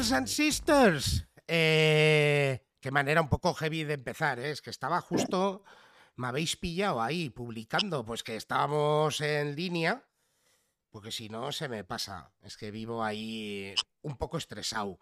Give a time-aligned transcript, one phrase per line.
[0.00, 1.28] brothers and sisters.
[1.46, 4.50] Eh, qué manera un poco heavy de empezar, ¿eh?
[4.50, 5.62] es que estaba justo,
[6.16, 10.08] me habéis pillado ahí publicando, pues que estábamos en línea,
[10.90, 14.98] porque si no se me pasa, es que vivo ahí un poco estresado.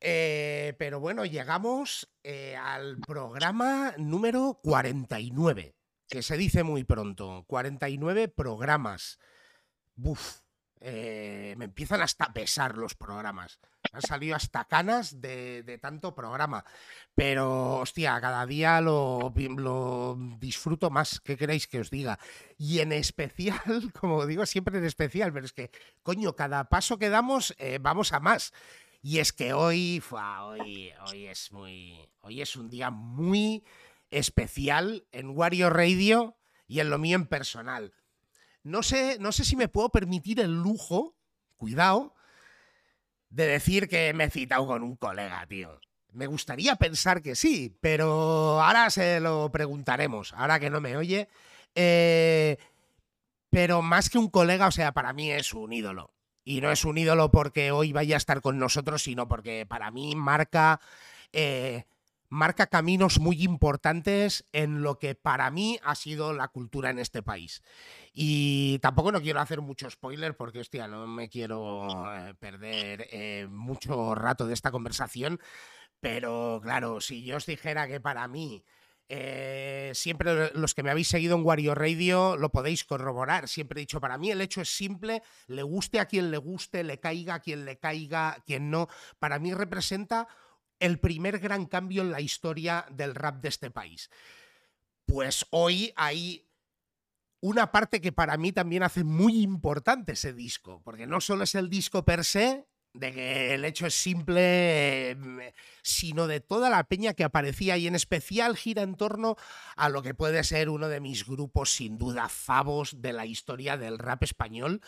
[0.00, 5.76] Eh, pero bueno, llegamos eh, al programa número 49,
[6.08, 9.20] que se dice muy pronto, 49 programas.
[9.94, 10.40] Buf,
[10.80, 13.60] me empiezan hasta a pesar los programas.
[13.92, 16.64] Han salido hasta canas de, tanto programa.
[17.14, 19.32] Pero, hostia, cada día lo,
[20.38, 21.20] disfruto más.
[21.20, 22.18] ¿Qué queréis que os diga?
[22.56, 23.60] Y en especial,
[24.00, 25.70] como digo siempre en especial, pero es que,
[26.02, 28.52] coño, cada paso que damos eh, vamos a más.
[29.00, 32.08] Y es que hoy, hoy, hoy es muy.
[32.20, 33.64] Hoy es un día muy
[34.10, 37.94] especial en Wario Radio y en lo mío en personal.
[38.62, 41.16] No sé, no sé si me puedo permitir el lujo,
[41.56, 42.14] cuidado,
[43.30, 45.80] de decir que me he citado con un colega, tío.
[46.12, 51.28] Me gustaría pensar que sí, pero ahora se lo preguntaremos, ahora que no me oye.
[51.74, 52.56] Eh,
[53.50, 56.12] pero más que un colega, o sea, para mí es un ídolo.
[56.44, 59.90] Y no es un ídolo porque hoy vaya a estar con nosotros, sino porque para
[59.90, 60.80] mí marca
[61.32, 61.84] eh,
[62.28, 67.22] marca caminos muy importantes en lo que para mí ha sido la cultura en este
[67.22, 67.62] país.
[68.12, 73.46] Y tampoco no quiero hacer mucho spoiler porque, hostia, no me quiero eh, perder eh,
[73.50, 75.40] mucho rato de esta conversación.
[76.00, 78.64] Pero claro, si yo os dijera que para mí,
[79.10, 83.48] eh, siempre los que me habéis seguido en Wario Radio lo podéis corroborar.
[83.48, 86.84] Siempre he dicho, para mí el hecho es simple, le guste a quien le guste,
[86.84, 88.88] le caiga a quien le caiga, quien no.
[89.18, 90.28] Para mí representa
[90.80, 94.10] el primer gran cambio en la historia del rap de este país.
[95.06, 96.48] Pues hoy hay
[97.40, 101.54] una parte que para mí también hace muy importante ese disco, porque no solo es
[101.54, 105.38] el disco per se, de que el hecho es simple, mm,
[105.82, 109.36] sino de toda la peña que aparecía y en especial gira en torno
[109.76, 113.76] a lo que puede ser uno de mis grupos sin duda favos de la historia
[113.76, 114.80] del rap español,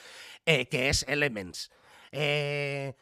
[0.47, 1.71] eh, que es Elements.
[2.13, 2.95] Eh,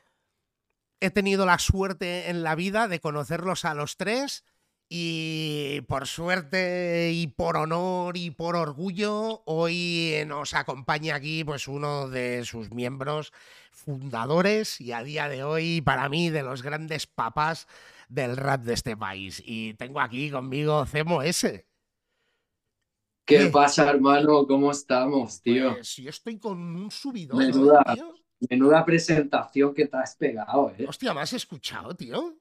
[1.01, 4.45] he tenido la suerte en la vida de conocerlos a los tres
[4.91, 12.09] y por suerte y por honor y por orgullo hoy nos acompaña aquí pues uno
[12.09, 13.33] de sus miembros
[13.71, 17.67] fundadores y a día de hoy para mí de los grandes papás
[18.09, 21.67] del rap de este país y tengo aquí conmigo Cemo S.
[23.27, 24.47] ¿Qué, pasa, hermano?
[24.47, 25.75] ¿Cómo estamos, tío?
[25.75, 27.53] Pues yo estoy con un subidón,
[27.93, 28.15] tío.
[28.49, 30.87] Menuda presentación que te has pegado, ¿eh?
[30.89, 32.37] Hostia, ¿me has escuchado, tío?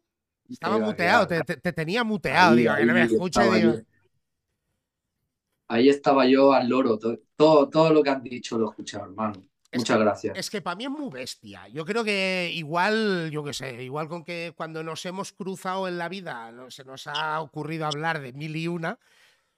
[0.49, 3.73] Estaba muteado, te, tenía muteado, digo, que no me escuche, digo.
[5.67, 6.97] Ahí estaba yo al loro,
[7.35, 9.33] todo, todo lo que has dicho lo he escuchado, hermano.
[9.73, 10.37] Muchas gracias.
[10.37, 11.67] Es que para mí es muy bestia.
[11.67, 15.97] Yo creo que igual, yo qué sé, igual con que cuando nos hemos cruzado en
[15.97, 18.97] la vida se nos ha ocurrido hablar de mil y una,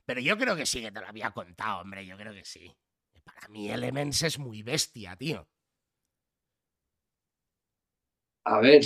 [0.05, 2.75] pero yo creo que sí que te lo había contado, hombre, yo creo que sí.
[3.23, 5.47] Para mí Elements es muy bestia, tío.
[8.49, 8.83] A ver,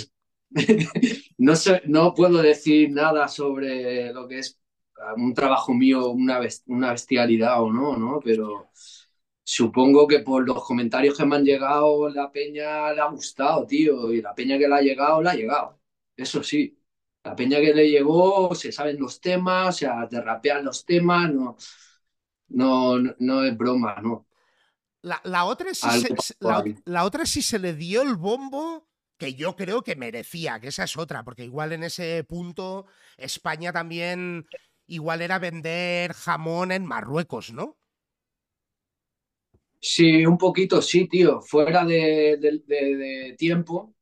[1.38, 4.60] no, sé, no puedo decir nada sobre lo que es
[5.16, 8.20] un trabajo mío, una, una bestialidad o no, ¿no?
[8.22, 8.70] Pero
[9.42, 14.12] supongo que por los comentarios que me han llegado, la peña le ha gustado, tío,
[14.12, 15.80] y la peña que le ha llegado, le ha llegado.
[16.14, 16.78] Eso sí,
[17.24, 21.32] la peña que le llegó, se saben los temas, o sea, te rapean los temas,
[21.32, 21.56] no,
[22.48, 24.26] no, no, es broma, ¿no?
[25.00, 25.82] La, otra es
[26.84, 30.68] la, otra es si se le dio el bombo que yo creo que merecía, que
[30.68, 34.46] esa es otra, porque igual en ese punto España también
[34.86, 37.78] igual era vender jamón en Marruecos, ¿no?
[39.80, 43.94] Sí, un poquito sí, tío, fuera de, tiempo.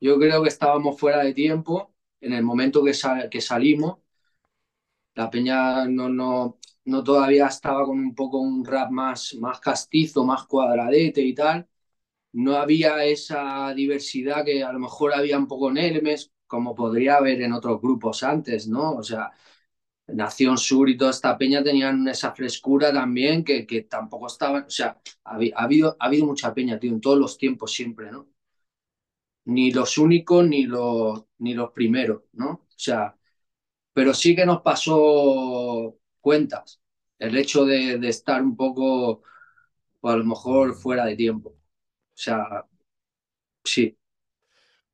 [0.00, 2.92] Yo creo que estábamos fuera de tiempo en el momento que,
[3.30, 3.98] que salimos.
[5.14, 10.24] La peña no, no, no todavía estaba con un poco un rap más, más castizo,
[10.24, 11.68] más cuadradete y tal
[12.32, 17.16] no había esa diversidad que a lo mejor había un poco en Hermes, como podría
[17.16, 18.92] haber en otros grupos antes, ¿no?
[18.96, 19.30] O sea,
[20.08, 24.70] Nación Sur y toda esta peña tenían esa frescura también que, que tampoco estaban, o
[24.70, 28.28] sea, ha, habido, ha habido mucha peña, tío, en todos los tiempos siempre, ¿no?
[29.44, 32.50] Ni los únicos ni los, ni los primeros, ¿no?
[32.50, 33.16] O sea,
[33.94, 36.80] pero sí que nos pasó cuentas
[37.18, 39.22] el hecho de, de estar un poco,
[40.02, 41.56] o a lo mejor fuera de tiempo.
[42.14, 42.66] O sea,
[43.64, 43.96] sí.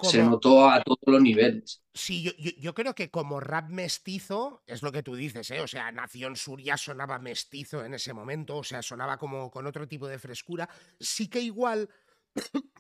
[0.01, 1.83] Se notó a todos los niveles.
[1.93, 5.61] Sí, yo, yo, creo que como rap mestizo, es lo que tú dices, ¿eh?
[5.61, 9.67] O sea, Nación Sur ya sonaba mestizo en ese momento, o sea, sonaba como con
[9.67, 10.69] otro tipo de frescura.
[11.01, 11.89] Sí que igual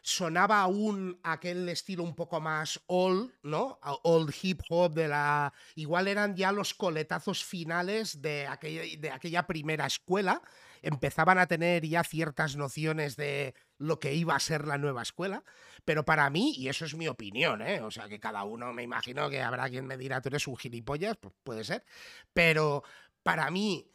[0.00, 3.78] sonaba aún aquel estilo un poco más old, ¿no?
[4.04, 5.52] Old hip hop de la...
[5.74, 10.40] Igual eran ya los coletazos finales de aquella, de aquella primera escuela.
[10.82, 15.44] Empezaban a tener ya ciertas nociones de lo que iba a ser la nueva escuela.
[15.84, 17.80] Pero para mí, y eso es mi opinión, ¿eh?
[17.80, 20.56] O sea, que cada uno me imagino que habrá quien me dirá, tú eres un
[20.56, 21.84] gilipollas, pues puede ser.
[22.32, 22.82] Pero
[23.22, 23.90] para mí,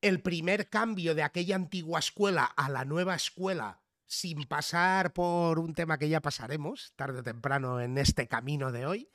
[0.00, 5.72] el primer cambio de aquella antigua escuela a la nueva escuela sin pasar por un
[5.74, 9.08] tema que ya pasaremos tarde o temprano en este camino de hoy,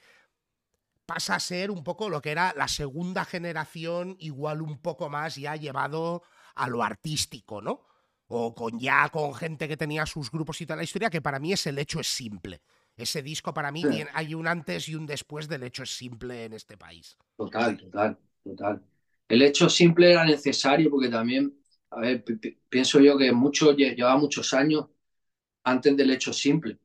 [1.05, 5.35] pasa a ser un poco lo que era la segunda generación, igual un poco más
[5.35, 6.23] ya llevado
[6.57, 7.85] a lo artístico, ¿no?
[8.27, 11.39] O con ya con gente que tenía sus grupos y toda la historia, que para
[11.39, 12.61] mí es el hecho es simple.
[12.95, 13.83] Ese disco para mí
[14.13, 17.15] hay un antes y un después del hecho es simple en este país.
[17.37, 18.83] Total, total, total.
[19.29, 21.53] El hecho simple era necesario porque también
[21.89, 22.23] a ver,
[22.69, 24.87] pienso yo que mucho, lleva muchos años
[25.63, 26.77] antes del hecho simple.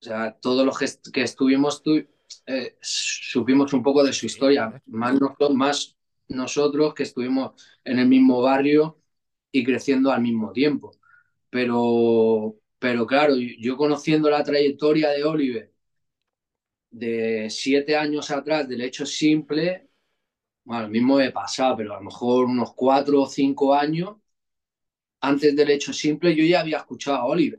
[0.00, 1.82] O sea, todos los que, estuvimos,
[2.46, 5.18] eh, supimos un poco de su historia, más,
[5.54, 5.93] más
[6.28, 7.52] nosotros que estuvimos
[7.84, 9.00] en el mismo barrio
[9.52, 10.92] y creciendo al mismo tiempo.
[11.50, 15.72] Pero, pero claro, yo conociendo la trayectoria de Oliver
[16.90, 19.88] de siete años atrás del hecho simple,
[20.64, 24.16] bueno, mismo he pasado, pero a lo mejor unos cuatro o cinco años
[25.20, 27.58] antes del hecho simple, yo ya había escuchado a Oliver.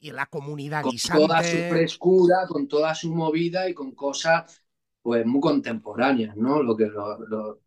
[0.00, 4.62] Y en la comunidad con toda su frescura, con toda su movida y con cosas
[5.02, 6.62] pues muy contemporáneas, ¿no?
[6.62, 7.60] Lo que lo, lo,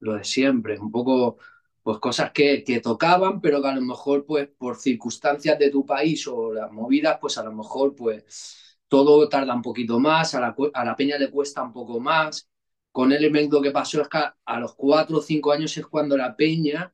[0.00, 1.38] de siempre, un poco
[1.82, 5.86] pues cosas que, que, tocaban, pero que a lo mejor pues por circunstancias de tu
[5.86, 10.40] país o las movidas, pues a lo mejor pues todo tarda un poquito más, a
[10.40, 12.50] la, a la peña le cuesta un poco más
[12.92, 16.16] con Element lo que pasó es que a los cuatro o cinco años es cuando
[16.16, 16.92] la peña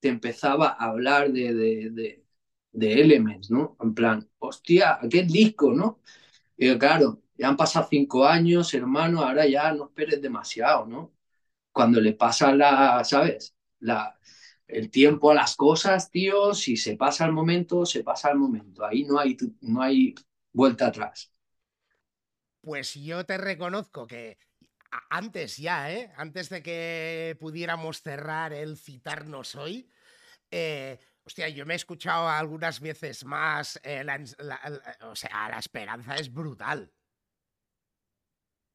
[0.00, 2.24] te empezaba a hablar de, de,
[2.72, 3.76] de, Elements, ¿no?
[3.80, 6.00] En plan, hostia, qué disco, ¿no?
[6.56, 11.13] Y claro, ya han pasado cinco años, hermano, ahora ya no esperes demasiado, ¿no?
[11.74, 13.54] Cuando le pasa la, ¿sabes?
[13.80, 14.18] La,
[14.66, 18.86] el tiempo a las cosas, tío, si se pasa el momento, se pasa el momento.
[18.86, 20.14] Ahí no hay, no hay
[20.52, 21.32] vuelta atrás.
[22.62, 24.38] Pues yo te reconozco que
[25.10, 26.12] antes ya, ¿eh?
[26.16, 29.90] Antes de que pudiéramos cerrar el citarnos hoy,
[30.50, 34.04] eh, hostia, yo me he escuchado algunas veces más, eh,
[35.02, 36.92] o sea, la esperanza es brutal.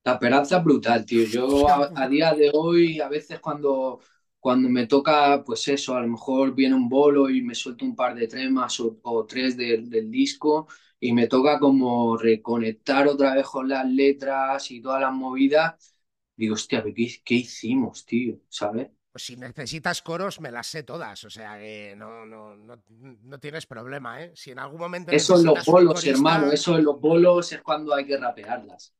[0.09, 1.23] La esperanza es brutal, tío.
[1.25, 4.01] Yo a, día de hoy, a veces cuando,
[4.39, 7.95] cuando me toca, pues eso, a lo mejor viene un bolo y me suelto un
[7.95, 10.67] par de tremas o, tres del disco
[10.99, 15.95] y me toca como reconectar otra vez con las letras y todas las movidas
[16.39, 16.81] digo, hostia,
[17.25, 18.39] ¿qué, hicimos, tío?
[18.47, 18.89] ¿Sabes?
[19.11, 21.21] Pues si necesitas coros, me las sé todas.
[21.25, 24.31] O sea que no, no, no, tienes problema, ¿eh?
[24.35, 25.11] Si en algún momento.
[25.11, 26.49] Eso en los bolos, hermano.
[26.51, 28.93] Eso en los bolos es cuando hay que rapearlas.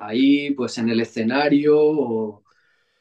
[0.00, 2.44] Ahí, pues en el escenario o,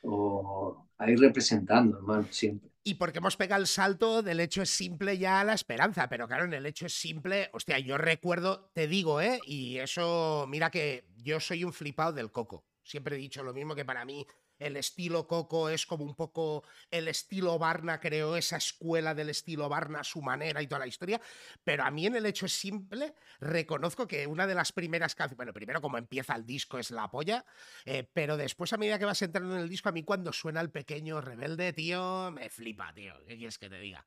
[0.03, 2.69] o ahí representando, hermano, siempre.
[2.83, 6.27] Y porque hemos pegado el salto del hecho es simple ya a la esperanza, pero
[6.27, 9.39] claro, en el hecho es simple, hostia, yo recuerdo, te digo, ¿eh?
[9.45, 12.65] Y eso, mira que yo soy un flipado del coco.
[12.81, 14.25] Siempre he dicho lo mismo que para mí
[14.59, 19.69] el estilo Coco es como un poco el estilo Barna, creo, esa escuela del estilo
[19.69, 21.19] Barna, su manera y toda la historia.
[21.63, 25.37] Pero a mí en el hecho es simple, reconozco que una de las primeras canciones,
[25.37, 27.45] bueno, primero como empieza el disco es la polla,
[27.85, 30.61] eh, pero después a medida que vas entrando en el disco, a mí cuando suena
[30.61, 33.13] el pequeño rebelde, tío, me flipa, tío.
[33.27, 34.05] ¿Qué quieres que te diga?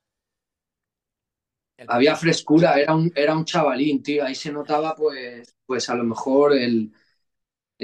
[1.89, 4.25] Había frescura, era un, era un chavalín, tío.
[4.25, 6.93] Ahí se notaba, pues, pues a lo mejor el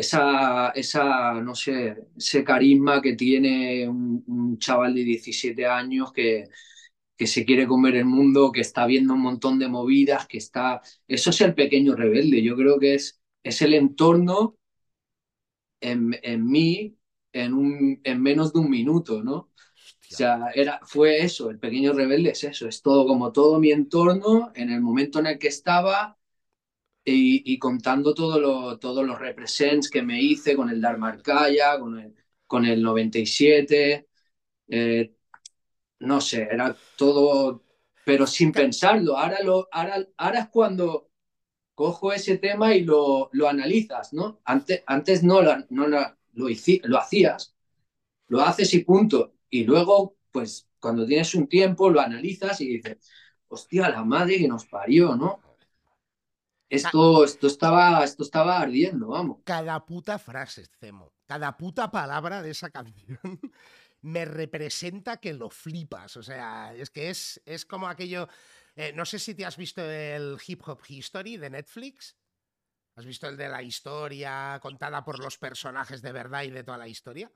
[0.01, 6.45] esa, esa, no sé, ese carisma que tiene un, chaval de 17 años que,
[7.17, 10.83] que se quiere comer el mundo, que está viendo un montón de movidas, que está...
[11.09, 14.57] Eso es el pequeño rebelde, yo creo que es, es el entorno
[15.81, 16.97] en, en mí
[17.33, 19.37] en, un, en menos de un minuto, ¿no?
[20.11, 23.71] O sea, era, fue eso, el pequeño rebelde es eso, es todo como todo mi
[23.73, 26.18] entorno en el momento en el que estaba
[27.13, 32.15] y, contando todo todos los represents que me hice con el Darmarkaya, con el,
[32.47, 34.09] con el 97,
[34.69, 35.15] eh,
[36.01, 37.65] no sé, era todo,
[38.05, 39.17] pero sin pensarlo.
[39.19, 41.11] Ahora, lo, ahora, ahora es cuando
[41.75, 44.41] cojo ese tema y lo, lo analizas, ¿no?
[44.45, 45.57] Antes, antes no lo,
[46.33, 47.55] lo hacías,
[48.29, 49.35] lo haces y punto.
[49.51, 52.99] Y luego, pues cuando tienes un tiempo, lo analizas y dices,
[53.49, 55.41] hostia, la madre que nos parió, ¿no?
[56.69, 59.39] Esto, esto, estaba, esto estaba ardiendo, vamos.
[59.45, 63.41] Cada puta frase, Cemo, cada puta palabra de esa canción
[64.03, 66.17] me representa que lo flipas.
[66.17, 68.29] O sea, es que es, es como aquello.
[68.77, 72.17] Eh, no sé si te has visto el Hip Hop History de Netflix.
[72.97, 76.79] ¿Has visto el de la historia contada por los personajes de verdad y de toda
[76.79, 77.31] la historia?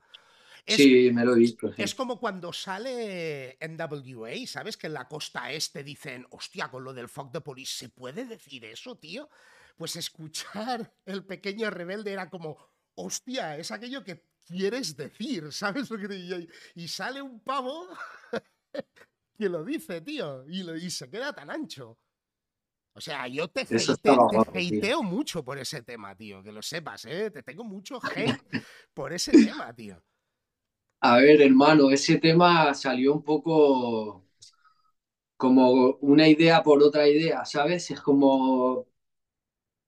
[0.65, 1.73] Sí, me lo he visto.
[1.77, 4.77] Es como cuando sale NWA, ¿sabes?
[4.77, 8.25] Que en la costa este dicen, hostia, con lo del fuck the police, ¿se puede
[8.25, 9.29] decir eso, tío?
[9.77, 12.57] Pues escuchar el pequeño rebelde era como,
[12.95, 17.87] hostia, es aquello que quieres decir, ¿sabes lo que te Y sale un pavo
[19.37, 21.97] que lo dice, tío, y, lo, y se queda tan ancho.
[22.95, 27.31] O sea, yo te, hateo, mucho por ese tema, tío, que lo sepas, ¿eh?
[27.31, 30.03] Te tengo mucho hate por ese tema, tío.
[31.03, 34.23] A ver, hermano, ese tema salió un poco
[35.37, 37.91] como una idea por otra idea, ¿sabes?
[37.91, 38.87] Es como...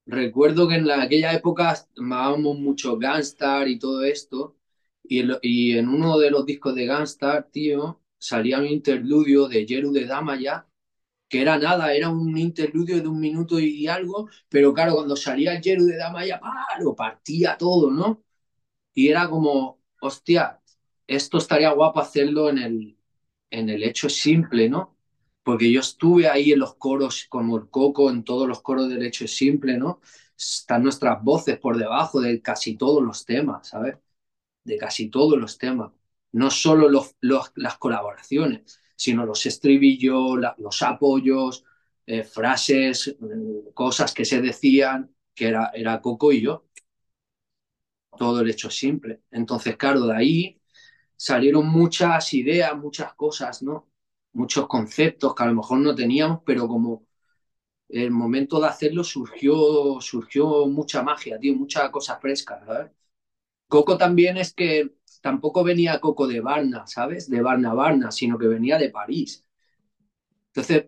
[0.07, 4.55] Recuerdo que en aquella época amábamos mucho Gunstar y todo esto,
[5.03, 10.05] y, en uno de los discos de Gunstar, tío, salía un interludio de Jeru de
[10.05, 10.67] Damaya,
[11.29, 15.55] que era nada, era un interludio de un minuto y algo, pero claro, cuando salía
[15.55, 16.41] el Jeru de Damaya,
[16.81, 18.23] lo partía todo, ¿no?
[18.93, 20.61] Y era como, hostia,
[21.07, 22.97] esto estaría guapo hacerlo en el,
[23.51, 24.97] en el hecho simple, ¿no?
[25.43, 29.05] Porque yo estuve ahí en los coros como el coco, en todos los coros del
[29.05, 30.01] hecho simple, ¿no?
[30.37, 33.97] Están nuestras voces por debajo de casi todos los temas, ¿sabes?
[34.63, 35.91] De casi todos los temas.
[36.31, 37.15] No solo los,
[37.55, 41.65] las colaboraciones, sino los estribillos, los apoyos,
[42.05, 46.65] eh, frases, mm, cosas que se decían, que era, era Coco y yo.
[48.17, 49.21] Todo el hecho simple.
[49.31, 50.61] Entonces, claro, de ahí
[51.17, 53.87] salieron muchas ideas, muchas cosas, ¿no?
[54.33, 57.05] Muchos conceptos que a lo mejor no teníamos, pero como
[57.89, 62.91] el momento de hacerlo surgió, surgió mucha magia, tío, muchas cosas frescas, ¿sabes?
[63.67, 67.29] Coco también es que tampoco venía Coco de Varna, ¿sabes?
[67.29, 69.45] De Varna Varna, sino que venía de París.
[70.53, 70.85] Entonces,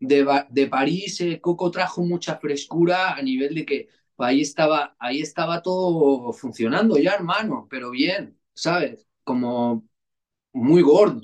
[0.00, 5.22] de, de París, eh, Coco trajo mucha frescura a nivel de que ahí estaba, ahí
[5.22, 9.08] estaba todo funcionando ya, hermano, pero bien, ¿sabes?
[9.30, 9.84] Como
[10.52, 11.20] muy gordo.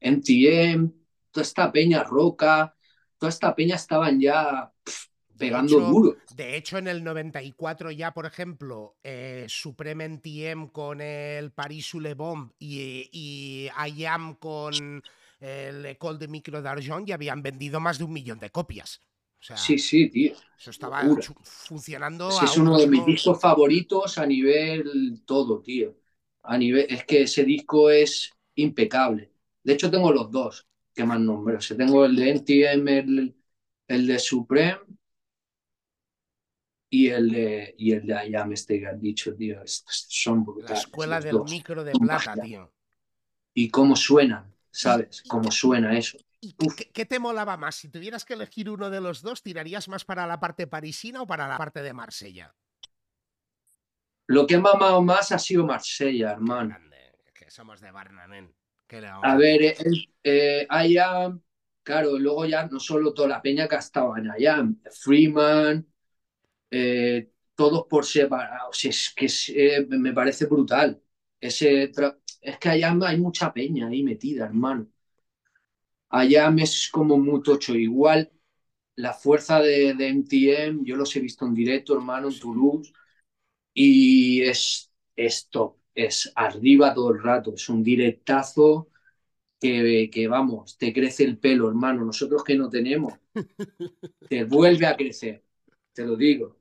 [0.00, 0.90] MTM,
[1.30, 2.74] toda esta peña roca,
[3.18, 4.72] toda esta peña estaban ya
[5.36, 6.16] pegando duro.
[6.34, 12.14] De hecho, en el 94 ya, por ejemplo, eh, Supreme NTM con el Paris Le
[12.14, 15.02] Bomb y, y I Am con
[15.38, 19.02] el Ecole de Micro d'Argent ya habían vendido más de un millón de copias.
[19.38, 20.32] sí, sí, tío.
[20.58, 21.02] Eso estaba
[21.42, 22.30] funcionando.
[22.30, 26.01] es uno de mis discos favoritos a nivel todo, tío
[26.42, 29.30] a nivel, es que ese disco es impecable.
[29.62, 31.58] De hecho, tengo los dos que más nombro.
[31.58, 33.36] O tengo el de NTM, el,
[33.88, 34.80] el de Supreme
[36.90, 39.62] y el de, y el de este que has dicho, tío.
[39.64, 40.70] Son brutales.
[40.70, 42.72] La escuela del micro de plata, tío.
[43.54, 45.22] Y cómo suenan, ¿sabes?
[45.28, 46.18] cómo suena eso.
[46.40, 47.76] ¿Y qué, qué, te molaba más?
[47.76, 51.26] Si tuvieras que elegir uno de los dos, ¿tirarías más para la parte parisina o
[51.26, 52.54] para la parte de Marsella?
[54.26, 56.76] Lo que he mamado más ha sido Marsella, hermano.
[57.34, 58.54] que somos de Barnamen.
[59.22, 59.76] A ver, eh,
[60.22, 61.34] eh, allá,
[61.82, 65.86] claro, luego ya no solo toda la peña que ha estado en allá, Freeman,
[66.70, 68.70] eh, todos por separado.
[68.82, 71.02] es que me parece brutal.
[71.40, 71.90] Ese
[72.40, 74.88] es que allá hay mucha peña ahí metida, hermano.
[76.10, 77.74] Allá es como muy tocho.
[77.74, 78.30] Igual
[78.96, 82.92] la fuerza de, de MTM, yo los he visto en directo, hermano, en Toulouse
[83.74, 88.88] y es esto, es arriba todo el rato, es un directazo
[89.60, 92.04] que, que, vamos, te crece el pelo, hermano.
[92.04, 93.14] Nosotros que no tenemos,
[94.28, 95.44] te vuelve a crecer,
[95.92, 96.58] te lo digo.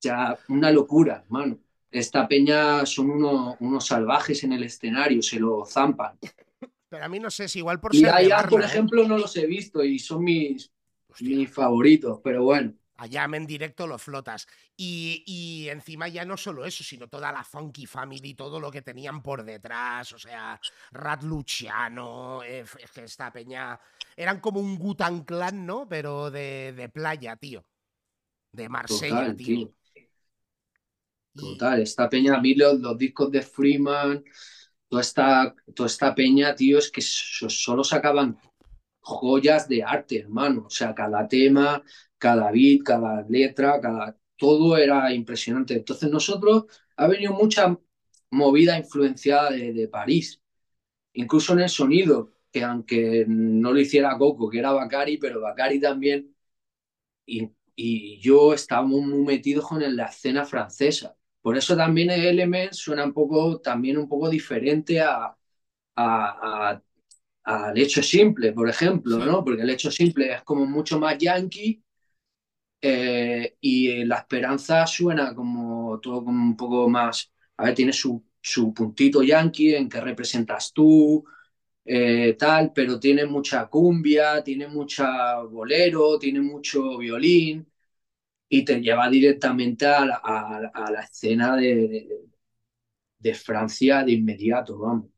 [0.00, 1.58] Ya, una locura, hermano.
[1.90, 6.18] Esta peña son unos, unos salvajes en el escenario, se lo zampan.
[6.88, 8.12] Pero a mí no sé, si igual por y ser.
[8.48, 8.66] por ¿eh?
[8.66, 10.70] ejemplo, no los he visto y son mis,
[11.20, 14.46] mis favoritos, pero bueno allá en directo lo flotas.
[14.76, 19.22] Y, encima ya no solo eso, sino toda la Funky Family, todo lo que tenían
[19.22, 22.64] por detrás, o sea, Rat Luciano, eh,
[22.96, 23.78] esta peña,
[24.16, 25.88] eran como un Gutan Clan, ¿no?
[25.88, 27.64] Pero de, playa, tío.
[28.52, 29.72] De Marsella, tío.
[31.34, 34.24] Total, esta peña, a mí los, discos de Freeman,
[34.88, 38.36] toda esta, toda esta peña, tío, es que solo sacaban
[39.00, 40.64] joyas de arte, hermano.
[40.66, 41.82] O sea, cada tema
[42.18, 45.74] cada beat, cada letra, cada todo era impresionante.
[45.74, 46.66] Entonces nosotros
[46.96, 47.78] ha venido mucha
[48.30, 50.40] movida influenciada de, París,
[51.14, 55.80] incluso en el sonido, que aunque no lo hiciera Coco, que era Bacari, pero Bacari
[55.80, 56.34] también,
[57.26, 57.50] y,
[58.20, 61.16] yo estábamos muy metidos con la escena francesa.
[61.40, 65.36] Por eso también el Element suena un poco, también un poco diferente a,
[65.96, 66.82] a,
[67.44, 69.44] al hecho simple, por ejemplo, ¿no?
[69.44, 71.82] Porque el hecho simple es como mucho más yankee
[72.80, 78.72] eh, y la esperanza suena como todo un poco más, a ver, tiene su, su
[78.74, 81.24] puntito yankee en que representas tú,
[81.84, 87.66] eh, tal, pero tiene mucha cumbia, tiene mucha bolero, tiene mucho violín
[88.48, 92.08] y te lleva directamente a la, a, la escena de,
[93.18, 95.10] de, Francia de inmediato, vamos.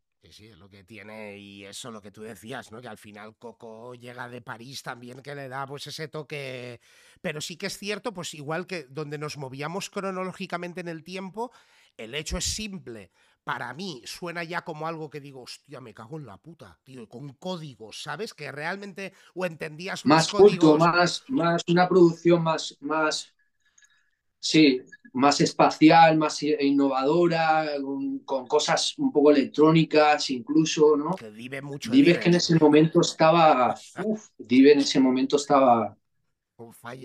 [0.81, 2.81] Que tiene y eso lo que tú decías, ¿no?
[2.81, 6.81] Que al final Coco llega de París también que le da pues ese toque,
[7.21, 11.53] pero sí que es cierto, pues igual que donde nos movíamos cronológicamente en el tiempo,
[11.99, 13.11] el hecho es simple,
[13.45, 17.07] para mí suena ya como algo que digo, hostia, me cago en la puta, tío,
[17.11, 18.33] con códigos, ¿sabes?
[18.33, 20.79] Que realmente o entendías más códigos.
[20.79, 23.35] más, más una producción más, más,
[24.41, 24.81] sí,
[25.13, 27.69] más espacial, más innovadora,
[28.25, 31.15] con, cosas un poco electrónicas incluso, ¿no?
[31.15, 31.91] Que vive mucho.
[31.91, 33.75] Dive que en ese momento estaba,
[34.05, 35.97] uf, Dive en ese momento estaba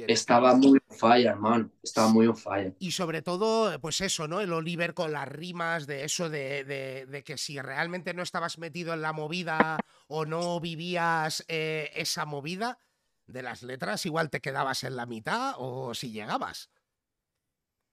[0.08, 1.72] estaba muy on fire, hermano.
[1.82, 2.76] Estaba muy on fire.
[2.80, 4.42] Y sobre todo, pues eso, ¿no?
[4.42, 9.02] El Oliver con las rimas de eso de, que si realmente no estabas metido en
[9.02, 12.80] la movida o no vivías eh, esa movida
[13.28, 16.70] de las letras, igual te quedabas en la mitad o si llegabas.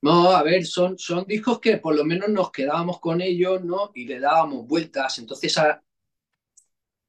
[0.03, 3.93] No, a ver, son, son discos que por lo menos nos quedábamos con ellos, ¿no?
[3.95, 5.19] Y le dábamos vueltas.
[5.19, 5.81] Entonces, a,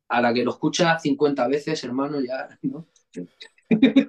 [0.09, 2.87] a la que lo escuchas 50 veces, hermano, ya, ¿no?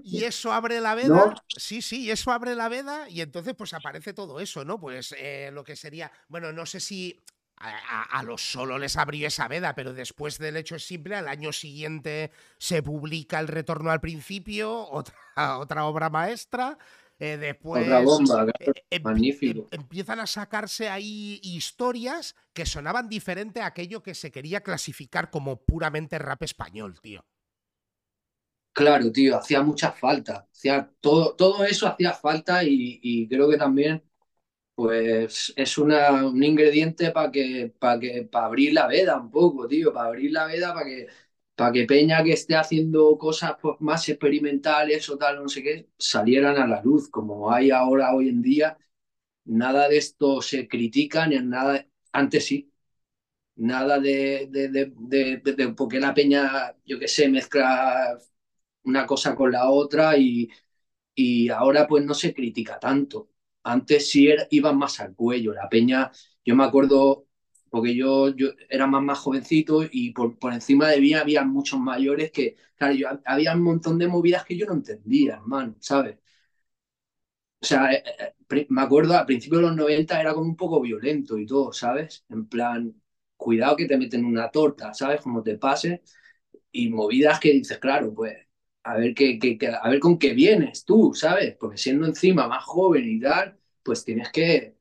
[0.03, 1.35] Y eso abre la veda.
[1.49, 4.79] Sí, sí, eso abre la veda y entonces pues aparece todo eso, ¿no?
[4.79, 7.23] Pues eh, lo que sería, bueno, no sé si
[7.57, 11.53] a, los solo les abrió esa veda, pero después del hecho es simple, al año
[11.53, 16.77] siguiente se publica El Retorno al Principio, otra, otra obra maestra.
[17.19, 19.69] Eh, después otra bomba, eh, em, magnífico.
[19.71, 25.31] Em, empiezan a sacarse ahí historias que sonaban diferente a aquello que se quería clasificar
[25.31, 27.25] como puramente rap español, tío.
[28.73, 30.49] Claro, tío, hacía mucha falta.
[30.53, 34.03] Hacía, todo, todo eso hacía falta y, creo que también
[34.75, 39.69] pues es una, un ingrediente para que, para que, para abrir la veda un poco,
[39.69, 41.07] tío, para abrir la veda, para que,
[41.57, 45.89] para que Peña que esté haciendo cosas pues, más experimentales o tal, no sé qué,
[45.99, 48.79] salieran a la luz, como hay ahora hoy en día.
[49.47, 52.73] Nada de esto se critica, ni nada, antes sí,
[53.57, 58.19] nada de, de, de, de, porque la peña, yo qué sé, mezcla
[58.85, 60.49] una cosa con la otra y,
[61.15, 63.31] y ahora pues no se critica tanto.
[63.65, 65.53] Antes sí era, iban más al cuello.
[65.55, 66.11] La peña,
[66.45, 67.24] yo me acuerdo,
[67.75, 71.81] porque yo, yo era más, más jovencito y por, por encima de mí había muchos
[71.81, 76.19] mayores que, claro, yo, había un montón de movidas que yo no entendía, hermano, ¿sabes?
[77.63, 78.03] O sea, eh,
[78.51, 81.73] eh, me acuerdo a principios de los 90 era como un poco violento y todo,
[81.73, 82.25] ¿sabes?
[82.29, 82.95] En plan,
[83.37, 85.21] cuidado que te meten una torta, ¿sabes?
[85.23, 86.03] Como te pase.
[86.73, 88.35] Y movidas que dices, claro, pues
[88.85, 89.39] a ver, qué,
[89.83, 91.57] a ver con qué vienes tú, ¿sabes?
[91.59, 94.74] Porque siendo encima más joven y tal, pues tienes que,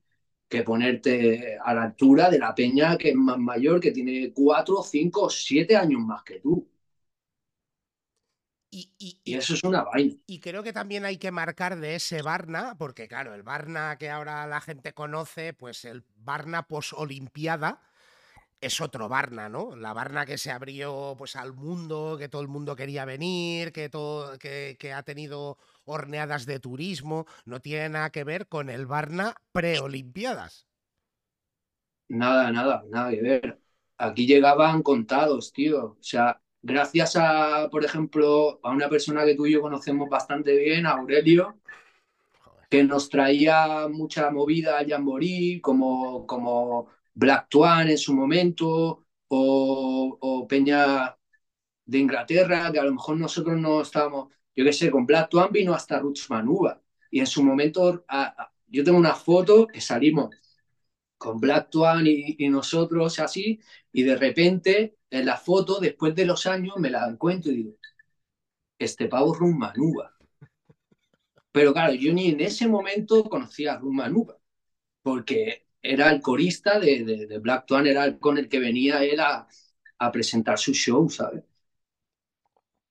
[0.54, 4.84] que ponerte a la altura de la peña que es más mayor, que tiene cuatro,
[4.84, 6.70] cinco, siete años más que tú.
[8.70, 10.13] Y, y, eso es una vaina.
[10.28, 14.12] Y creo que también hay que marcar de ese Barna, porque claro, el Barna que
[14.12, 17.82] ahora la gente conoce, pues el Barna post-Olimpiada,
[18.62, 19.76] es otro Barna, ¿no?
[19.76, 23.89] La Barna que se abrió pues al mundo, que todo el mundo quería venir, que,
[23.89, 29.36] todo, que, ha tenido horneadas de turismo, no tiene nada que ver con el Barna
[29.52, 30.67] pre-Olimpiadas.
[32.10, 33.60] Nada, nada, nada que ver.
[33.98, 35.86] Aquí llegaban contados, tío.
[35.86, 40.56] O sea, gracias a, por ejemplo, a una persona que tú y yo conocemos bastante
[40.58, 41.60] bien, Aurelio,
[42.69, 50.46] que nos traía mucha movida a Jamboree, como, como Black Twan en su momento, o,
[50.50, 51.17] Peña
[51.86, 55.52] de Inglaterra, que a lo mejor nosotros no estábamos, yo qué sé, con Black Twan
[55.52, 56.82] vino hasta Roots Manuba.
[57.12, 58.06] Y en su momento,
[58.68, 60.36] yo tengo una foto que salimos
[61.18, 63.60] con Black Twan y, nosotros así,
[63.92, 67.78] y de repente en la foto, después de los años, me la encuentro y digo,
[68.80, 70.13] este pavo es Manuba.
[71.52, 74.38] Pero claro, yo ni en ese momento conocía a Manuba,
[75.04, 79.20] porque era el corista de, de, Black Twan, era el con el que venía él
[79.20, 79.48] a
[80.12, 81.44] presentar su show, ¿sabes?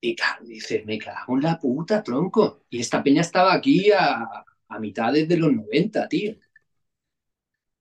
[0.04, 2.64] Y claro, dice, me cago en la puta, tronco.
[2.68, 6.34] Y esta peña estaba aquí a, a mitad de los 90, tío.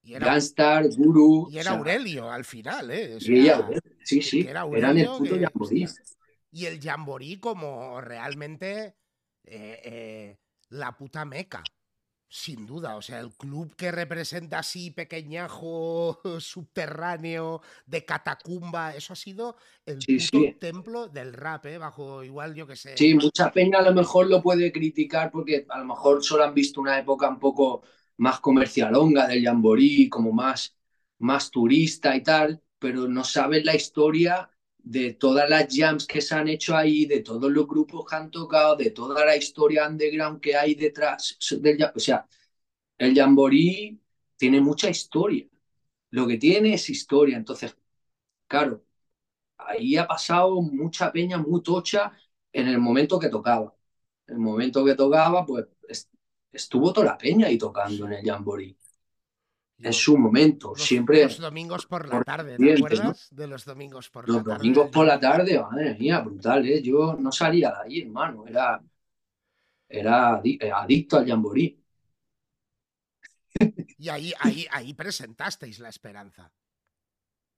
[0.03, 1.49] Y era, Gunstar, Guru.
[1.51, 3.19] Y era Aurelio al final, ¿eh?
[3.19, 4.41] sí, sí.
[4.41, 5.87] Era Eran el puto Jamboree.
[6.51, 8.95] Y el Jamboree como realmente
[9.43, 10.37] eh, eh,
[10.69, 11.63] la puta meca
[12.33, 19.17] Sin duda, o sea, el club que representa así pequeñajo, subterráneo, de catacumba, eso ha
[19.17, 19.99] sido el
[20.57, 21.77] templo del rap, ¿eh?
[21.77, 22.95] bajo igual yo que sé.
[22.95, 26.53] Sí, mucha peña a lo mejor lo puede criticar porque a lo mejor solo han
[26.53, 27.83] visto una época un poco
[28.15, 30.77] más comercialonga del Jamboree, como más,
[31.19, 34.49] más turista y tal, pero no saben la historia
[34.83, 38.31] de todas las jams que se han hecho ahí, de todos los grupos que han
[38.31, 42.27] tocado, de toda la historia underground que hay detrás del O sea,
[42.97, 43.99] el Jamboree
[44.37, 45.47] tiene mucha historia.
[46.11, 47.37] Lo que tiene es historia.
[47.37, 47.75] Entonces,
[48.47, 48.85] claro,
[49.57, 52.13] ahí ha pasado mucha peña muy tocha
[52.53, 53.75] en el momento que tocaba.
[54.27, 55.67] En el momento que tocaba, pues
[56.51, 58.75] estuvo toda la peña ahí tocando en el Jamboree
[59.83, 60.73] en su momento.
[60.75, 61.23] siempre.
[61.23, 63.27] Los domingos por la tarde, ¿te acuerdas?
[63.31, 64.49] De los domingos por la tarde.
[64.49, 66.81] Los domingos por la tarde, madre mía, brutal, ¿eh?
[66.81, 68.45] Yo no salía de ahí, hermano.
[68.47, 68.81] Era,
[69.87, 71.77] era eh, adicto al jamborí.
[73.97, 76.51] Y ahí, ahí, ahí presentasteis la esperanza.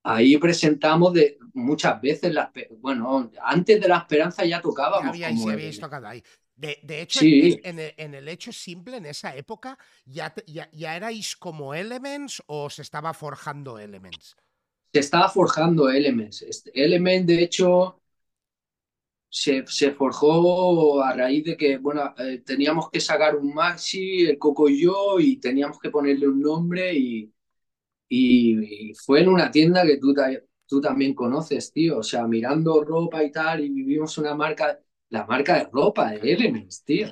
[0.05, 5.17] Ahí presentamos de muchas veces, la, bueno, antes de la esperanza ya tocábamos.
[5.17, 6.21] Ya habíais, tocado ahí.
[6.63, 12.69] De, hecho, en, el, hecho simple, en esa época, ya, ya, erais como Elements o
[12.69, 14.37] se estaba forjando Elements?
[14.93, 16.41] Se estaba forjando Elements.
[16.43, 18.01] Este, Elements, de hecho,
[19.29, 24.69] se, forjó a raíz de que, bueno, eh, teníamos que sacar un maxi, el Coco
[24.69, 27.33] y yo, y teníamos que ponerle un nombre y,
[28.07, 30.13] y, fue en una tienda que tú,
[30.65, 31.99] tú también conoces, tío.
[31.99, 34.79] O sea, mirando ropa y tal, y vivimos una marca
[35.13, 37.07] la marca de ropa de Elements, tío.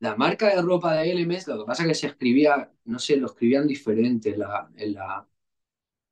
[0.00, 3.16] La marca de ropa de Elements, lo que pasa es que se escribía, no sé,
[3.16, 5.28] lo escribían diferente en la, la,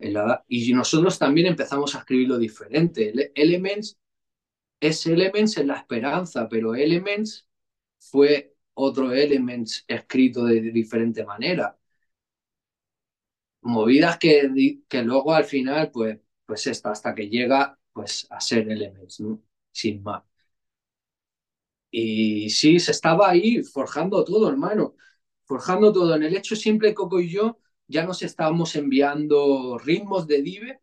[0.01, 3.13] la, y nosotros también empezamos a escribirlo diferente.
[3.35, 3.99] Elements
[4.81, 7.49] es Elements en la esperanza, pero Elements
[8.01, 11.79] fue otro Elements escrito de, diferente manera.
[13.63, 18.71] Movidas que, que luego al final, pues, pues esta, hasta que llega pues, a ser
[18.71, 19.43] Elements, ¿no?
[19.73, 20.28] Sin más.
[21.91, 24.95] Y sí, se estaba ahí forjando todo, hermano,
[25.47, 26.15] forjando todo.
[26.17, 30.81] En el hecho simple, Coco y yo ya nos estábamos enviando ritmos de Dive,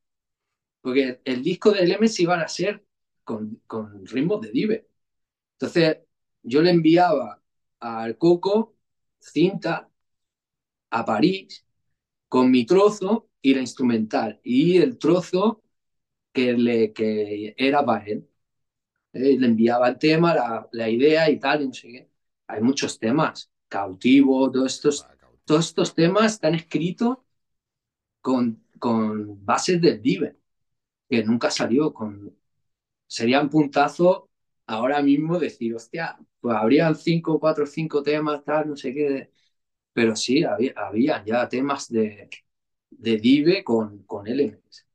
[0.81, 2.85] porque el disco de Elements iban a ser
[3.23, 4.87] con, con ritmos de Dive.
[5.53, 5.99] Entonces,
[6.43, 7.41] yo le enviaba
[7.79, 8.77] al Coco
[9.19, 9.89] cinta
[10.91, 11.65] a París
[12.29, 15.63] con mi trozo y la instrumental, y el trozo
[16.33, 18.29] que, le, que era para él.
[19.15, 22.09] Eh, le enviaba el tema, la, la, idea y tal, y no sé qué.
[22.47, 25.07] Hay muchos temas, cautivo, todos estos,
[25.45, 27.19] todos estos temas están escritos
[28.21, 30.37] con, con bases del Dive,
[31.09, 32.37] que nunca salió con...
[33.07, 34.29] Sería un puntazo
[34.67, 39.31] ahora mismo decir, hostia, pues habrían cinco, cuatro, cinco temas, tal, no sé qué.
[39.93, 42.29] Pero sí, había, había ya temas de,
[42.91, 44.87] de Dive con, con Elements.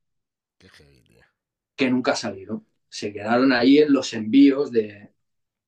[1.76, 5.14] Que nunca salieron se quedaron ahí en los envíos de,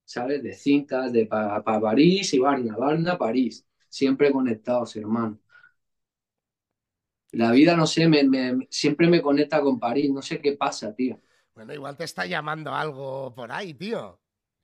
[0.05, 0.43] ¿sabes?
[0.43, 3.65] De cintas de para París y Varna, Varna, París.
[3.89, 5.39] Siempre conectados, hermano.
[7.31, 10.11] La vida, no sé, me, siempre me conecta con París.
[10.11, 11.19] No sé qué pasa, tío.
[11.55, 14.19] Bueno, igual te está llamando algo por ahí, tío.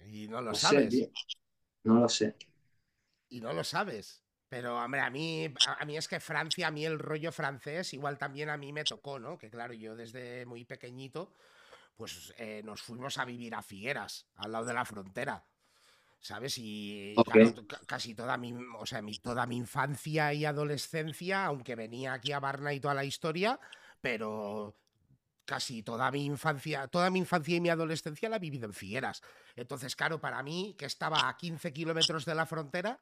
[0.05, 1.09] Y no lo sabes.
[1.83, 2.35] no lo sé.
[3.29, 4.23] Y no lo sabes.
[4.49, 8.17] Pero, hombre, a mí, a mí es que Francia, a mí el rollo francés, igual
[8.17, 9.37] también a mí me tocó, ¿no?
[9.37, 11.31] Que claro, yo desde muy pequeñito,
[11.99, 15.43] pues eh, nos fuimos a vivir a Figueras, al lado de la frontera.
[16.21, 16.57] ¿Sabes?
[16.57, 17.13] Y
[17.87, 22.39] casi toda mi, o sea, mi, toda mi infancia y adolescencia, aunque venía aquí a
[22.39, 23.59] Barna y toda la historia,
[23.99, 24.77] pero
[25.43, 29.21] casi toda mi infancia, toda mi infancia y mi adolescencia la he vivido en Figueras.
[29.57, 33.01] Entonces, claro, para mí, que estaba a 15 kilómetros de la frontera,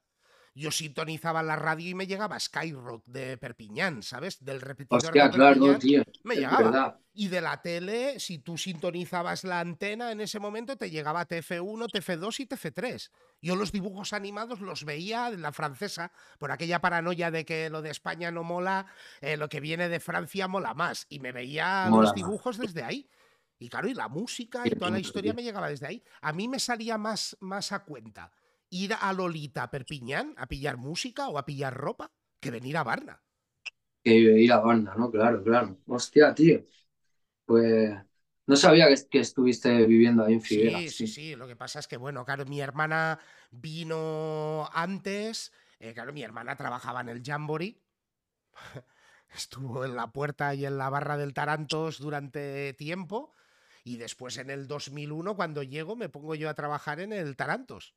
[0.58, 4.43] yo sintonizaba la radio y me llegaba Skyrock de Perpiñán, ¿sabes?
[4.43, 6.04] Del repetidor de claro, tío.
[6.24, 7.00] Me llegaba.
[7.13, 11.91] Y de la tele, si tú sintonizabas la antena en ese momento, te llegaba TF1,
[11.91, 13.12] TF2 y TF3.
[13.41, 17.84] Yo los dibujos animados los veía en la francesa, por aquella paranoia de que lo
[17.84, 18.88] de España no mola,
[19.22, 21.06] eh, lo que viene de Francia mola más.
[21.10, 23.08] Y me veía los dibujos desde ahí.
[23.60, 26.04] Y claro, y la música y toda la historia me llegaba desde ahí.
[26.22, 28.32] A mí me salía más, más a cuenta
[28.69, 32.84] ir a Lolita a Perpiñán a pillar música o a pillar ropa que venir a
[32.84, 33.21] Varna.
[34.03, 35.12] Que ir a Varna, ¿no?
[35.12, 35.77] Claro, claro.
[35.86, 36.65] Hostia, tío.
[37.45, 37.93] Pues
[38.45, 40.82] no sabía que, estuviste viviendo ahí en Figueras.
[40.82, 43.19] Sí, sí, sí, Lo que pasa es que, bueno, claro, mi hermana
[43.51, 45.51] vino antes.
[45.80, 47.82] Eh, claro, mi hermana trabajaba en el Jamboree.
[49.36, 53.34] Estuvo en la puerta y en la barra del Tarantos durante tiempo.
[53.84, 57.95] Y después en el 2001, cuando llego, me pongo yo a trabajar en el Tarantos.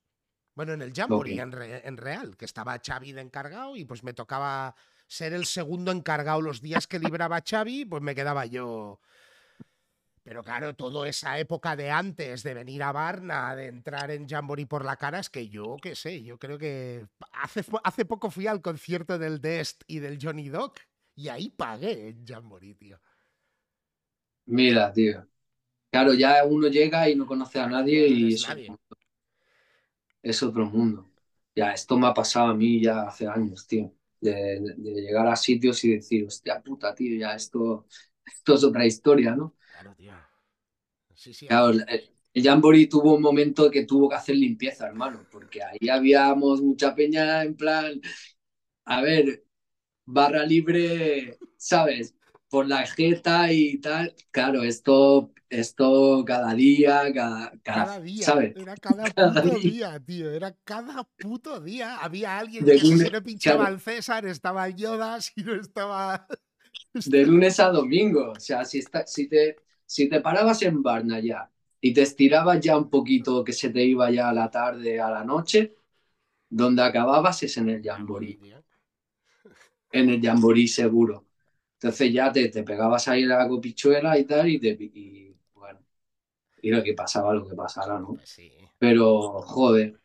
[0.55, 4.13] Bueno, en el Jamboree, en, en, real, que estaba Xavi de encargado y pues me
[4.13, 4.75] tocaba
[5.07, 9.01] ser el segundo encargado los días que libraba Xavi, pues me quedaba yo
[10.23, 14.67] pero claro, toda esa época de antes de venir a Varna, de entrar en Jamboree
[14.67, 18.47] por la cara, es que yo qué sé, yo creo que hace, hace poco fui
[18.47, 20.79] al concierto del Dest y del Johnny Doc
[21.17, 23.01] y ahí pagué en Jamboree, tío.
[24.47, 25.27] Mira, tío.
[25.91, 28.37] Claro, ya uno llega y no conoce a nadie y
[30.23, 31.11] es otro mundo.
[31.55, 33.93] Ya, esto me ha pasado a mí ya hace años, tío.
[34.21, 37.87] De, llegar a sitios y decir, hostia puta, tío, ya esto,
[38.25, 39.55] esto es otra historia, ¿no?
[39.73, 40.13] Claro, tío.
[41.15, 41.47] Sí, sí.
[41.51, 46.95] el Jamboree tuvo un momento que tuvo que hacer limpieza, hermano, porque ahí habíamos mucha
[46.95, 48.01] peña en plan,
[48.87, 49.45] a ver,
[50.07, 52.15] barra libre, ¿sabes?
[52.51, 54.15] Por la jeta y tal.
[54.31, 58.55] Claro, esto, esto cada día, cada, cada, día, ¿sabes?
[58.57, 60.01] Era cada, puto día.
[60.01, 61.97] tío, era cada puto día.
[61.99, 66.27] Había alguien que si no pinchaba al César, estaba Yoda, si no estaba...
[67.07, 69.57] De lunes a domingo, o sea, si, está, si te
[69.91, 73.85] si te parabas en Barna ya y te estirabas ya un poquito que se te
[73.85, 75.75] iba ya a la tarde, a la noche,
[76.49, 78.39] donde acababas es en el Jamboree.
[79.91, 81.27] En el Jamboree seguro.
[81.83, 85.81] Entonces ya te, te pegabas ahí la copichuela y tal, y, te, y bueno,
[86.63, 88.17] y lo que pasaba, lo que pasara, ¿no?
[88.17, 88.39] Pues
[88.79, 90.01] Pero, joder,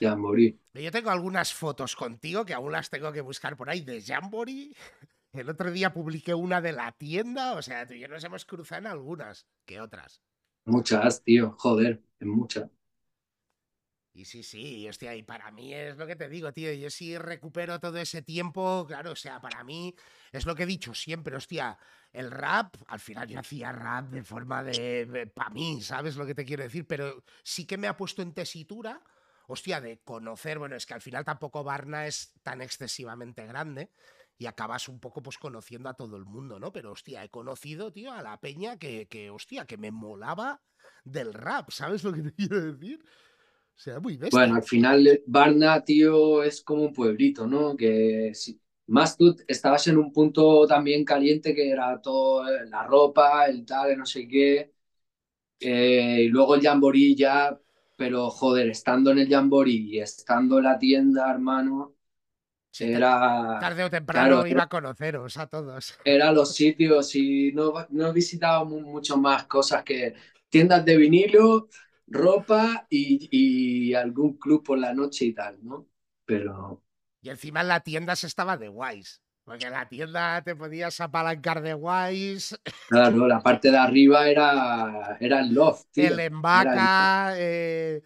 [0.00, 0.58] Jamboree.
[0.74, 4.74] Yo tengo algunas fotos contigo que aún las tengo que buscar por ahí de Jamboree
[5.32, 8.44] el otro día publiqué una de la tienda, o sea, tú y yo nos hemos
[8.44, 10.22] cruzado en algunas que otras.
[10.64, 12.68] Muchas, tío, joder, en muchas.
[14.14, 17.16] Y sí, sí, hostia, y para mí es lo que te digo, tío, yo sí
[17.16, 19.94] recupero todo ese tiempo, claro, o sea, para mí
[20.32, 21.78] es lo que he dicho siempre, hostia,
[22.12, 26.34] el rap, al final yo hacía rap de forma de, para mí, ¿sabes lo que
[26.34, 26.86] te quiero decir?
[26.86, 29.02] Pero sí que me ha puesto en tesitura,
[29.46, 33.90] hostia, de conocer, bueno, es que al final tampoco Barna es tan excesivamente grande,
[34.36, 36.70] y acabas un poco pues conociendo a todo el mundo, ¿no?
[36.70, 40.60] Pero hostia, he conocido, tío, a la peña que, que hostia, que me molaba
[41.04, 43.02] del rap, ¿sabes lo que te quiero decir?
[43.76, 44.38] Sea, muy bestia.
[44.38, 47.76] Bueno, al final Barna, tío, es como un pueblito, ¿no?
[47.76, 52.84] Que si, más tú estabas en un punto también caliente que era todo eh, la
[52.84, 54.72] ropa, el tal, no sé qué.
[55.58, 57.58] Eh, y luego el jamboree ya,
[57.96, 61.94] pero joder, estando en el jamboree y estando en la tienda, hermano,
[62.78, 65.98] era, tarde o temprano iba a conoceros a todos.
[66.04, 70.14] Eran los sitios y no, no visitábamos mucho más cosas que
[70.48, 71.68] tiendas de vinilo,
[72.12, 75.88] ropa y, y, algún club por la noche y tal, ¿no?
[76.24, 76.82] Pero...
[77.20, 79.22] Y encima en la tienda se estaba de guays.
[79.44, 82.58] Porque en la tienda te podías apalancar de guays.
[82.88, 85.86] Claro, la parte de arriba era, era el loft.
[85.96, 88.02] El embaca, eh,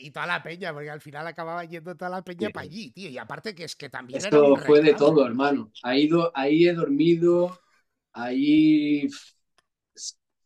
[0.00, 3.10] y toda la peña, porque al final acababa yendo toda la peña para allí, tío.
[3.10, 4.18] Y aparte que es que también...
[4.18, 5.70] Esto fue de todo, hermano.
[5.82, 7.60] Ahí, ahí he dormido,
[8.12, 9.08] ahí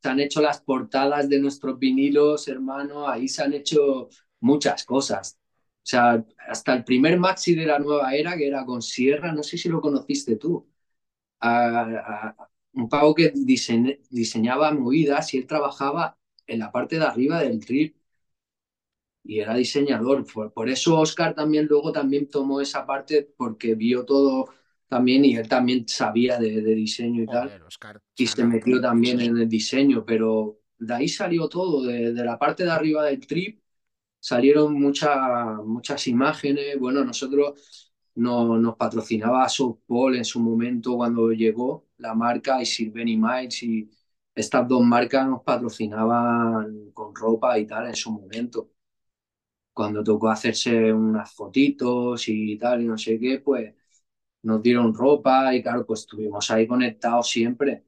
[0.07, 4.09] se han hecho las portadas de nuestros vinilos, hermano, ahí se han hecho
[4.41, 5.37] muchas cosas.
[5.39, 9.43] O sea, hasta el primer maxi de la nueva era, que era con Sierra, no
[9.43, 10.65] sé si lo conociste tú.
[12.73, 13.33] un pavo que
[14.11, 16.17] diseñaba movidas y él trabajaba
[16.47, 17.97] en la parte de arriba del trip
[19.25, 20.25] y era diseñador.
[20.55, 24.47] Por, eso Oscar también luego también tomó esa parte porque vio todo
[24.89, 27.63] también y él también sabía de, diseño y tal.
[28.17, 32.65] y se metió también en el diseño, pero de ahí salió todo, de, la parte
[32.65, 33.61] de arriba del trip
[34.21, 35.17] salieron muchas
[35.65, 36.79] muchas imágenes.
[36.79, 39.47] Bueno, nosotros no, nos patrocinaba
[39.87, 43.91] Pole en su momento cuando llegó la marca y Sylvain Miles y
[44.35, 48.71] estas dos marcas nos patrocinaban con ropa y tal en su momento
[49.77, 53.75] cuando tocó hacerse unas fotitos y tal, y no sé qué, pues
[54.47, 57.85] nos dieron ropa y claro, pues estuvimos ahí conectados siempre.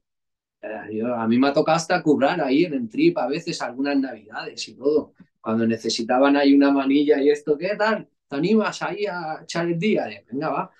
[0.61, 3.97] Eh, a mí me ha tocado hasta currar ahí en el trip a veces algunas
[3.97, 5.13] navidades y todo.
[5.39, 8.09] Cuando necesitaban ahí una manilla y esto, ¿qué tal?
[8.27, 10.03] ¿Te animas ahí a echar el día?
[10.05, 10.71] De, Venga, va.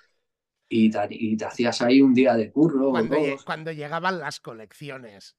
[0.68, 2.90] Y te, y te, hacías ahí un día de curro.
[2.90, 3.16] Cuando,
[3.46, 5.34] cuando llegaban las colecciones.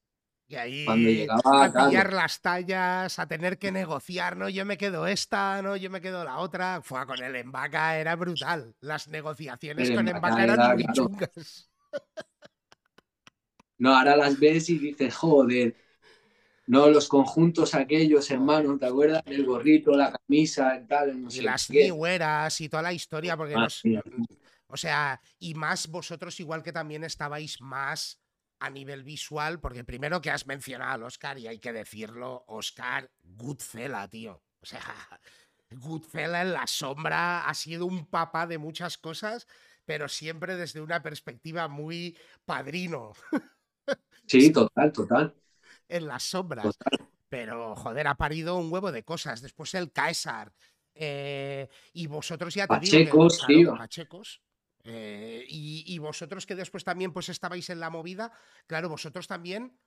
[0.52, 4.50] Y ahí a pillar las tallas, a tener que negociar, ¿no?
[4.50, 5.76] Yo me quedo esta, ¿no?
[5.76, 6.82] Yo me quedo la otra.
[6.82, 8.74] Fue con el Embaca era brutal.
[8.80, 11.70] Las negociaciones con Embaca eran muy chungas.
[13.78, 15.74] No, ahora las ves y dices, joder.
[16.66, 19.22] No, los conjuntos aquellos, hermanos, ¿te acuerdas?
[19.24, 21.26] El gorrito, la camisa, y tal.
[21.30, 23.68] y las nihueras y toda la historia, porque ah,
[24.68, 28.21] O sea, y más vosotros igual que también estabais más
[28.62, 33.10] a nivel visual, porque primero que has mencionado al Oscar, y hay que decirlo, Oscar
[33.22, 34.40] Goodfella, tío.
[34.60, 34.80] O sea,
[35.70, 39.48] Goodfella en la sombra ha sido un papá de muchas cosas,
[39.84, 43.12] pero siempre desde una perspectiva muy padrino.
[44.24, 45.34] Sí, total, total.
[45.88, 46.78] En las sombras.
[47.28, 49.42] Pero, joder, ha parido un huevo de cosas.
[49.42, 50.54] Después el Caesar.
[50.94, 53.74] Eh, y vosotros ya te Pachecos, tío.
[53.76, 54.40] Pachecos.
[54.84, 58.32] Eh, y, y, vosotros que después también pues estabais en la movida,
[58.66, 59.78] claro, vosotros también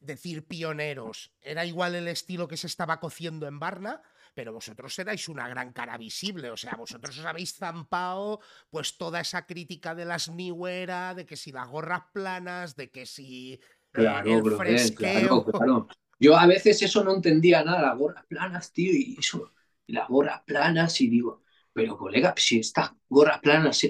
[0.00, 4.02] decir pioneros, era igual el estilo que se estaba cociendo en Barna,
[4.34, 8.40] pero vosotros erais una gran cara visible, o sea, vosotros os habéis zampado
[8.70, 13.06] pues toda esa crítica de las niwera, de que si las gorras planas, de que
[13.06, 15.44] si claro, el fresqueo...
[15.44, 15.88] Claro,
[16.18, 19.52] Yo a veces eso no entendía nada, las gorras planas, tío, y eso,
[19.86, 21.43] las gorras planas, y digo,
[21.74, 23.84] pero colega, si estas gorras planas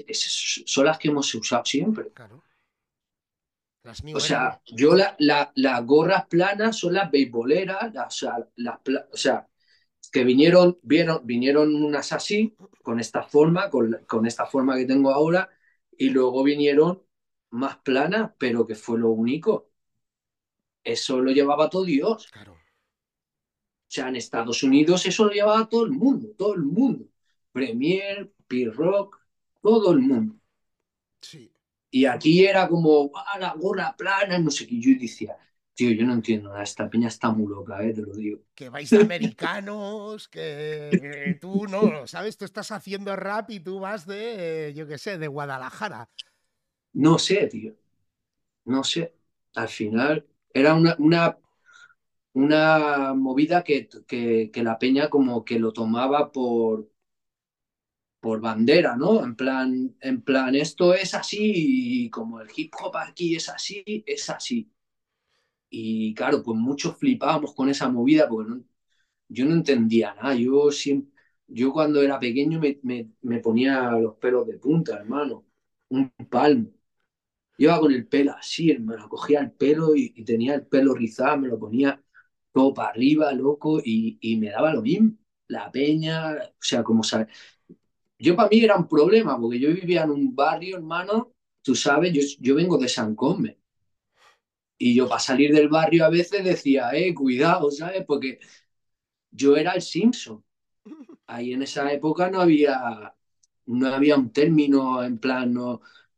[0.65, 2.11] son las que hemos usado siempre.
[2.11, 2.43] Claro.
[4.15, 8.79] o sea, yo las la, gorras planas son las beisboleras, las, las,
[9.13, 9.47] o sea,
[10.11, 15.11] que vinieron, vieron, vinieron unas así, con esta forma, con, con esta forma que tengo
[15.11, 15.47] ahora,
[15.95, 17.03] y luego vinieron
[17.51, 19.69] más planas, pero que fue lo único.
[20.83, 22.29] Eso lo llevaba todo Dios.
[22.31, 22.53] Claro.
[22.53, 22.57] O
[23.87, 27.05] sea, en Estados Unidos eso lo llevaba todo el mundo, todo el mundo.
[27.55, 29.17] Premier, P-Rock,
[29.61, 30.35] todo el mundo.
[31.21, 31.51] Sí.
[31.89, 34.79] Y aquí era como, ah, la gorra plana, no sé qué.
[34.81, 35.37] Yo decía,
[35.73, 37.93] Tío, yo no entiendo nada, esta peña está muy loca, ¿eh?
[37.93, 38.39] te lo digo.
[38.55, 42.37] Que vais de americanos, que tú no, ¿sabes?
[42.37, 46.09] Tú estás haciendo rap y tú vas de, yo qué sé, de Guadalajara.
[46.93, 47.73] No sé, tío.
[48.65, 49.13] No sé.
[49.55, 51.37] Al final era una, una,
[52.33, 56.89] una movida que, que, que la peña como que lo tomaba por,
[58.25, 59.23] por bandera, ¿no?
[59.23, 61.37] En plan, en plan, esto es así
[62.05, 64.71] y como el hip hop aquí es así, es así.
[65.69, 68.63] Y claro, pues muchos flipábamos con esa movida porque
[69.29, 70.35] yo no entendía nada.
[70.35, 71.11] Yo, siempre,
[71.47, 75.45] yo cuando era pequeño me, ponía los pelos de punta, hermano.
[75.89, 76.71] Un palmo.
[77.57, 79.09] Iba con el pelo así, hermano.
[79.09, 82.01] Cogía el pelo y, tenía el pelo rizado, me lo ponía
[82.53, 85.17] todo para arriba, loco, y, me daba lo mismo.
[85.47, 87.03] La peña, o sea, como.
[88.19, 92.11] Yo para mí era un problema, porque yo vivía en un barrio, hermano, tú sabes,
[92.13, 93.57] yo, yo vengo de San Come.
[94.77, 98.03] Y yo para salir del barrio a veces decía, eh, cuidado, ¿sabes?
[98.05, 98.39] Porque
[99.31, 100.43] yo era el Simpson.
[101.27, 103.15] Ahí en esa época no había,
[103.67, 105.55] no había un término en plan,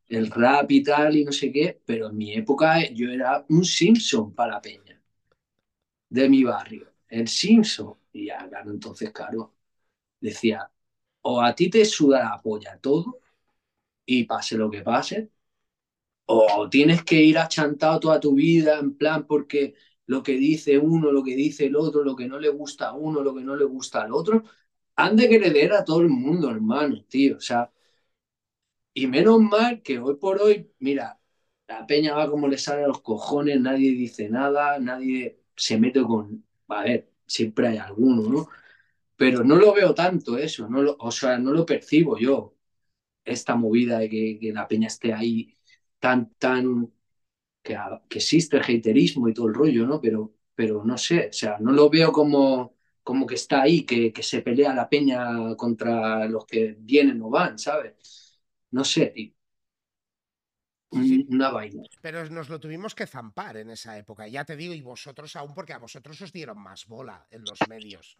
[0.09, 3.65] el rap y tal y no sé qué, pero en mi época yo era un
[3.65, 5.01] Simpson para Peña
[6.09, 7.95] de mi barrio, el Simpson.
[8.13, 9.53] Y ya, claro, entonces, claro,
[10.19, 10.71] decía,
[11.21, 13.19] o a ti te suda la polla todo
[14.05, 15.31] y pase lo que pase,
[16.25, 19.75] o tienes que ir achantado toda tu vida en plan porque
[20.07, 22.93] lo que dice uno, lo que dice el otro, lo que no le gusta a
[22.93, 24.43] uno, lo que no le gusta al otro,
[24.95, 27.37] han de querer a todo el mundo, hermano, tío.
[27.37, 27.71] O sea,
[28.93, 31.19] y menos mal que hoy por hoy, mira,
[31.67, 36.01] la peña va como le sale a los cojones, nadie dice nada, nadie se mete
[36.03, 36.45] con.
[36.69, 38.47] A ver, siempre hay alguno, ¿no?
[39.17, 42.55] Pero no lo veo tanto eso, no o sea, no lo percibo yo,
[43.25, 45.57] esta movida de que, que la peña esté ahí
[45.99, 46.91] tan, tan,
[47.63, 47.77] que,
[48.09, 49.99] que, existe el haterismo y todo el rollo, ¿no?
[50.01, 54.13] Pero, pero no sé, o sea, no lo veo como, como que está ahí, que,
[54.13, 58.39] que se pelea la peña contra los que vienen o van, ¿sabes?
[58.71, 59.33] No sé, tío.
[60.91, 61.83] Una vaina.
[62.01, 65.53] Pero nos lo tuvimos que zampar en esa época, ya te digo, y vosotros aún,
[65.53, 68.17] porque a vosotros os dieron más bola en los medios.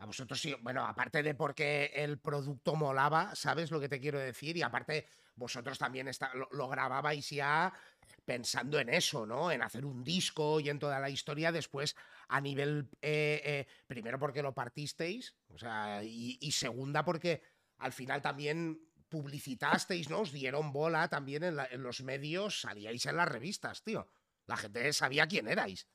[0.00, 4.18] A vosotros sí, bueno, aparte de porque el producto molaba, ¿sabes lo que te quiero
[4.18, 4.56] decir?
[4.56, 7.70] Y aparte, vosotros también está, lo, grababais ya
[8.24, 9.52] pensando en eso, ¿no?
[9.52, 11.52] En hacer un disco y en toda la historia.
[11.52, 11.96] Después,
[12.28, 17.42] a nivel, eh, eh, primero porque lo partisteis, o sea, y, segunda porque
[17.76, 18.80] al final también
[19.10, 20.20] publicitasteis, ¿no?
[20.20, 24.10] Os dieron bola también en, en los medios, salíais en las revistas, tío.
[24.46, 25.86] La gente sabía quién erais.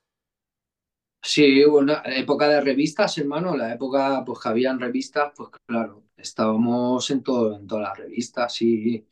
[1.28, 7.10] Sí, bueno, época de revistas, hermano, la época pues que habían revistas, pues claro, estábamos
[7.10, 9.06] en todo, en todas las revistas y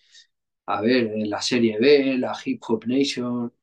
[0.68, 3.54] a ver, en la serie B, la Hip Hop Nation,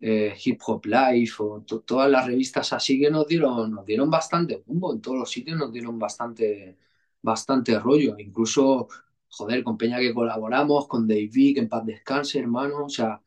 [0.00, 4.62] eh, Hip Hop Life, o todas las revistas así que nos dieron, nos dieron bastante
[4.66, 6.78] bombo, en todos los sitios nos dieron bastante,
[7.22, 8.88] bastante rollo, incluso,
[9.30, 13.22] joder, con Peña que colaboramos, con Dave que en paz descanse, hermano, o sea,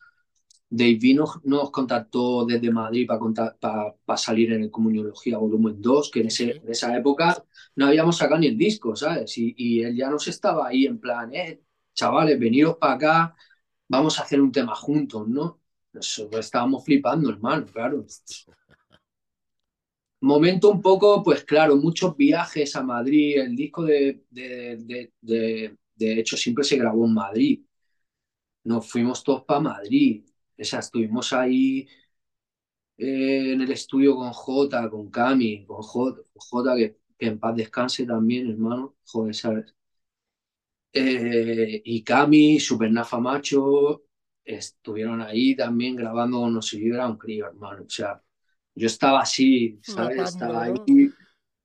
[0.69, 6.27] Dave nos, nos contactó desde Madrid para salir en el Comuniología Volumen 2, que en,
[6.27, 7.41] ese, en, esa época
[7.75, 9.37] no habíamos sacado ni el disco, ¿sabes?
[9.37, 11.61] Y, y, él ya nos estaba ahí en plan, eh,
[11.93, 13.35] chavales, veniros para acá,
[13.87, 15.61] vamos a hacer un tema juntos, ¿no?
[15.93, 18.05] Nosotros estábamos flipando, hermano, claro.
[20.19, 25.77] momento un poco, pues claro, muchos viajes a Madrid, el disco de, de, de, de,
[25.95, 27.61] de hecho siempre se grabó en Madrid,
[28.65, 30.26] nos fuimos todos para Madrid,
[30.57, 31.87] estuvimos ahí
[32.97, 37.55] eh, en el estudio con Jota, con Cami, con Jota, Jota que, que, en paz
[37.55, 39.75] descanse también, hermano, joder, ¿sabes?
[40.93, 44.03] Eh, y Cami, Supernafa Macho,
[44.43, 48.21] estuvieron ahí también grabando, no sé, yo era un crío, hermano, o sea,
[48.73, 50.19] yo estaba así, ¿sabes?
[50.19, 50.73] Estaba ahí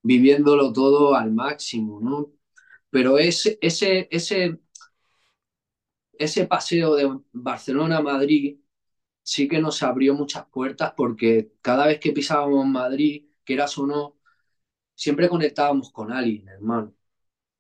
[0.03, 2.33] viviéndolo todo al máximo, ¿no?
[2.91, 4.59] Pero ese, ese, ese,
[6.13, 8.59] ese paseo de Barcelona a Madrid
[9.23, 14.19] sí que nos abrió muchas puertas porque cada vez que pisábamos Madrid, quieras o no,
[14.95, 16.95] siempre conectábamos con alguien, hermano.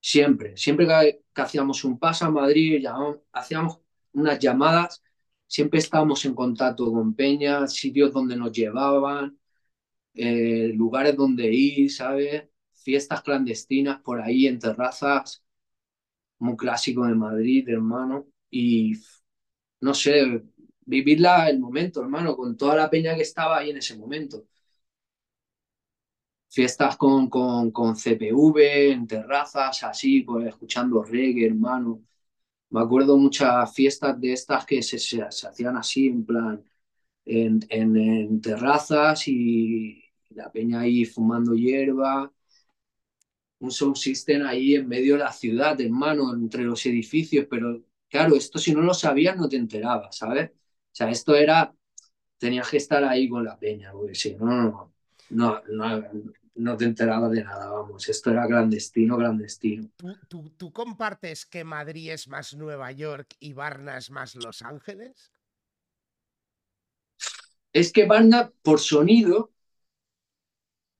[0.01, 2.85] Siempre, siempre que, hacíamos un paso a Madrid,
[3.33, 3.81] hacíamos
[4.13, 5.03] unas llamadas,
[5.47, 9.39] siempre estábamos en contacto con Peña, sitios donde nos llevaban,
[10.15, 12.45] eh, lugares donde ir, ¿sabes?
[12.75, 15.45] Fiestas clandestinas por ahí en terrazas,
[16.39, 18.27] muy clásico de Madrid, hermano.
[18.51, 18.95] Y
[19.81, 20.43] no sé,
[20.87, 24.47] vivirla el momento, hermano, con toda la peña que estaba ahí en ese momento.
[26.51, 32.03] Fiestas con, con, con CPV, en terrazas, así, pues escuchando reggae, hermano.
[32.70, 36.64] Me acuerdo muchas fiestas de estas que se, se, se hacían así, en plan,
[37.26, 42.33] en, en, en terrazas y, la peña ahí fumando hierba,
[43.61, 48.35] un sound system ahí en medio de la ciudad, hermano, entre los edificios, pero claro,
[48.37, 50.51] esto si no lo sabías no te enterabas, ¿sabes?
[50.93, 51.74] O sea, esto era,
[52.38, 54.93] tenías que estar ahí con la peña, porque si no,
[55.30, 56.03] no, no,
[56.57, 59.88] no, te enterabas de nada, vamos, esto era clandestino, clandestino.
[59.97, 64.61] ¿Tú, tú, ¿Tú compartes que Madrid es más Nueva York y Varna es más Los
[64.62, 65.32] Ángeles?
[67.72, 69.51] Es que Varna, por sonido,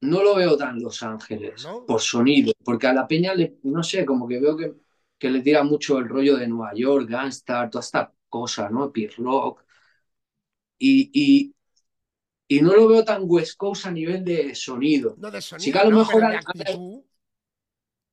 [0.01, 1.84] no lo veo tan Los Ángeles, ¿No?
[1.86, 4.74] por sonido, porque a la peña, le, no sé, como que veo que,
[5.18, 8.93] que le tira mucho el rollo de Nueva York, Gangstar, toda esta cosa, ¿no?
[8.93, 9.62] P-Rock.
[10.85, 11.55] Y, y,
[12.49, 15.14] y, no lo veo tan West Coast a nivel de sonido.
[15.16, 15.99] No de sonido, sí que a lo ¿no?
[15.99, 16.28] mejor...
[16.28, 17.05] De actitud.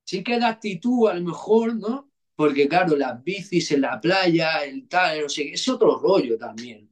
[0.03, 2.11] sí que da actitud a lo mejor, ¿no?
[2.36, 6.88] Porque claro, las bicis en la playa, el tal, no sé, es otro rollo también.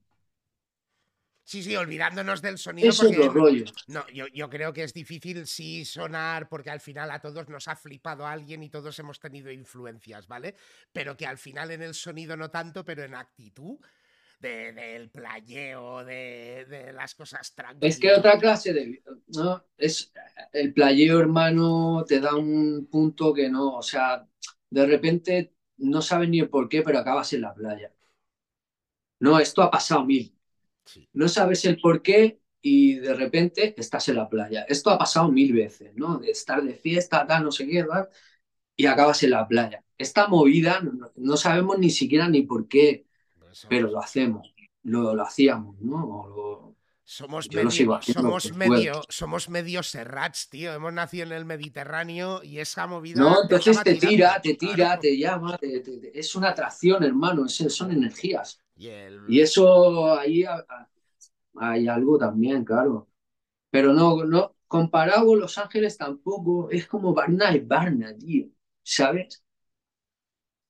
[1.44, 2.90] Sí, sí, olvidándonos del sonido.
[2.90, 3.66] Es porque otro rollo.
[3.86, 7.68] No, yo, yo creo que es difícil sí sonar porque al final a todos nos
[7.68, 10.56] ha flipado alguien y todos hemos tenido influencias, ¿vale?
[10.92, 13.78] Pero que al final en el sonido no tanto, pero en actitud
[14.40, 17.96] de- del playeo, de, de las cosas tranquilas.
[17.96, 19.02] Es que otra clase de...
[19.28, 19.64] ¿no?
[19.78, 20.12] Es,
[20.54, 24.28] el playeo, hermano, te da un punto que no, o sea,
[24.70, 27.92] de repente no sabes ni el por qué, pero acabas en la playa.
[29.20, 30.36] No, esto ha pasado mil.
[30.86, 31.10] Sí.
[31.14, 34.64] No sabes el por qué y de repente estás en la playa.
[34.70, 36.20] Esto ha pasado mil veces, ¿no?
[36.20, 38.10] De estar de fiesta, tal, no sé qué, tal,
[38.78, 39.84] y acabas en la playa.
[39.98, 43.07] Esta movida no, no sabemos ni siquiera ni por qué,
[43.70, 44.54] pero lo hacemos,
[44.84, 46.06] lo, lo hacíamos, ¿no?
[46.06, 46.76] O lo-
[47.10, 50.74] Somos Yo medio, somos medio, somos medio serrats, tío.
[50.74, 53.22] Hemos nacido en el Mediterráneo y esa movida.
[53.22, 55.02] No, entonces te tira, te tira, claro.
[55.02, 58.60] te llama, te- te- te- es una atracción, hermano, es- son energías.
[58.76, 60.44] Y el- Y eso ahí
[61.56, 63.08] hay algo también, claro.
[63.70, 68.48] Pero no, no, comparado con Los Ángeles tampoco, es como Varna es Varna, tío,
[68.84, 69.44] ¿sabes?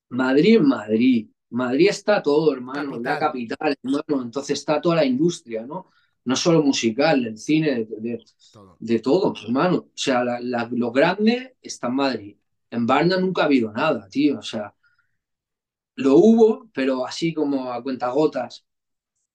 [0.09, 1.29] Madrid es Madrid.
[1.49, 3.57] Madrid está todo, hermano, la Capital.
[3.57, 5.89] capital, hermano, entonces está toda la industria, ¿no?
[6.25, 8.75] No solo musical, el cine, de, de- todo.
[8.79, 9.77] de todo, hermano.
[9.77, 12.37] O sea, la- la- lo grande está en Madrid.
[12.69, 14.39] En Varna nunca ha habido nada, tío.
[14.39, 14.73] O sea,
[15.95, 18.65] lo hubo, pero así como a cuentagotas,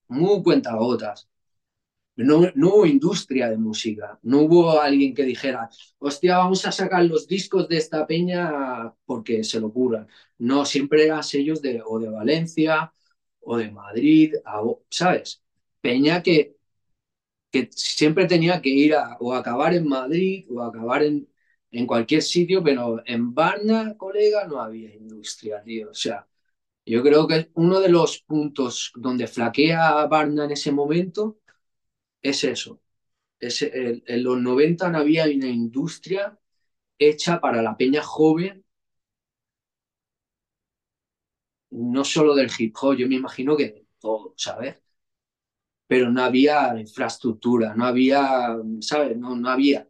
[0.09, 1.29] muy cuentagotas.
[2.17, 7.05] No, no hubo industria de música, no hubo alguien que dijera, hostia, vamos a sacar
[7.07, 10.07] los discos de esta peña porque se lo ocurran.
[10.39, 12.93] No, siempre eran sellos de, o de Valencia
[13.41, 15.43] o de Madrid, a- ¿sabes?
[15.81, 16.57] Peña que,
[17.51, 21.29] que siempre tenía que ir a, o acabar en Madrid o acabar en,
[21.71, 25.91] en cualquier sitio, pero en Varna, colega, no había industria, tío.
[25.91, 26.27] O sea,
[26.87, 31.39] yo creo que uno de los puntos donde flaquea Varna en ese momento
[32.23, 32.81] es eso.
[33.41, 36.39] Es en los 90 no había una industria
[36.99, 38.65] hecha para la peña joven,
[41.71, 44.77] no solo del hip hop, yo me imagino que de todo, ¿sabes?
[45.87, 49.17] Pero no había infraestructura, no había, ¿sabes?
[49.17, 49.87] No, no había.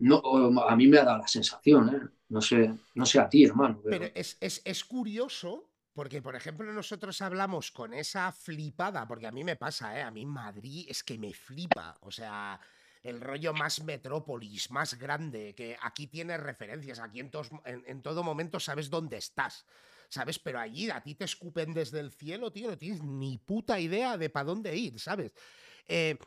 [0.00, 0.22] No,
[0.68, 2.00] a mí me ha dado la sensación, ¿eh?
[2.30, 3.80] No sé, no sé a ti, hermano.
[3.84, 9.26] Pero, Pero es, es, es curioso porque, por ejemplo, nosotros hablamos con esa flipada, porque
[9.26, 10.02] a mí me pasa, ¿eh?
[10.02, 11.98] A mí Madrid es que me flipa.
[12.00, 12.58] O sea,
[13.02, 17.30] el rollo más metrópolis, más grande, que aquí tienes referencias, aquí en,
[17.64, 19.66] en, todo momento sabes dónde estás.
[20.08, 20.38] ¿sabes?
[20.38, 24.18] Pero allí a ti te escupen desde el cielo, tío, no tienes ni puta idea
[24.18, 25.32] de para dónde ir, ¿sabes?
[25.86, 26.18] Eh,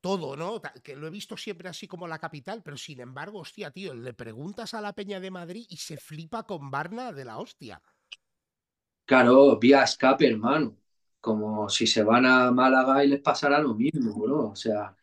[0.00, 0.62] todo, ¿no?
[0.82, 4.14] Que lo he visto siempre así como la capital, pero sin embargo, hostia, tío, le
[4.14, 7.82] preguntas a la Peña de Madrid y se flipa con Barna de la hostia.
[9.06, 10.76] Claro, vía escape, hermano.
[11.20, 14.50] Como si se van a Málaga y les pasará lo mismo, bro.
[14.50, 14.94] O sea,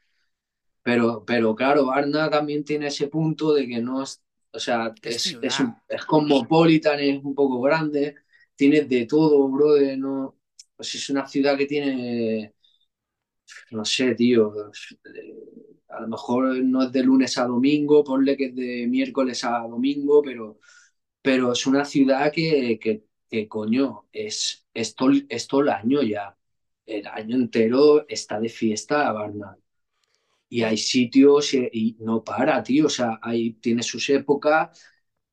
[0.83, 4.23] pero, pero claro, Barna también tiene ese punto de que no es,
[4.53, 8.15] o sea, es, es, un, es cosmopolitan, es un poco grande,
[8.55, 9.75] tienes de todo, bro.
[9.97, 10.37] No,
[10.75, 12.55] pues es una ciudad que tiene,
[13.71, 14.53] no sé, tío,
[15.89, 19.59] a lo mejor no es de lunes a domingo, ponle que es de miércoles a
[19.67, 20.59] domingo, pero,
[21.21, 26.03] pero es una ciudad que, que, que coño, es, es, todo, es todo el año
[26.03, 26.37] ya.
[26.85, 29.57] El año entero está de fiesta Barna.
[30.49, 32.87] Y hay sitios y, no para, tío.
[32.87, 34.81] O sea, ahí tiene sus épocas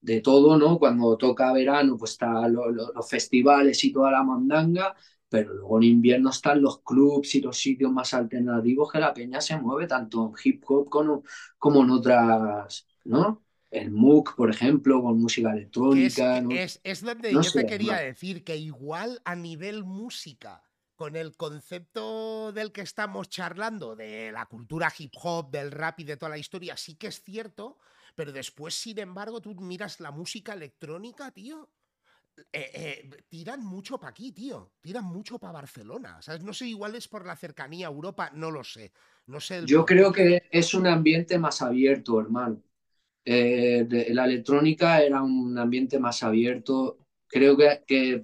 [0.01, 0.79] de todo, ¿no?
[0.79, 4.95] Cuando toca verano, pues están los festivales y toda la mandanga,
[5.29, 9.41] pero luego en invierno están los clubs y los sitios más alternativos que la peña
[9.41, 11.25] se mueve, tanto en hip hop como,
[11.59, 13.45] como en otras, ¿no?
[13.71, 16.39] El MOOC, por ejemplo, con música electrónica.
[16.51, 20.63] Es, es, donde yo te quería decir que igual a nivel música,
[20.97, 26.05] con el concepto del que estamos charlando, de la cultura hip hop, del rap y
[26.05, 27.79] de toda la historia, sí que es cierto,
[28.15, 31.71] pero después, sin embargo, tú miras la música electrónica, tío.
[32.53, 34.73] Eh, eh, tiran mucho para aquí, tío.
[34.81, 36.21] Tiran mucho para Barcelona.
[36.21, 36.43] ¿sabes?
[36.43, 38.93] No sé, igual es por la cercanía a Europa, no lo sé.
[39.27, 42.63] No sé Yo creo que es un ambiente más abierto, hermano.
[43.25, 46.99] Eh, la electrónica era un ambiente más abierto.
[47.27, 48.23] Creo que, que,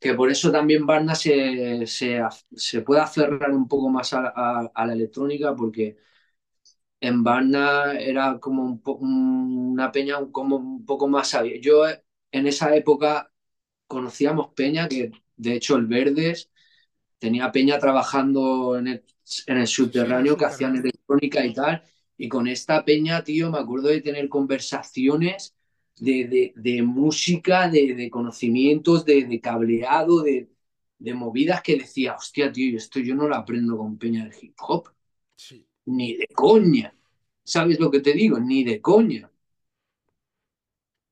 [0.00, 2.20] que, por eso también Barna se, se,
[2.56, 4.28] se, puede aferrar un poco más a,
[4.74, 5.96] a la electrónica, porque
[7.00, 8.80] en Barna era como un
[9.74, 11.60] una peña como un poco más sabia.
[11.60, 11.84] Yo
[12.32, 13.32] en esa época
[13.88, 16.50] conocíamos peña que, de hecho, el Verdes
[17.18, 19.04] tenía peña trabajando en el,
[19.46, 21.84] en el subterráneo que hacían electrónica y tal.
[22.16, 25.54] Y con esta peña, tío, me acuerdo de tener conversaciones
[25.98, 30.48] de, de, música, de, de, conocimientos, de, cableado, de,
[31.14, 34.88] movidas que decía, hostia, tío, esto yo no lo aprendo con peña de hip hop.
[35.36, 36.94] Sí ni de coña.
[37.42, 38.38] ¿Sabes lo que te digo?
[38.38, 39.30] Ni de coña.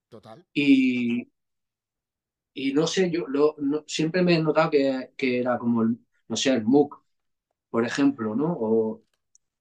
[0.08, 0.44] Total.
[0.52, 1.28] Y,
[2.54, 6.50] y no sé, yo lo, siempre me he notado que, que, era como, no sé,
[6.50, 7.02] el MOOC,
[7.70, 8.52] por ejemplo, ¿no?
[8.52, 9.02] O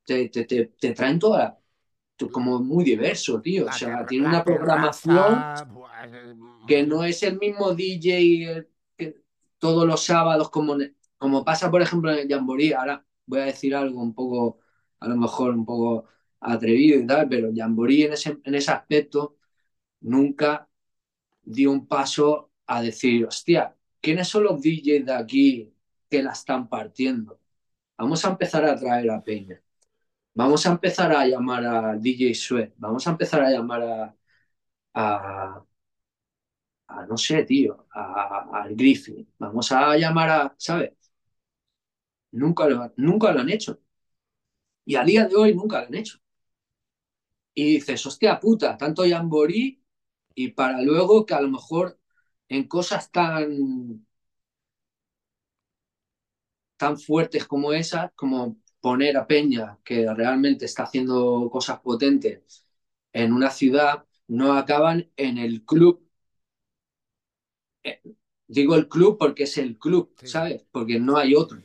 [0.05, 1.59] te, te, te, traen toda,
[2.31, 3.67] como muy diverso, tío.
[3.67, 5.43] o sea, tiene una programación
[6.67, 9.21] que no es el mismo DJ que
[9.57, 10.75] todos los sábados, como,
[11.17, 12.73] como pasa, por ejemplo, en el Jamboree.
[12.73, 14.59] Ahora voy a decir algo un poco
[14.99, 16.05] a lo mejor un poco
[16.39, 19.37] atrevido y tal, pero Jamboree en ese, en ese aspecto
[20.01, 20.67] nunca
[21.43, 25.73] dio un paso a decir, hostia, ¿quiénes son los DJs de aquí
[26.09, 27.39] que la están partiendo?
[27.97, 29.61] Vamos a empezar a traer a Peña.
[30.33, 32.73] Vamos a empezar a llamar a DJ Sweat.
[32.77, 34.15] Vamos a empezar a llamar a,
[34.95, 35.65] a,
[36.87, 39.27] a no sé, tío, al Griffin.
[39.39, 40.91] Vamos a llamar a, ¿sabes?
[42.33, 43.79] Nunca lo, nunca lo han hecho.
[44.85, 46.19] Y a día de hoy nunca lo han hecho.
[47.53, 49.81] Y dices, hostia puta, tanto Jamboree
[50.35, 51.99] y para luego que a lo mejor
[52.49, 54.05] en cosas tan
[56.77, 62.65] tan fuertes como esas, como poner a Peña, que realmente está haciendo cosas potentes
[63.13, 66.07] en una ciudad, no acaban en el club.
[67.83, 68.01] Eh,
[68.47, 70.65] digo el club porque es el club, ¿sabes?
[70.71, 71.61] Porque no hay otro.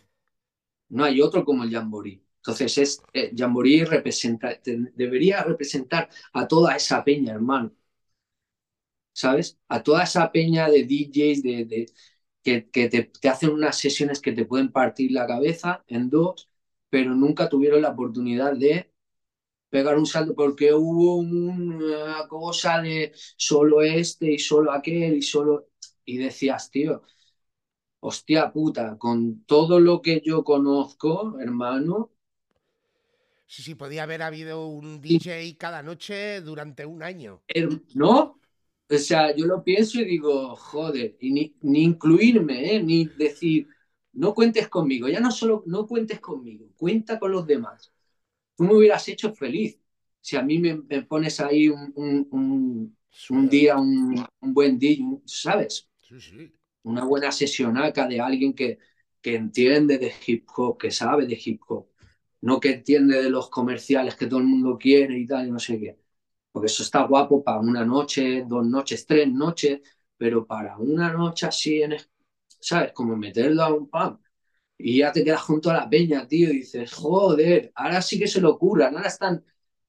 [0.91, 2.23] No hay otro como el Jamboree.
[2.39, 7.73] Entonces, es, eh, Jamboree representa, debería representar a toda esa peña, hermano.
[9.13, 9.59] ¿Sabes?
[9.69, 11.87] A toda esa peña de DJs de,
[12.43, 16.51] que, que te, hacen unas sesiones que te pueden partir la cabeza en dos,
[16.97, 18.91] pero nunca tuvieron la oportunidad de
[19.69, 25.69] pegar un salto porque hubo una cosa de solo este y solo aquel y solo...
[26.07, 27.03] Y decías, tío,
[28.01, 32.13] hostia puta, con todo lo que yo conozco, hermano,
[33.47, 37.43] Sí, sí, podía haber habido un DJ cada noche durante un año.
[37.95, 38.41] ¿No?
[38.89, 42.83] O sea, yo lo pienso y digo, joder, y ni, ni incluirme, ¿eh?
[42.83, 43.69] ni decir,
[44.17, 47.93] no cuentes conmigo, ya no solo no cuentes conmigo, cuenta con los demás.
[48.57, 49.79] Tú me hubieras hecho feliz
[50.21, 52.97] si a mí me, pones ahí un, un,
[53.31, 55.89] un, día, un, buen día, ¿sabes?
[56.01, 56.53] Sí, sí.
[56.83, 58.79] Una buena sesionaca de alguien que,
[59.21, 61.89] que entiende de hip hop, que sabe de hip hop
[62.47, 65.59] no que entiende de los comerciales que todo el mundo quiere y tal, y no
[65.59, 65.99] sé qué.
[66.53, 69.81] Porque eso está guapo para una noche, dos noches, tres noches,
[70.17, 71.97] pero para una noche así, en,
[72.67, 72.93] ¿sabes?
[72.93, 74.19] Como meterlo a un pub
[74.77, 78.27] y ya te quedas junto a la peña, tío, y dices, joder, ahora sí que
[78.27, 79.45] se lo ocurran, ahora están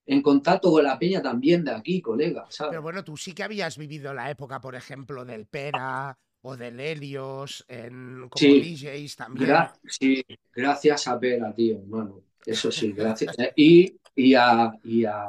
[0.06, 2.72] en contacto con la peña también de aquí, colega, ¿sabes?
[2.72, 6.80] Pero bueno, tú sí que habías vivido la época, por ejemplo, del Pera o del
[6.80, 9.58] Helios, en, como DJs también.
[9.84, 10.24] sí,
[10.54, 13.36] gracias a Pera, tío, bueno, eso sí, gracias.
[13.56, 14.72] y, y a...
[14.84, 15.28] Y a...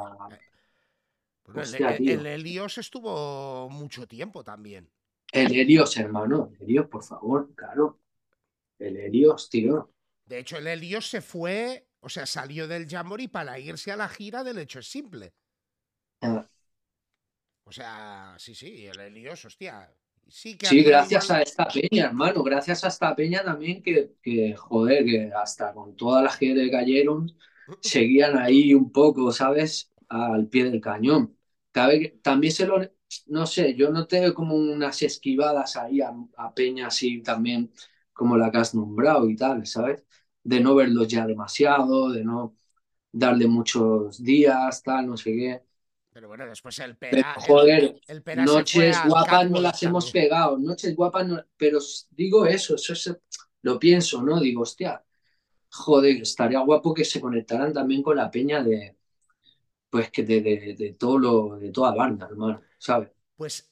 [1.55, 4.87] el, Helios estuvo mucho tiempo también.
[5.31, 7.99] El Helios, hermano, el Helios, por favor, claro.
[8.77, 9.91] El Helios, tío.
[10.25, 14.09] De hecho, el Helios se fue, o sea, salió del Jamboree para irse a la
[14.09, 15.33] gira del Hecho es Simple.
[16.21, 16.47] Ah.
[17.63, 19.91] O sea, sí, sí, el Helios, hostia.
[20.27, 24.55] Sí, que sí gracias a esta peña, hermano, gracias a esta peña también que, que
[24.55, 27.35] joder, que hasta con toda la gente que cayeron,
[27.81, 29.91] seguían ahí un poco, ¿sabes?
[30.07, 31.35] Al pie del cañón.
[32.21, 32.79] También se lo,
[33.27, 37.71] no sé, yo noté como unas esquivadas ahí a, a Peña así también
[38.13, 40.03] como la que has nombrado y tal, ¿sabes?
[40.43, 42.55] De no verlos ya demasiado, de no
[43.11, 45.61] darle muchos días, tal, no sé qué.
[46.11, 47.35] Pero bueno, después el pera.
[47.39, 47.95] joder,
[48.35, 51.43] noches guapas no las hemos pegado, noches guapas no.
[51.55, 51.79] Pero
[52.11, 53.17] digo eso, eso es,
[53.61, 54.39] lo pienso, ¿no?
[54.39, 55.03] Digo, hostia,
[55.69, 58.97] joder, estaría guapo que se conectaran también con la peña de.
[59.89, 63.09] Pues que de, de, de todo lo, de toda banda, hermano, ¿sabes?
[63.35, 63.69] Pues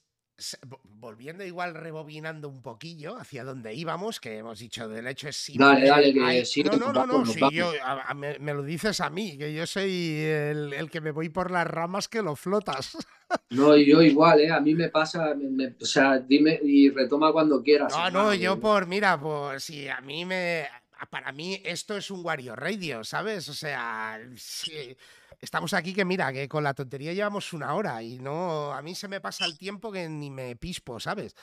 [0.84, 5.66] volviendo igual, rebobinando un poquillo hacia donde íbamos, que hemos dicho, del hecho es simple.
[5.66, 7.72] Dale, dale, que sí, No, no, no, no, si yo,
[8.14, 12.08] me, lo dices a mí, que yo soy el, que me voy por las ramas
[12.08, 12.96] que lo flotas.
[13.50, 14.50] No, yo igual, ¿eh?
[14.50, 17.92] A mí me pasa, o sea, dime y retoma cuando quieras.
[17.92, 20.66] No, no, yo por, mira, pues si a mí me...
[21.06, 23.48] Para mí esto es un Wario Radio, ¿sabes?
[23.48, 24.96] O sea, sí,
[25.40, 28.94] estamos aquí que mira, que con la tontería llevamos una hora y no, a mí
[28.94, 31.34] se me pasa el tiempo que ni me pispo, ¿sabes?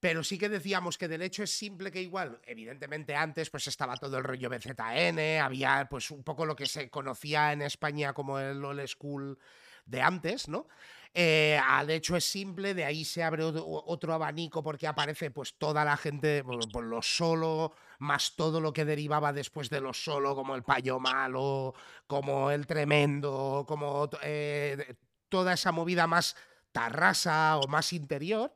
[0.00, 3.96] Pero sí que decíamos que del hecho es simple que igual, evidentemente antes pues estaba
[3.96, 8.38] todo el rollo BZN, había pues un poco lo que se conocía en España como
[8.38, 9.38] el old school
[9.84, 10.66] de antes, ¿no?
[11.12, 15.84] Eh, al hecho es simple, de ahí se abre otro, abanico porque aparece pues toda
[15.84, 20.54] la gente, por, lo solo, más todo lo que derivaba después de lo solo, como
[20.54, 21.74] el payo malo,
[22.06, 24.94] como el tremendo, como eh,
[25.28, 26.36] toda esa movida más
[26.70, 28.54] tarrasa o más interior.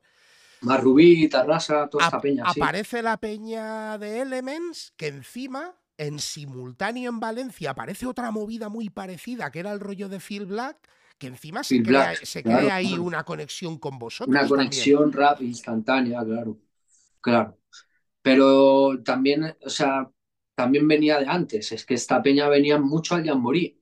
[0.61, 2.43] Más rubí, tarrasa, toda esta peña.
[2.45, 8.89] Aparece la peña de Elements que encima en simultáneo en Valencia aparece otra movida muy
[8.89, 10.77] parecida, que era el rollo de Phil Black,
[11.17, 12.13] que encima se, crea,
[12.75, 14.35] ahí una conexión con vosotros.
[14.35, 16.57] Una conexión rap instantánea, claro.
[17.21, 17.57] Claro.
[18.21, 20.11] Pero también, o sea,
[20.55, 21.71] también venía de antes.
[21.71, 23.79] Es que esta peña venía mucho al Jamboree.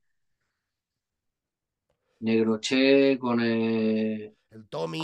[2.20, 4.36] Negroche con el
[4.70, 5.02] Tommy.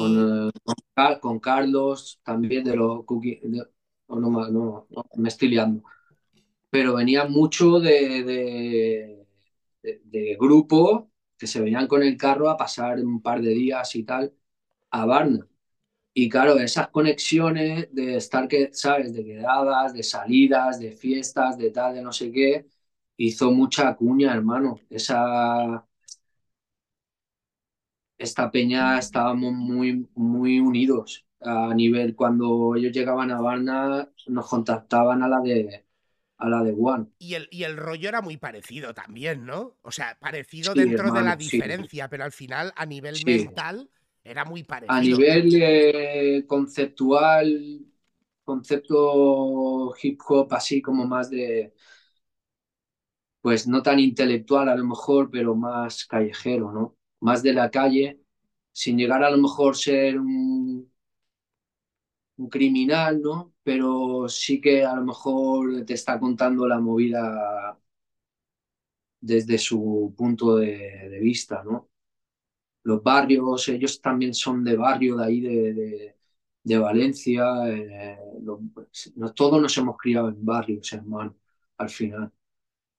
[1.22, 3.40] Con, Carlos, también de los cookies.
[3.44, 3.66] no,
[4.08, 5.84] no, no, me estoy liando.
[6.70, 9.26] Pero venía mucho de,
[9.82, 11.09] de grupo
[11.40, 14.34] que se venían con el carro a pasar un par de días y tal
[14.92, 15.48] a Varna.
[16.14, 19.14] Y claro, esas conexiones de estar, que, ¿sabes?
[19.14, 22.68] De quedadas, de salidas, de fiestas, de tal, de no sé qué,
[23.18, 24.78] hizo mucha cuña, hermano.
[24.90, 25.86] Esa...
[28.18, 35.24] Esta peña estábamos muy, muy unidos a nivel cuando ellos llegaban a Varna, nos contactaban
[35.24, 35.86] a la de
[36.40, 37.08] a la de One.
[37.20, 39.78] Y el, y el rollo era muy parecido también, ¿no?
[39.82, 43.90] O sea, parecido dentro de la diferencia, pero al final a nivel mental
[44.24, 44.96] era muy parecido.
[44.96, 47.86] A nivel eh, conceptual,
[48.44, 51.74] concepto hip hop así como más de,
[53.42, 56.96] pues no tan intelectual a lo mejor, pero más callejero, ¿no?
[57.20, 58.22] Más de la calle,
[58.72, 60.90] sin llegar a lo mejor ser un,
[62.40, 63.54] un criminal, ¿no?
[63.64, 67.78] pero sí que a lo mejor te está contando la movida
[69.22, 71.90] desde su punto de, vista, ¿no?
[72.84, 75.42] Los barrios, ellos también son de barrio de ahí,
[76.64, 77.44] de, Valencia.
[77.68, 78.18] Eh,
[79.36, 81.36] todos nos hemos criado en barrios, hermano,
[81.78, 82.32] al final.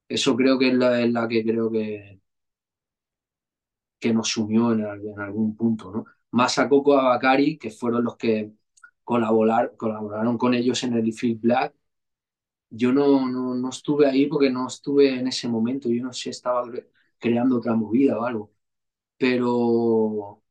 [0.09, 2.20] Eso creo que es la, que creo que,
[3.99, 4.84] que nos unió en,
[5.20, 6.05] algún punto, ¿no?
[6.32, 7.18] Más a Coco a
[7.61, 8.53] que fueron los que
[9.11, 11.74] colaborar, colaboraron con ellos en el Field Black.
[12.70, 16.62] Yo no, no, estuve ahí porque no estuve en ese momento, yo no sé, estaba
[17.18, 18.52] creando otra movida o algo.
[19.18, 20.44] Pero,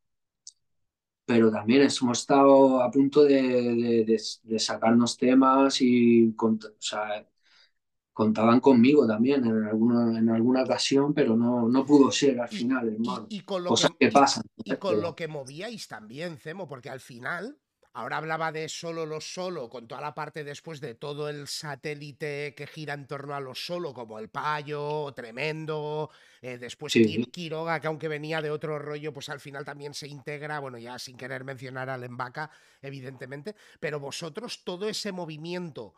[1.24, 4.04] pero también hemos estado a punto de,
[4.44, 6.36] de, sacarnos temas y
[8.12, 12.90] contaban conmigo también en alguna, en alguna ocasión, pero no, no pudo ser al final,
[12.90, 13.26] hermano.
[13.30, 14.44] Y, con lo Cosas que, que pasan.
[14.66, 17.58] y con lo que movíais también, Cemo, porque al final
[17.96, 22.54] Ahora hablaba de solo lo solo, con toda la parte después de todo el satélite
[22.56, 26.12] que gira en torno a lo solo, como el payo, tremendo,
[26.42, 27.26] eh, después Sí.
[27.32, 31.00] Quiroga, que aunque venía de otro rollo, pues al final también se integra, bueno, ya
[31.00, 35.96] sin querer mencionar al Embaca, evidentemente, pero vosotros todo ese movimiento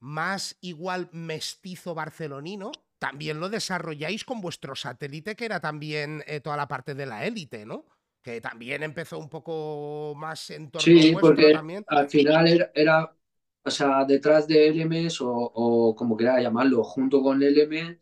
[0.00, 6.56] más igual mestizo barcelonino, también lo desarrolláis con vuestro satélite, que era también eh, toda
[6.56, 7.86] la parte de la élite, ¿no?
[8.26, 11.86] Que también empezó un poco más en torno Sí, vuestro porque también.
[11.86, 13.16] al final era, era,
[13.64, 18.00] o sea, detrás de LMS o, o como quiera llamarlo, junto con LM,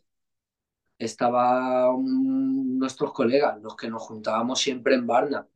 [0.98, 5.48] estaban nuestros colegas, los que nos juntábamos siempre en Barna,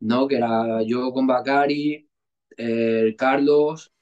[0.00, 0.28] ¿no?
[0.28, 2.08] Que era yo con Bacari,
[2.58, 3.92] eh, Carlos,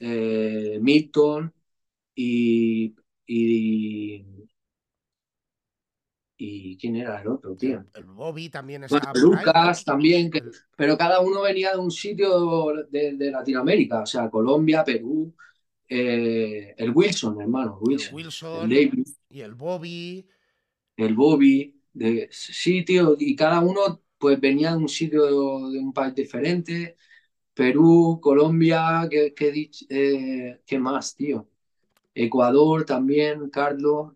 [0.00, 1.54] eh, Milton
[2.14, 2.94] y,
[3.26, 4.24] y,
[6.40, 7.78] y ¿quién era el otro, tío?
[7.80, 9.12] El, el Bobby también estaba.
[9.14, 14.06] Lucas también, que- El- pero cada uno venía de un sitio de, de Latinoamérica, o
[14.06, 15.34] sea, Colombia, Perú,
[15.88, 20.26] eh, el Wilson, hermano, el Wilson, el David, y el Bobby.
[20.96, 25.24] el Bobby, de, sí, tío, y cada uno pues venía de un sitio
[25.70, 26.96] de, un país diferente,
[27.54, 31.48] Perú, Colombia, ¿qué, qué, eh, ¿qué más, tío?
[32.14, 34.14] Ecuador también, Carlos,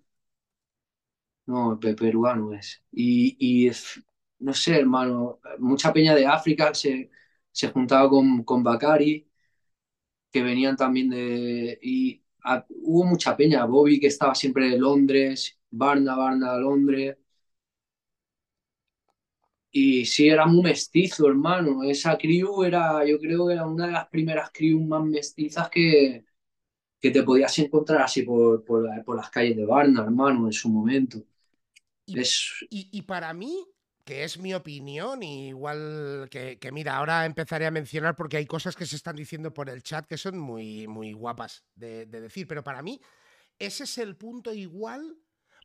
[1.47, 2.83] no, pe- peruano es.
[2.93, 4.03] Y, y es-
[4.39, 7.11] no sé, hermano, mucha peña de África se,
[7.53, 9.27] se juntaba con, con Bacari,
[10.31, 11.79] que venían también de...
[11.83, 12.23] Y
[12.71, 17.17] hubo mucha peña, Bobby que estaba siempre de Londres, Barna, Barna, Londres.
[19.71, 21.83] Y sí, era muy mestizo, hermano.
[21.83, 26.25] Esa crew era, yo creo que era una de las primeras crew más mestizas que,
[27.01, 30.71] que te podías encontrar así por, por, por las calles de Barna, hermano, en su
[30.71, 31.25] momento.
[32.07, 33.67] Y, Es, y- y para mí,
[34.05, 38.47] que es mi opinión, y igual que, que mira, ahora empezaré a mencionar porque hay
[38.47, 42.21] cosas que se están diciendo por el chat que son muy, muy guapas de, de
[42.21, 43.01] decir, pero para mí
[43.59, 45.17] ese es el punto igual,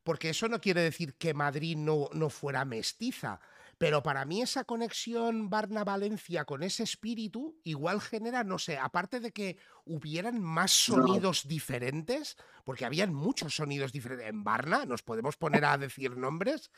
[0.04, 3.40] porque eso no quiere decir que Madrid no, no fuera mestiza.
[3.82, 9.32] Pero para mí esa conexión Barna-Valencia con ese espíritu igual genera, no sé, aparte de
[9.32, 9.56] que
[9.86, 11.06] hubieran más No.
[11.10, 14.28] sonidos diferentes, porque habían muchos sonidos diferentes.
[14.28, 16.70] En Barna nos podemos poner a decir nombres,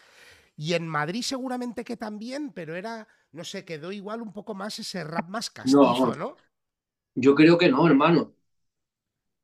[0.56, 4.78] y en Madrid seguramente que también, pero era, no sé, quedó igual un poco más
[4.78, 6.38] ese rap más castizo, ¿no?
[7.14, 8.34] yo creo que no, hermano.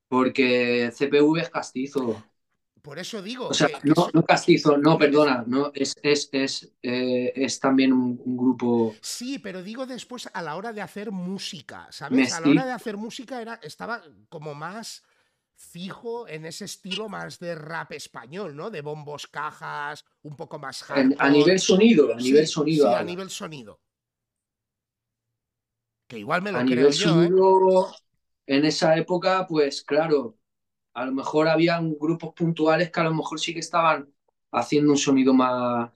[0.08, 2.30] Porque CPV es castizo.
[2.88, 6.72] Por eso digo O sea, que, no, no castizo, no, perdona, no, es, es, es,
[6.82, 9.00] eh, es también un, un grupo.
[9.00, 12.30] Sí, pero digo después a la hora de hacer música, ¿sabes?
[12.30, 15.04] A la hora de hacer música era, estaba como más
[15.54, 18.70] fijo en ese estilo más de rap español, ¿no?
[18.70, 22.88] De bombos, cajas, un poco más en- a nivel sonido, a Sí, nivel sonido.
[22.88, 23.80] Sí, a nivel sonido.
[26.08, 27.32] Que igual me lo A creo nivel yo, ¿eh?
[27.32, 27.94] sonido,
[28.46, 30.37] en esa época, pues claro,
[31.02, 34.12] a lo mejor habían grupos puntuales que a lo mejor sí que estaban
[34.52, 35.90] haciendo un sonido más,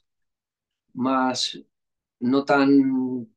[0.94, 1.58] más,
[2.20, 3.28] no tan,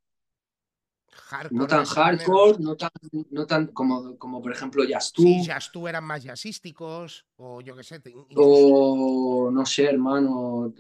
[1.29, 2.89] Hardcore no tan hardcore, no tan,
[3.31, 7.61] no tan como, como por ejemplo Jazz Sí, Tú, ya tú eran más jazzísticos, o
[7.61, 10.73] yo qué sé, te- o no sé, hermano,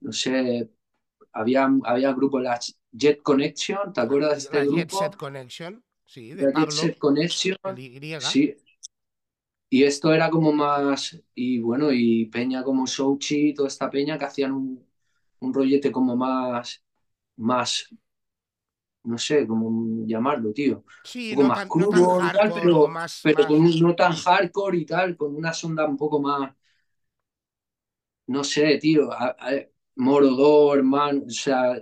[0.00, 0.70] no sé,
[1.32, 2.58] había, había grupos, la
[2.92, 4.98] Jet Connection, ¿te acuerdas de este la Jet grupo?
[4.98, 7.56] Set Connection, sí, de La Jet Pablo, Set Connection,
[8.16, 8.56] sí.
[9.70, 14.24] Y esto era como más, y bueno, y Peña como Souchi, toda esta Peña que
[14.26, 14.86] hacían un,
[15.40, 16.84] un rollete como más,
[17.36, 17.86] más,
[19.04, 20.84] no sé cómo llamarlo, tío.
[21.02, 23.46] Sí, Un poco no más tan, no tan crudo y tal, pero, más, pero más-
[23.46, 26.54] con un, no tan hardcore y tal, con una sonda un poco más,
[28.26, 29.66] no sé, tío, a- a-
[29.96, 31.74] Morodor, hermano, o sea,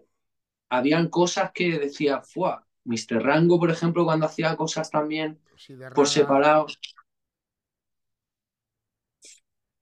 [0.70, 3.22] habían cosas que decía, fuá, Mr.
[3.22, 6.66] Rango, por ejemplo, cuando hacía cosas también sí, de por separado,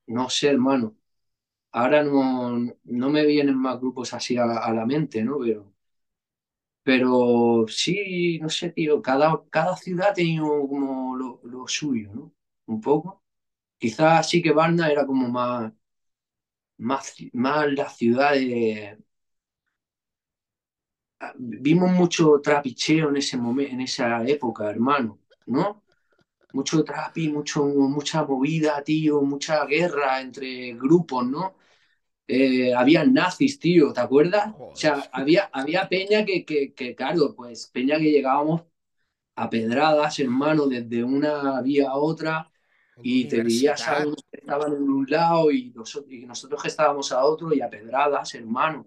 [0.07, 0.96] no sé, hermano.
[1.72, 5.38] Ahora no, no me vienen más grupos así a, la mente, ¿no?
[5.40, 5.74] Pero,
[6.82, 12.32] pero sí, no sé, tío, cada, cada ciudad tenía como lo, lo suyo, ¿no?
[12.66, 13.22] Un poco.
[13.78, 15.72] Quizás sí que Varna era como más,
[16.78, 18.98] más, más la ciudad de...
[21.38, 25.82] Vimos mucho trapicheo en ese momento, en esa época, hermano, ¿no?
[26.57, 31.54] Mucho trapi, mucho, mucha movida, tío, mucha guerra entre grupos, ¿no?
[32.26, 34.54] Eh, había nazis, tío, ¿te acuerdas?
[34.59, 35.11] O sea, Joder.
[35.12, 38.62] había, había peña que, que, que, claro, pues peña que llegábamos
[39.36, 42.50] a pedradas, hermano, desde una vía a otra.
[43.02, 46.68] y te veías a unos que estaban en un lado y nosotros, y nosotros que
[46.68, 48.86] estábamos a otro y a pedradas, hermano,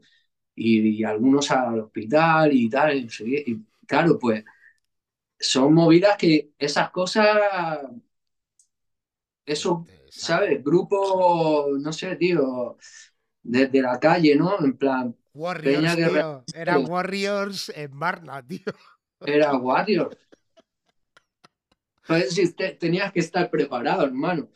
[0.55, 2.97] y, algunos al hospital y tal.
[2.97, 4.43] Y, claro, pues
[5.40, 7.28] son movidas que esas cosas,
[9.46, 10.64] eso, ¿sabes?
[10.64, 12.78] Grupo, no sé, tío,
[13.42, 14.60] desde la calle, ¿no?
[14.60, 15.16] En plan...
[15.34, 16.44] Warriors, tío.
[16.54, 18.74] Era Warriors en Barna, tío.
[19.22, 20.18] Era Warriors.
[22.08, 24.50] Entonces tenías que estar preparado, hermano.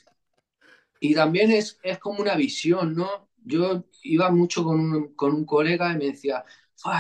[1.00, 3.30] Y también es, es como una visión, ¿no?
[3.44, 6.44] Yo iba mucho con un, con un colega y me decía,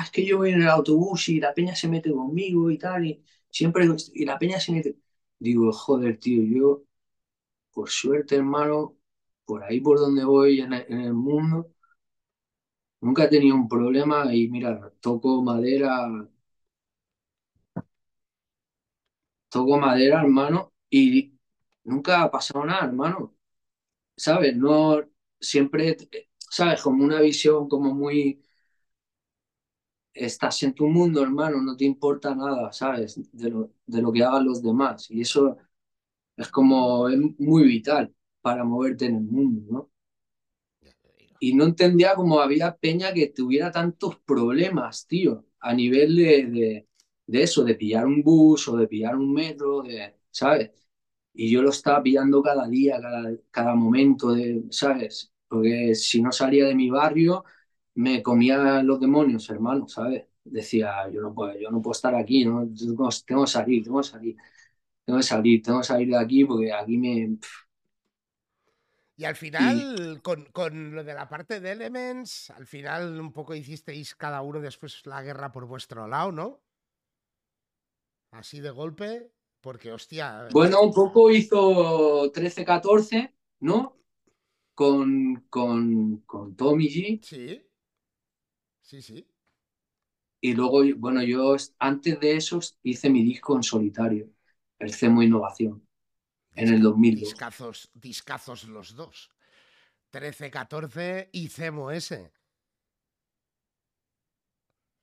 [0.03, 3.05] es que yo voy en el autobús y la peña se mete conmigo y tal,
[3.05, 3.23] y
[3.53, 4.97] siempre, y la peña se mete.
[5.39, 6.83] Digo, joder, tío, yo,
[7.73, 8.97] por suerte, hermano,
[9.45, 11.71] por ahí por donde voy en el, mundo,
[13.01, 16.07] nunca he tenido un problema y mira, toco madera,
[19.49, 21.33] toco madera, hermano, y
[21.83, 23.35] nunca ha pasado nada, hermano.
[24.17, 24.55] ¿Sabes?
[24.57, 25.01] No,
[25.39, 25.97] siempre,
[26.39, 26.81] ¿sabes?
[26.83, 28.42] Como una visión como muy...
[30.13, 33.19] Estás en tu mundo, hermano, no te importa nada, ¿sabes?
[33.31, 35.09] De lo, de lo que hagan los demás.
[35.11, 35.57] Y eso
[36.37, 39.91] es como, es muy vital para moverte en el mundo, ¿no?
[41.39, 46.87] Y no entendía cómo había peña que tuviera tantos problemas, tío, a nivel de,
[47.27, 50.71] de, eso, de pillar un bus o de pillar un metro, de, ¿sabes?
[51.33, 55.33] Y yo lo estaba pillando cada día, cada, cada momento, de, ¿sabes?
[55.47, 57.43] Porque si no salía de mi barrio,
[57.95, 60.25] me comía los demonios, hermano, ¿sabes?
[60.43, 62.67] Decía, yo no puedo, yo no puedo estar aquí, ¿no?
[63.25, 64.35] tengo, que salir, tengo que salir,
[65.05, 67.37] tengo que salir, tengo que salir de aquí porque aquí me...
[69.15, 73.53] Y al final, Con, con, lo de la parte de Elements, al final un poco
[73.53, 76.61] hicisteis cada uno después la guerra por vuestro lado, ¿no?
[78.31, 79.31] Así de golpe,
[79.61, 80.47] porque hostia.
[80.51, 84.03] Bueno, un poco hizo 13-14, ¿no?
[84.73, 87.19] con, con, con Tommy G.
[87.23, 87.61] Sí.
[88.83, 89.25] Sí, sí.
[90.41, 94.29] Y luego, bueno, yo antes de eso hice mi disco en solitario,
[94.77, 95.87] el Cemo Innovación,
[96.55, 97.29] en el 2002.
[97.29, 99.29] Discazos, discazos los dos.
[100.11, 102.31] 13, 14 y Cemo ese.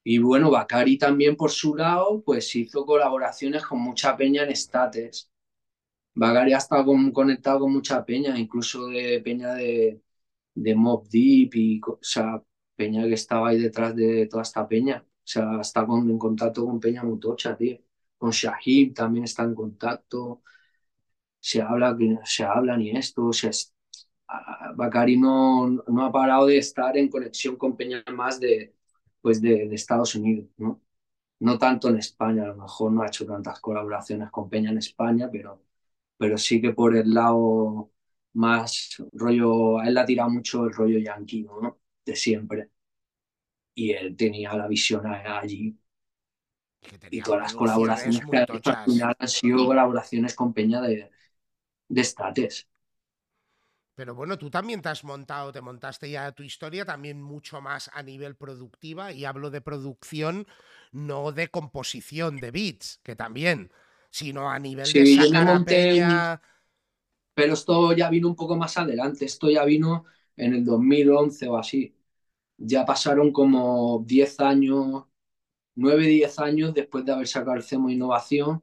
[0.03, 5.31] Y bueno, Bacari también por su lado, pues hizo colaboraciones con mucha peña en States.
[6.14, 10.03] Bagari ha estado conectado con mucha peña, incluso de peña de,
[10.55, 12.43] de Mob Deep y o sea,
[12.81, 15.05] peña que estaba ahí detrás de toda esta peña.
[15.07, 17.78] O sea, está con, en contacto con Peña Mutocha, tío.
[18.18, 20.43] Con Shahid también está en contacto.
[21.41, 23.26] Se habla, se hablan y esto.
[23.26, 23.51] O sea,
[24.76, 28.74] Bacari no, no ha parado de estar en conexión con Peña más de,
[29.20, 30.81] pues de, de, Estados Unidos, ¿no?
[31.41, 34.78] No tanto en España, a lo mejor no ha hecho tantas colaboraciones con Peña en
[34.78, 35.62] España, pero
[36.18, 37.93] pero sí que por el lado
[38.35, 41.80] más rollo, a él ha tirado mucho el rollo yankee, ¿no?
[42.05, 42.70] De siempre.
[43.74, 45.76] Y él tenía la visión allí.
[47.11, 51.11] Y todas las colaboraciones que ha hecho al final han sido colaboraciones con Peña de,
[51.88, 52.68] de States.
[53.94, 57.90] Pero bueno, tú también te has montado, te montaste ya tu historia también mucho más
[57.92, 60.46] a nivel productiva y hablo de producción,
[60.92, 63.70] no de composición de beats, que también
[64.11, 65.64] sino a nivel de sacar
[67.34, 70.05] Pero esto ya vino un poco más adelante, esto ya vino
[70.41, 71.95] en el 2011 o así.
[72.59, 75.07] Ya pasaron como 10 años,
[75.76, 78.62] 9, 10 años después de haber sacado el CEMO Innovación,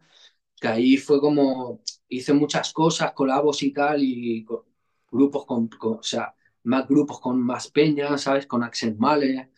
[0.59, 4.45] que ahí fue como, hice muchas cosas, colabos y tal, y
[5.11, 8.47] grupos con, o sea, más grupos con más peñas, ¿sabes?
[8.47, 9.51] Con Axel Male,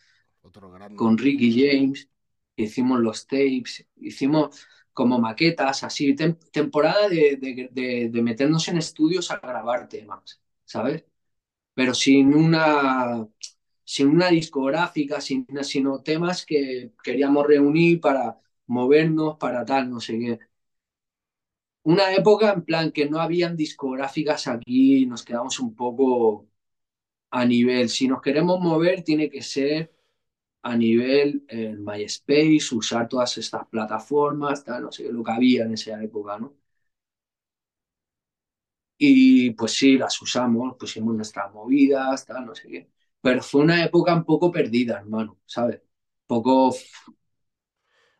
[0.96, 2.08] con Ricky James,
[2.56, 10.40] hicimos los tapes, hicimos, como maquetas, así, temporada de, meternos en estudios a grabar temas,
[10.64, 11.04] ¿sabes?
[11.80, 13.26] Pero sin una,
[13.84, 20.18] sin una discográfica, sin, sino temas que queríamos reunir para movernos, para tal, no sé
[20.18, 20.38] qué.
[21.82, 26.48] Una época en plan que no habían discográficas aquí, nos quedamos un poco
[27.30, 27.88] a nivel.
[27.90, 29.94] Si nos queremos mover, tiene que ser
[30.62, 35.74] a nivel el MySpace, usar todas estas plataformas, tal, no sé lo que había en
[35.74, 36.56] esa época, ¿no?
[39.02, 42.90] Y pues sí, las usamos, pusimos nuestras movidas, tal, no sé qué.
[43.22, 45.80] Pero fue una época un poco perdida, hermano, ¿sabes?
[46.26, 46.74] Poco.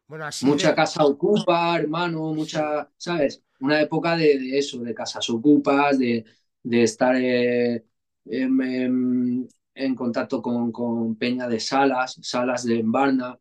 [0.06, 3.42] Bueno, mucha casa ocupa, hermano, mucha, ¿sabes?
[3.60, 6.24] Una época de, eso, de casas ocupas, de,
[6.62, 7.84] de estar eh,
[8.26, 13.38] en contacto con, con Peña de Salas, Salas de Embarna,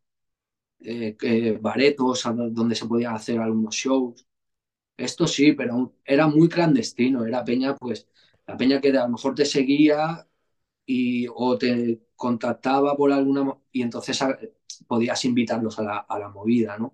[0.82, 4.26] eh, Baretos, donde se podían hacer algunos shows.
[5.00, 8.08] Esto sí, pero era muy clandestino, era peña, pues,
[8.46, 10.28] la peña que a lo mejor te seguía
[10.86, 14.20] y, o te contactaba por alguna, y entonces
[14.88, 16.94] podías invitarlos a la, a la movida, ¿no?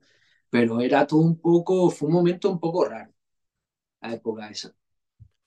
[0.51, 3.11] Pero era todo un poco, fue un momento un poco raro,
[4.01, 4.71] la época esa.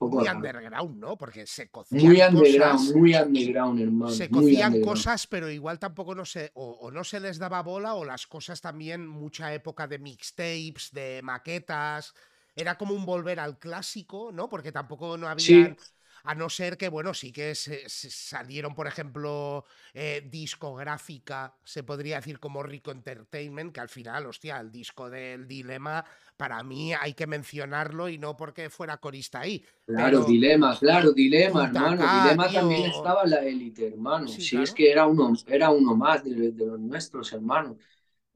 [0.00, 1.16] Muy underground, ¿no?
[1.16, 4.12] Porque se cocían muy underground, muy underground, hermano.
[4.12, 8.04] Se cocían cosas, pero igual tampoco no se, o, no se les daba bola, o
[8.04, 12.14] las cosas también, mucha época de mixtapes, de maquetas.
[12.58, 14.48] Era como un volver al clásico, ¿no?
[14.48, 15.76] Porque tampoco no había.
[16.24, 22.16] A no ser que, bueno, sí que se, salieron, por ejemplo, eh, discográfica, se podría
[22.16, 26.04] decir como Rico Entertainment, que al final, hostia, el disco del Dilema,
[26.36, 29.64] para mí hay que mencionarlo y no porque fuera corista ahí.
[29.86, 31.96] Claro, Dilema, claro, Dilema, hermano.
[31.96, 34.26] Dilema también estaba en la élite, hermano.
[34.28, 37.76] Sí, es que era uno, era uno más de, los nuestros, hermanos.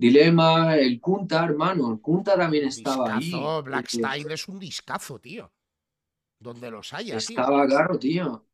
[0.03, 3.33] Dilema, el Kunta, hermano, el Kunta también estaba ahí.
[3.65, 5.53] Black Style es un discazo, tío
[6.43, 7.17] donde los haya.
[7.17, 8.47] Estaba claro, tío.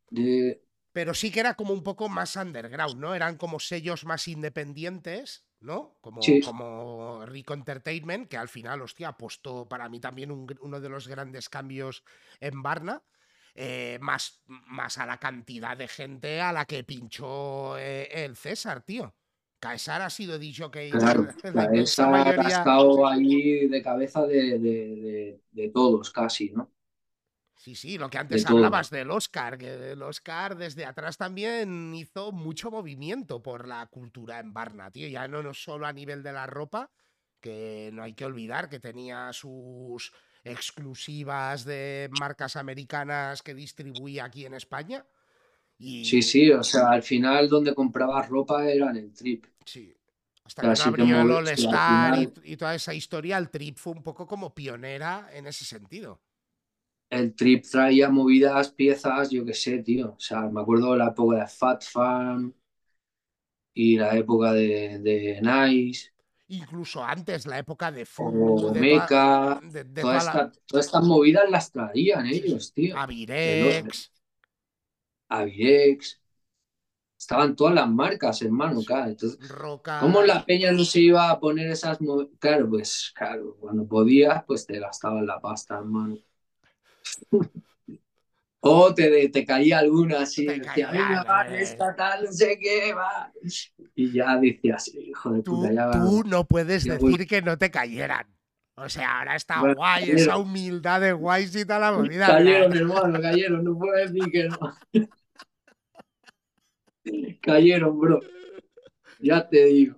[0.93, 3.15] Pero sí que era como un poco más underground, ¿no?
[3.15, 5.97] Eran como sellos más independientes, ¿no?
[6.01, 11.09] Como, como Rico Entertainment, que al final, hostia, apostó para mí también uno de los
[11.09, 12.05] grandes cambios
[12.41, 13.03] en Barna.
[13.61, 18.83] Eh, más, más a la cantidad de gente a la que pinchó eh, el César,
[18.83, 19.17] tío.
[19.61, 20.91] Caesar ha sido dicho que.
[20.91, 22.43] Claro, Caesar mayoría...
[22.43, 26.71] ha estado ahí de cabeza de, de todos, casi, ¿no?
[27.59, 32.31] Sí, sí, lo que antes hablabas del Oscar, que el Oscar desde atrás también hizo
[32.31, 36.33] mucho movimiento por la cultura en Barna, tío, ya no, no solo a nivel de
[36.33, 36.89] la ropa,
[37.41, 40.13] que no hay que olvidar que tenía sus
[40.45, 45.05] exclusivas de marcas americanas que distribuía aquí en España.
[45.79, 46.05] Y...
[46.05, 49.47] Sí, sí, o sea, al final donde comprabas ropa era en el Trip.
[49.65, 49.95] Sí.
[50.45, 54.55] Hasta que abrió el Star y toda esa historia, el Trip fue un poco como
[54.55, 56.21] pionera en ese sentido
[57.11, 60.15] el trip traía movidas, piezas, yo qué sé, tío.
[60.17, 62.55] O sea, me acuerdo de la época de Fat Farm
[63.75, 66.11] y la época de, Nice.
[66.49, 68.73] Incluso antes, la época de Full.
[68.79, 69.61] Meca.
[69.95, 72.97] todas estas movidas las traían ellos, tío.
[72.97, 74.11] Avirex.
[75.29, 76.21] Avirex.
[77.19, 79.11] Estaban todas las marcas, hermano, claro.
[79.11, 79.41] Entonces,
[80.01, 81.99] ¿Cómo la peña no se iba a poner esas
[82.39, 86.19] Claro, pues, claro, cuando podías, pues te gastaban la pasta, hermano.
[88.61, 93.33] O te, te caía alguna así, decía, venga, va, esta tal, no sé qué, va.
[93.95, 95.93] Y ya decías, hijo de puta, ya va.
[95.93, 98.27] Tú no puedes decir que no te cayeran.
[98.75, 102.27] O sea, ahora está guay, esa humildad de guay y tal la movida.
[102.27, 104.59] Cayeron, hermano, cayeron, no puedo decir que no.
[107.43, 108.21] cayeron, bro.
[109.21, 109.97] Ya te digo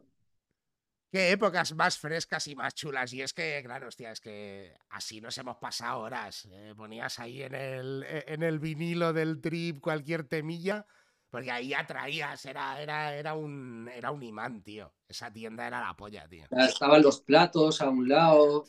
[1.10, 3.12] qué épocas más frescas y más chulas.
[3.12, 6.48] Y es que, claro, hostia, es que así nos hemos pasado horas.
[6.50, 10.86] Eh, ponías ahí en el, en el vinilo del trip cualquier temilla,
[11.28, 14.92] porque ahí atraías, era, era, era, un, era un imán, tío.
[15.08, 16.44] Esa tienda era la polla, tío.
[16.50, 18.64] estaban los platos a un lado,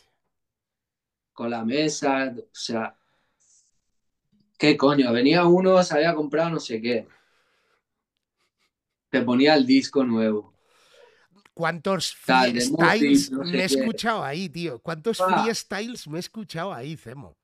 [1.34, 2.96] con la mesa, o sea.
[4.58, 5.12] ¿Qué coño?
[5.12, 7.08] Venía uno, se había comprado no sé qué.
[9.12, 10.52] Te ponía el disco nuevo
[11.54, 14.80] ¿Cuántos freestyles me he escuchado ahí, tío?
[14.80, 17.38] ¿Cuántos freestyles me he escuchado ahí, Cemo?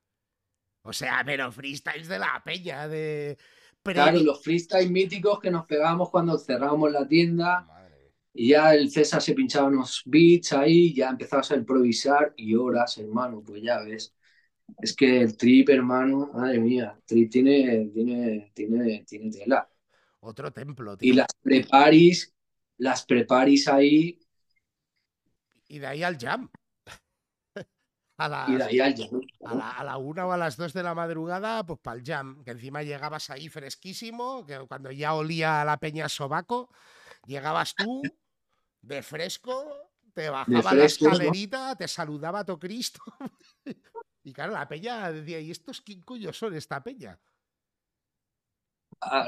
[0.82, 3.38] O sea, pero freestyles de la peña, de...
[3.84, 7.68] Claro, los freestyles míticos que nos pegábamos cuando cerrábamos la tienda.
[8.34, 12.97] Y ya el César se pinchaba unos beats ahí, ya empezabas a improvisar y horas,
[12.97, 14.13] hermano, pues ya ves.
[14.82, 19.70] Es que el trip, hermano, madre mía, el trip tiene, tiene, tiene, tiene tela.
[20.20, 21.13] Otro templo, tío.
[21.13, 22.38] Y las preparis
[22.78, 24.20] las preparis ahí.
[25.68, 26.49] Y de ahí al jam.
[28.20, 29.22] A y de ahí al jam.
[29.43, 32.51] A la, una o a las dos de la madrugada, pues para el jam, que
[32.51, 36.70] encima llegabas ahí fresquísimo, que cuando ya olía la peña sobaco,
[37.26, 38.01] llegabas tú
[38.82, 43.01] de fresco, te bajaba la escalerita, te saludaba a tu Cristo.
[44.24, 47.20] y claro, la peña decía, ¿y estos quién coño son esta peña?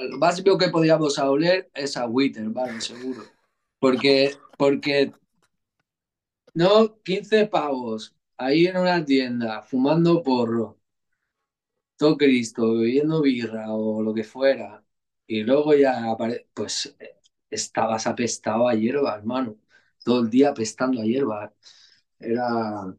[0.10, 3.24] Lo más que podíamos oler es a Witter, vale, seguro.
[3.80, 5.14] Porque, porque,
[6.54, 10.80] no, 15 pavos ahí en una tienda fumando porro,
[11.98, 14.84] todo Cristo, bebiendo birra o lo que fuera,
[15.28, 16.16] y luego ya
[16.54, 16.96] pues
[17.50, 19.58] estabas apestado a hierba, hermano,
[20.04, 21.54] todo el día apestando a hierba.
[22.20, 22.96] Era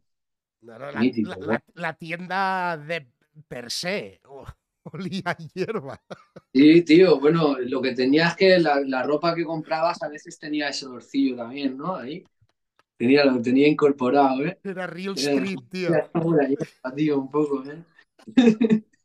[1.75, 3.11] la, tienda de
[3.49, 4.21] per se
[4.93, 6.01] olía hierba.
[6.53, 10.69] Sí, tío, bueno, lo que tenías que la, la, ropa que comprabas a veces tenía
[10.69, 11.97] ese olorcillo también, ¿no?
[11.97, 12.25] Ahí.
[12.97, 14.59] Tenía, lo tenía incorporado, ¿eh?
[14.63, 15.91] Era Real Era- Street, tío.
[16.13, 16.55] Por ahí,
[16.95, 17.83] tío, un poco, ¿eh?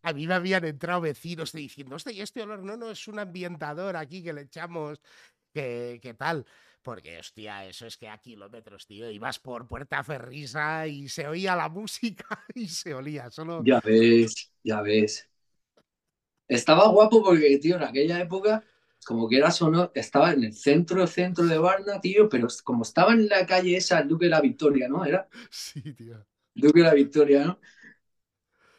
[0.02, 3.20] A mí me habían entrado vecinos diciendo, hostia, y este olor no, no, es un
[3.20, 5.02] ambientador aquí que le echamos,
[5.54, 6.46] que, que tal.
[6.86, 9.10] Porque, hostia, eso es que a kilómetros, tío.
[9.10, 13.32] Ibas por Puerta Ferrisa y se oía la música y se olía.
[13.32, 13.64] Solo.
[13.66, 15.28] Ya ves, ya ves.
[16.48, 18.64] Estaba guapo porque, tío, en aquella época,
[19.06, 23.14] como que era sonoro, estaba en el centro, centro de Varna, tío, pero como estaba
[23.14, 25.06] en la calle esa, el Duque de la Victoria, ¿no?
[25.06, 26.26] Era Sí, tío.
[26.54, 27.60] Duque de la Victoria, ¿no?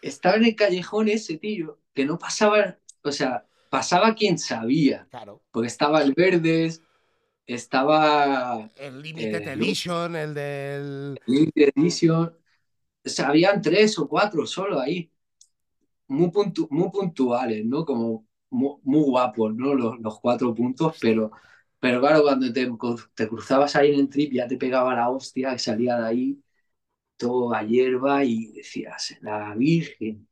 [0.03, 5.43] Estaba en el callejón ese, tío, que no pasaba, o sea, pasaba quien sabía, Claro.
[5.51, 6.83] porque estaba el Verdes,
[7.47, 11.21] estaba El Limited Eh, Edition, el del.
[11.27, 12.25] Limited Edition,
[13.07, 15.11] o sea, habían tres o cuatro solo ahí,
[16.09, 17.85] muy, puntu- muy puntuales, ¿no?
[17.85, 19.75] Como muy, muy guapos, ¿no?
[19.75, 21.31] Los, los cuatro puntos, pero,
[21.81, 22.71] pero claro, cuando te,
[23.15, 26.43] te cruzabas ahí en el trip ya te pegaba la hostia y salía de ahí
[27.17, 30.29] todo a hierba y decías, la Virgen,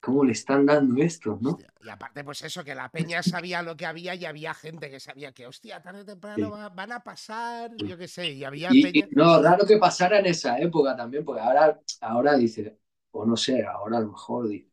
[0.00, 1.66] ¿cómo le están dando esto, no?
[1.80, 5.00] Y aparte, pues eso, que la peña sabía lo que había y había gente que
[5.00, 6.50] sabía que, hostia, tarde o temprano Sí.
[6.50, 9.10] va- van a pasar, yo qué sé, y había Y, peña.
[9.14, 12.78] no, raro que pasara en esa época también, porque ahora, ahora dice,
[13.10, 14.69] o no sé, ahora a lo mejor dice,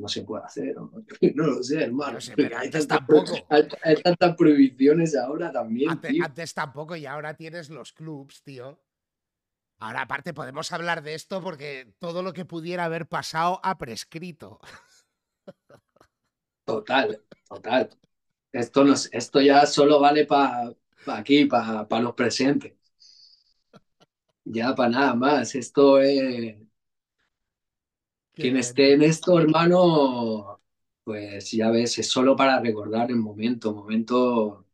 [0.00, 0.90] no se puede hacer, no,
[1.34, 2.14] no lo sé, hermano.
[2.14, 3.46] No sé, pero hay, antes tantas, tampoco.
[3.50, 6.24] hay, hay tantas prohibiciones ahora también, tío.
[6.24, 8.80] antes tampoco y ahora tienes los clubs, tío.
[9.78, 14.60] Ahora aparte podemos hablar de esto porque todo lo que pudiera haber pasado ha prescrito.
[16.64, 17.90] Total, total.
[18.52, 20.72] Esto, no, es- esto ya solo vale para
[21.06, 22.74] aquí, para los presentes.
[24.44, 25.54] Ya para nada más.
[25.54, 26.56] Esto es.
[28.34, 30.60] Quien esté en esto, hermano,
[31.04, 34.66] pues ya ves, es solo para recordar el momento, momento,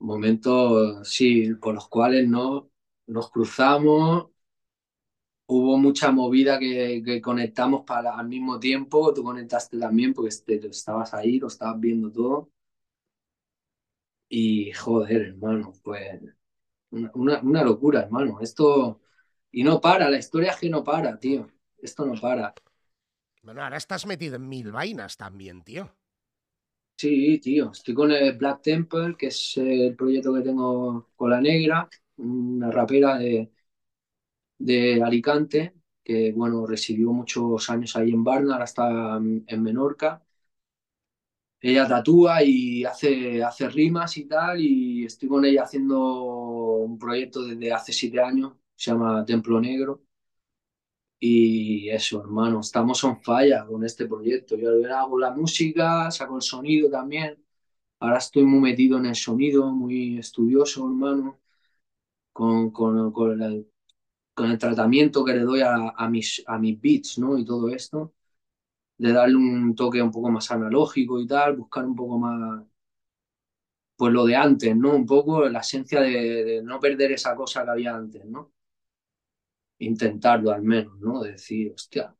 [0.00, 2.70] momentos, sí, por los cuales no
[3.06, 4.30] nos cruzamos.
[5.46, 9.12] Hubo mucha movida que, que conectamos para, al mismo tiempo.
[9.14, 12.50] Tú conectaste también porque este- estabas ahí, lo estabas viendo todo.
[14.28, 16.20] Y joder, hermano, pues
[16.90, 18.40] una, una locura, hermano.
[18.40, 19.00] Esto.
[19.52, 21.48] Y no para, la historia es que no para, tío.
[21.82, 22.54] Esto no para.
[23.44, 25.94] Bueno, ahora estás metido en mil vainas también, tío.
[26.96, 31.40] Sí, tío, estoy con el Black Temple, que es el proyecto que tengo con la
[31.40, 33.50] negra, una rapera de,
[34.58, 40.22] de Alicante, que bueno, residió muchos años ahí en Varna, ahora está en en Menorca.
[41.60, 46.24] Ella tatúa y hace, hace rimas y tal, y estoy con ella haciendo
[46.82, 50.02] un proyecto desde hace siete años, se llama Templo Negro.
[51.24, 54.56] Y eso, hermano, estamos on fire con este proyecto.
[54.56, 57.38] Yo hago la música, saco el sonido también.
[58.00, 61.40] Ahora estoy muy metido en el sonido, muy estudioso, hermano,
[62.32, 63.68] con, con, con el,
[64.34, 67.38] con el tratamiento que le doy a, a, mis, a mis beats, ¿no?
[67.38, 68.14] Y todo esto,
[68.98, 72.64] de darle un toque un poco más analógico y tal, buscar un poco más,
[73.96, 74.94] pues lo de antes, ¿no?
[74.94, 76.10] Un poco la esencia de,
[76.44, 78.52] de no perder esa cosa que había antes, ¿no?
[79.82, 81.22] Intentarlo al menos, ¿no?
[81.22, 82.14] De decir, hostia,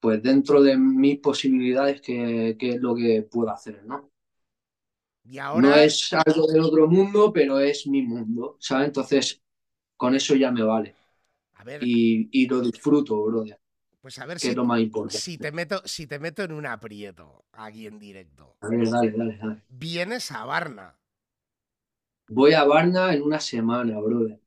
[0.00, 4.12] pues dentro de mis posibilidades, ¿qué, qué es lo que puedo hacer, ¿no?
[5.24, 8.88] Y No es algo del otro mundo, pero es mi mundo, ¿sabes?
[8.88, 9.42] Entonces,
[9.96, 10.96] con eso ya me vale.
[11.54, 13.60] a ver, Y, y lo disfruto, brother,
[14.00, 15.28] pues a ver que si, es lo más importante.
[15.28, 18.56] si te meto, si te meto en un aprieto aquí en directo.
[18.60, 19.62] A ver, dale, dale, dale.
[19.68, 20.98] Vienes a Varna
[22.28, 24.40] Voy a Varna en una semana, brother.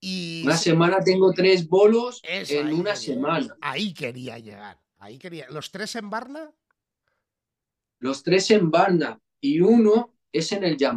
[0.00, 3.56] Y Una semana tengo tres bolos Eso, en una quería- semana.
[3.60, 4.80] ahí quería llegar.
[4.98, 5.48] Ahí quería.
[5.50, 6.52] ¿Los tres en Varna?
[7.98, 10.92] Los tres en Varna y uno es en el ya.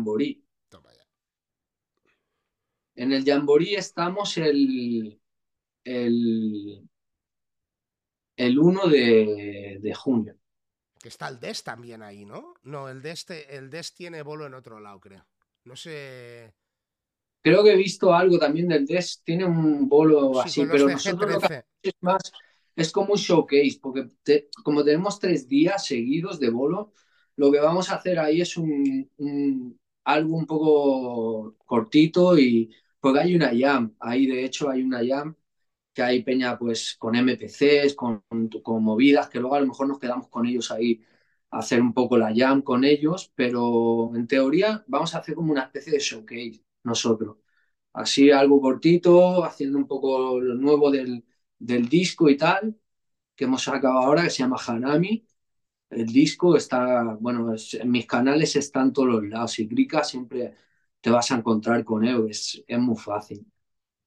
[2.96, 5.20] En el Jamboree estamos el,
[5.84, 6.90] el,
[8.38, 10.38] el 1 de, de junio.
[11.00, 12.54] Que está el DES también ahí, ¿no?
[12.64, 15.26] No, el DES, el DES tiene bolo en otro lado, creo.
[15.64, 16.54] No sé.
[17.44, 21.30] Creo que he visto algo también del DES, tiene un bolo Sí, así, pero nosotros
[21.32, 21.66] lo que G13.
[21.84, 22.22] es más,
[22.76, 26.94] es como un showcase, porque te- como tenemos tres días seguidos de bolo,
[27.36, 33.20] lo que vamos a hacer ahí es un, un- algo un poco cortito y porque
[33.22, 35.36] hay una jam, ahí de hecho hay una jam
[35.94, 38.24] que hay peña pues con MPCs, con,
[38.64, 41.02] con movidas, que luego a lo mejor nos quedamos con ellos ahí
[41.52, 45.52] a hacer un poco la jam con ellos, pero en teoría vamos a hacer como
[45.52, 47.38] una especie de showcase nosotros.
[47.94, 51.26] Así algo cortito, haciendo un poco lo nuevo del,
[51.60, 52.78] del disco y tal,
[53.36, 55.28] que hemos sacado ahora, que se llama Hanami.
[55.90, 59.52] El disco está, bueno, en mis canales está en todos los lados.
[59.54, 60.56] Si clicas siempre
[61.02, 63.46] te vas a encontrar con él, es, es muy fácil.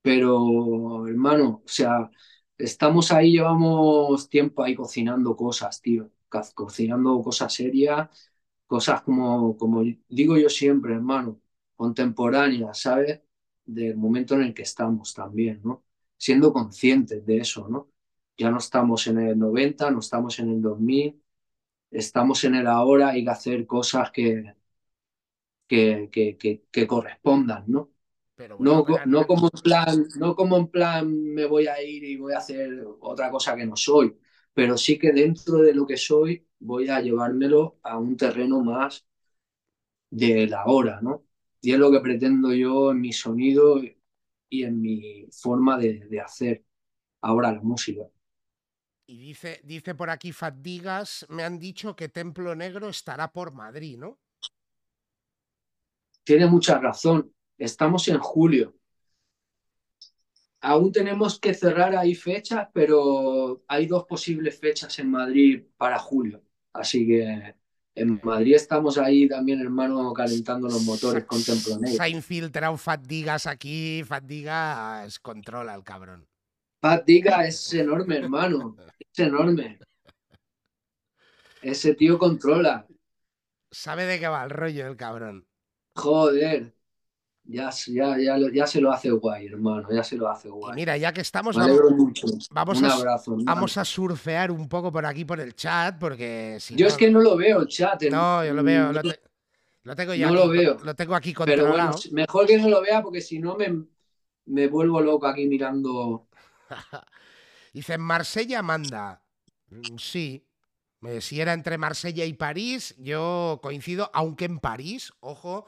[0.03, 2.11] Pero, hermano, o sea,
[2.59, 6.11] estamos ahí, llevamos tiempo ahí cocinando cosas, tío,
[6.55, 8.31] cocinando cosas serias,
[8.67, 11.41] cosas como, como digo yo siempre, hermano,
[11.77, 13.21] contemporáneas, ¿sabes?
[13.65, 15.85] Del momento en el que estamos también, ¿no?
[16.17, 17.91] Siendo conscientes de eso, ¿no?
[18.37, 21.23] Ya no estamos en el 90, no estamos en el 2000,
[21.91, 24.55] estamos en el ahora, hay que hacer cosas que,
[25.67, 27.91] que, que, que, correspondan, ¿no?
[28.35, 32.17] Pero no, no, como en plan, no como en plan me voy a ir y
[32.17, 34.17] voy a hacer otra cosa que no soy,
[34.53, 39.07] pero sí que dentro de lo que soy voy a llevármelo a un terreno más
[40.11, 41.26] de la hora, ¿no?
[41.67, 43.81] Y es lo que pretendo yo en mi sonido
[44.49, 46.65] y en mi forma de, de hacer
[47.23, 48.03] ahora la música.
[49.09, 53.99] Y dice, dice por aquí Fatigas, me han dicho que Templo Negro estará por Madrid,
[53.99, 54.21] ¿no?
[56.23, 57.35] Tiene mucha razón.
[57.59, 58.77] Estamos en julio.
[60.61, 66.43] Aún tenemos que cerrar ahí fechas, pero hay dos posibles fechas en Madrid para julio.
[66.73, 67.57] Así que
[67.97, 71.79] en Madrid estamos ahí también, hermano, calentando los motores con Templo.
[71.87, 74.05] Se ha infiltrado Fatigas aquí.
[74.05, 76.29] Fatigas controla al cabrón.
[76.79, 78.77] Fatiga es enorme, hermano.
[79.01, 79.79] Es enorme.
[81.63, 82.87] Ese tío controla.
[83.71, 85.47] Sabe de qué va el rollo el cabrón.
[85.95, 86.76] Joder.
[87.49, 89.89] Ya, ya, ya, ya se lo hace guay, hermano.
[89.91, 90.75] Ya se lo hace guay.
[90.75, 91.57] mira, ya que estamos.
[92.51, 96.75] Vamos, a, abrazo, vamos a surfear un poco por aquí por el chat, porque si
[96.75, 98.03] Yo es que no lo veo el chat.
[98.11, 98.93] No, yo lo veo.
[99.85, 100.27] Lo, tengo ya.
[100.27, 100.77] No lo veo.
[100.83, 101.99] Lo tengo aquí controlado.
[102.03, 103.85] Pero mejor que no lo vea, porque si no me,
[104.47, 106.27] me vuelvo loco aquí mirando
[107.73, 109.23] Dice, Marsella manda.
[109.71, 110.47] Mm, sí.
[111.03, 115.67] Eh, si era entre Marsella y París, yo coincido, aunque en París, ojo,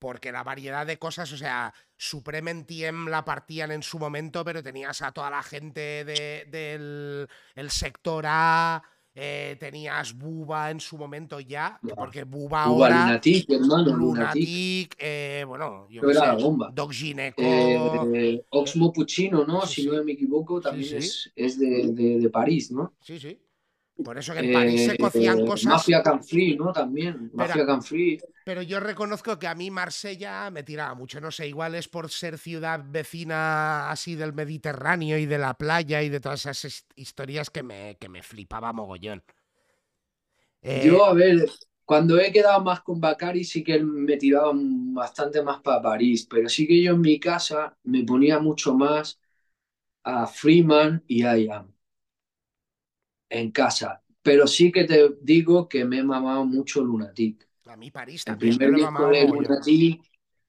[0.00, 5.02] porque la variedad de cosas, o sea, Suprementiem la partían en su momento, pero tenías
[5.02, 8.82] a toda la gente del el sector A,
[9.14, 13.06] eh, tenías Buba en su momento ya, porque Buba, ahora.
[13.06, 13.96] Lunatic, hermano.
[13.96, 16.70] Lunatic, eh, bueno, yo sé, la bomba.
[16.72, 17.42] Doc Gineco.
[17.42, 19.66] Eh, Oxmo Puccino, ¿no?
[19.66, 22.94] si no me equivoco, también Es, es de, de, París, ¿no?
[23.00, 23.38] Sí, sí.
[24.04, 25.66] Por eso que en París se cocían cosas.
[25.66, 26.72] Mafia Canfree, ¿no?
[26.72, 27.30] También.
[27.34, 28.18] Mafia Canfree.
[28.44, 31.20] Pero yo reconozco que a mí Marsella me tiraba mucho.
[31.20, 36.02] No sé, igual es por ser ciudad vecina así del Mediterráneo y de la playa
[36.02, 39.22] y de todas esas historias que me, que me flipaba mogollón.
[40.62, 41.48] Eh, yo, a ver,
[41.84, 46.26] cuando he quedado más con Bacari sí que me tiraba bastante más para París.
[46.28, 49.20] Pero sí que yo en mi casa me ponía mucho más
[50.04, 51.74] a Freeman y a Ian
[53.30, 54.02] en casa.
[54.22, 57.48] Pero sí que te digo que me he mamado mucho Lunatic.
[57.66, 58.52] A mí París también.
[58.52, 60.02] El primer disco de Lunatic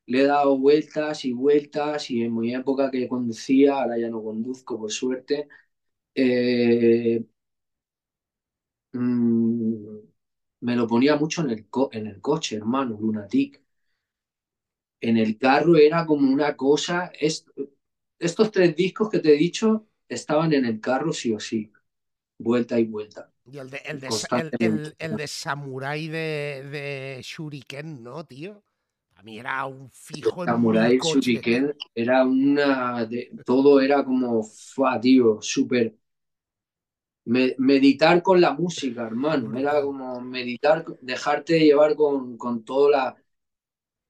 [0.07, 4.21] le he dado vueltas y vueltas y en mi época que conducía, ahora ya no
[4.21, 5.47] conduzco por suerte,
[6.15, 7.23] eh,
[8.93, 9.97] mm,
[10.61, 13.61] me lo ponía mucho en el, en el coche, hermano, Lunatic.
[15.01, 17.11] En el carro era como una cosa...
[18.19, 21.71] estos tres discos que te he dicho estaban en el carro sí o sí
[22.41, 23.31] vuelta y vuelta.
[23.45, 28.63] Y el de, el de, el, de Samurai de, de, Shuriken, ¿no, tío?
[29.15, 30.45] A mí era un fijo.
[30.45, 33.05] Samurai Shuriken era una.
[33.05, 34.43] De, todo era como.
[34.43, 35.95] Fua, tío, súper.
[37.25, 39.57] meditar con la música, hermano.
[39.57, 43.20] Era como meditar, dejarte llevar con, con toda la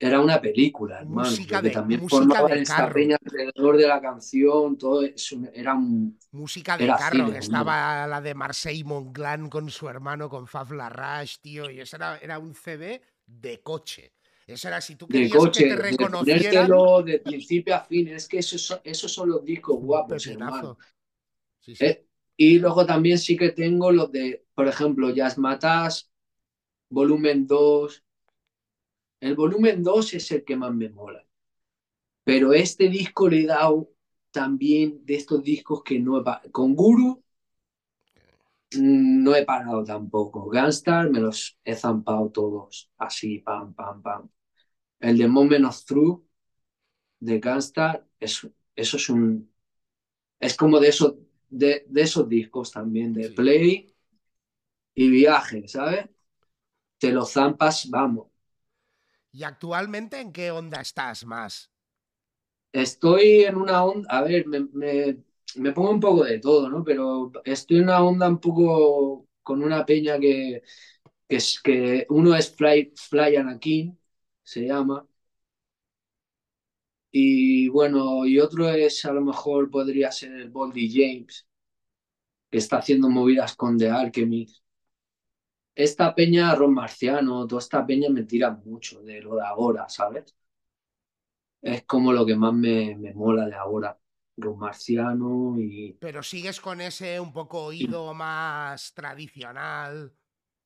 [0.03, 1.29] era una película, hermano.
[1.29, 6.17] Música de, también formaba esta reña alrededor de la canción, todo eso era un.
[6.31, 11.69] Música de carro, estaba la de Marseille Montglan con su hermano, con Faf Larrache, tío,
[11.69, 14.13] y eso era, era un CD de coche.
[14.47, 16.67] Eso era si tú querías que te reconocieran.
[17.05, 20.79] De, de principio a fin, es que esos, esos son los discos guapos, hermano.
[21.79, 26.11] Eh, y luego también sí que tengo los de, por ejemplo, Jazz Matas,
[26.89, 28.03] volumen 2,
[29.21, 31.25] el volumen 2 es el que más me mola.
[32.23, 33.91] Pero este disco le he dado
[34.31, 37.23] también de estos discos que no he Con Guru
[38.73, 40.45] mm, no he parado tampoco.
[40.51, 42.89] Gunstar me los he zampado todos.
[42.97, 44.29] Así, pam, pam, pam.
[44.99, 46.23] El de Moment of Truth
[47.19, 49.51] de Gunstar, eso, eso es un.
[50.39, 51.15] Es como de esos,
[51.49, 53.93] de, de esos discos también, de Play
[54.95, 56.09] y Viaje, ¿sabes?
[56.99, 58.27] Te los zampas, vamos.
[59.33, 61.69] ¿Y actualmente en qué onda estás más?
[62.71, 66.83] Estoy en una onda, a ver, me, me, pongo un poco de todo, ¿no?
[66.83, 70.63] Pero estoy en una onda un poco con una peña que,
[71.27, 73.99] que, es, que uno es Fly, Fly Anakin,
[74.43, 75.07] se llama.
[77.11, 81.47] Y bueno, y otro es, a lo mejor podría ser el Boldy James,
[82.51, 84.60] que está haciendo movidas con The Alchemist.
[85.75, 90.33] Esta peña, Ron Marciano, toda esta peña me tira mucho de lo de ahora, ¿sabes?
[91.61, 93.97] Es como lo que más me, me mola de ahora.
[94.37, 95.99] Ron Marciano y...
[95.99, 100.13] Pero sigues con ese un poco oído más tradicional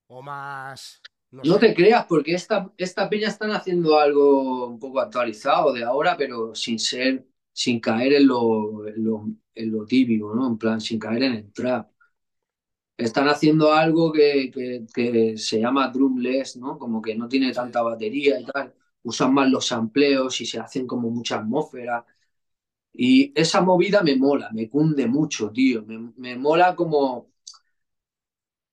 [0.08, 1.02] o más...
[1.32, 5.84] No, no te creas, porque esta, esta peña están haciendo algo un poco actualizado de
[5.84, 10.48] ahora, pero sin ser, sin caer en lo, en lo, en lo típico, ¿no?
[10.48, 11.92] En plan, sin caer en el trap.
[12.98, 14.52] Están haciendo algo que,
[14.94, 16.78] que, se llama drumless, ¿no?
[16.80, 18.74] Como que no tiene tanta batería y tal.
[19.04, 22.06] Usan más los sampleos y se hacen como mucha atmósfera.
[22.94, 25.84] Y esa movida me mola, me cunde mucho, tío.
[25.86, 27.32] Me, me mola como...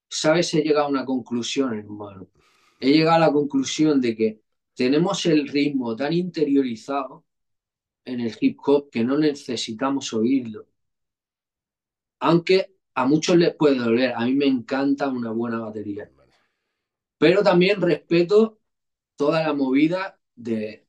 [0.09, 0.53] ¿Sabes?
[0.53, 2.29] He llegado a una conclusión, hermano.
[2.79, 4.41] He llegado a la conclusión de que
[4.75, 7.25] tenemos el ritmo tan interiorizado
[8.05, 10.67] en el hip hop que no necesitamos oírlo.
[12.19, 16.09] Aunque a muchos les puede doler, a mí me encanta una buena batería.
[17.17, 18.59] Pero también respeto
[19.15, 20.85] toda la movida de,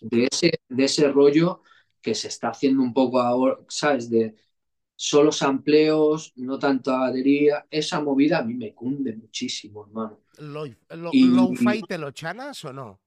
[0.00, 1.62] de, ese, de ese rollo
[2.00, 4.10] que se está haciendo un poco ahora, ¿sabes?
[4.10, 4.34] De
[4.96, 7.66] solo sampleos, no tanta batería.
[7.70, 10.20] Esa movida a mí me cunde muchísimo, hermano.
[10.38, 13.00] ¿Lo-fi lo, lo fi te lo chanas o no?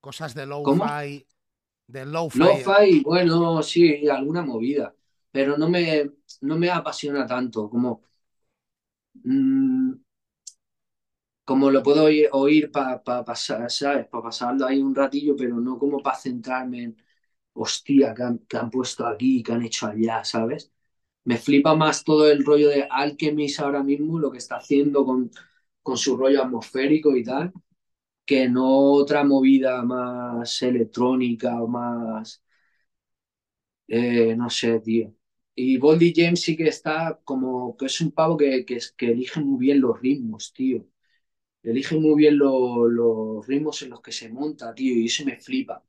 [0.00, 1.26] Cosas de lo-fi.
[1.86, 2.38] De lo-fi.
[2.38, 4.94] Lo-fi, bueno, sí, alguna movida.
[5.30, 6.10] Pero no me,
[6.42, 8.02] no me apasiona tanto como.
[9.24, 9.92] Mmm,
[11.44, 14.06] como lo puedo oír, oír para pa pasar, ¿sabes?
[14.08, 16.96] Para pasarlo ahí un ratillo, pero no como para centrarme en,
[17.54, 20.72] hostia, que han, que han, puesto aquí, que han hecho allá, ¿sabes?
[21.24, 25.30] Me flipa más todo el rollo de Alchemist ahora mismo, lo que está haciendo con,
[25.82, 27.52] con su rollo atmosférico y tal,
[28.26, 32.42] que no otra movida más electrónica o más...
[33.88, 35.12] Eh, no sé, tío.
[35.56, 39.40] Y Boldy James sí que está como que es un pavo que, que, que elige
[39.40, 40.86] muy bien los ritmos, tío.
[41.62, 45.40] Elige muy bien lo, los ritmos en los que se monta, tío, y eso me
[45.40, 45.84] flipa.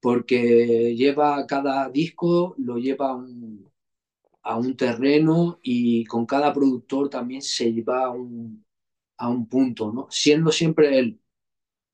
[0.00, 3.70] Porque lleva cada disco, lo lleva a un,
[4.42, 8.64] a un terreno y con cada productor también se lleva a un,
[9.18, 10.08] a un punto, ¿no?
[10.10, 11.20] Siendo siempre él,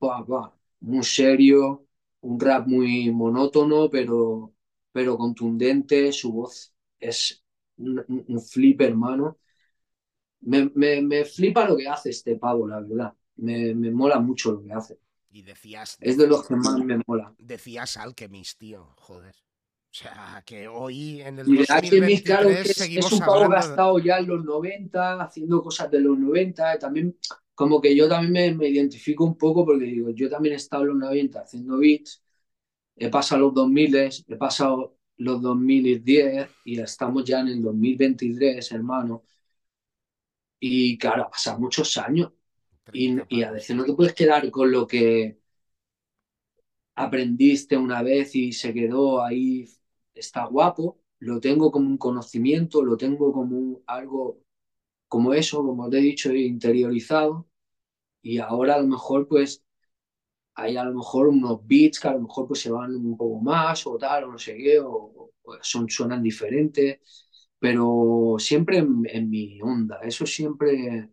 [0.01, 1.87] bah, bah, muy serio,
[2.21, 4.53] un rap muy monótono, pero,
[4.93, 7.43] pero contundente, su voz es
[7.77, 9.39] un, un flip, hermano.
[10.41, 13.13] Me, me, me, flipa lo que hace este pavo, la verdad.
[13.37, 14.99] Me, me mola mucho lo que hace.
[15.31, 15.97] Y decías.
[15.99, 17.33] Es de los que más me mola.
[17.37, 19.35] Decías Alchemist, tío, joder.
[19.35, 23.97] O sea, que hoy en el y 2023 claro, que es, es, un pavo gastado
[23.99, 26.77] ya en los 90, haciendo cosas de los 90.
[26.79, 27.17] También,
[27.53, 30.83] como que yo también me, me, identifico un poco porque digo, yo también he estado
[30.83, 32.21] en los 90 haciendo beats.
[32.97, 39.23] He pasado los 2000, he pasado los 2010 y estamos ya en el 2023, hermano.
[40.59, 42.31] Y claro, pasan muchos años.
[42.93, 45.39] Y, y, a veces no te puedes quedar con lo que
[46.95, 49.67] aprendiste una vez y se quedó ahí,
[50.13, 54.41] está guapo, lo tengo como un conocimiento, lo tengo como un, algo
[55.07, 57.49] como eso, como te he dicho, interiorizado.
[58.23, 59.64] Y ahora a lo mejor pues
[60.55, 63.41] hay a lo mejor unos beats que a lo mejor pues se van un poco
[63.41, 66.99] más o tal, o no sé qué, o, o son, suenan diferentes
[67.59, 69.99] pero siempre en, en, mi onda.
[70.03, 71.09] Eso siempre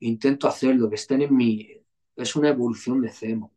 [0.00, 1.68] intento hacerlo, que estén en mi...
[2.14, 3.54] Es una evolución de Cemo.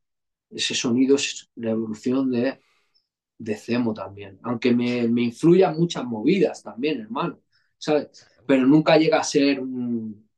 [0.50, 2.60] Ese sonido es la evolución de,
[3.38, 4.40] de Cemo también.
[4.44, 7.42] Aunque me, me influyan muchas movidas también, hermano.
[7.78, 8.10] ¿sabes?
[8.48, 10.30] Pero nunca llega a ser un,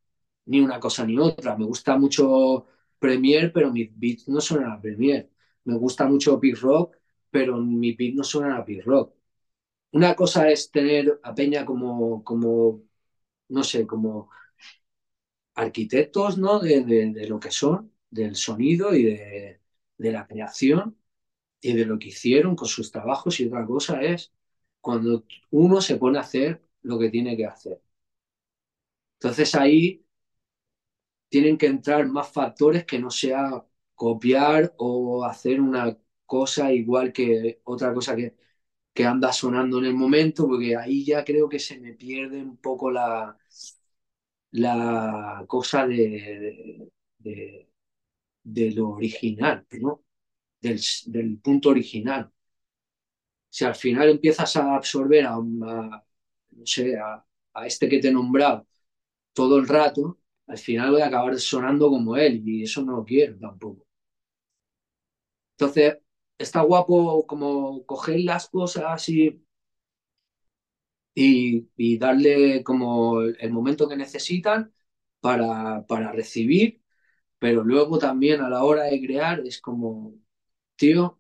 [0.45, 1.57] ni una cosa ni otra.
[1.57, 2.68] Me gusta mucho
[3.03, 5.30] Premiere, pero mis beats no suenan a Premiere.
[5.65, 6.98] Me gusta mucho Big Rock,
[7.32, 9.15] pero mis beats no suenan a Big Rock
[9.91, 12.84] una cosa es tener a Peña como, como
[13.49, 14.30] no sé, como
[15.56, 16.60] arquitectos, ¿no?
[16.60, 19.61] De, lo que son, del sonido y de,
[19.98, 20.98] de, la creación
[21.61, 23.40] y de lo que hicieron con sus trabajos.
[23.40, 24.34] Y otra cosa es
[24.82, 27.82] cuando uno se pone a hacer lo que tiene que hacer.
[29.19, 30.03] Entonces ahí
[31.32, 35.98] tienen que entrar más factores que no sea copiar o hacer una
[36.28, 38.38] cosa igual que otra cosa que
[38.94, 42.58] que anda sonando en el momento, porque ahí ya creo que se me pierde un
[42.58, 43.38] poco la,
[44.52, 46.90] la cosa de,
[47.20, 50.03] de, lo original, ¿no?
[50.62, 52.32] Del, punto original.
[53.49, 57.26] Si al final empiezas a absorber a, no sé, a,
[57.66, 58.68] este que te he nombrado
[59.34, 63.05] todo el rato, al final voy a acabar sonando como él y eso no lo
[63.05, 63.85] quiero tampoco.
[65.57, 65.97] Entonces,
[66.38, 69.41] está guapo como coger las cosas y,
[71.13, 74.73] y, darle como el momento que necesitan
[75.19, 76.81] para, para recibir,
[77.39, 80.15] pero luego también a la hora de crear es como,
[80.77, 81.19] tío,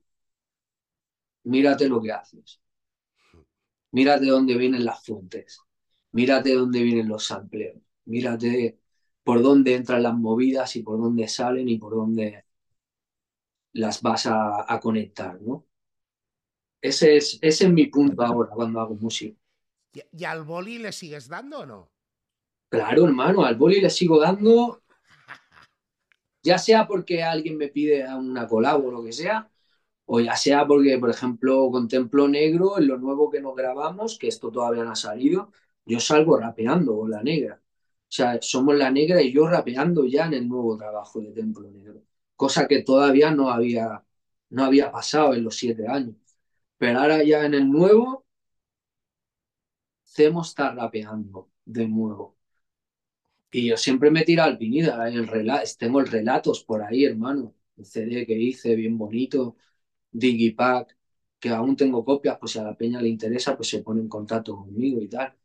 [1.43, 2.59] mírate lo que haces.
[3.91, 5.59] Mírate dónde vienen las fuentes.
[6.11, 7.77] Mírate dónde vienen los sampleos.
[8.05, 8.80] Mírate
[9.23, 12.45] por dónde entran las movidas y por dónde salen y por dónde
[13.73, 15.65] las vas a, a conectar, ¿no?
[16.81, 19.37] Ese es, ese es mi punto ahora cuando hago música.
[19.93, 21.91] ¿Y, al boli le sigues dando o no?
[22.69, 24.81] Claro, hermano, al boli le sigo dando,
[26.43, 29.51] ya sea porque alguien me pide una colabo o lo que sea,
[30.05, 34.17] o ya sea porque, por ejemplo, con Templo Negro, en lo nuevo que nos grabamos,
[34.17, 35.51] que esto todavía no ha salido,
[35.85, 37.60] yo salgo rapeando con la negra.
[38.11, 41.69] O sea, somos la negra y yo rapeando ya en el nuevo trabajo de Templo
[41.71, 42.03] Negro,
[42.35, 44.03] cosa que todavía no había,
[44.49, 46.15] no había pasado en los siete años.
[46.77, 48.25] Pero ahora ya en el nuevo,
[50.15, 52.37] Cemo está rapeando de nuevo.
[53.51, 55.29] Y yo siempre me tiro al pinida, el
[55.77, 57.53] tengo el relatos por ahí, hermano.
[57.77, 59.57] El CD que hice, bien bonito,
[60.11, 60.97] Digipack,
[61.39, 64.09] que aún tengo copias, pues si a la peña le interesa, pues se pone en
[64.09, 65.35] contacto conmigo y tal.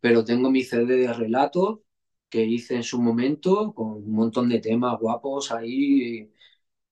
[0.00, 1.80] Pero tengo mi CD de relatos
[2.34, 6.32] que hice en su momento, con un montón de temas guapos ahí,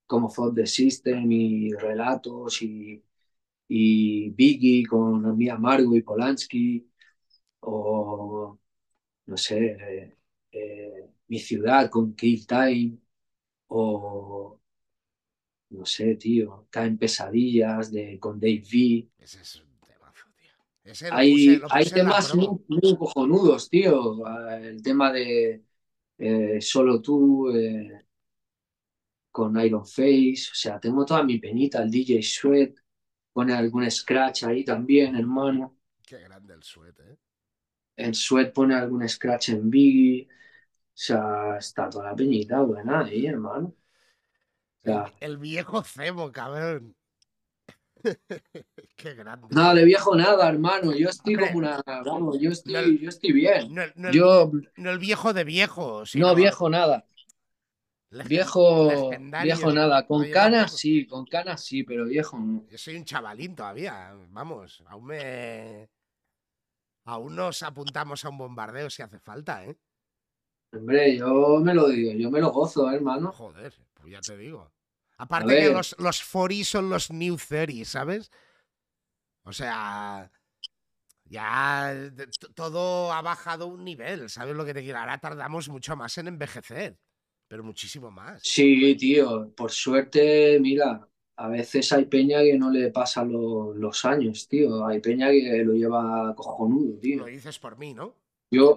[0.07, 3.03] como Thought the System y relatos y,
[3.67, 6.89] y Biggie con Mia Margo y Polanski,
[7.61, 8.59] o
[9.27, 10.17] no sé, eh,
[10.53, 12.97] eh, Mi Ciudad con Kill Time,
[13.67, 14.59] o
[15.71, 19.09] no sé, tío, Caen Pesadillas de, con Dave V.
[20.83, 24.25] Ese lo Hay, puse- lo puse temas muy, cojonudos, tío.
[24.57, 25.63] El tema de
[26.17, 28.05] eh, Solo tú eh,
[29.31, 30.49] con Iron Face.
[30.51, 31.81] O sea, tengo toda mi penita.
[31.83, 32.75] El DJ Sweat
[33.33, 35.77] pone algún scratch ahí también, hermano.
[36.05, 37.17] Qué grande el suet, ¿eh?
[37.95, 40.27] El Sweat pone algún scratch en Biggie.
[40.29, 40.29] O
[40.93, 43.75] sea, está toda la peñita buena ahí, hermano.
[44.85, 46.95] O El, el viejo cebo, cabrón.
[48.95, 49.47] Qué grande.
[49.51, 50.93] nada de viejo nada, hermano.
[50.93, 51.83] Yo estoy Hombre, como una.
[51.85, 53.73] Vamos, yo estoy, yo estoy bien.
[53.95, 57.05] no Yo, no el viejo de viejo, sino no viejo nada.
[58.27, 59.55] Viejo, legendario.
[59.55, 60.05] viejo nada.
[60.05, 62.65] Con canas sí, con canas sí, pero viejo no.
[62.69, 64.13] Yo soy un chavalín todavía.
[64.29, 65.89] Vamos, aún me.
[67.05, 69.75] Aún nos apuntamos a un bombardeo si hace falta, ¿eh?
[70.73, 73.31] Hombre, yo me lo digo, yo me lo gozo, hermano.
[73.31, 74.71] Joder, pues ya te digo.
[75.25, 78.31] Aparte que los, los 40 son los new 30, ¿sabes?
[79.45, 80.31] O sea,
[81.25, 81.93] ya
[82.55, 84.99] todo ha bajado un nivel, ¿sabes lo que te quiero?
[84.99, 86.99] Ahora tardamos mucho más en envejecer,
[87.47, 88.41] pero muchísimo más.
[88.41, 94.05] sí, tío, por suerte, mira, a veces hay peña que no le pasan lo- los
[94.05, 94.85] años, tío.
[94.85, 97.25] Hay peña que lo lleva cojonudo, Lo tío.
[97.25, 98.15] dices por mí, ¿no?
[98.51, 98.75] Yo,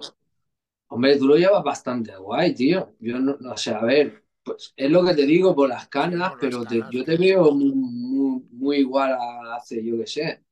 [0.89, 2.95] hombre, tú lo llevas bastante guay, tío.
[2.99, 6.29] Yo no, no sé, a ver, pues es lo que te digo por las canas,
[6.31, 10.07] por las pero te- yo te veo muy, muy, muy igual a hace, yo qué
[10.07, 10.43] sé,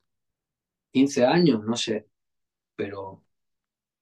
[0.91, 2.07] 15 años, no sé,
[2.75, 3.23] pero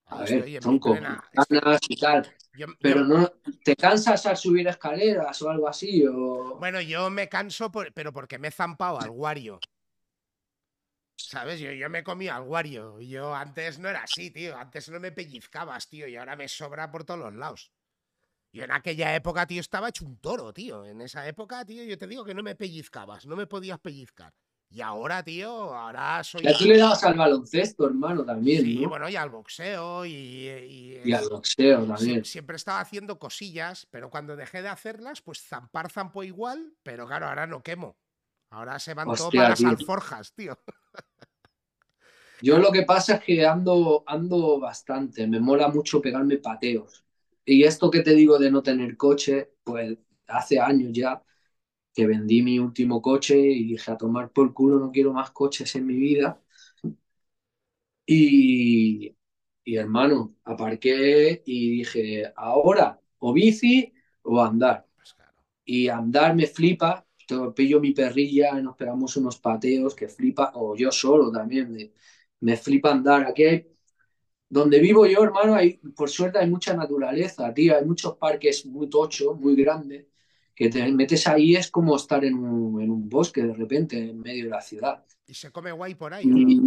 [0.07, 2.23] a ver, estoy- canas y tal.
[2.53, 3.31] yo, yo- Pero no,
[3.63, 6.05] ¿te cansas al subir escaleras o algo así?
[6.07, 6.57] O...
[6.59, 9.59] bueno, yo me canso, por- pero porque me he zampado al Wario.
[11.15, 11.59] ¿Sabes?
[11.59, 12.99] Yo, yo me he comido al Wario.
[13.01, 14.57] Yo antes no era así, tío.
[14.57, 16.07] Antes no me pellizcabas, tío.
[16.07, 17.71] Y ahora me sobra por todos los lados.
[18.53, 20.85] Yo en aquella época, tío, estaba hecho un toro, tío.
[20.85, 24.31] En esa época, tío, yo te digo que no me pellizcabas, no me podías pellizcar.
[24.69, 26.43] Y ahora, tío, ahora soy.
[26.43, 28.89] Ya tú le dabas al baloncesto, hermano, también, Sí, ¿no?
[28.89, 30.11] bueno, y al boxeo y.
[30.13, 32.23] y Y al boxeo también.
[32.23, 37.27] siempre estaba haciendo cosillas, pero cuando dejé de hacerlas, pues zampar zampo igual, pero claro,
[37.27, 37.97] ahora no quemo.
[38.51, 40.57] Ahora se van todo Hostia, para las alforjas, tío.
[42.41, 47.02] Yo lo que pasa es que ando, ando bastante, me mola mucho pegarme pateos.
[47.45, 49.97] Y esto que te digo de no tener coche, pues
[50.27, 51.21] hace años ya
[51.95, 55.75] que vendí mi último coche y dije a tomar por culo, no quiero más coches
[55.75, 56.41] en mi vida.
[58.05, 59.15] Y,
[59.63, 63.93] y hermano, aparqué y dije, ahora o bici
[64.23, 64.87] o andar.
[64.95, 65.15] Pues.
[65.65, 67.07] Y andar me flipa,
[67.55, 71.93] pillo mi perrilla nos pegamos unos pateos que flipa, o yo solo también, me,
[72.41, 73.25] me flipa andar.
[73.27, 73.67] Aquí hay,
[74.53, 78.87] donde vivo yo, hermano, hay, por suerte hay mucha naturaleza, tío, hay muchos parques muy
[78.87, 80.05] tochos, muy grandes,
[80.53, 84.19] que te metes ahí, es como estar en un, en un bosque de repente, en
[84.19, 85.03] medio de la ciudad.
[85.25, 86.37] ¿Y se come guay por ahí o no?
[86.37, 86.61] Y,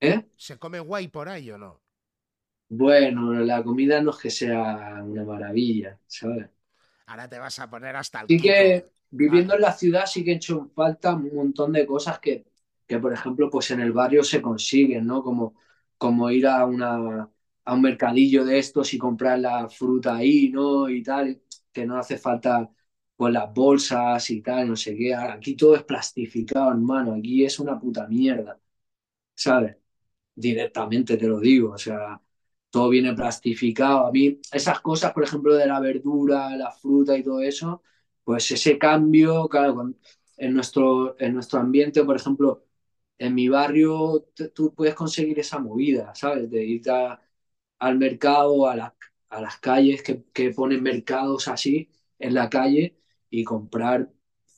[0.00, 0.24] ¿eh?
[0.36, 1.80] ¿Se come guay por ahí o no?
[2.68, 6.50] Bueno, la comida no es que sea una maravilla, ¿sabes?
[7.06, 10.32] Ahora te vas a poner hasta el Sí que viviendo en la ciudad sí que
[10.32, 12.46] he hecho falta un montón de cosas que,
[12.84, 15.22] que, por ejemplo, pues en el barrio se consiguen, ¿no?
[15.22, 15.54] Como,
[15.98, 17.30] como ir a, una,
[17.64, 20.88] a un mercadillo de estos y comprar la fruta ahí, ¿no?
[20.88, 21.42] Y tal,
[21.72, 22.70] que no hace falta
[23.16, 25.14] pues las bolsas y tal, no sé qué.
[25.14, 27.14] Aquí todo es plastificado, hermano.
[27.14, 28.58] Aquí es una puta mierda,
[29.34, 29.76] ¿sabes?
[30.34, 32.20] Directamente te lo digo, o sea,
[32.70, 34.06] todo viene plastificado.
[34.06, 37.82] A mí, esas cosas, por ejemplo, de la verdura, la fruta y todo eso,
[38.24, 39.94] pues ese cambio, claro,
[40.36, 42.64] en nuestro, en nuestro ambiente, por ejemplo,
[43.18, 46.50] en mi barrio tú puedes conseguir esa movida, ¿sabes?
[46.50, 46.82] De ir
[47.78, 48.94] al mercado, a,
[49.28, 52.96] a las calles que, que, ponen mercados así en la calle
[53.30, 54.10] y comprar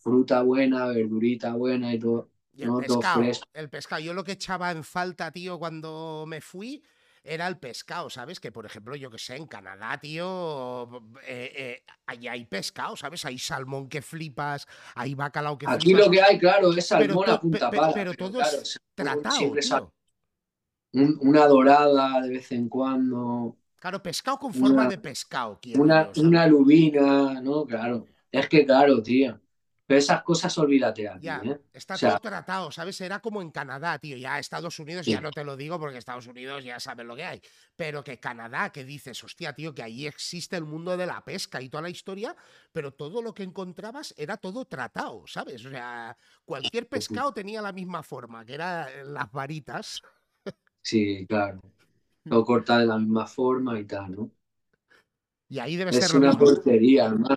[0.03, 2.31] fruta buena, verdurita buena y todo.
[2.57, 3.23] el, pescado,
[3.55, 6.83] el pescado, yo lo que echaba en falta, tío, cuando me fui,
[7.27, 8.41] era el pescado, ¿sabes?
[8.41, 10.89] Que por ejemplo, yo que sé, en Canadá, tío,
[11.27, 13.25] eh, eh, hay pescado, ¿sabes?
[13.25, 15.83] Hay salmón que flipas, hay bacalao que flipas.
[15.83, 17.93] Aquí lo que hay, claro, es salmón a punta pala.
[17.93, 19.53] Pero, todo es tratado,
[20.93, 23.57] una dorada de vez en cuando.
[23.79, 25.59] Claro, pescado con forma de pescado.
[25.61, 27.67] Quiero una, una lubina, ¿no?
[27.67, 28.07] Claro.
[28.33, 29.39] Es que claro, tío.
[29.87, 31.61] Pero esas cosas olvídate aquí, ya, ¿eh?
[31.73, 33.01] Está todo tratado, ¿sabes?
[33.01, 34.17] Era como en Canadá, tío.
[34.17, 37.23] Ya Estados Unidos, ya no te lo digo porque Estados Unidos ya saben lo que
[37.23, 37.41] hay.
[37.77, 41.63] Pero que Canadá, que dices, hostia, tío, que ahí existe el mundo de la pesca
[41.63, 42.35] y toda la historia,
[42.73, 45.65] pero todo lo que encontrabas era todo tratado, ¿sabes?
[45.65, 50.03] O sea, cualquier pescado tenía la misma forma, que eran eh, las varitas.
[50.83, 51.61] Sí, claro.
[52.25, 54.31] Lo corta de la misma forma y tal, ¿no?
[55.49, 57.37] Y ahí debe es ser una portería, hermano.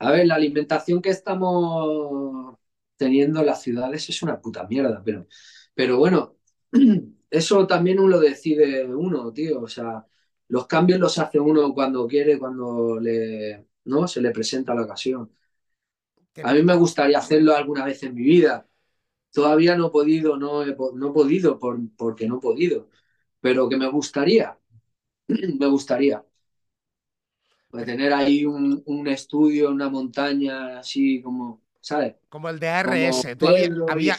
[0.00, 2.56] A ver, la alimentación que estamos
[2.96, 5.26] teniendo en las ciudades es una puta mierda, pero,
[5.74, 6.36] pero bueno,
[7.30, 9.60] eso también uno lo decide uno, tío.
[9.62, 10.06] O sea,
[10.48, 14.08] los cambios los hace uno cuando quiere, cuando le, ¿no?
[14.08, 15.30] se le presenta la ocasión.
[16.42, 18.66] A mí me gustaría hacerlo alguna vez en mi vida.
[19.32, 22.90] Todavía no he podido, no he, no he podido por, porque no he podido,
[23.40, 24.58] pero que me gustaría,
[25.28, 26.24] me gustaría.
[27.70, 32.16] Pues tener ahí un, un estudio, una montaña así como, ¿sabes?
[32.28, 33.26] Como el de ARS.
[33.88, 34.18] había,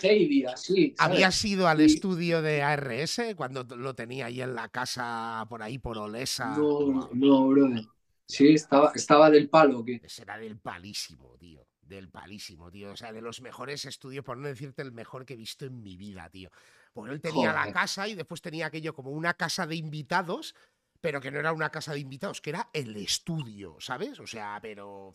[0.98, 5.78] ¿Habías ido al estudio de ARS cuando lo tenía ahí en la casa por ahí
[5.78, 6.56] por Olesa?
[6.58, 7.84] No, no, brother.
[8.32, 9.84] Sí, estaba, estaba del palo.
[9.84, 10.02] ¿qué?
[10.22, 11.68] Era del palísimo, tío.
[11.82, 12.92] Del palísimo, tío.
[12.94, 15.84] O sea, de los mejores estudios, por no decirte el mejor que he visto en
[15.84, 16.50] mi vida, tío.
[16.94, 20.56] Porque él tenía la casa y después tenía aquello como una casa de invitados
[21.02, 24.20] pero que no era una casa de invitados, que era el estudio, ¿sabes?
[24.20, 25.12] O sea, pero.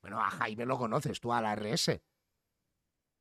[0.00, 2.00] Bueno, a Jaime lo conoces tú, a la RS.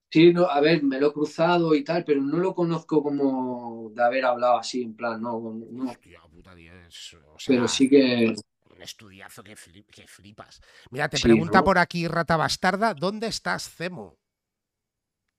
[0.09, 3.91] Sí, no, a ver, me lo he cruzado y tal, pero no lo conozco como
[3.93, 5.39] de haber hablado así, en plan, no.
[5.69, 5.91] no.
[5.91, 8.33] Hostia, puta Dios, o sea, pero sí que.
[8.69, 10.61] Un estudiazo que, flipas.
[10.91, 14.17] Mira, te pregunta por aquí Rata Bastarda, ¿dónde estás, Cemo?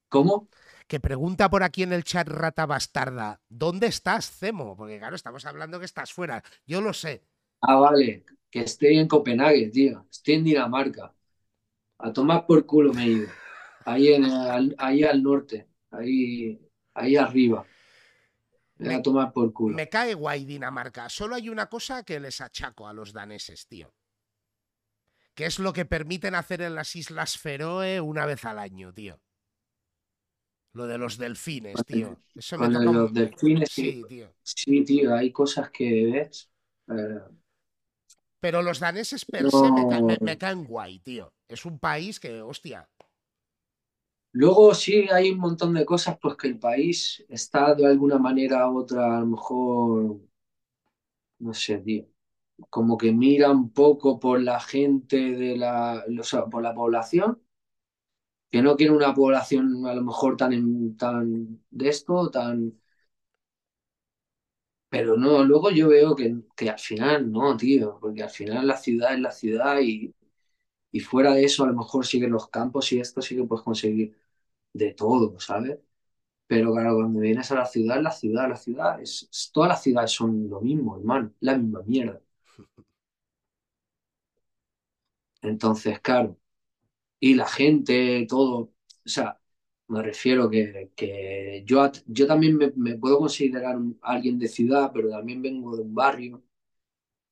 [0.08, 0.48] ¿Cómo?
[0.86, 4.76] Que pregunta por aquí en el chat Rata Bastarda, ¿dónde estás, Cemo?
[4.76, 6.42] Porque claro, estamos hablando que estás fuera.
[6.66, 7.24] Yo lo sé.
[7.60, 10.06] Ah, vale, que estoy en Copenhague, tío.
[10.10, 11.12] Estoy en Dinamarca.
[11.98, 13.28] A tomar por culo me he ido.
[13.84, 14.24] Ahí, en
[14.78, 16.60] ahí al norte, ahí,
[16.94, 17.64] ahí arriba.
[18.78, 19.74] Me, a tomar por culo.
[19.74, 21.08] Me cae guay Dinamarca.
[21.08, 23.94] Solo hay una cosa que les achaco a los daneses, tío.
[25.34, 29.20] Que es lo que permiten hacer en las Islas Feroe una vez al año, tío.
[30.76, 32.18] Lo de los delfines, tío.
[32.34, 34.28] Eso me toca los delfines, sí, tío.
[34.42, 36.50] Sí, tío, hay cosas que ves.
[36.88, 37.18] Eh,
[38.40, 41.32] Pero los daneses per se me, caen, guay, tío.
[41.48, 42.86] Es un país que, hostia.
[44.32, 48.68] Luego sí hay un montón de cosas, pues que el país está de alguna manera
[48.68, 50.20] u otra, a lo mejor,
[51.38, 52.04] no sé, tío,
[52.68, 57.40] como que mira un poco por la gente de la, o sea, por la población
[58.50, 62.78] que no quiere una población a lo mejor tan, tan de esto, tan...
[64.88, 68.76] Pero no, luego yo veo que, que al final no, tío, porque al final la
[68.76, 70.14] ciudad es la ciudad y,
[70.92, 73.64] y fuera de eso a lo mejor siguen los campos y esto sí que puedes
[73.64, 74.16] conseguir
[74.72, 75.78] de todo, ¿sabes?
[76.46, 80.12] Pero claro, cuando vienes a la ciudad, la ciudad, la ciudad, es, todas las ciudades
[80.12, 82.22] son lo mismo, hermano, la misma mierda.
[85.42, 86.36] Entonces, claro,
[87.30, 88.72] y la gente, todo.
[89.04, 89.40] O sea,
[89.88, 95.42] me refiero que, que yo, yo también me, puedo considerar alguien de ciudad, pero también
[95.42, 96.42] vengo de un barrio.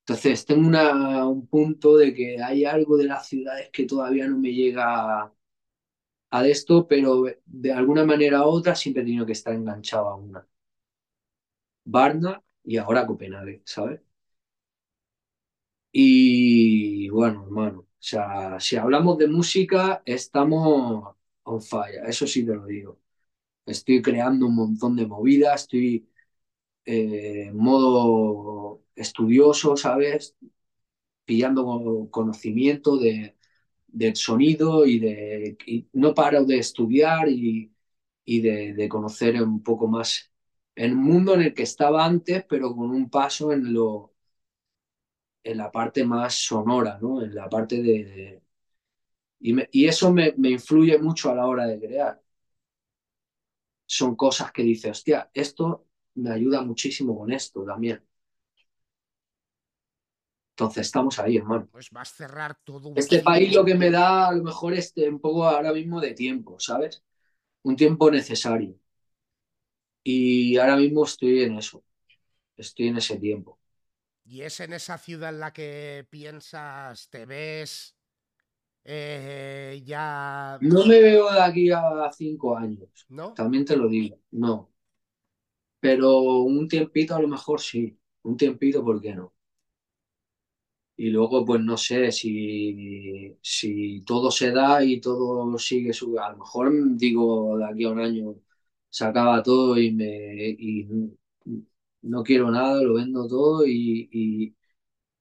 [0.01, 4.37] Entonces, tengo una, un punto de que hay algo de las ciudades que todavía no
[4.39, 5.33] me llega
[6.31, 10.15] a, esto, pero de alguna manera u otra siempre he tenido que estar enganchado a
[10.15, 10.47] una.
[11.85, 14.01] Varna y ahora Copenhague, ¿sabes?
[15.91, 22.53] Y bueno, hermano, O sea, si hablamos de música, estamos on fire, eso sí te
[22.55, 22.99] lo digo.
[23.65, 26.09] Estoy creando un montón de movidas, estoy
[26.85, 30.35] eh, en modo estudioso, ¿sabes?
[31.25, 33.37] Pillando conocimiento de,
[33.87, 35.57] del sonido y de...
[35.93, 37.71] no paro de estudiar y,
[38.25, 40.31] de, conocer un poco más
[40.75, 44.14] el mundo en el que estaba antes, pero con un paso en lo
[45.45, 47.21] en la parte más sonora, ¿no?
[47.21, 48.41] En la parte de...
[49.39, 52.19] Y, y, eso me, me, influye mucho a la hora de crear.
[53.85, 55.85] Son cosas que dice, hostia, esto
[56.15, 58.03] me ayuda muchísimo con esto también.
[60.53, 61.67] Entonces estamos ahí, hermano.
[61.71, 62.89] Pues vas a cerrar todo.
[62.89, 66.01] Un este país lo que me da a lo mejor este un poco ahora mismo
[66.01, 67.03] de tiempo, ¿sabes?
[67.61, 68.79] Un tiempo necesario.
[70.03, 71.83] Y ahora mismo estoy en eso.
[72.57, 73.59] Estoy en ese tiempo.
[74.25, 77.95] ¿Y es en esa ciudad en la que piensas, te ves
[78.83, 80.57] eh, ya...
[80.61, 82.89] No me veo de aquí a cinco años.
[83.09, 83.33] ¿No?
[83.33, 84.71] También te lo digo, no.
[85.79, 86.09] Pero
[86.41, 87.97] un tiempito a lo mejor sí.
[88.23, 89.33] Un tiempito, ¿por qué no?
[90.97, 96.17] Y luego, pues no sé si, si todo se da y todo sigue su.
[96.19, 98.35] A lo mejor digo de aquí a un año
[98.89, 100.05] se acaba todo y me
[100.57, 100.87] y
[102.05, 104.55] no quiero nada, lo vendo todo y, y,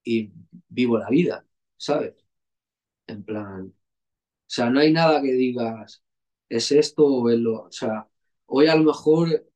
[0.05, 0.33] y
[0.69, 1.47] vivo la vida,
[1.77, 2.15] ¿sabes?
[3.07, 3.75] En plan, o
[4.47, 6.05] sea, no hay nada que digas,
[6.49, 8.09] es esto o es lo, o sea,
[8.47, 9.47] hoy a lo mejor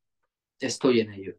[0.60, 1.36] estoy en ello,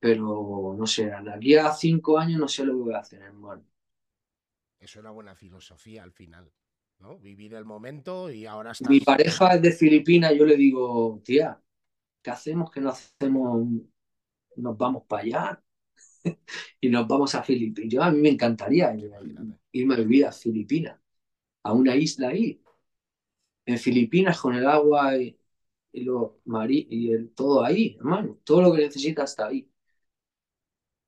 [0.00, 3.22] pero no sé, de aquí a cinco años no sé lo que voy a hacer,
[3.22, 3.64] hermano.
[4.80, 6.52] Es una buena filosofía al final,
[6.98, 7.18] ¿no?
[7.18, 11.60] Vivir el momento y ahora Mi pareja es de Filipinas, yo le digo, tía,
[12.22, 13.68] ¿qué hacemos que no hacemos
[14.56, 15.62] nos vamos para allá
[16.80, 17.92] y nos vamos a Filipinas.
[17.92, 18.94] Yo a mí me encantaría
[19.72, 20.98] irme a vivir a Filipinas,
[21.62, 22.62] a una isla ahí,
[23.66, 25.36] en Filipinas con el agua y,
[25.92, 29.68] lo y el, todo ahí, hermano, todo lo que necesitas está ahí.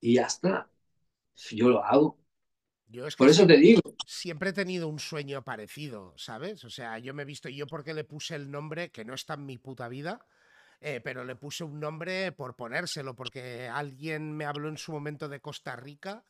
[0.01, 0.71] Y ya está.
[1.53, 2.19] Yo lo hago.
[2.87, 3.81] Yo es Por eso te digo.
[4.07, 6.65] Siempre he tenido un sueño parecido, ¿sabes?
[6.65, 9.35] O sea, yo me he visto, yo porque le puse el nombre que no está
[9.35, 10.25] en mi puta vida,
[10.87, 15.31] eh, pero le puse un nombre por ponérselo, porque alguien me habló en su momento
[15.31, 16.25] de Costa Rica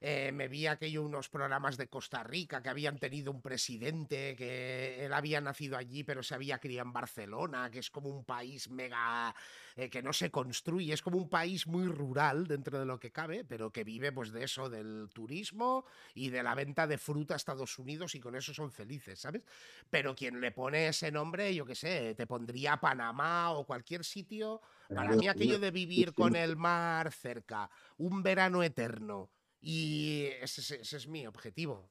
[0.00, 5.04] eh, me vi aquello unos programas de Costa Rica que habían tenido un presidente que
[5.04, 8.68] él había nacido allí pero se había criado en Barcelona, que es como un país
[8.68, 9.34] mega
[9.76, 13.10] eh, que no se construye, es como un país muy rural dentro de lo que
[13.10, 17.34] cabe, pero que vive pues de eso, del turismo y de la venta de fruta
[17.34, 19.42] a Estados Unidos y con eso son felices, ¿sabes?
[19.90, 24.60] Pero quien le pone ese nombre, yo qué sé, te pondría Panamá o cualquier sitio.
[24.94, 27.68] Para mí aquello de vivir con el mar cerca,
[27.98, 29.30] un verano eterno,
[29.60, 31.90] y ese, es mi objetivo.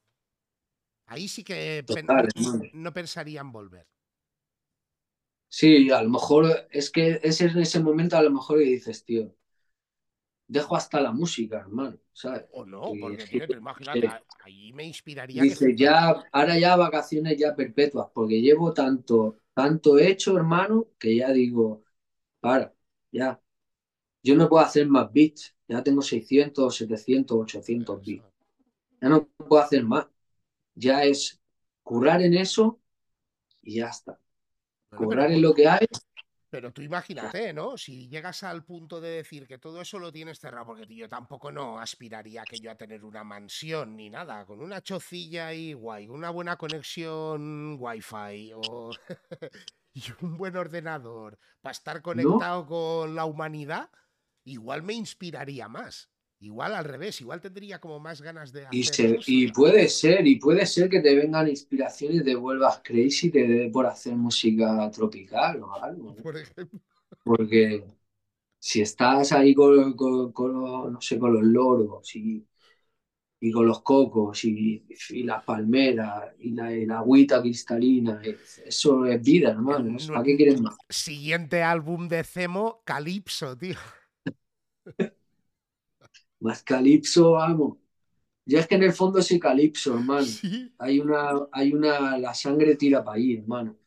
[1.08, 1.84] Ahí sí que
[2.74, 3.88] no pensaría en volver.
[5.50, 9.04] Sí, a lo mejor es que es en ese momento a lo mejor que dices,
[9.06, 9.34] tío,
[10.48, 12.46] dejo hasta la música, hermano, ¿sabes?
[12.52, 14.08] O no, porque tío, imagínate,
[14.44, 15.42] ahí me inspiraría.
[15.44, 21.32] Dice, ya, ahora ya vacaciones ya perpetuas, porque llevo tanto, tanto hecho, hermano, que ya
[21.32, 21.84] digo,
[22.42, 22.74] para,
[23.12, 23.42] ya.
[24.26, 28.24] Yo no puedo hacer más beats ya tengo 600, 700, 800 bits.
[29.02, 30.08] Ya no puedo hacer más.
[30.74, 31.40] Ya es
[31.84, 32.80] currar en eso
[33.62, 34.20] y ya está.
[34.90, 35.86] currar en lo que hay.
[36.50, 37.78] Pero tú imagínate, ¿no?
[37.78, 41.52] Si llegas al punto de decir que todo eso lo tienes cerrado, porque yo tampoco
[41.52, 46.08] no aspiraría que yo a tener una mansión ni nada, con una chocilla y guay,
[46.08, 48.92] una buena conexión wifi o
[49.94, 53.90] y un buen ordenador para estar conectado con la humanidad
[54.46, 56.10] igual me inspiraría más.
[56.40, 60.36] Igual al revés, igual tendría como más ganas de hacer y, y puede ser, y
[60.36, 64.90] puede ser que te vengan inspiraciones y te vuelvas crazy te dé por hacer música
[64.92, 66.16] tropical o algo.
[66.16, 66.80] Por ejemplo.
[67.24, 67.84] Porque
[68.60, 70.34] si estás ahí con, con,
[70.94, 72.46] no sé, con los loros y,
[73.40, 78.22] y con los cocos y, y las palmeras y la, la, agüita cristalina,
[78.66, 79.98] eso es vida, hermano.
[80.08, 80.76] ¿Para qué quieres más?
[80.90, 83.78] Siguiente álbum de Cemo, Calipso, tío.
[86.40, 87.78] Más calipso, vamos.
[88.46, 90.42] Ya es que en el fondo soy calipso, hermano.
[90.80, 93.78] Hay una, hay una, la sangre tira para ahí, hermano.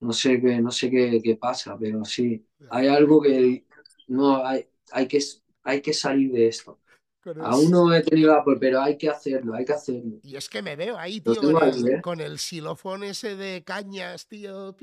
[0.00, 2.44] No sé qué, no sé qué, qué, pasa, pero sí.
[2.70, 3.66] Hay algo que
[4.06, 5.18] no hay, hay que,
[5.62, 6.80] hay que salir de esto.
[7.40, 10.18] Aún no he tenido la pero hay que hacerlo, hay que hacerlo.
[10.22, 11.34] Y es que me veo ahí, tío,
[12.02, 14.76] con, el, xilofón ese de cañas, tío.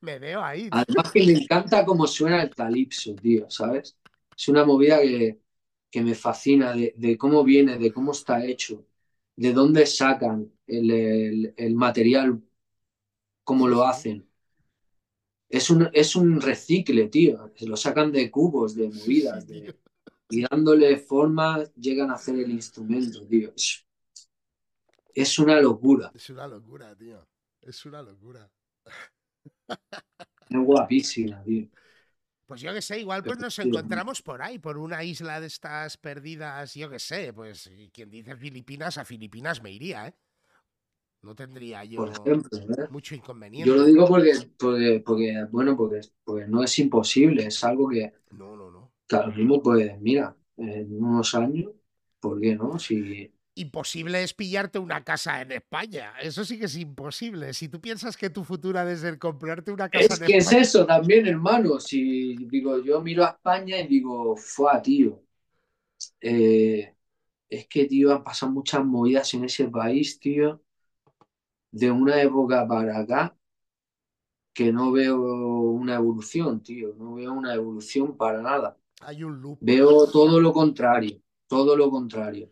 [0.00, 0.68] Me veo ahí.
[0.70, 3.96] Además que me encanta cómo suena el calipso, tío, ¿sabes?
[4.36, 5.40] Es una movida que,
[5.90, 8.86] que me fascina de, cómo viene, de cómo está hecho,
[9.36, 12.42] de dónde sacan el, material,
[13.44, 14.29] cómo lo hacen.
[15.50, 17.50] Es un, es un recicle, tío.
[17.56, 19.44] Se lo sacan de cubos, de movidas,
[20.30, 23.52] y dándole forma llegan a hacer el instrumento, tío.
[25.12, 26.12] Es una locura.
[26.14, 27.26] Es una locura, tío.
[27.60, 28.48] Es una locura.
[30.48, 31.68] Es guapísima, tío.
[32.46, 35.96] Pues yo qué sé, igual pues nos encontramos por ahí, por una isla de estas
[35.96, 40.14] perdidas, yo qué sé, pues quien dice Filipinas, a Filipinas me iría, ¿eh?
[41.22, 42.40] No tendría yo ¿eh?
[42.90, 43.68] mucho inconveniente.
[43.68, 44.32] Yo lo digo porque,
[45.04, 48.12] porque, bueno, porque, porque, no es imposible, es algo que...
[48.30, 48.92] No, no, no.
[49.06, 51.72] Claro, mismo, pues mira, en unos años,
[52.20, 52.78] ¿por qué no?
[52.78, 56.14] Si imposible es pillarte una casa en España.
[56.20, 57.52] Eso sí que es imposible.
[57.52, 60.52] Si tú piensas que tu futuro ha de ser comprarte una casa es que es
[60.52, 61.78] eso también, hermano.
[61.78, 65.22] Si digo, yo miro a España y digo, fue tío.
[66.20, 66.94] Eh,
[67.48, 70.62] es que, tío, han pasado muchas movidas en ese país, tío.
[71.70, 73.36] De una época para acá
[74.52, 75.20] que no veo
[75.70, 76.94] una evolución, tío.
[76.98, 78.76] No veo una evolución para nada.
[79.00, 79.58] Hay un loop.
[79.60, 81.20] Veo todo lo contrario.
[81.46, 82.50] Todo lo contrario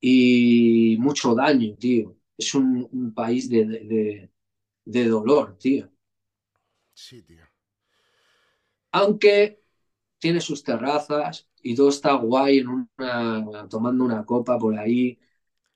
[0.00, 2.16] y mucho daño, tío.
[2.36, 4.30] Es un, país de,
[4.84, 5.90] dolor, tío.
[6.94, 7.44] Sí, tío.
[8.92, 9.62] Aunque
[10.18, 15.18] tiene sus terrazas y todo está guay en una, tomando una copa por ahí,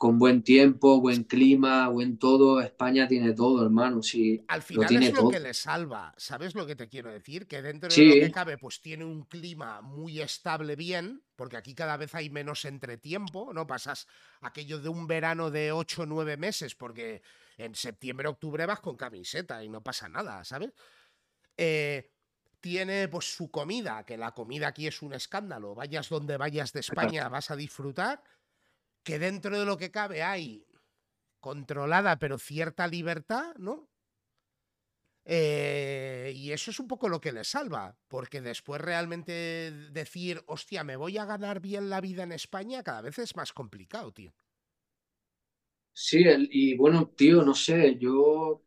[0.00, 2.62] con buen tiempo, buen clima, buen todo.
[2.62, 4.02] España tiene todo, hermano.
[4.02, 6.14] Sí, Al final tiene es lo que le salva.
[6.16, 7.46] ¿Sabes lo que te quiero decir?
[7.46, 11.74] Que dentro de lo que cabe, pues tiene un clima muy estable, bien, porque aquí
[11.74, 13.66] cada vez hay menos entretiempo, ¿no?
[13.66, 14.06] Pasas
[14.40, 17.20] aquello de un verano de 8 o 9 meses, porque
[17.58, 20.70] en septiembre, octubre vas con camiseta y no pasa nada, ¿sabes?
[21.58, 22.10] Eh,
[22.58, 25.74] tiene pues su comida, que la comida aquí es un escándalo.
[25.74, 28.22] Vayas donde vayas de España, vas a disfrutar
[29.02, 30.66] que dentro de lo que cabe hay
[31.40, 33.88] controlada pero cierta libertad, ¿no?
[35.24, 40.82] Eh, y eso es un poco lo que le salva, porque después realmente decir, hostia,
[40.82, 44.32] me voy a ganar bien la vida en España, cada vez es más complicado, tío.
[45.92, 48.62] Sí, y bueno, tío, no sé, yo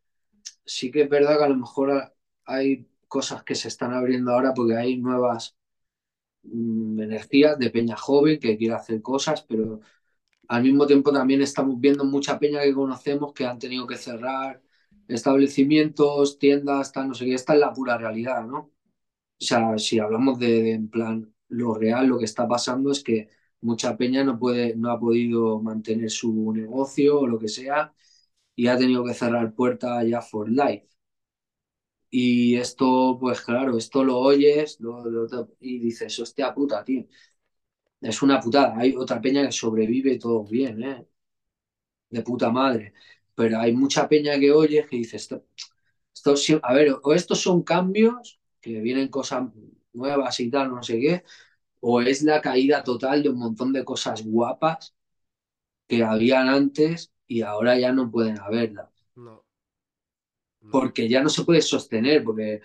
[0.64, 4.54] sí que es verdad que a lo mejor hay cosas que se están abriendo ahora
[4.54, 5.56] porque hay nuevas
[6.44, 9.80] mm, energías de peña joven que quiere hacer cosas, pero
[10.48, 14.62] al mismo tiempo también estamos viendo mucha peña que conocemos que han tenido que cerrar
[15.08, 17.34] establecimientos, tiendas, tal, no sé qué.
[17.34, 18.58] Esta es la pura realidad, ¿no?
[19.40, 23.28] O sea, si hablamos de, en plan lo real, lo que está pasando es que
[23.60, 27.94] mucha peña no puede, no ha podido mantener su negocio o lo que sea
[28.56, 30.88] y ha tenido que cerrar puertas ya for life.
[32.10, 34.78] Y esto, pues claro, esto lo oyes
[35.60, 37.06] y dices, hostia puta, tío
[38.04, 38.76] es una putada.
[38.78, 41.06] Hay otra peña que sobrevive todo bien, ¿eh?
[42.10, 42.92] De puta madre.
[43.34, 45.44] Pero hay mucha peña que oye que dice, esto,
[46.14, 49.48] esto, a ver, o estos son cambios, que vienen cosas
[49.92, 51.24] nuevas y tal, no sé qué,
[51.80, 54.94] o es la caída total de un montón de cosas guapas
[55.88, 58.90] que habían antes y ahora ya no pueden haberlas.
[59.16, 59.44] no.
[60.70, 62.60] Porque ya no se puede sostener, porque,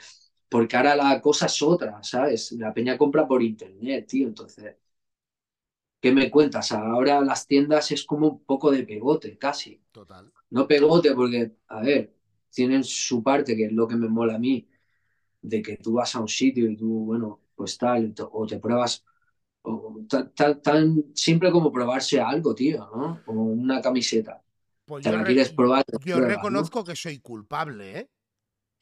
[0.49, 2.51] porque ahora la cosa es otra, ¿sabes?
[2.53, 4.75] La peña compra por internet, tío, entonces
[6.01, 6.71] ¿Qué me cuentas?
[6.71, 9.81] Ahora las tiendas es como un poco de pegote, casi.
[9.91, 10.31] Total.
[10.49, 12.13] No pegote porque, a ver,
[12.49, 14.67] tienen su parte, que es lo que me mola a mí,
[15.41, 19.03] de que tú vas a un sitio y tú, bueno, pues tal, o te pruebas,
[20.63, 23.21] tan, simple como probarse algo, tío, ¿no?
[23.25, 24.41] Como una camiseta.
[24.85, 25.83] Pues te la quieres probar.
[26.03, 28.09] yo reconozco que soy culpable, ¿eh?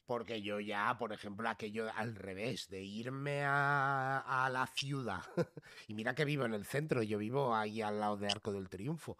[0.08, 5.20] Porque yo ya, por ejemplo, aquello al revés, de irme a, la ciudad.
[5.86, 8.70] y mira que vivo en el centro, yo vivo ahí al lado de Arco del
[8.70, 9.18] Triunfo.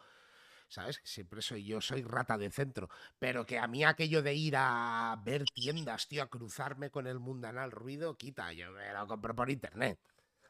[0.67, 0.99] ¿Sabes?
[1.05, 2.89] Siempre soy yo, soy rata de centro.
[3.19, 7.19] Pero que a mí aquello de ir a ver tiendas, tío, a cruzarme con el
[7.19, 9.99] mundanal ruido, quita, yo me lo compro por internet.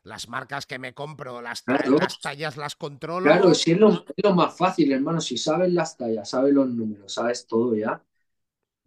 [0.05, 3.25] Las marcas que me compro, las, las tallas las controlo.
[3.25, 5.21] Claro, si es lo, es lo más fácil, hermano.
[5.21, 8.01] Si sabes las tallas, sabes los números, sabes todo ya,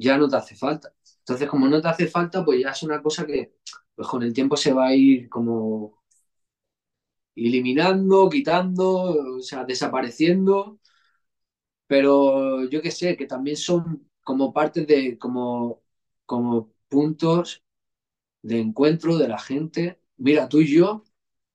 [0.01, 0.93] ya no te hace falta.
[1.19, 3.53] Entonces, como no te hace falta, pues ya es una cosa que
[3.95, 6.01] pues con el tiempo se va a ir como
[7.35, 8.87] eliminando, quitando,
[9.37, 10.79] o sea, desapareciendo.
[11.87, 15.81] Pero yo que sé, que también son como parte de, como,
[16.25, 17.61] como puntos
[18.43, 19.99] de encuentro de la gente.
[20.17, 21.03] Mira, tú y yo,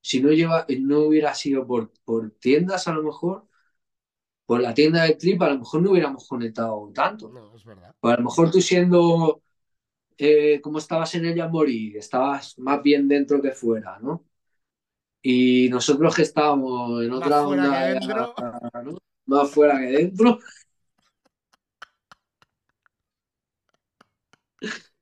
[0.03, 3.47] si no, lleva, no hubiera sido por, por tiendas a lo mejor,
[4.47, 7.29] por la tienda de Trip a lo mejor no hubiéramos conectado tanto.
[7.29, 7.95] No, es verdad.
[8.01, 9.43] O a lo mejor tú siendo
[10.17, 14.25] eh, como estabas en ella morir, estabas más bien dentro que fuera, ¿no?
[15.21, 18.35] Y nosotros que estábamos en otra Más onda, dentro.
[18.85, 18.99] ¿no?
[19.27, 20.39] más fuera que dentro.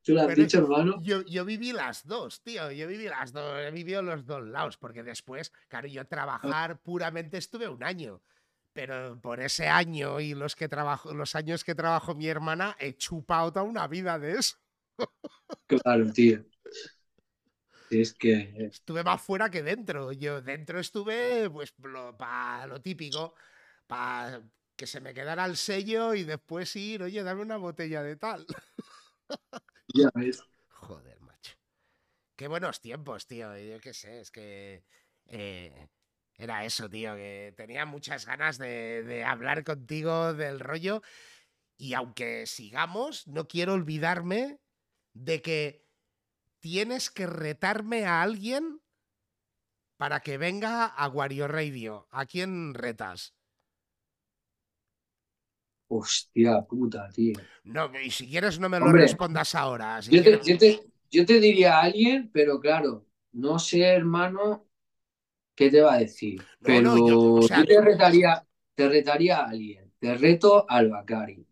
[0.03, 1.01] ¿Tú lo has Pero dicho, hermano?
[1.03, 2.71] Yo, yo viví las dos, tío.
[2.71, 3.59] Yo viví las dos.
[3.59, 4.77] He vivido los dos lados.
[4.77, 8.21] Porque después, claro, yo trabajar puramente estuve un año.
[8.75, 12.95] Pero por ese año y los que trabajo, los años que trabajó mi hermana, he
[12.95, 14.57] chupado toda una vida de eso.
[15.67, 16.45] Claro, tío.
[17.91, 20.13] Es que Estuve más fuera que dentro.
[20.13, 21.73] Yo dentro estuve, pues,
[22.19, 23.35] para lo típico,
[23.87, 24.43] para
[24.77, 28.45] que se me quedara el sello y después ir, oye, dame una botella de tal.
[29.95, 30.43] ya ves.
[30.71, 31.55] Joder, macho.
[32.37, 33.57] Qué buenos tiempos, tío.
[33.57, 34.83] Yo qué sé, es que
[35.29, 35.89] eh,
[36.37, 41.03] era eso, tío, que tenía muchas ganas de, de hablar contigo del rollo.
[41.77, 44.61] Y aunque sigamos, no quiero olvidarme
[45.15, 45.87] de que
[46.61, 48.81] tienes que retarme a alguien
[50.01, 52.07] para que venga a Wario Radio.
[52.11, 53.35] ¿A quién retas?
[55.89, 57.35] Hostia puta, tío.
[57.65, 60.03] No, y si quieres no me lo respondas ahora.
[60.03, 60.81] si Yo te, quieres- yo te-
[61.11, 64.67] yo te diría a alguien, pero claro, no sé, hermano,
[65.55, 66.47] qué te va a decir.
[66.61, 68.45] No, Pero no, yo- o sea, yo te retaría,
[68.75, 69.93] te retaría a alguien.
[69.99, 71.47] Te reto al Bacari.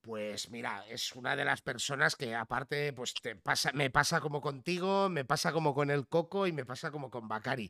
[0.00, 4.40] Pues mira, es una de las personas que aparte, pues te pasa, me pasa como
[4.40, 7.68] contigo, me pasa como con el Coco y me pasa como con Bacari.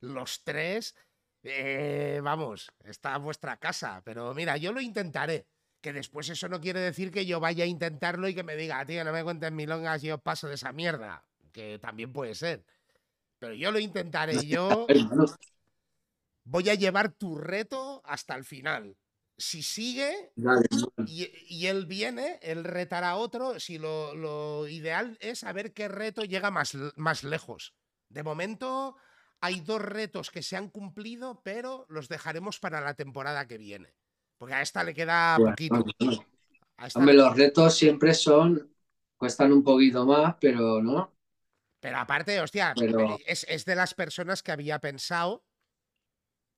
[0.00, 0.94] Los tres,
[1.42, 5.46] eh, vamos, está en vuestra casa, pero mira, yo lo intentaré.
[5.80, 8.84] Que después eso no quiere decir que yo vaya a intentarlo y que me diga,
[8.84, 11.24] tío, no me cuentes milongas, yo paso de esa mierda.
[11.52, 12.64] Que también puede ser.
[13.38, 14.96] Pero yo lo intentaré, yo
[16.44, 18.96] voy a llevar tu reto hasta el final.
[19.36, 20.32] Si sigue,
[21.04, 23.60] y, y él viene, él retará a otro.
[23.60, 27.74] Si lo, lo ideal es saber qué reto llega más, más lejos.
[28.08, 28.96] De momento
[29.40, 33.94] hay dos retos que se han cumplido, pero los dejaremos para la temporada que viene.
[34.38, 36.26] Porque a esta le queda Bueno, poquito.
[36.94, 38.74] Hombre, le- los retos siempre son,
[39.16, 41.14] cuestan un poquito más, pero no.
[41.80, 45.44] Pero aparte, hostia, Pero- eh, es, es de las personas que había pensado,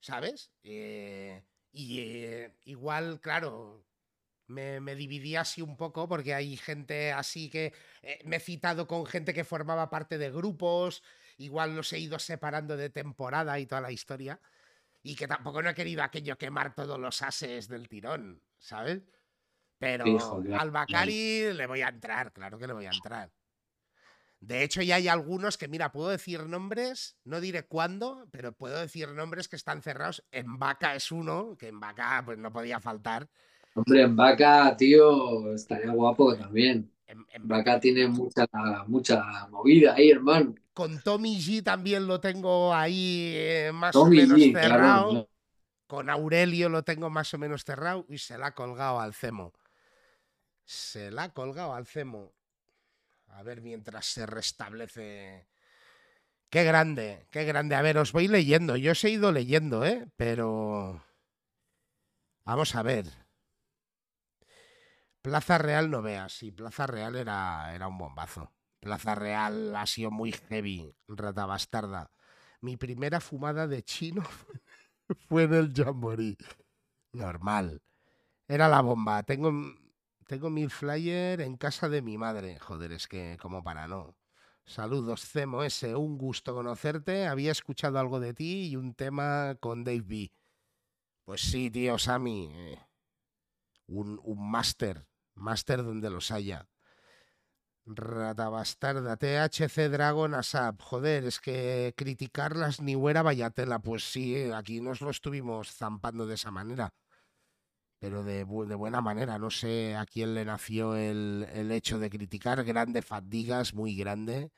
[0.01, 0.53] ¿sabes?
[0.63, 1.43] Eh,
[1.73, 3.87] y eh, igual, claro,
[4.47, 7.73] me, me dividí así un poco porque hay gente así que
[8.03, 11.03] eh, me he citado con gente que formaba parte de grupos,
[11.39, 14.41] igual los he ido separando de temporada y toda la historia,
[15.03, 19.03] y que tampoco no he querido aquello quemar todos los ases del tirón, ¿sabes?
[19.79, 20.05] Pero
[20.59, 23.31] al Bacari le voy a entrar, claro que le voy a entrar.
[24.41, 28.81] De hecho, ya hay algunos que, mira, puedo decir nombres, no diré cuándo, pero puedo
[28.81, 30.25] decir nombres que están cerrados.
[30.33, 33.29] En Vaca es uno, que en Vaca pues no podía faltar.
[33.75, 36.91] Hombre, en Vaca, tío, estaría guapo también.
[37.07, 38.47] En, en Vaca tiene mucha,
[38.87, 40.55] mucha movida ahí, hermano.
[40.73, 45.29] Con Tommy G también lo tengo ahí eh, más Tommy o menos G, cerrado.
[45.87, 49.53] Con Aurelio lo tengo más o menos cerrado y se la ha colgado al Cemo.
[50.65, 52.33] Se la ha colgado al Cemo.
[53.31, 55.49] A ver mientras se restablece.
[56.51, 57.75] Qué grande, qué grande.
[57.75, 58.77] A ver, os voy leyendo.
[58.77, 60.09] Yo os he ido leyendo, ¿eh?
[60.17, 61.05] Pero...
[62.45, 63.07] Vamos a ver.
[65.23, 66.33] Plaza Real no veas.
[66.33, 68.53] Sí, Plaza Real era, era un bombazo.
[68.81, 72.11] Plaza Real ha sido muy heavy, rata bastarda.
[72.63, 74.23] Mi primera fumada de chino
[75.29, 76.37] fue en el Jamboree.
[77.13, 77.83] Normal.
[78.49, 79.23] Era la bomba.
[79.23, 79.53] Tengo,
[80.31, 82.57] tengo mi flyer en casa de mi madre.
[82.61, 84.17] Joder, es que como para no.
[84.65, 85.97] Saludos, Cemo S.
[85.97, 87.27] Un gusto conocerte.
[87.27, 90.33] Había escuchado algo de ti y un tema con Dave B.
[91.25, 92.49] Pues sí, tío, Sammy.
[92.53, 92.79] eh,
[93.89, 95.05] un, un máster.
[95.35, 96.69] Máster donde los haya.
[97.87, 100.81] Ratabastarda, THC Dragon Asap.
[100.81, 103.81] Joder, es que criticarlas ni huera vaya tela.
[103.81, 106.95] Pues sí, eh, aquí nos lo estuvimos zampando de esa manera.
[108.01, 109.39] Pero de, bu- de buena manera.
[109.39, 112.65] No sé a quién le nació el, el hecho de criticar.
[112.65, 114.51] Grande Fadigas, muy grande.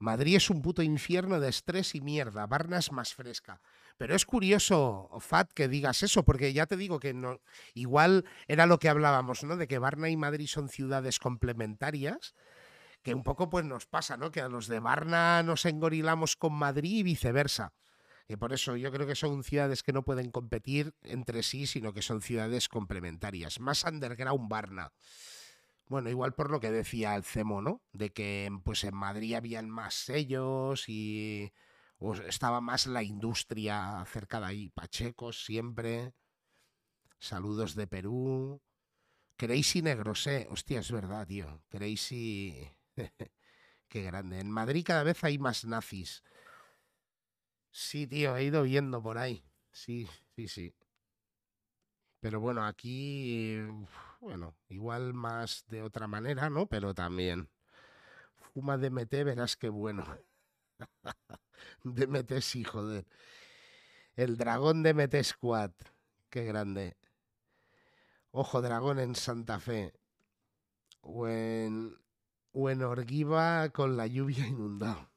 [0.00, 2.46] Madrid es un puto infierno de estrés y mierda.
[2.46, 3.60] Varna es más fresca.
[3.96, 7.40] Pero es curioso, Fat, que digas eso, porque ya te digo que no,
[7.74, 9.56] igual era lo que hablábamos, ¿no?
[9.56, 12.34] De que Varna y Madrid son ciudades complementarias,
[13.02, 14.30] que un poco pues nos pasa, ¿no?
[14.30, 17.72] Que a los de Varna nos engorilamos con Madrid y viceversa.
[18.28, 21.94] Que por eso yo creo que son ciudades que no pueden competir entre sí, sino
[21.94, 23.58] que son ciudades complementarias.
[23.58, 24.92] Más underground Varna.
[25.86, 27.82] Bueno, igual por lo que decía el Cemo, ¿no?
[27.92, 31.50] De que pues en Madrid habían más sellos y
[31.96, 34.68] o estaba más la industria cerca de ahí.
[34.68, 36.12] Pachecos siempre.
[37.18, 38.60] Saludos de Perú.
[39.36, 40.48] Crazy Negrosé.
[40.50, 41.62] Hostia, es verdad, tío.
[41.70, 42.70] Crazy.
[43.88, 44.40] Qué grande.
[44.40, 46.22] En Madrid cada vez hay más nazis.
[47.80, 49.44] Sí, tío, he ido viendo por ahí.
[49.70, 50.74] Sí, sí, sí.
[52.18, 53.56] Pero bueno, aquí,
[54.20, 56.66] bueno, igual más de otra manera, ¿no?
[56.66, 57.48] Pero también.
[58.52, 60.04] Fuma DMT, verás qué bueno.
[61.84, 63.06] DMT sí, joder.
[64.16, 65.70] El dragón DMT Squad.
[66.30, 66.96] Qué grande.
[68.32, 69.92] Ojo dragón en Santa Fe.
[71.00, 71.96] O en,
[72.50, 75.08] o en Orguiva con la lluvia inundado.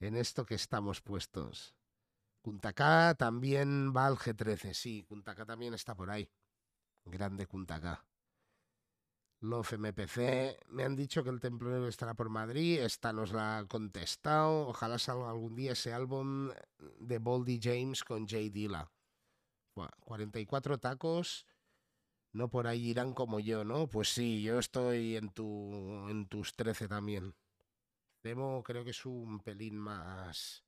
[0.00, 1.74] En esto que estamos puestos.
[2.42, 6.30] Cuntacá también va al G13, sí, Cuntacá también está por ahí.
[7.04, 8.04] Grande Cuntacá.
[9.42, 13.64] Love MPC, me han dicho que el Templo estará por Madrid, esta nos la ha
[13.66, 16.50] contestado, ojalá salga algún día ese álbum
[16.98, 18.90] de Boldy James con Jay Dilla.
[20.00, 21.46] 44 tacos,
[22.32, 23.88] no por ahí irán como yo, ¿no?
[23.88, 27.34] Pues sí, yo estoy en, tu, en tus 13 también.
[28.22, 30.64] Demo creo que es un pelín más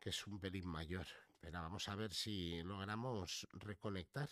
[0.00, 1.06] que es un pelín mayor.
[1.40, 4.28] Pero vamos a ver si logramos reconectar.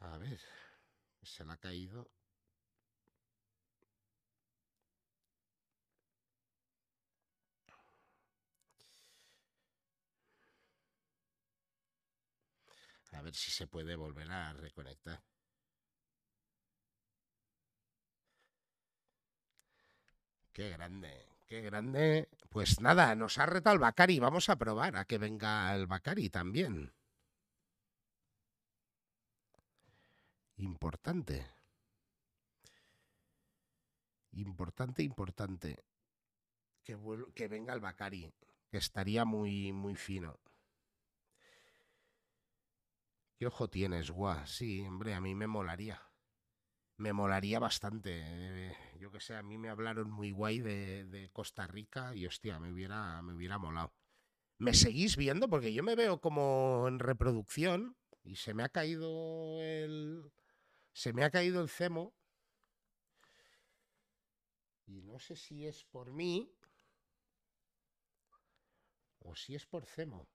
[0.00, 0.40] A ver,
[1.22, 2.10] se le ha caído.
[13.12, 15.22] A ver si se puede volver a reconectar.
[20.54, 22.28] Qué grande, qué grande.
[22.48, 24.20] Pues nada, nos ha retado el Bacari.
[24.20, 26.92] Vamos a probar a que venga el Bacari también.
[30.58, 31.44] Importante.
[34.30, 35.84] Importante, importante.
[36.84, 38.32] Que, venga el Bacari,
[38.70, 40.38] que estaría muy, muy fino.
[43.36, 44.46] ¿Qué ojo tienes, guau?
[44.46, 46.00] Sí, hombre, a mí me molaría.
[46.96, 48.22] Me molaría bastante.
[48.24, 52.60] Eh, yo que sé, a mí me hablaron muy guay de, Costa Rica y hostia,
[52.60, 53.92] me hubiera, me hubiera molado.
[54.58, 55.48] ¿Me seguís viendo?
[55.48, 60.32] Porque yo me veo como en reproducción y se me ha caído el.
[60.92, 62.14] Se me ha caído el cemo.
[64.86, 66.52] Y no sé si es por mí
[69.20, 70.28] o si es por cemo.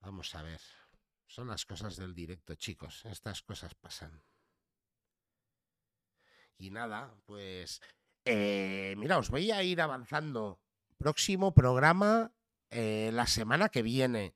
[0.00, 0.60] Vamos a ver.
[1.26, 3.04] Son las cosas del directo, chicos.
[3.04, 4.22] Estas cosas pasan.
[6.58, 7.80] Y nada, pues...
[8.24, 10.60] Eh, mira, os voy a ir avanzando.
[10.98, 12.32] Próximo programa
[12.70, 14.34] eh, la semana que viene.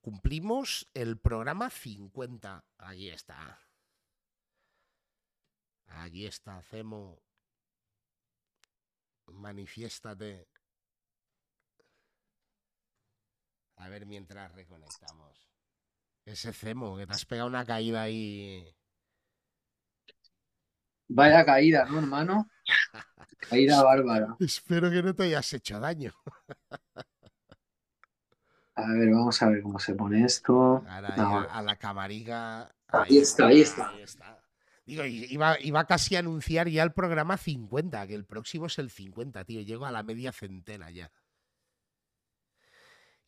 [0.00, 2.64] Cumplimos el programa 50.
[2.78, 3.58] Allí está.
[5.88, 7.22] Allí está, Cemo.
[9.26, 10.48] Manifiéstate.
[13.76, 15.55] A ver mientras reconectamos.
[16.26, 18.74] Ese Cemo, que te has pegado una caída ahí.
[21.08, 22.50] Vaya caída, ¿no, hermano?
[23.48, 24.36] caída bárbara.
[24.40, 26.12] Espero que no te hayas hecho daño.
[28.74, 30.84] a ver, vamos a ver cómo se pone esto.
[30.88, 32.74] a, la camariga.
[32.88, 33.92] Ahí, está, ahí está.
[34.84, 38.90] Digo, iba, iba casi a anunciar ya el programa 50, que el próximo es el
[38.90, 39.60] 50, tío.
[39.60, 41.08] Llego a la media centena ya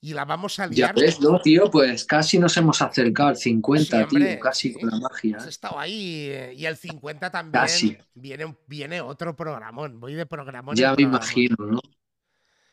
[0.00, 0.94] y la vamos a liar.
[0.94, 4.98] Ya ves, no, tío, pues casi nos hemos acercado al 50, tío, casi con la
[4.98, 5.38] magia.
[5.38, 10.76] Has estado ahí eh, y el 50 también Viene, viene otro programón, voy de programón.
[10.76, 11.80] Ya me imagino, ¿no?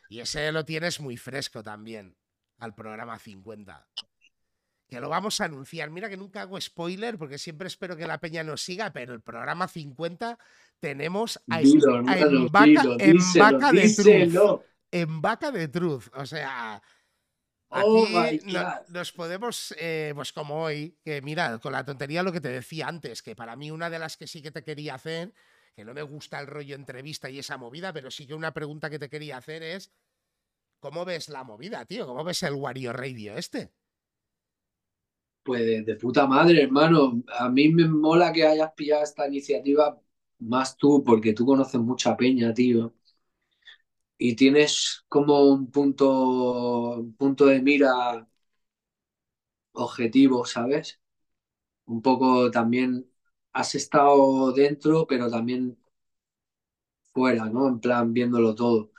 [0.08, 2.16] Y ese lo tienes muy fresco también,
[2.58, 3.88] al programa 50.
[4.88, 5.90] Que lo vamos a anunciar.
[5.90, 9.20] Mira que nunca hago spoiler porque siempre espero que la peña nos siga, pero el
[9.20, 10.38] programa 50
[10.78, 14.60] tenemos a, en, vaca, de truth.
[14.92, 16.04] En vaca de truth.
[16.14, 16.80] O sea,
[17.68, 18.06] Oh
[18.88, 22.86] nos podemos, eh, pues como hoy, que mira, con la tontería lo que te decía
[22.86, 25.32] antes, que para mí una de las que sí que te quería hacer,
[25.74, 28.88] que no me gusta el rollo entrevista y esa movida, pero sí que una pregunta
[28.88, 29.92] que te quería hacer es,
[30.78, 32.06] ¿cómo ves la movida, tío?
[32.06, 33.72] ¿Cómo ves el Wario Radio este?
[35.42, 37.22] Pues de, puta madre, hermano.
[37.38, 40.00] A mí me mola que hayas pillado esta iniciativa
[40.38, 42.95] más tú, porque tú conoces mucha peña, tío
[44.18, 48.26] y tienes como un punto, punto de mira
[49.74, 51.00] objetivo, ¿sabes?
[51.86, 53.10] Un poco también
[53.54, 55.78] has estado dentro, pero también
[57.12, 57.68] fuera, ¿no?
[57.68, 58.90] En plan, viéndolo todo.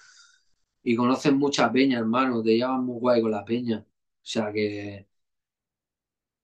[0.84, 3.80] Y conoces mucha peña, hermano, te llevas muy guay con la peña.
[3.80, 3.86] O
[4.24, 5.08] sea que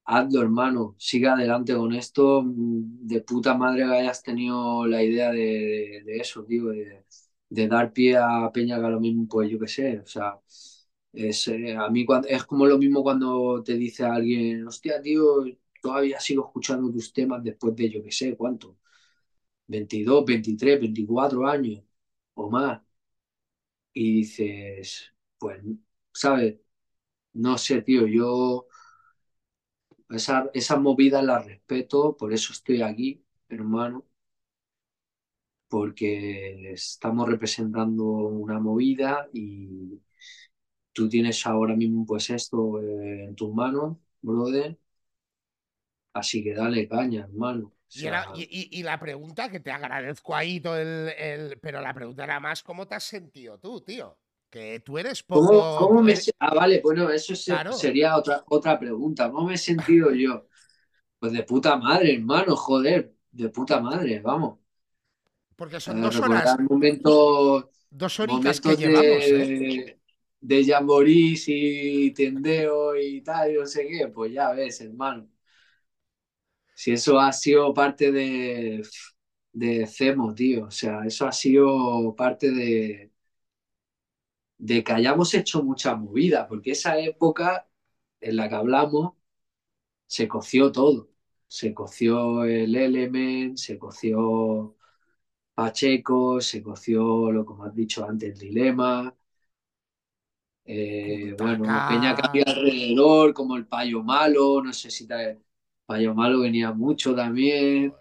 [0.05, 2.43] hazlo, hermano, sigue adelante con esto.
[2.45, 7.05] De puta madre que hayas tenido la idea de, de eso, tío, de,
[7.55, 10.39] de dar pie a Peña que a lo mismo, pues yo qué sé, o sea,
[11.13, 15.43] es, eh, a mí es como lo mismo cuando te dice alguien, hostia, tío,
[15.81, 18.77] todavía sigo escuchando tus temas después de yo qué sé cuánto.
[19.67, 21.84] 22, 23, 24 años
[22.35, 22.81] o más.
[23.93, 25.61] Y dices, pues,
[26.13, 26.57] ¿sabes?
[27.34, 28.67] No sé, tío, yo
[30.09, 34.05] esa, esas movidas las respeto, por eso estoy aquí, hermano,
[35.73, 39.99] porque estamos representando una movida y
[40.93, 44.77] tú tienes ahora mismo pues esto eh, en tus manos, brother.
[46.13, 47.67] Así que dale caña, hermano.
[47.67, 51.09] O Y, era- sea, y- y- y la pregunta, que te agradezco ahí todo el,
[51.17, 54.17] el- Pero la pregunta era más, ¿cómo te has sentido tú, tío?
[54.49, 55.71] Que tú eres ¿cómo, poco...
[55.73, 56.15] cómo me...
[56.15, 57.69] eres- se- Ah, vale, bueno, eso se- Claro.
[57.69, 59.31] sería otra, otra pregunta.
[59.31, 60.47] ¿Cómo me he sentido yo?
[61.19, 64.59] Pues de puta madre, hermano, joder, de puta madre, vamos.
[65.64, 69.53] Porque son Eh, dos horas, momentos, dos horicas que llevamos, ¿eh?
[69.57, 69.99] de,
[70.41, 75.30] de jamborís y tendeo y tal, y no sé qué, pues ya ves, hermano.
[76.76, 78.84] Si eso ha sido parte de,
[79.53, 83.11] de Cemo, tío, o sea, eso ha sido parte de,
[84.57, 87.68] de que hayamos hecho mucha movida, porque esa época
[88.22, 89.14] en la que hablamos
[90.07, 91.10] se coció todo.
[91.48, 94.77] Se coció el Element, se coció
[95.55, 99.13] Pacheco, se coció lo como has dicho antes, el Dilema.
[100.65, 101.84] Eh, bueno.
[101.85, 105.41] Peña que había alrededor, como el Payo Malo, no sé si te...
[105.85, 107.93] Payo Malo venía mucho también.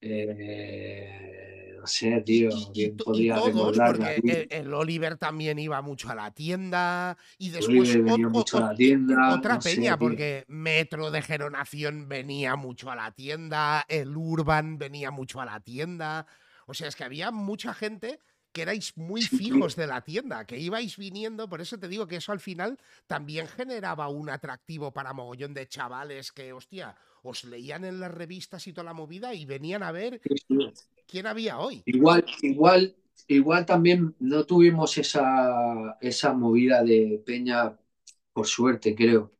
[0.00, 6.14] Eh, no sé, tío, ¿quién podría todos, porque el, el Oliver también iba mucho a
[6.14, 7.16] la tienda.
[7.38, 11.22] Y después venía ot- mucho a ot- la tienda, otra no peña, porque Metro de
[11.22, 16.26] Geronación venía mucho a la tienda, el Urban venía mucho a la tienda.
[16.66, 18.18] O sea, es que había mucha gente
[18.52, 22.16] que erais muy fijos de la tienda, que ibais viniendo, por eso te digo que
[22.16, 27.84] eso al final también generaba un atractivo para mogollón de chavales que, hostia, os leían
[27.84, 30.20] en las revistas y toda la movida y venían a ver
[31.06, 31.84] quién había hoy.
[31.84, 37.76] Igual, igual, igual también no tuvimos esa, esa movida de Peña,
[38.32, 39.32] por suerte, creo.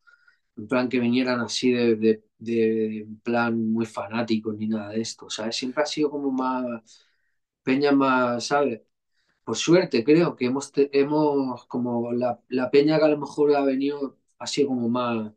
[0.57, 5.01] En plan que vinieran así de, de, de- en plan muy fanáticos ni nada de
[5.03, 5.57] esto, ¿sabes?
[5.57, 6.82] Siempre ha sido como más,
[7.62, 8.82] Peña más, ¿sabes?
[9.44, 13.62] Por suerte, creo que hemos, hemos como la, la Peña que a lo mejor ha
[13.64, 15.32] venido así como más,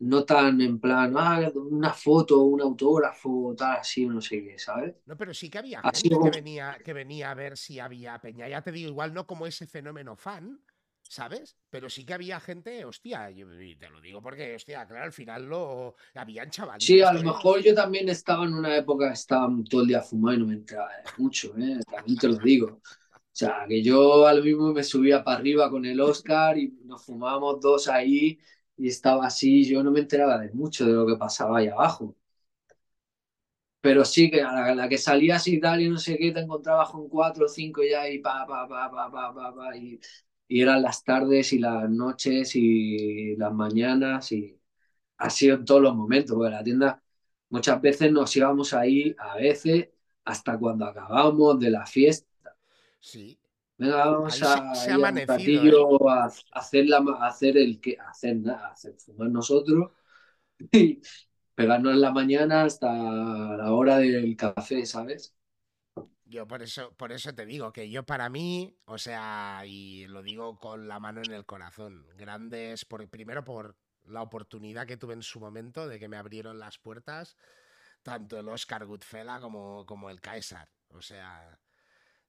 [0.00, 4.94] no tan en plan, ah, una foto, un autógrafo, tal, así, no sé qué, ¿sabes?
[5.06, 7.78] No, pero sí que había Ha gente que como- venía, que venía a ver si
[7.80, 8.46] había peña.
[8.48, 10.60] Ya te digo, igual no como ese fenómeno fan,
[11.08, 11.56] ¿sabes?
[11.70, 15.12] Pero sí que había gente, hostia, yo- y te lo digo porque, hostia, claro, al
[15.12, 16.86] final lo habían chavalitos.
[16.86, 20.00] Sí, a lo mejor yo también estaba en una época que estaba todo el día
[20.00, 21.80] fumando y no me entraba mucho, ¿eh?
[21.90, 22.66] También te lo digo.
[22.76, 22.82] O
[23.32, 27.04] sea, que yo a lo mismo me subía para arriba con el Oscar y nos
[27.04, 28.38] fumábamos dos ahí
[28.76, 32.16] y estaba así, yo no me enteraba de mucho de lo que pasaba ahí abajo.
[33.80, 36.32] Pero sí que a la, a la que salías y tal y no sé qué,
[36.32, 39.76] te encontrabas con cuatro o cinco ya y pa, pa, pa, pa, pa, pa, pa,
[39.76, 39.98] y,
[40.48, 44.58] y eran las tardes y las noches y las mañanas y
[45.18, 47.02] ha sido en todos los momentos, porque la tienda
[47.50, 49.90] muchas veces nos íbamos ahí, a veces
[50.24, 52.26] hasta cuando acabamos de la fiesta.
[53.00, 53.38] Sí.
[53.76, 57.26] Venga, vamos se- a se ir a un amanecido, ratillo a, a hacer la, a
[57.28, 59.92] hacer el que, hacer nada, hacer fumar nosotros
[60.72, 61.00] y
[61.54, 65.34] pegarnos en la mañana hasta la hora del café, ¿sabes?
[66.28, 70.22] Yo por eso, por eso te digo que yo para mí, o sea, y lo
[70.22, 75.14] digo con la mano en el corazón, grandes, por, primero por la oportunidad que tuve
[75.14, 77.36] en su momento de que me abrieron las puertas,
[78.02, 80.68] tanto el Oscar Goodfella como, como el Caesar.
[80.90, 81.58] O sea,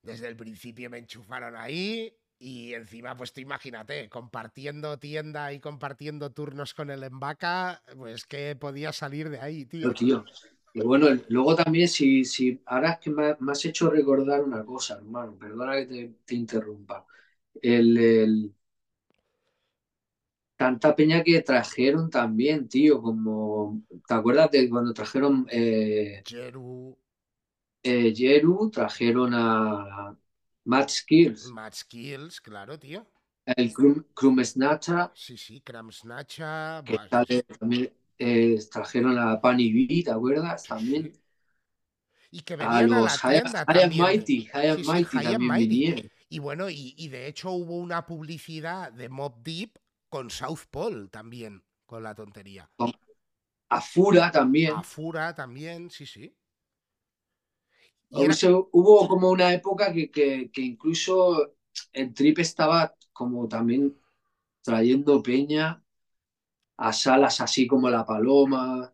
[0.01, 6.31] desde el principio me enchufaron ahí y encima, pues tú imagínate, compartiendo tienda y compartiendo
[6.31, 9.89] turnos con el Embaca, pues que podía salir de ahí, tío.
[10.73, 14.63] Y bueno, luego también, si, si ahora es que me, me has hecho recordar una
[14.65, 17.05] cosa, hermano, perdona que te, te interrumpa.
[17.61, 18.55] El, el-
[20.57, 26.95] tanta peña que trajeron también, tío, como, ¿te acuerdas de cuando trajeron eh, Jeru,
[27.83, 30.15] eh, Yeru, trajeron a
[30.65, 33.05] Matt Skills, Match Kills, claro, tío.
[33.55, 36.81] el Krum, Krum Snatcha, Sí, sí, Cram Snatcha.
[36.83, 40.67] que sí, sale también, eh, trajeron a Pani B, ¿te acuerdas?
[40.67, 41.13] También.
[42.31, 43.91] Y que A venían a, los la tienda High.
[43.93, 45.83] Mighty, High Sí, sí, Mighty High también Mighty.
[45.83, 46.09] vinieron.
[46.29, 49.79] Y bueno, y, y de hecho hubo una publicidad de Mob Deep
[50.09, 52.69] con South Pole también, con la tontería.
[53.77, 54.75] A Fura también.
[54.77, 56.33] A Fura también, sí, sí.
[58.09, 58.35] Y era-
[58.71, 61.53] hubo como una época que, que, que incluso
[61.93, 63.97] el trip estaba como también
[64.63, 65.83] trayendo peña
[66.81, 68.93] a salas así como La Paloma,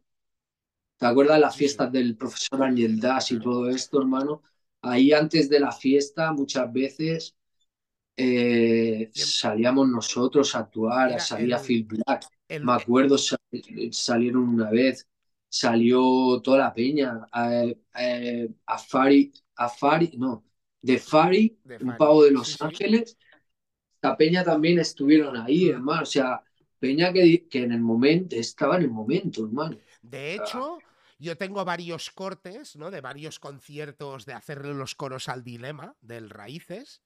[0.98, 4.42] ¿Te acuerdas las fiestas del profesor Angel Das y todo esto, hermano?
[4.82, 7.36] Ahí antes de la fiesta, muchas veces
[8.16, 12.26] eh, salíamos nosotros a actuar, salía Phil Black.
[12.62, 13.18] Me acuerdo,
[13.92, 15.06] salieron una vez,
[15.50, 20.46] salió toda la peña, a Fari, a Fari, no,
[20.82, 23.18] de Fari, un pavo de Los Ángeles.
[24.02, 26.04] La peña también estuvieron ahí, hermano.
[26.04, 26.42] O sea,
[26.88, 29.78] peña que, que en el momento, estaba en el momento, hermano.
[30.02, 30.80] De hecho,
[31.20, 32.92] yo tengo varios cortes, ¿no?
[32.92, 37.02] De varios conciertos de hacerle los coros al dilema del Raíces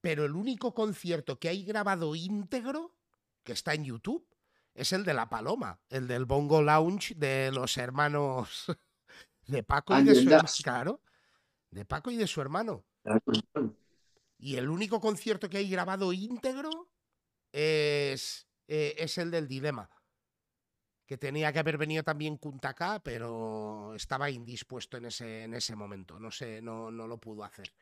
[0.00, 2.94] pero el único concierto que hay grabado íntegro,
[3.42, 4.26] que está en YouTube,
[4.74, 8.66] es el de La Paloma, el del Bongo Lounge de los hermanos
[9.46, 11.00] de Paco y de su hermano.
[11.70, 12.84] de Paco y de su hermano.
[14.38, 16.88] Y el único concierto que hay grabado íntegro
[17.52, 19.90] es, eh, es el del Dilema.
[21.06, 26.20] Que tenía que haber venido también Kuntaka, pero estaba indispuesto en ese, en ese momento.
[26.20, 27.72] No sé, no, no lo pudo hacer.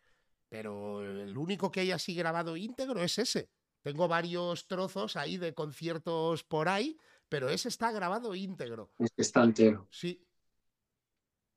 [0.49, 3.51] Pero el único que hay así grabado íntegro es ese.
[3.83, 6.97] Tengo varios trozos ahí de conciertos por ahí,
[7.29, 8.93] pero ese está grabado íntegro.
[9.17, 9.89] está entero.
[9.91, 10.25] Sí.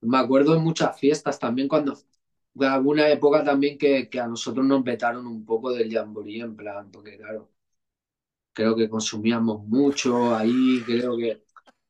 [0.01, 1.97] Me acuerdo en muchas fiestas también cuando
[2.53, 6.91] de alguna época también que, a nosotros nos vetaron un poco del jamboree en plan,
[6.91, 7.49] porque claro,
[8.53, 11.43] creo que consumíamos mucho ahí, creo que,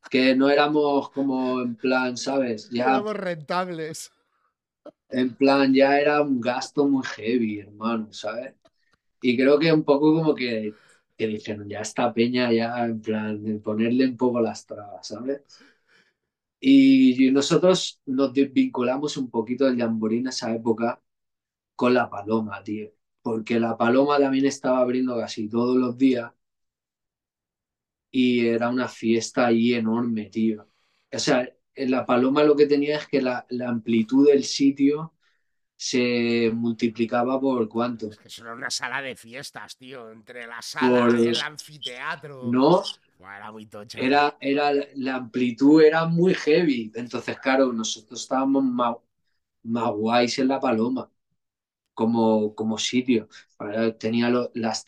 [0.09, 2.69] que no éramos como en plan, ¿sabes?
[2.69, 4.11] Ya éramos rentables.
[5.09, 8.53] En plan, ya era un gasto muy heavy, hermano, ¿sabes?
[9.21, 10.73] Y creo que un poco como que,
[11.17, 15.41] que dijeron, ya esta peña, ya en plan, de ponerle un poco las trabas, ¿sabes?
[16.61, 21.01] Y nosotros nos desvinculamos un poquito del jamboree en esa época
[21.75, 22.91] con la paloma, tío.
[23.21, 26.31] Porque la paloma también estaba abriendo casi todos los días
[28.11, 30.67] y era una fiesta ahí enorme, tío.
[31.11, 35.13] O sea, la paloma lo que tenía es que la, amplitud del sitio
[35.75, 38.09] se multiplicaba por cuánto.
[38.09, 42.43] Es que eso era una sala de fiestas, tío, entre la sala y el anfiteatro.
[42.51, 42.83] No.
[43.19, 43.97] era muy tocho.
[43.97, 46.91] Era, era, la amplitud era muy heavy.
[46.95, 48.95] Entonces, claro, nosotros estábamos más,
[49.63, 51.09] más guays en la paloma
[51.99, 53.27] como, como sitio.
[53.99, 54.85] Tenía las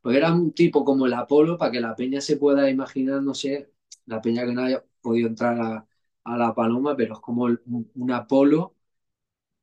[0.00, 3.34] pues era un tipo como el Apolo, para que la peña se pueda imaginar, no
[3.34, 3.72] sé,
[4.06, 5.86] la peña que no haya podido entrar a,
[6.24, 8.76] a la paloma, pero es como un, Apolo.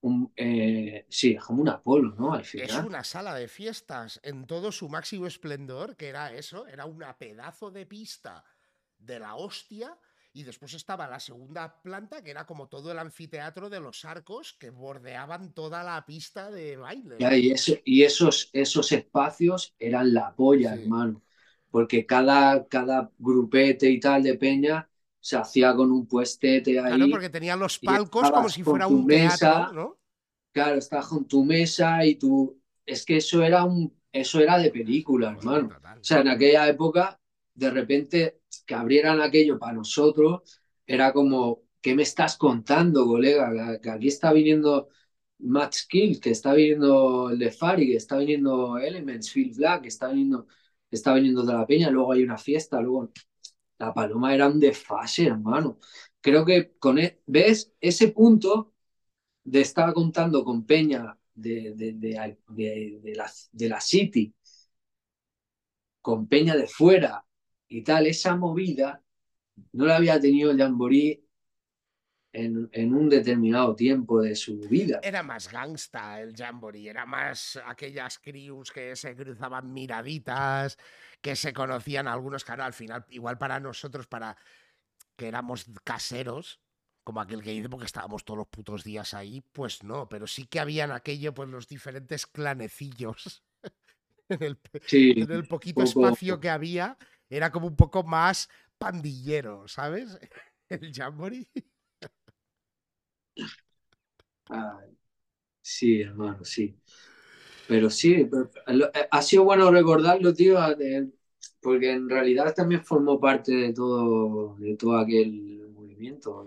[0.02, 2.34] Un, eh, sí, es como un Apolo, ¿no?
[2.34, 2.70] Al final.
[2.70, 7.18] Es una sala de fiestas en todo su máximo esplendor, que era eso, era una
[7.18, 8.44] pedazo de pista
[8.98, 9.98] de la hostia.
[10.32, 14.54] Y después estaba la segunda planta, que era como todo el anfiteatro de los arcos
[14.60, 17.18] que bordeaban toda la pista de baile.
[17.20, 17.54] y,
[17.86, 21.22] y esos, esos espacios eran la polla, hermano.
[21.72, 24.90] Porque cada, cada grupete y tal de peña
[25.20, 26.86] se hacía con un puestete ahí.
[26.88, 29.98] Claro, porque tenía los palcos como si fuera un teatro, ¿no?
[30.52, 32.60] Claro, estás con tu mesa y tú.
[32.86, 35.68] Es que eso era un, eso era de película, hermano.
[35.68, 37.19] O sea, en aquella época,
[37.60, 43.80] de repente, que abrieran aquello para nosotros, era como, ¿qué me estás contando, colega?
[43.82, 44.90] Que aquí está viniendo
[45.40, 49.88] Matt Skill, que está viniendo el de Fari, que está viniendo Elements, Phil Black, que
[49.90, 50.48] está viniendo,
[50.90, 53.12] está viniendo de la Peña, luego hay una fiesta, luego
[53.78, 55.80] la paloma era un desfase, hermano.
[56.22, 57.74] Creo que con, e, ¿ves?
[57.82, 58.74] Ese punto
[59.44, 64.34] de estar contando con Peña de, de, la, de la City,
[66.02, 67.26] con Peña de fuera
[67.70, 69.02] y tal, esa movida
[69.74, 71.24] no la había tenido Jamboree
[72.34, 75.00] en, en, un determinado tiempo de su vida.
[75.04, 80.78] Era más gangsta el Jamboree, era más aquellas crews que se cruzaban miraditas,
[81.22, 84.36] que se conocían algunos, claro, al final, igual para nosotros, para
[85.16, 86.60] que éramos caseros,
[87.04, 90.46] como aquel que dice, porque estábamos todos los putos días ahí, pues no, pero sí
[90.46, 93.44] que habían aquello, pues los diferentes clanecillos.
[94.30, 94.60] en, el,
[94.92, 96.98] en el poquito espacio que había,
[97.30, 100.18] era como un poco más pandillero, ¿sabes?
[100.70, 101.48] El Jamboree.
[105.62, 106.76] sí, hermano, sí.
[107.68, 110.58] Pero sí, eh, ha sido bueno recordarlo, tío,
[111.62, 116.46] porque en realidad también formó parte de todo, de todo aquel movimiento.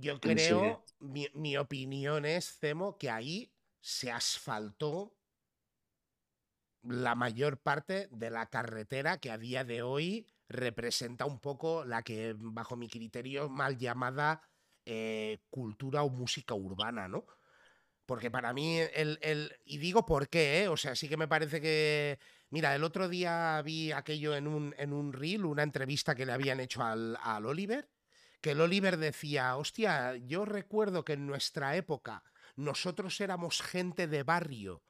[0.00, 5.14] Yo creo, mi, mi, opinión es, Cemo, que ahí se asfaltó
[6.82, 12.02] la mayor parte de la carretera que a día de hoy representa un poco la
[12.02, 14.42] que, bajo mi criterio, mal llamada
[14.86, 17.26] eh, cultura o música urbana, ¿no?
[18.06, 20.68] Porque para mí, el, el, y digo por qué, ¿eh?
[20.68, 22.18] o sea, sí que me parece que...
[22.48, 26.32] Mira, el otro día vi aquello en un, en un reel, una entrevista que le
[26.32, 27.88] habían hecho al, al Oliver,
[28.40, 32.24] que el Oliver decía, hostia, yo recuerdo que en nuestra época
[32.56, 34.82] nosotros éramos gente de barrio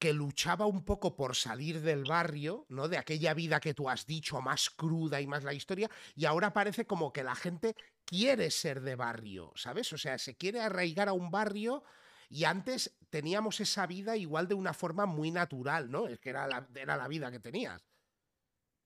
[0.00, 2.88] que luchaba un poco por salir del barrio, ¿no?
[2.88, 6.54] De aquella vida que tú has dicho, más cruda y más la historia, y ahora
[6.54, 9.92] parece como que la gente quiere ser de barrio, ¿sabes?
[9.92, 11.84] O sea, se quiere arraigar a un barrio
[12.30, 16.08] y antes teníamos esa vida igual de una forma muy natural, ¿no?
[16.08, 17.82] Es que era la, era la vida que tenías.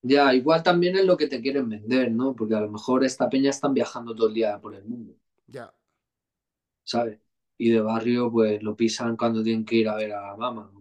[0.01, 2.35] Ya, igual también es lo que te quieren vender, ¿no?
[2.35, 5.15] Porque a lo mejor esta peña están viajando todo el día por el mundo.
[5.47, 5.73] Ya.
[6.83, 7.19] ¿Sabes?
[7.57, 10.71] Y de barrio, pues lo pisan cuando tienen que ir a ver a la mamá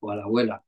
[0.00, 0.64] o a la abuela.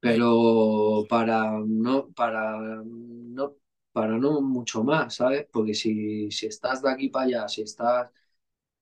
[0.00, 3.56] Pero para no, para no,
[3.92, 5.46] para no mucho más, ¿sabes?
[5.52, 8.10] Porque si, si estás de aquí para allá, si estás,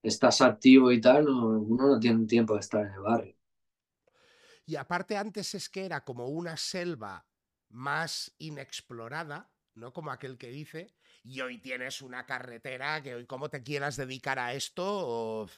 [0.03, 3.37] estás activo y tal, no, uno no tiene tiempo de estar en el barrio.
[4.65, 7.27] Y aparte antes es que era como una selva
[7.71, 9.93] más inexplorada, ¿no?
[9.93, 10.95] Como aquel que dice,
[11.25, 15.49] y hoy tienes una carretera que hoy como te quieras dedicar a esto,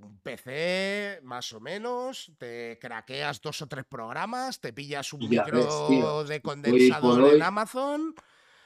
[0.00, 6.24] un PC más o menos, te craqueas dos o tres programas, te pillas un micro
[6.24, 8.14] de condensador en Amazon,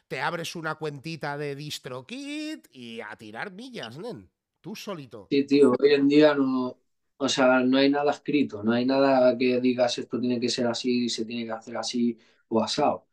[0.06, 4.30] te abres una cuentita de DistroKit y a tirar millas, nen.
[4.60, 5.28] Tú solito.
[5.30, 6.78] Sí, tío, hoy en día no,
[7.16, 10.66] o sea, no hay nada escrito, no hay nada que digas esto tiene que ser
[10.66, 12.18] así, se tiene que hacer así
[12.48, 13.06] o asado.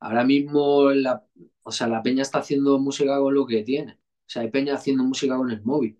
[0.00, 1.24] Ahora mismo la,
[1.62, 3.94] o sea, la peña está haciendo música con lo que tiene.
[3.94, 5.98] O sea, hay peña haciendo música con el móvil.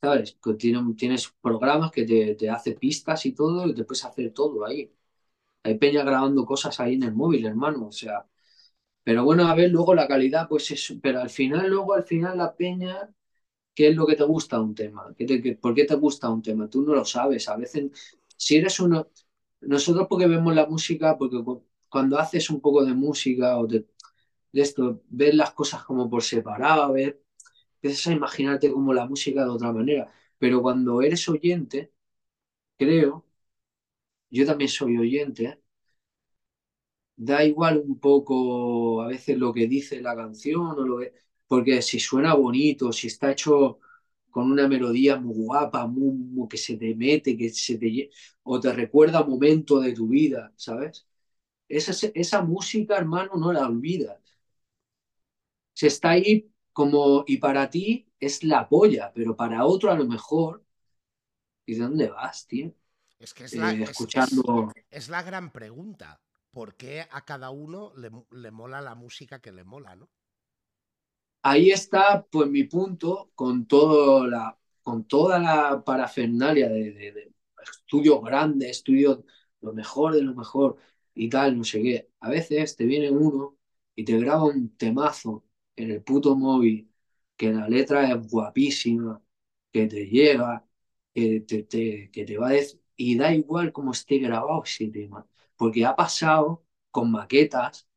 [0.00, 0.38] ¿Sabes?
[0.42, 4.64] Que tienes programas que te, te hace pistas y todo y te puedes hacer todo
[4.66, 4.92] ahí.
[5.64, 8.26] Hay peña grabando cosas ahí en el móvil, hermano, o sea.
[9.04, 10.94] Pero bueno, a ver, luego la calidad, pues eso.
[11.02, 13.10] Pero al final, luego al final la peña,
[13.74, 15.14] ¿qué es lo que te gusta un tema?
[15.16, 16.68] ¿Qué te, ¿Por qué te gusta un tema?
[16.70, 17.48] Tú no lo sabes.
[17.48, 17.90] A veces,
[18.36, 19.08] si eres uno.
[19.62, 21.38] Nosotros porque vemos la música, porque
[21.88, 23.86] cuando haces un poco de música o de
[24.52, 27.16] esto, ves las cosas como por separado, ves
[27.82, 30.12] empiezas a imaginarte como la música de otra manera.
[30.38, 31.92] Pero cuando eres oyente,
[32.78, 33.26] creo,
[34.30, 35.60] yo también soy oyente,
[37.16, 41.12] da igual un poco a veces lo que dice la canción o lo que,
[41.46, 43.80] porque si suena bonito, si está hecho
[44.30, 48.10] con una melodía muy guapa, muy, que se te mete, que se te
[48.42, 51.06] o te recuerda un momento de tu vida, ¿sabes?
[51.68, 54.18] Esa, esa música, hermano, no la olvidas.
[55.74, 60.06] Se está ahí como, y para ti es la polla, pero para otro a lo
[60.06, 60.64] mejor,
[61.66, 62.72] ¿y de dónde vas, tío?
[63.18, 64.72] Es que es la, eh, escuchando...
[64.88, 66.20] es, la gran pregunta.
[66.52, 70.08] ¿Por qué a cada uno le, mola la música que le mola, no?
[71.42, 77.32] Ahí está, pues, mi punto con, todo la, con toda la parafernalia de, de, de
[77.72, 79.24] estudios grandes, estudios
[79.62, 80.76] lo mejor de lo mejor
[81.12, 82.08] y tal, no sé qué.
[82.20, 83.58] A veces te viene uno
[83.96, 85.42] y te graba un temazo
[85.84, 86.90] en el puto móvil,
[87.36, 89.22] que la letra es guapísima,
[89.72, 90.66] que te llega,
[91.14, 95.26] que te, que te va a decir, y da igual cómo esté grabado ese tema,
[95.56, 97.88] porque ha pasado con maquetas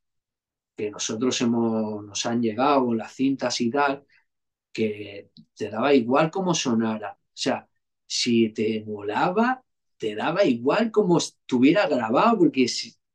[0.75, 4.05] que nosotros hemos, nos han llegado, las cintas y tal,
[4.71, 7.13] que te daba igual cómo sonara.
[7.13, 7.69] O sea,
[8.07, 9.63] si te molaba,
[9.97, 12.65] te daba igual como estuviera grabado, porque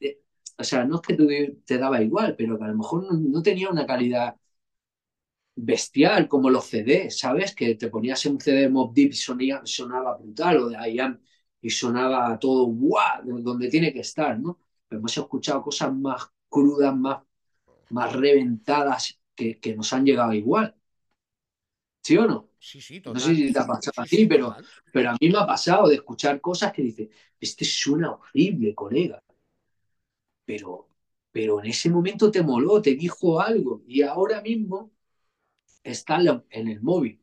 [0.01, 0.21] eh,
[0.59, 1.15] o sea, no es que
[1.67, 4.37] te, daba igual, pero que a lo mejor no tenía una calidad
[5.57, 7.55] bestial, como los CDs, ¿sabes?
[7.55, 11.21] Que te ponías en un CD Mob Deep y sonía, sonaba brutal, o de IAM,
[11.61, 14.59] y sonaba todo guau, donde tiene que estar, ¿no?
[14.91, 17.23] hemos escuchado cosas más crudas, más,
[17.91, 20.75] más reventadas, que, que nos han llegado igual.
[22.03, 22.51] ¿Sí o no?
[22.59, 24.55] Sí, sí, No sé si te ha pasado a ti, pero,
[24.93, 27.11] pero a mí me ha pasado de escuchar cosas que dice,
[27.41, 29.23] este suena horrible, colega.
[30.45, 30.89] Pero,
[31.33, 33.83] pero en ese momento te moló, te dijo algo.
[33.87, 34.93] Y ahora mismo
[35.91, 36.19] está
[36.51, 37.21] en el móvil.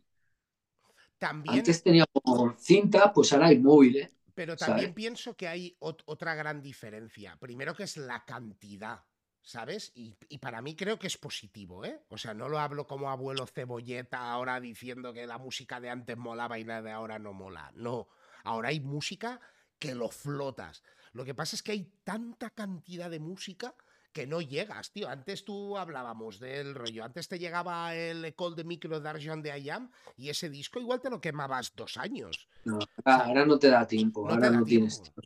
[1.17, 2.09] También, Antes teníamos
[2.57, 4.11] cinta, pues ahora hay móviles.
[4.11, 4.17] ¿eh?
[4.33, 7.37] Pero también pienso que hay otra gran diferencia.
[7.39, 9.03] Primero que es la cantidad,
[9.41, 9.91] ¿sabes?
[9.95, 12.01] Y, y, para mí creo que es positivo, ¿eh?
[12.09, 16.17] O sea, no lo hablo como abuelo cebolleta ahora diciendo que la música de antes
[16.17, 17.71] molaba y la de ahora no mola.
[17.75, 18.07] No,
[18.43, 19.39] ahora hay música
[19.77, 20.83] que lo flotas.
[21.13, 23.75] Lo que pasa es que hay tanta cantidad de música
[24.13, 25.09] que no llegas, tío.
[25.09, 27.03] Antes tú hablábamos del rollo.
[27.03, 31.09] Antes te llegaba el Ecole de Micro d'Argent de IAM y ese disco igual te
[31.09, 32.47] lo quemabas dos años.
[32.63, 34.29] No, ahora no te da tiempo.
[34.29, 35.21] ahora no tienes tiempo.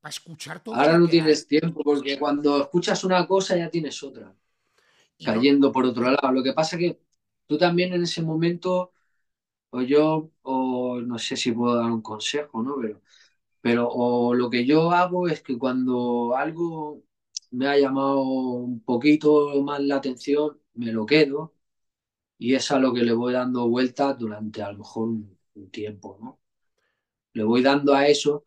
[0.00, 0.74] Para escuchar todo.
[0.74, 4.34] Ahora no tienes tiempo porque cuando escuchas una cosa ya tienes otra.
[5.22, 6.32] cayendo por otro lado.
[6.32, 7.00] Lo que pasa que
[7.46, 8.92] tú también en ese momento,
[9.70, 12.76] o yo, o no sé si puedo dar un consejo, ¿no?
[12.80, 13.00] Pero,
[13.60, 17.02] pero o lo que yo hago es que cuando algo
[17.52, 21.54] me ha llamado un poquito más la atención, me lo quedo
[22.38, 25.38] y es a lo que le voy dando vueltas durante a lo mejor un,
[25.70, 26.40] tiempo, ¿no?
[27.34, 28.44] Le voy dando a eso.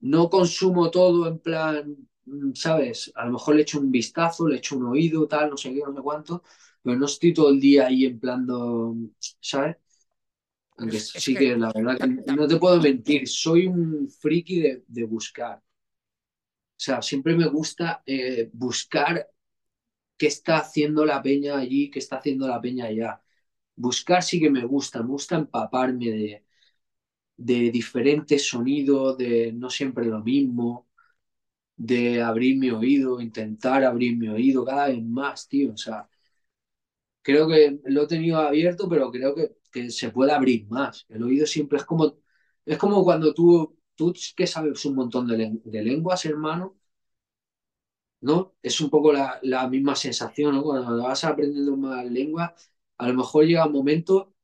[0.00, 1.96] No consumo todo en plan,
[2.26, 3.12] mm, ¿sabes?
[3.14, 5.80] A lo mejor le echo un vistazo, le echo un oído, tal, no sé qué,
[5.80, 6.42] no sé cuánto,
[6.82, 8.46] pero no estoy todo el día ahí en plan,
[9.40, 9.76] ¿sabes?
[10.76, 15.62] Aunque sí que, la verdad que no te puedo mentir, soy un friki de, buscar.
[16.80, 19.28] O sea, siempre me gusta eh, buscar
[20.18, 23.22] qué está haciendo la peña allí, qué está haciendo la peña allá.
[23.76, 26.44] Buscar sí que me gusta, me gusta empaparme de,
[27.36, 30.88] de diferentes sonidos, de no siempre lo mismo,
[31.76, 35.72] de abrir mi oído, intentar abrir mi oído cada vez más, tío.
[35.74, 36.08] O sea,
[37.22, 41.06] creo que lo he tenido abierto, pero creo que, que se puede abrir más.
[41.08, 42.16] El oído siempre es como,
[42.64, 46.78] es como cuando tú, tú que sabes un montón de, de lenguas, hermano,
[48.20, 48.54] ¿no?
[48.62, 50.62] Es un poco la, la, misma sensación, ¿no?
[50.62, 54.34] Cuando vas aprendiendo más lenguas, a lo mejor llega un momento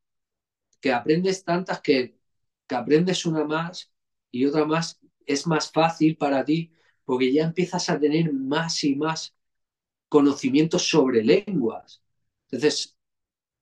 [0.80, 2.18] que aprendes tantas que,
[2.66, 3.92] que aprendes una más
[4.30, 6.72] y otra más, es más fácil para ti
[7.04, 9.34] porque ya empiezas a tener más y más
[10.08, 12.02] conocimientos sobre lenguas.
[12.50, 12.96] Entonces,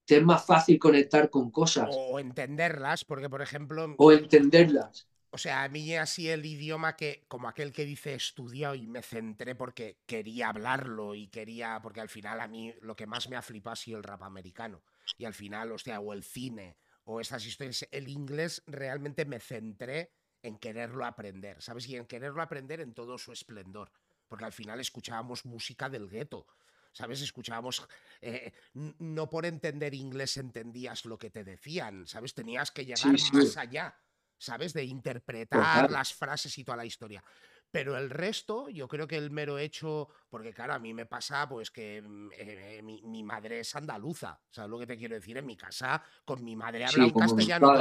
[0.06, 1.88] te es más fácil conectar con cosas.
[1.92, 3.94] O entenderlas, porque por ejemplo...
[3.98, 5.06] O entenderlas.
[5.35, 9.02] O sea, a mí así el idioma que, como aquel que dice estudiado y me
[9.02, 13.35] centré porque quería hablarlo y quería, porque al final a mí lo que más me
[13.35, 14.85] ha flipado ha sido el rap americano.
[15.19, 19.40] Y al final, o sea, o el cine, o estas historias, el inglés realmente me
[19.40, 21.89] centré en quererlo aprender, ¿sabes?
[21.89, 23.90] Y en quererlo aprender en todo su esplendor.
[24.28, 26.47] Porque al final escuchábamos música del gueto.
[26.93, 27.20] ¿sabes?
[27.23, 27.85] Escuchábamos,
[28.20, 32.35] eh, no por entender inglés entendías lo que te decían, ¿sabes?
[32.35, 33.98] Tenías que llegar más allá,
[34.44, 34.72] ¿sabes?
[34.72, 37.22] De interpretar las frases y toda la historia.
[37.70, 41.48] Pero el resto, yo creo que el mero hecho, porque claro, a mí me pasa
[41.48, 45.36] pues que mm, eh, mi, madre es andaluza, ¿sabes lo que te quiero decir?
[45.38, 47.72] En mi casa, con mi madre habla un castellano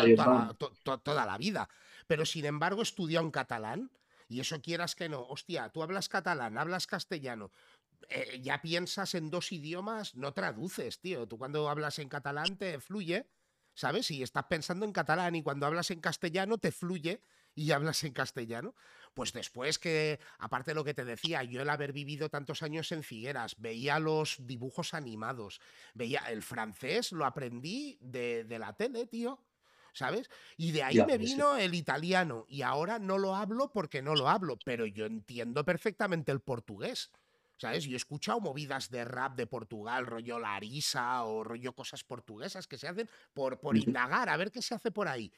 [0.58, 1.70] toda, toda, la vida.
[2.08, 3.92] Pero sin embargo, estudió en catalán.
[4.30, 5.22] Y eso quieras que no.
[5.28, 7.52] Hostia, tú hablas catalán, hablas castellano,
[8.10, 11.28] eh, ya piensas en dos idiomas, no traduces, tío.
[11.28, 13.28] Tú cuando hablas en catalán te fluye,
[13.74, 14.12] ¿sabes?
[14.12, 17.22] Y estás pensando en catalán y cuando hablas en castellano te fluye
[17.56, 18.76] y hablas en castellano.
[19.14, 22.92] Pues después que, aparte de lo que te decía, yo el haber vivido tantos años
[22.92, 25.62] en Figueras, veía los dibujos animados,
[25.94, 29.40] veía el francés, lo aprendí de, la tele, tío.
[29.96, 30.28] ¿Sabes?
[30.58, 34.28] Y de ahí me vino el italiano y ahora no lo hablo porque no lo
[34.28, 37.12] hablo, pero yo entiendo perfectamente el portugués.
[37.58, 37.86] ¿Sabes?
[37.86, 42.78] Yo he escuchado movidas de rap de Portugal, rollo Larisa o rollo cosas portuguesas que
[42.78, 45.32] se hacen por, por indagar, a ver qué se hace por ahí.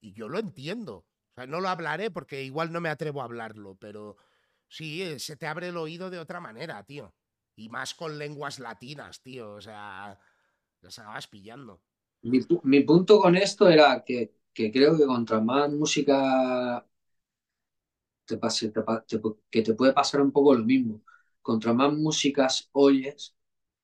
[0.00, 0.96] Y yo lo entiendo.
[0.96, 4.16] O sea, no lo hablaré porque igual no me atrevo a hablarlo, pero
[4.68, 7.14] sí, eh, se te abre el oído de otra manera, tío.
[7.56, 9.52] Y más con lenguas latinas, tío.
[9.52, 10.18] O sea,
[10.80, 11.82] las acabas pillando.
[12.22, 16.84] Mi, punto con esto era que, que, creo que contra más música
[18.26, 18.72] te pase,
[19.50, 21.02] que te puede pasar un poco lo mismo
[21.42, 23.34] contra más músicas oyes,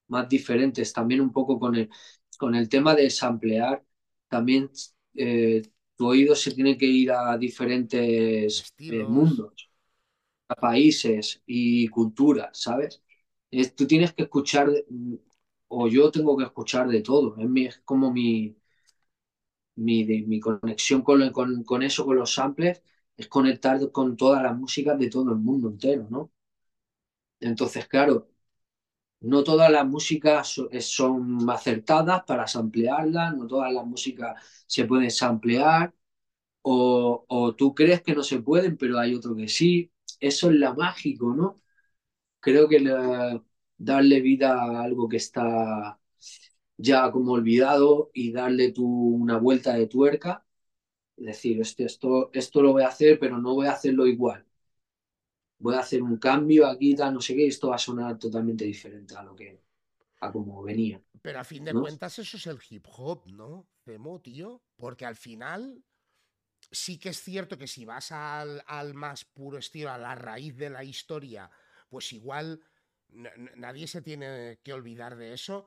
[0.09, 1.91] más diferentes, también un poco con el,
[2.39, 3.85] con el tema de samplear,
[4.29, 4.71] también
[5.15, 5.63] eh,
[5.97, 9.71] tu oído se tiene que ir a diferentes eh, mundos,
[10.49, 13.03] a países y culturas, ¿sabes?
[13.77, 14.69] tú tienes que escuchar,
[15.69, 18.57] o yo tengo que escuchar de todo, es, mi, es como mi,
[19.77, 22.83] mi, mi conexión con, con, con eso, con los samples,
[23.17, 26.31] es conectar con todas las músicas de todo el mundo entero, ¿no?
[27.41, 28.29] Entonces, claro,
[29.21, 35.11] no todas las músicas eh, son acertadas para samplearlas, no todas las músicas se pueden
[35.11, 35.95] samplear,
[36.63, 39.93] o, tú crees que no se pueden, pero hay otro que sí.
[40.21, 41.57] Eso es la mágico, ¿no?
[42.41, 42.81] Creo que
[43.79, 45.99] darle vida a algo que está
[46.79, 50.45] ya como olvidado y darle una vuelta de tuerca,
[51.17, 54.46] decir, esto, esto lo voy a hacer, pero no voy a hacerlo igual
[55.59, 58.65] voy a hacer un cambio aquí, tal, no sé qué, esto va a sonar totalmente
[58.65, 59.61] diferente a lo que,
[60.21, 61.01] a como venía.
[61.23, 63.67] Pero a fin de cuentas eso es el hip hop, ¿no?
[63.85, 65.83] Temo, tío, porque al final
[66.71, 70.57] sí que es cierto que si vas al, al más puro estilo, a la raíz
[70.57, 71.51] de la historia,
[71.89, 72.61] pues igual
[73.09, 75.67] nadie se tiene que olvidar de eso,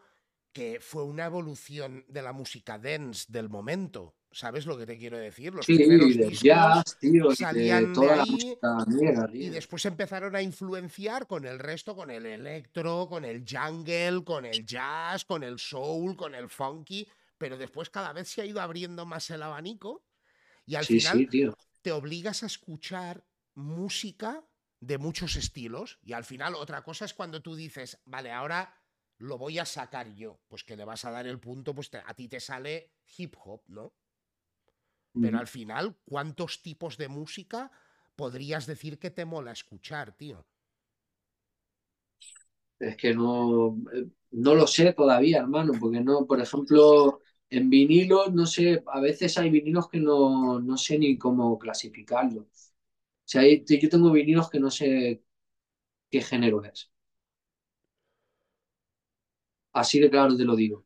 [0.52, 4.16] que fue una evolución de la música dance del momento.
[4.32, 5.54] ¿Sabes lo que te quiero decir?
[5.54, 11.26] Los sí, de jazz, tío, salían de toda la música Y después empezaron a influenciar
[11.26, 16.16] con el resto, con el electro, con el jungle, con el jazz, con el soul,
[16.16, 17.08] con el funky.
[17.40, 20.04] Pero después cada vez se ha ido abriendo más el abanico
[20.66, 21.28] y al final
[21.82, 23.26] te obligas a escuchar
[23.56, 24.46] música
[24.80, 25.98] de muchos estilos.
[26.04, 28.80] Y al final otra cosa es cuando tú dices, vale, ahora
[29.18, 30.40] lo voy a sacar yo.
[30.48, 33.64] Pues que le vas a dar el punto, pues a ti te sale hip hop,
[33.68, 33.94] ¿no?
[35.22, 37.72] Pero al final, ¿cuántos tipos de música
[38.16, 40.46] podrías decir que te mola escuchar, tío?
[42.80, 48.34] Es que no, eh, no lo sé todavía, hermano, porque no, por ejemplo, en vinilos,
[48.34, 52.46] no sé, a veces hay vinilos que no, no sé ni cómo clasificarlos.
[52.46, 55.24] O sea, yo tengo vinilos que no sé
[56.12, 56.92] qué género es.
[59.74, 60.86] Así de claro te lo digo.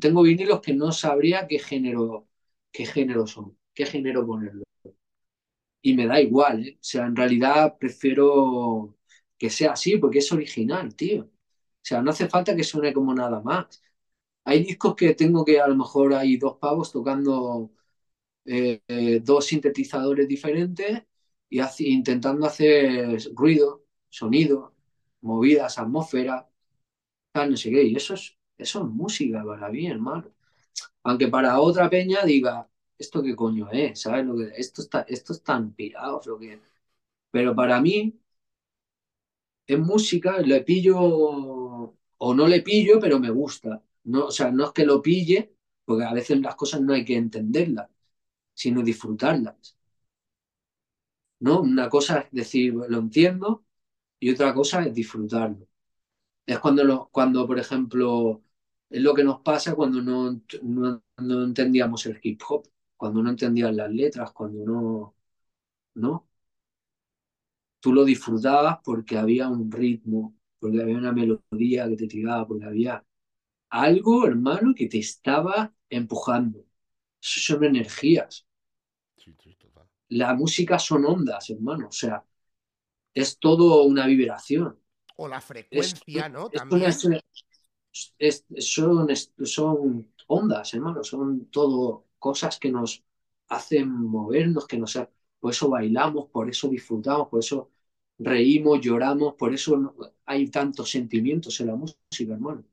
[0.00, 2.27] Tengo vinilos que no sabría qué género,
[2.72, 4.64] qué género son, qué género ponerlo.
[5.82, 6.74] Y me da igual, ¿eh?
[6.76, 8.96] O sea, en realidad prefiero
[9.38, 11.22] que sea así, porque es original, tío.
[11.24, 11.30] O
[11.82, 13.82] sea, no hace falta que suene como nada más.
[14.44, 17.72] Hay discos que tengo que a lo mejor hay dos pavos tocando
[18.46, 21.04] eh, eh, dos sintetizadores diferentes
[21.50, 21.60] y
[21.92, 24.74] intentando hacer ruido, sonido,
[25.22, 26.48] movidas, atmósfera,
[27.34, 27.84] no sé qué.
[27.84, 30.32] Y eso es, eso es música para mí, hermano.
[31.08, 32.68] Aunque para otra peña diga,
[32.98, 34.00] ¿esto qué coño es?
[34.02, 34.24] ¿Sabes?
[34.26, 36.60] Lo que, esto, está, esto están pirados, lo que...
[37.32, 38.18] Pero para mí,
[39.66, 43.82] es música, le pillo o no le pillo, pero me gusta.
[44.04, 45.54] No, o sea, no es que lo pille,
[45.84, 47.88] porque a veces las cosas no hay que entenderlas,
[48.54, 49.76] sino disfrutarlas.
[51.40, 51.60] ¿No?
[51.60, 53.64] Una cosa es decir, lo entiendo,
[54.20, 55.68] y otra cosa es disfrutarlo.
[56.46, 58.42] Es cuando, lo, cuando por ejemplo,
[58.90, 63.30] es lo que nos pasa cuando no, no, no entendíamos el hip hop, cuando no
[63.30, 65.14] entendías las letras, cuando no,
[65.94, 66.28] ¿no?
[67.80, 72.64] Tú lo disfrutabas porque había un ritmo, porque había una melodía que te tiraba, porque
[72.64, 73.04] había
[73.70, 76.64] algo, hermano, que te estaba empujando.
[77.20, 78.46] Eso son energías.
[80.08, 81.88] La música son ondas, hermano.
[81.88, 82.24] O sea,
[83.14, 84.78] es todo una vibración.
[85.16, 86.48] O la frecuencia, ¿no?
[86.48, 86.90] También.
[88.58, 89.08] Son,
[89.44, 91.04] son ondas, hermano.
[91.04, 93.04] Son todo cosas que nos
[93.48, 94.98] hacen movernos, que nos...
[95.40, 97.70] Por eso bailamos, por eso disfrutamos, por eso
[98.18, 99.94] reímos, lloramos, por eso
[100.26, 102.64] hay tantos sentimientos en la música, hermano.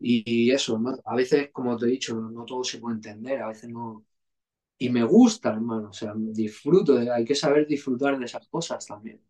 [0.00, 3.70] Y, eso, a veces, como te he dicho, no, todo se puede entender, a veces
[3.70, 4.04] no.
[4.78, 9.20] Y me gusta, hermano, o sea, disfruto, hay que saber disfrutar de esas cosas también.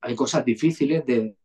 [0.00, 1.36] Hay, cosas difíciles de,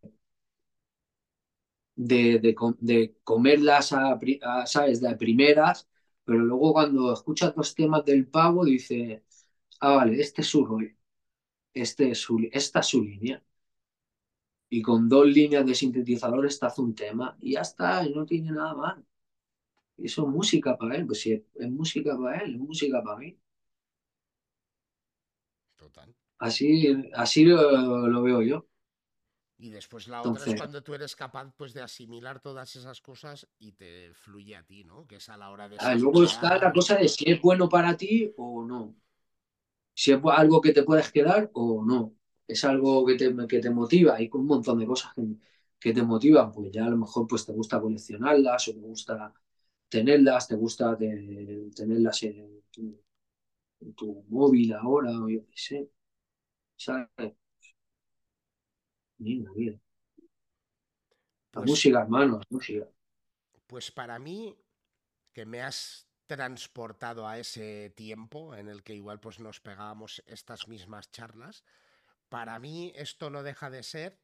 [1.95, 4.19] de, de, comerlas, a,
[4.65, 5.87] ¿sabes?, de primeras,
[6.25, 9.23] pero luego cuando escuchas los temas del pavo, dice,
[9.81, 10.97] ah, vale, este es su rol,
[11.73, 13.43] este es su, esta es su línea
[14.69, 18.25] y con dos líneas de sintetizadores te hace un tema y ya está, y no
[18.25, 18.97] tiene nada más.
[19.97, 23.37] Eso es música para él, pues si es, música para él, es música para mí.
[25.75, 26.15] Total.
[26.37, 28.67] Así, así lo, veo yo.
[29.61, 33.47] Y después la otra es cuando tú eres capaz pues, de asimilar todas esas cosas
[33.59, 35.05] y te fluye a ti, ¿no?
[35.05, 35.77] Que es a la hora de...
[35.79, 38.95] Ah, luego está la cosa de si es bueno para ti o no.
[39.93, 42.15] Si es algo que te puedes quedar o no
[42.51, 45.13] es algo que te, que te motiva y con un montón de cosas
[45.79, 49.33] que, te motivan, pues ya a lo mejor pues te gusta coleccionarlas o te gusta
[49.89, 55.89] tenerlas, te gusta tenerlas en tu, móvil ahora o yo qué sé.
[56.75, 57.33] ¿Sabes?
[59.21, 59.79] La vida.
[61.53, 62.87] La pues música, hermano, la música.
[63.67, 64.57] Pues para mí,
[65.31, 70.67] que me has transportado a ese tiempo en el que igual pues nos pegábamos estas
[70.67, 71.63] mismas charlas,
[72.29, 74.19] para mí esto no deja de ser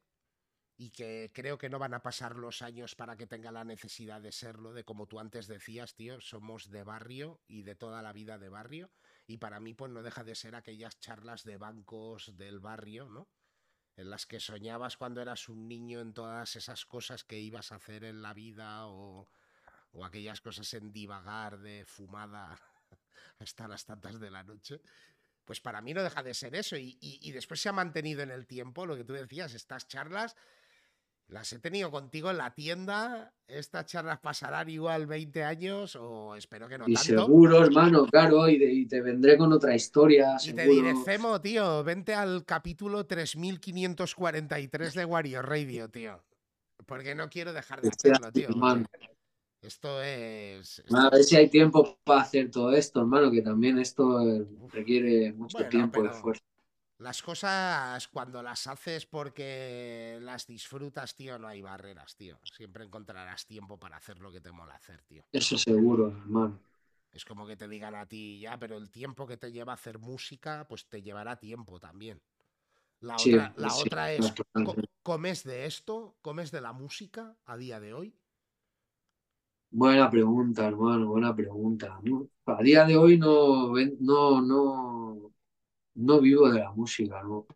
[0.76, 4.20] y que creo que no van a pasar los años para que tenga la necesidad
[4.20, 8.12] de serlo, de como tú antes decías, tío, somos de barrio y de toda la
[8.12, 8.90] vida de barrio,
[9.26, 13.28] y para mí pues no deja de ser aquellas charlas de bancos del barrio, ¿no?
[13.98, 17.74] En las que soñabas cuando eras un niño en todas esas cosas que ibas a
[17.76, 19.28] hacer en la vida o,
[19.92, 22.58] o aquellas cosas en divagar de fumada
[23.38, 24.80] hasta las tantas de la noche
[25.48, 26.76] pues para mí no deja de ser eso.
[26.76, 30.36] Y, después se ha mantenido en el tiempo, lo que tú decías, estas charlas
[31.28, 33.32] las he tenido contigo en la tienda.
[33.46, 38.86] Estas charlas pasarán igual 20 años o espero que no y seguro, hermano, claro, y,
[38.86, 40.36] te vendré con otra historia.
[40.42, 46.22] Y te diré, Femo, tío, vente al capítulo 3543 de Wario Radio, tío.
[46.86, 48.48] Porque no quiero dejar de hacerlo, tío.
[49.60, 50.82] Esto es.
[50.94, 55.32] A ver si hay tiempo para hacer todo esto, hermano, que también esto eh, requiere
[55.32, 56.42] mucho tiempo y esfuerzo.
[56.98, 62.38] Las cosas, cuando las haces porque las disfrutas, tío, no hay barreras, tío.
[62.42, 65.24] Siempre encontrarás tiempo para hacer lo que te mola hacer, tío.
[65.30, 66.58] Eso seguro, hermano.
[67.12, 69.76] Es como que te digan a ti, ya, pero el tiempo que te lleva a
[69.76, 72.20] hacer música, pues te llevará tiempo también.
[73.00, 74.34] La, otra, la otra es
[75.04, 76.16] comes de esto?
[76.20, 78.14] ¿Comes de la música a día de hoy?
[79.70, 82.00] Buena pregunta, hermano, buena pregunta.
[82.46, 84.97] A día de hoy no, no, no,
[85.98, 87.46] no vivo de la música, no.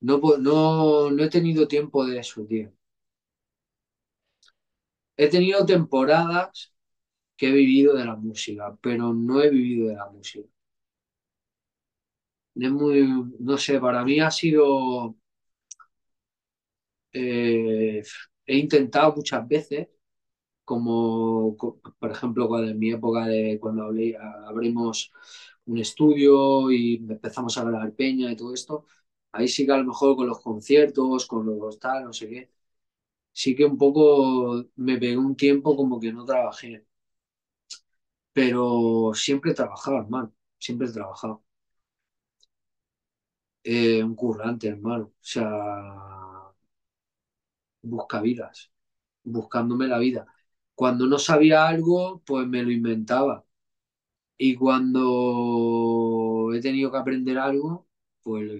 [0.00, 2.72] No, no, no he tenido tiempo de eso, tío.
[5.18, 6.72] He tenido temporadas
[7.36, 10.48] que he vivido de la música, pero no he vivido de la música.
[12.56, 13.06] Es muy,
[13.38, 15.14] no sé, para mí ha sido...
[17.12, 18.02] Eh,
[18.46, 19.88] he intentado muchas veces,
[20.64, 21.56] como
[21.98, 23.84] por ejemplo cuando en mi época de cuando
[24.48, 25.12] abrimos
[25.66, 28.86] un estudio y empezamos a hablar peña y todo esto,
[29.32, 32.50] ahí sí que a lo mejor con los conciertos, con los tal, no sé qué,
[33.32, 36.86] sí que un poco me pegué un tiempo como que no trabajé.
[38.32, 41.42] Pero siempre he trabajado, hermano, siempre he trabajado.
[43.64, 45.04] Eh, un currante, hermano.
[45.06, 45.46] O sea,
[47.82, 48.70] busca vidas,
[49.24, 50.26] buscándome la vida.
[50.76, 53.45] Cuando no sabía algo, pues me lo inventaba.
[54.38, 57.86] Y cuando he tenido que aprender algo,
[58.22, 58.50] pues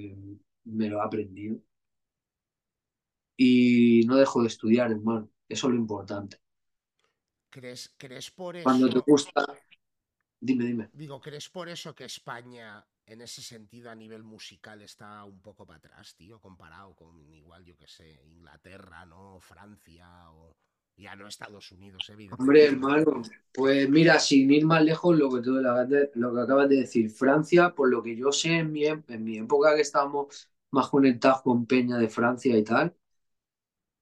[0.65, 1.61] me lo he aprendido.
[3.37, 5.29] Y no dejo de estudiar, hermano.
[5.49, 6.39] Eso es lo importante.
[7.51, 8.65] ¿Crees, crees por eso?
[8.65, 9.45] Cuando te gusta.
[10.41, 10.89] Dime, dime.
[10.93, 15.67] Digo, ¿crees por eso que España, en ese sentido, a nivel musical, está un poco
[15.67, 16.41] para atrás, tío?
[16.41, 19.39] Comparado con igual, yo que sé, Inglaterra, ¿no?
[19.41, 20.53] Francia o.
[20.97, 22.43] Ya no Estados Unidos, evidentemente.
[22.43, 25.53] Hombre, hermano, pues mira, sin ir más lejos, lo que tú
[26.15, 29.39] lo que acabas de decir, Francia, por lo que yo sé en mi, en mi
[29.39, 32.95] época que estábamos más conectados con Peña de Francia y tal,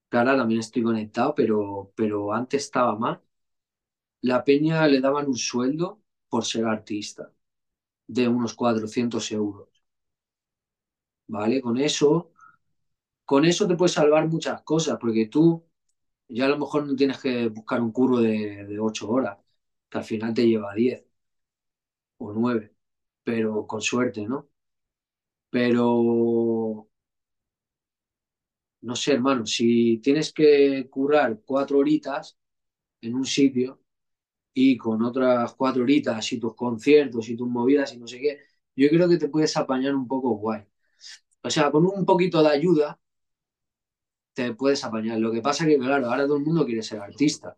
[0.08, 3.18] claro, también estoy conectado, pero, pero antes estaba más.
[4.22, 7.32] La Peña le daban un sueldo por ser artista
[8.08, 9.68] de unos 400 euros.
[11.26, 11.60] ¿Vale?
[11.62, 12.32] Con eso,
[13.26, 15.64] con eso te puedes salvar muchas cosas, porque tú
[16.34, 19.38] ya a lo mejor no tienes que buscar un curro de, de 8 horas,
[19.88, 21.04] que al final te lleva 10
[22.18, 22.74] o 9,
[23.24, 24.48] pero con suerte, ¿no?
[25.54, 25.88] Pero,
[28.82, 32.36] no sé, hermano, si tienes que currar cuatro horitas
[33.00, 33.82] en un sitio
[34.54, 38.40] y con otras cuatro horitas y tus conciertos y tus movidas y no sé qué,
[38.76, 40.64] yo creo que te puedes apañar un poco guay.
[41.42, 43.00] O sea, con un poquito de ayuda
[44.34, 45.18] te puedes apañar.
[45.18, 47.56] Lo que pasa es que, claro, ahora todo el mundo quiere ser artista.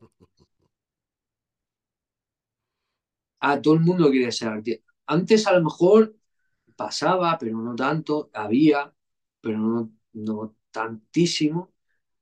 [3.41, 4.85] A todo el mundo quiere ser artista.
[5.07, 6.17] Antes a lo mejor
[6.77, 8.93] pasaba, pero no tanto, había,
[9.41, 11.73] pero no, no tantísimo.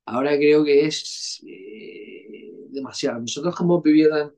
[0.07, 3.21] Ahora creo que es eh, demasiado.
[3.21, 4.35] Nosotros hemos vivido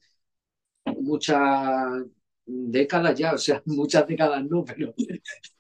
[1.01, 2.05] muchas
[2.47, 4.95] décadas ya, o sea, muchas décadas no, pero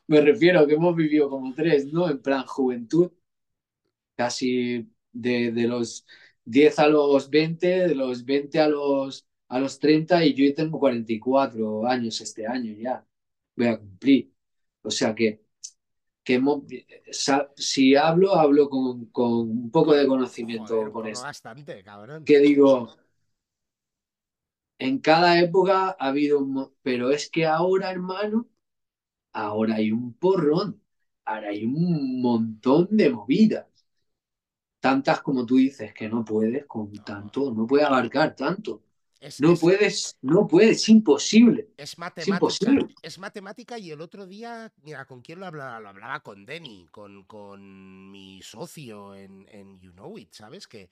[0.08, 2.08] me refiero a que hemos vivido como tres, ¿no?
[2.10, 3.10] En plan juventud,
[4.16, 6.06] casi de, de los
[6.44, 10.78] 10 a los 20, de los 20 a los, a los 30 y yo tengo
[10.78, 13.04] 44 años este año ya,
[13.56, 14.32] voy a cumplir.
[14.82, 15.42] O sea que,
[16.22, 16.40] que
[17.56, 21.24] si hablo, hablo con, con, un poco de conocimiento con esto.
[21.24, 22.24] Bastante, cabrón.
[22.24, 22.96] Que digo,
[24.78, 26.72] en cada época ha habido un...
[26.82, 28.48] Pero es que ahora, hermano,
[29.32, 30.80] ahora hay un porrón,
[31.24, 33.66] ahora hay un montón de movidas.
[34.86, 38.84] Tantas como tú dices que no puedes con tanto, no puede abarcar tanto.
[39.40, 41.72] no puedes, no puedes, es imposible.
[41.76, 42.72] Es matemática.
[43.02, 45.80] Es, matemática y el otro día, mira, ¿con quién lo hablaba?
[45.80, 50.68] Lo hablaba con Denny, con, con mi socio en, en You Know It, ¿sabes?
[50.68, 50.88] Que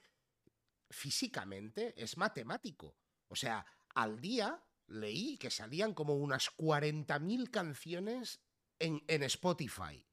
[0.89, 2.97] físicamente es matemático.
[3.29, 8.41] O sea, al día leí que salían como unas 40.000 canciones
[8.77, 10.05] en, en, Spotify.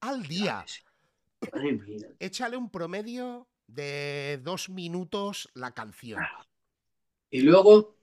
[0.00, 0.64] Al día.
[2.18, 6.30] Échale un promedio de dos minutos la canción.
[7.30, 7.96] Y luego,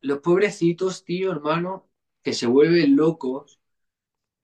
[0.00, 1.88] los pobrecitos, tío, hermano,
[2.22, 3.60] que se vuelven locos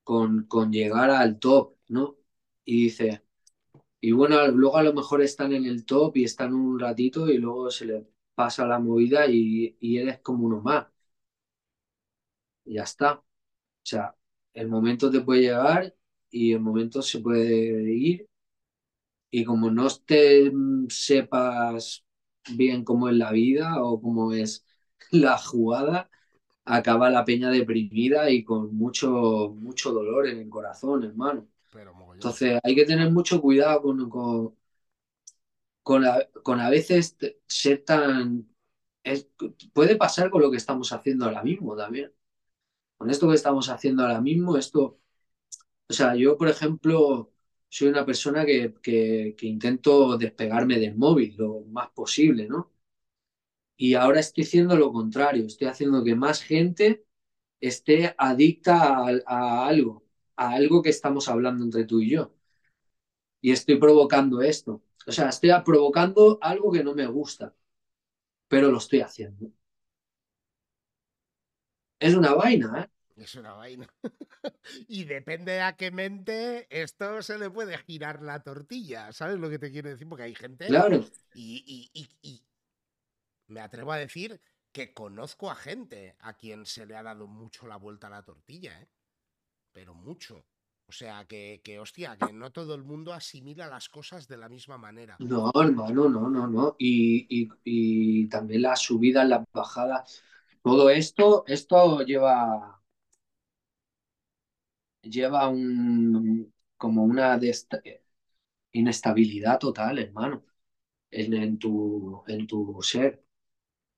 [0.05, 2.17] con, con llegar al top, ¿no?
[2.65, 3.25] Y dice,
[4.01, 7.39] y bueno, luego a lo mejor están en el top y están un ratito y
[7.39, 10.87] luego se les pasa la movida y, y eres como uno más.
[12.65, 13.13] Y ya está.
[13.15, 13.25] O
[13.85, 14.17] sea,
[14.55, 15.95] el momento te puede llegar
[16.33, 18.29] y el momento se puede ir.
[19.31, 20.53] Y como no te
[20.89, 22.05] sepas
[22.51, 24.67] bien cómo es la vida o cómo es
[25.13, 26.11] la jugada,
[26.65, 31.49] acaba la peña deprimida y con mucho, mucho dolor en el corazón, hermano.
[32.15, 34.57] Entonces hay que tener mucho cuidado con, con,
[35.83, 38.49] con, a, veces ser tan...
[39.73, 42.13] puede pasar con lo que estamos haciendo ahora mismo también.
[42.97, 45.02] Con esto que estamos haciendo ahora mismo, esto...
[45.89, 47.33] O sea, yo, por ejemplo,
[47.69, 52.73] soy una persona que, que, intento despegarme del móvil lo más posible, ¿no?
[53.77, 57.05] Y ahora estoy haciendo lo contrario, estoy haciendo que más gente
[57.61, 60.05] esté adicta a, a, algo,
[60.37, 62.35] a algo que estamos hablando entre tú y yo.
[63.43, 64.83] Y estoy provocando esto.
[65.07, 67.55] O sea, estoy provocando algo que no me gusta,
[68.49, 69.53] pero lo estoy haciendo.
[72.01, 72.91] Es una vaina, ¿eh?
[73.17, 73.89] Es una vaina.
[74.89, 79.13] y depende a qué mente esto se le puede girar la tortilla.
[79.13, 80.09] ¿Sabes lo que te quiero decir?
[80.09, 80.67] Porque hay gente.
[80.67, 81.05] Claro.
[81.35, 82.43] Y, y, y, y
[83.49, 84.41] me atrevo a decir
[84.73, 88.23] que conozco a gente a quien se le ha dado mucho la vuelta a la
[88.23, 88.89] tortilla, ¿eh?
[89.73, 90.47] Pero mucho.
[90.89, 94.49] O sea, que, que, hostia, que no todo el mundo asimila las cosas de la
[94.49, 95.17] misma manera.
[95.21, 96.77] No, hermano, no, no, no.
[96.79, 100.23] Y, y, y también las subidas, las bajadas.
[100.63, 102.82] Todo esto, esto lleva,
[105.03, 107.39] lleva un, como una
[108.73, 110.45] inestabilidad total, hermano,
[111.11, 113.25] en, en, tu, en tu ser.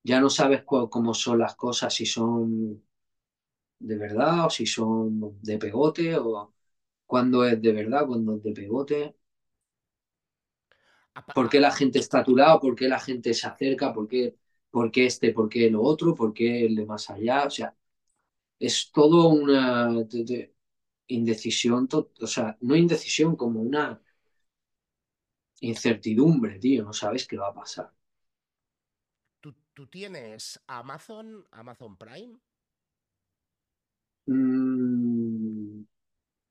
[0.04, 2.82] Ya no sabes cómo son las cosas, si son
[3.78, 6.54] de verdad o si son de pegote o
[7.06, 9.16] cuando es de verdad, cuando es de pegote.
[11.34, 12.60] ¿Por qué la gente está a tu lado?
[12.60, 13.92] ¿Por qué la gente se acerca?
[13.92, 14.36] ¿Por qué,
[14.70, 15.32] por qué este?
[15.32, 16.14] ¿Por qué lo otro?
[16.14, 17.44] ¿Por qué el de más allá?
[17.46, 17.74] O sea,
[18.58, 19.90] es todo una
[21.08, 21.88] indecisión,
[22.20, 24.00] o sea, no indecisión, como una
[25.62, 27.92] incertidumbre, tío, no sabes qué va a pasar.
[29.40, 32.40] ¿Tú, tú tienes Amazon, Amazon Prime?
[34.26, 35.84] Mm,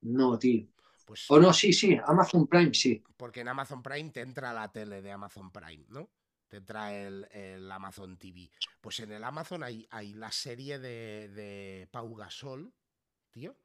[0.03, 0.67] no, tío.
[1.05, 3.03] Pues, o no, sí, sí, Amazon Prime, sí.
[3.17, 6.09] Porque en Amazon Prime te entra la tele de Amazon Prime, ¿no?
[6.47, 8.49] Te trae el, el Amazon TV.
[8.81, 12.73] Pues en el Amazon hay, hay la serie de, de Pau Gasol,
[13.31, 13.55] tío.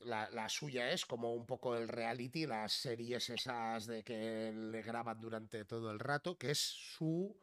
[0.00, 5.20] La, suya es como un poco el reality, las series esas de que le graban
[5.20, 7.36] durante todo el rato, que es su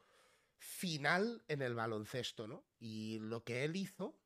[0.58, 2.64] final en el baloncesto, ¿no?
[2.80, 4.17] Y lo que él hizo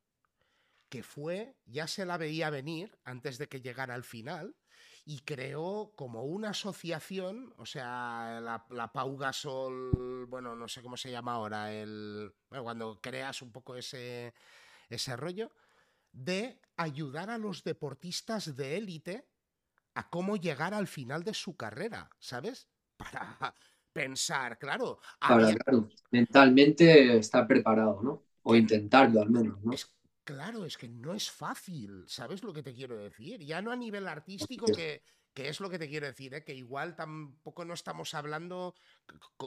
[0.88, 4.56] que fue, ya se la veía venir antes de que llegara al final,
[5.04, 10.96] y creó como una asociación, o sea, la, la Pau Gasol, bueno, no sé cómo
[10.96, 14.34] se llama ahora, el, bueno, cuando creas un poco ese,
[14.88, 15.52] ese rollo,
[16.12, 19.26] de ayudar a los deportistas de élite
[19.94, 22.68] a cómo llegar al final de su carrera, ¿sabes?
[22.96, 23.54] Para
[23.92, 25.00] pensar, claro.
[25.20, 28.24] Para, claro, mentalmente estar preparado, ¿no?
[28.42, 29.72] O intentarlo al menos, ¿no?
[29.72, 29.90] Es,
[30.24, 33.40] Claro, es que no es fácil, ¿sabes lo que te quiero decir?
[33.42, 35.02] Ya no a nivel artístico, que,
[35.48, 36.44] es lo que te quiero decir, ¿eh?
[36.44, 38.74] que igual tampoco no estamos hablando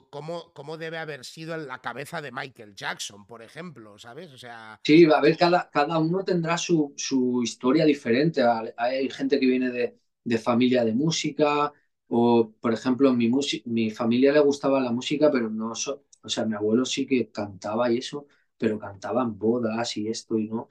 [0.09, 4.31] cómo, cómo debe haber sido en la cabeza de Michael Jackson, por ejemplo, ¿sabes?
[4.31, 4.81] O sea...
[4.85, 8.41] Sí, a ver, cada, cada uno tendrá su, su historia diferente.
[8.75, 11.71] Hay gente que viene de, de familia de música,
[12.07, 13.31] o por ejemplo, mi,
[13.65, 17.31] mi familia le gustaba la música, pero no, so o sea, mi abuelo sí que
[17.31, 20.67] cantaba y eso pero cantaban bodas y esto y no.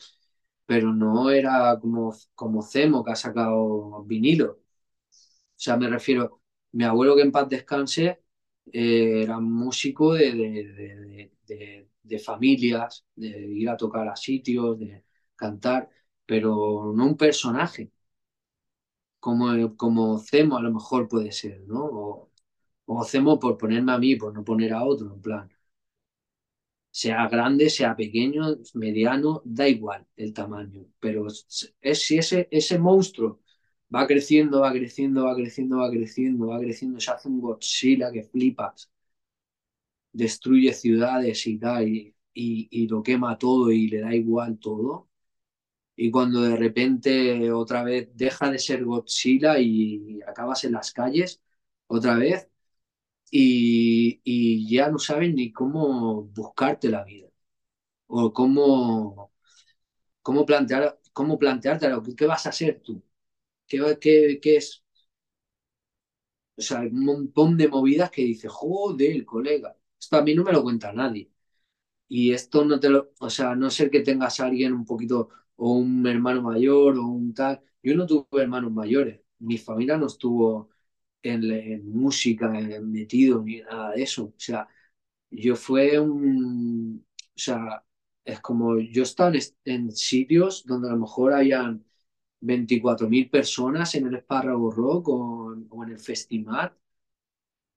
[0.66, 4.60] Pero no era como, como Cemo, que ha sacado vinilo.
[5.62, 6.42] O sea, me refiero,
[6.72, 8.22] mi abuelo que en paz descanse
[8.72, 15.04] eh, era músico de, de, de, de, familias, de ir a tocar a sitios, de
[15.36, 15.88] cantar,
[16.26, 17.92] pero no un personaje
[19.20, 21.84] como, como Cemo a lo mejor puede ser, ¿no?
[21.84, 22.30] O,
[22.86, 25.50] o Cemo por ponerme a mí, por no poner a otro, en plan
[26.90, 28.42] sea grande, sea pequeño,
[28.74, 31.26] mediano, da igual el tamaño, pero
[31.80, 33.40] es si ese, ese monstruo
[33.94, 38.24] va creciendo, va creciendo, va creciendo, va creciendo, va creciendo, se hace un Godzilla que
[38.24, 38.90] flipas,
[40.12, 45.08] destruye ciudades y tal, y, y, lo quema todo y le da igual todo,
[45.96, 51.42] y cuando de repente otra vez deja de ser Godzilla y acabas en las calles,
[51.88, 52.48] otra vez,
[53.30, 57.28] y, y, ya no saben ni cómo buscarte la vida.
[58.08, 59.32] O cómo,
[60.22, 63.02] cómo, plantear, cómo plantearte qué vas a ser tú,
[63.78, 64.82] qué, qué, qué es.
[66.56, 70.52] O sea, un montón de movidas que dice, joder, colega, esto a mí no me
[70.52, 71.30] lo cuenta nadie.
[72.08, 75.30] Y esto no te lo, o sea, no ser que tengas a alguien un poquito,
[75.56, 77.62] o un hermano mayor, o un tal.
[77.82, 80.70] Yo no tuve hermanos mayores, mi familia no estuvo
[81.22, 84.26] en, en música en metido ni nada de eso.
[84.26, 84.68] O sea,
[85.30, 87.06] yo fue un...
[87.36, 87.84] O sea,
[88.24, 91.84] es como yo estaba en, en sitios donde a lo mejor hayan
[92.42, 96.74] 24.000 personas en el Espárrago Rock o, o, en el festival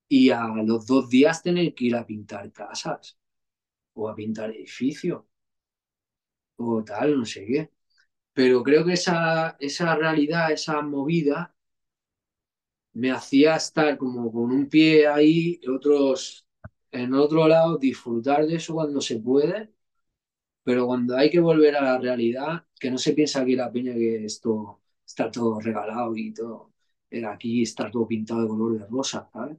[0.10, 3.18] y a los dos días tener que ir a pintar casas
[3.94, 5.24] o a pintar edificios
[6.58, 7.72] o tal, no sé qué.
[8.34, 11.56] Pero creo que esa, esa realidad, esa movida
[12.94, 16.48] me hacía estar como con un pie ahí, otros
[16.92, 19.74] en otro lado, disfrutar de eso cuando se puede,
[20.66, 23.94] pero cuando hay que volver a la realidad, que no se piensa aquí la peña
[23.96, 26.74] que esto está todo regalado y todo,
[27.30, 29.58] aquí está todo pintado de color de rosa, ¿sabes?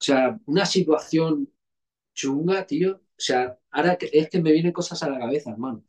[0.00, 1.50] O sea, una situación
[2.14, 2.96] chunga, tío.
[2.96, 5.84] O sea, ahora es que me vienen cosas a la cabeza, hermano.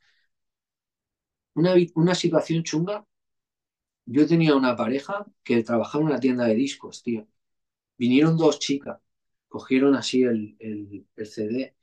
[1.56, 3.06] Una, una situación chunga.
[4.06, 7.28] Yo tenía una pareja que trabajaba en una tienda de discos, tío.
[7.98, 9.00] Vinieron dos chicas,
[9.50, 11.76] cogieron así el, el, el CD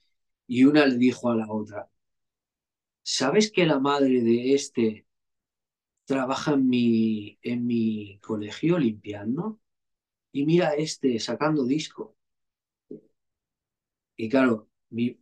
[0.49, 1.91] y una le dijo a la otra,
[3.05, 5.07] ¿sabes que la madre de este
[6.07, 9.61] trabaja en mi, en mi colegio limpiando?
[10.33, 12.17] Y mira este sacando disco.
[14.17, 15.21] Y claro, mi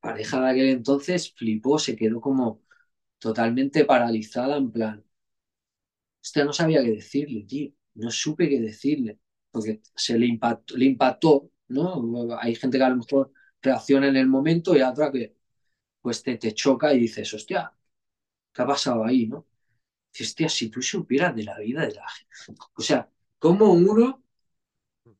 [0.00, 2.62] pareja de aquel entonces flipó, se quedó como
[3.20, 5.04] totalmente paralizada en plan.
[6.22, 7.70] Usted no sabía qué decirle, tío.
[7.94, 9.18] No supe qué decirle.
[9.50, 12.36] Porque se le impactó, le impactó, ¿no?
[12.40, 15.36] Hay gente que a lo mejor reacciona en el momento y otra que
[16.04, 17.72] pues te, te choca y dices, hostia,
[18.52, 19.46] ¿qué ha pasado ahí, no?
[20.12, 22.62] Dices, hostia, si tú supieras de la vida de la gente.
[22.76, 24.24] O sea, como uno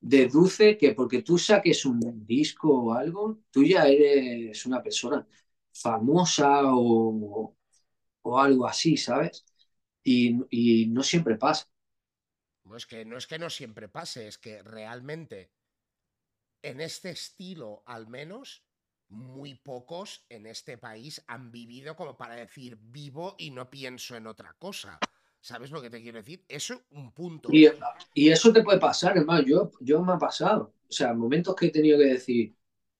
[0.01, 5.27] deduce que porque tú saques un disco o algo, tú ya eres una persona
[5.73, 7.57] famosa o,
[8.23, 9.47] o algo así, ¿sabes?
[10.03, 11.67] Y, y, no siempre pasa.
[12.89, 15.53] Que no es que no siempre pase, es que realmente
[16.63, 18.64] en este estilo, al menos,
[19.09, 24.27] muy pocos en este país han vivido como para decir vivo y no pienso en
[24.27, 24.99] otra cosa.
[25.41, 26.45] ¿Sabes lo que te quiero decir?
[26.49, 27.51] Eso un punto.
[27.53, 27.69] Y,
[28.31, 29.45] eso te puede pasar, hermano.
[29.47, 30.75] Yo, yo me ha pasado.
[30.89, 32.57] O sea, momentos que he tenido que decir,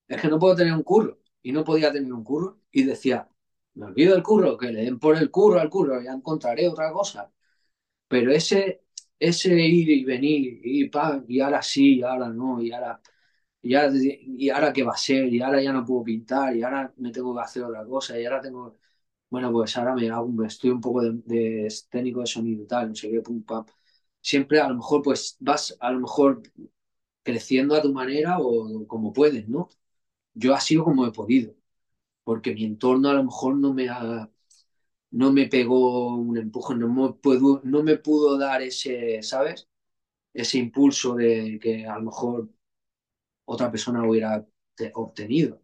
[0.07, 1.19] es que no puedo tener un curro.
[1.41, 2.59] Y no podía tener un curro.
[2.71, 3.27] Y decía,
[3.75, 6.91] me olvido del curro, que le den por el curro al curro, ya encontraré otra
[6.91, 7.31] cosa.
[8.07, 8.83] Pero ese,
[9.19, 13.01] ese ir y venir, y, pa, y ahora sí, y ahora no, y ahora,
[13.65, 16.63] y ahora, y ahora qué va a ser, y ahora ya no puedo pintar, y
[16.63, 18.77] ahora me tengo que hacer otra cosa, y ahora tengo
[19.29, 22.89] bueno, pues ahora me hago, estoy un poco de, de técnico de sonido y tal,
[22.89, 23.65] no sé qué, pum, pam.
[24.21, 26.43] Siempre a lo mejor pues vas a lo mejor
[27.23, 29.69] creciendo a tu manera o como puedes, ¿no?
[30.33, 31.55] Yo ha sido como he podido,
[32.23, 34.29] porque mi entorno a lo mejor no me ha,
[35.11, 39.67] no me pegó un empujón, no me, puedo, no me pudo dar ese, ¿sabes?
[40.33, 42.49] Ese impulso de que a lo mejor
[43.45, 44.45] otra persona hubiera
[44.95, 45.61] obtenido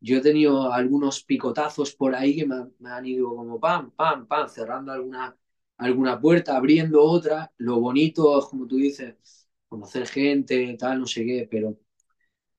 [0.00, 2.56] yo he tenido algunos picotazos por ahí que me,
[2.90, 5.36] han ido como pam, pam, pam, cerrando alguna,
[5.76, 7.52] alguna puerta, abriendo otra.
[7.58, 11.78] Lo bonito es, como tú dices, conocer gente, tal, no sé qué, pero,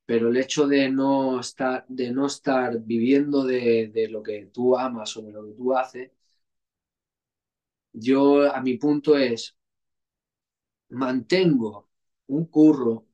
[0.06, 4.78] pero el hecho de no estar, de no estar viviendo de, de lo que tú
[4.78, 6.12] amas o de lo que tú haces,
[7.94, 9.56] yo a mi punto es,
[11.02, 11.88] mantengo
[12.38, 13.08] un curro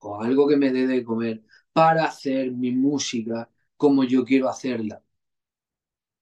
[0.00, 5.02] o algo que me dé de comer para hacer mi música como yo quiero hacerla,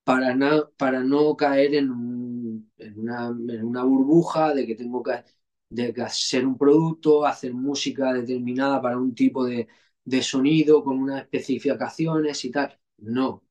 [0.05, 0.37] para,
[0.77, 5.25] para no caer en, una, en, una, burbuja de que tengo que,
[5.71, 9.69] de hacer un producto, hacer música determinada para un tipo de,
[10.05, 12.79] de sonido con unas especificaciones y tal.
[12.99, 13.45] No,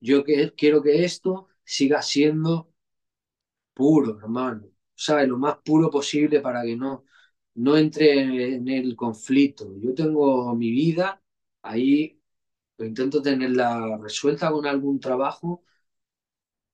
[0.00, 2.72] yo que, quiero que esto siga siendo
[3.74, 5.28] puro, hermano, ¿sabes?
[5.28, 7.04] Lo más puro posible para que no,
[7.62, 9.66] no entre en el conflicto.
[9.80, 11.22] Yo tengo mi vida,
[11.62, 12.20] ahí
[12.78, 15.64] intento tenerla resuelta con algún trabajo,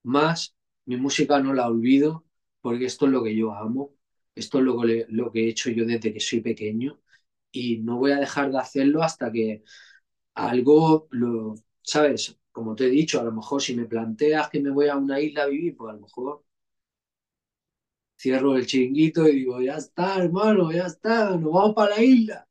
[0.03, 2.25] más mi música no la olvido,
[2.61, 3.95] porque esto es lo que yo amo,
[4.35, 6.99] esto es lo que, lo que he hecho yo desde que soy pequeño
[7.51, 9.63] y no voy a dejar de hacerlo hasta que
[10.35, 12.39] algo, lo, ¿sabes?
[12.53, 15.21] Como te he dicho, a lo mejor si me planteas que me voy a una
[15.21, 16.45] isla a vivir, pues a lo mejor
[18.17, 22.47] cierro el chinguito y digo, ya está, hermano, ya está, nos vamos para la isla.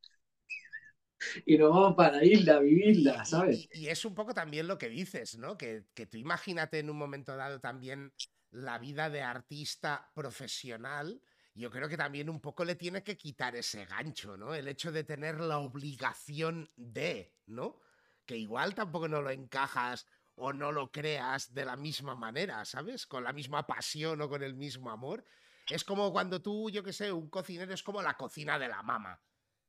[1.44, 3.68] Y nos vamos para la isla a vivirla, ¿sabes?
[3.72, 5.56] Y, es un poco también lo que dices, ¿no?
[5.56, 8.12] Que, que tú imagínate en un momento dado también
[8.50, 11.20] la vida de artista profesional,
[11.54, 14.54] yo creo que también un poco le tiene que quitar ese gancho, ¿no?
[14.54, 17.80] El hecho de tener la obligación de, ¿no?
[18.24, 23.06] Que igual tampoco no lo encajas o no lo creas de la misma manera, ¿sabes?
[23.06, 25.24] Con la misma pasión o con el mismo amor.
[25.68, 28.82] Es como cuando tú, yo qué sé, un cocinero es como la cocina de la
[28.82, 29.20] mama.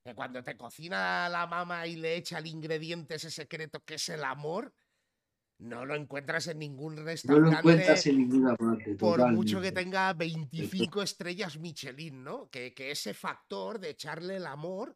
[0.04, 4.10] Que cuando te cocina la mama y le echa el ingrediente ese secreto que es
[4.10, 4.74] el amor,
[5.60, 7.46] no lo encuentras en ningún restaurante.
[7.46, 8.96] No lo encuentras en ninguna parte.
[8.96, 12.50] Por mucho que tenga 25 estrellas Michelin, ¿no?
[12.50, 14.96] Que, que ese factor de echarle el amor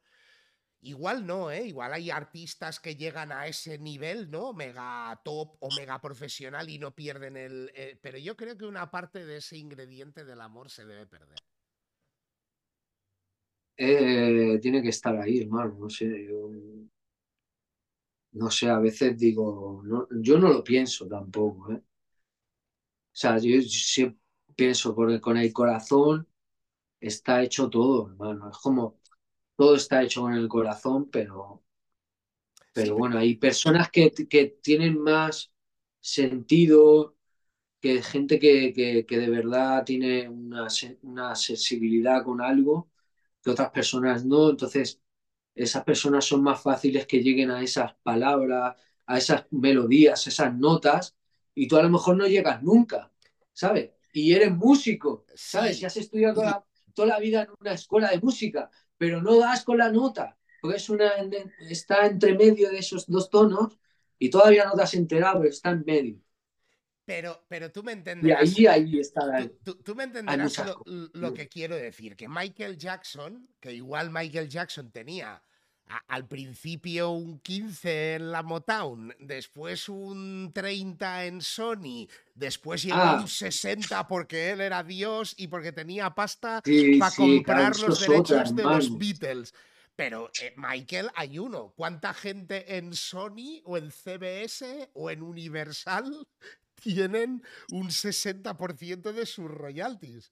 [0.83, 1.67] Igual no, ¿eh?
[1.67, 4.53] Igual hay artistas que llegan a ese nivel, ¿no?
[4.53, 7.71] Mega top o mega profesional y no pierden el...
[7.75, 11.41] Eh, pero yo creo que una parte de ese ingrediente del amor se debe perder.
[13.77, 15.75] eh, tiene que estar ahí, hermano.
[15.79, 16.05] No sé,
[18.33, 19.83] no sé, a veces digo,
[20.21, 21.75] yo no lo pienso tampoco, ¿eh?
[21.75, 21.81] O
[23.13, 24.17] sea, yo sí
[24.55, 26.27] pienso, porque con el corazón
[27.01, 28.49] está hecho todo, hermano.
[28.51, 29.00] Es como,
[29.57, 31.63] todo está hecho con el corazón, pero,
[32.73, 35.51] pero bueno, hay personas que, que tienen más
[35.99, 37.17] sentido,
[37.81, 40.67] que gente que, que, que de verdad tiene una,
[41.03, 42.91] una sensibilidad con algo,
[43.43, 44.51] que otras personas no.
[44.51, 45.01] Entonces,
[45.55, 48.75] esas personas son más fáciles que lleguen a esas palabras,
[49.07, 51.17] a esas melodías, esas notas,
[51.55, 53.11] y tú a lo mejor no llegas nunca,
[53.53, 53.91] ¿sabes?
[54.13, 55.77] Y eres músico, ¿sabes?
[55.77, 55.83] Sí.
[55.83, 58.69] Y has estudiado toda toda la vida en una escuela de música,
[59.01, 60.25] pero no das con la nota,
[60.59, 61.09] porque es una,
[61.77, 63.77] está entre medio de esos dos tonos
[64.19, 66.15] y todavía no te has enterado, pero está en medio.
[67.05, 68.51] Pero, pero tú me Y entenderás.
[68.55, 69.25] ahí, ahí está.
[69.25, 73.73] la- Tú, tú- tú me entenderás lo, lo que quiero decir, que Michael Jackson, que
[73.73, 75.41] igual Michael Jackson tenía
[76.07, 83.19] al principio un 15 en la Motown, después un 30 en Sony, después llegó Ah.
[83.21, 88.01] un 60 porque él era Dios y porque tenía pasta Sí, para sí, comprar los
[88.03, 88.97] otra, derechos de los.
[88.97, 89.53] Beatles.
[89.95, 91.73] Pero eh, Michael, hay uno.
[91.75, 96.27] ¿Cuánta gente en Sony o en CBS o en Universal
[96.75, 100.31] tienen un 60% de sus royalties?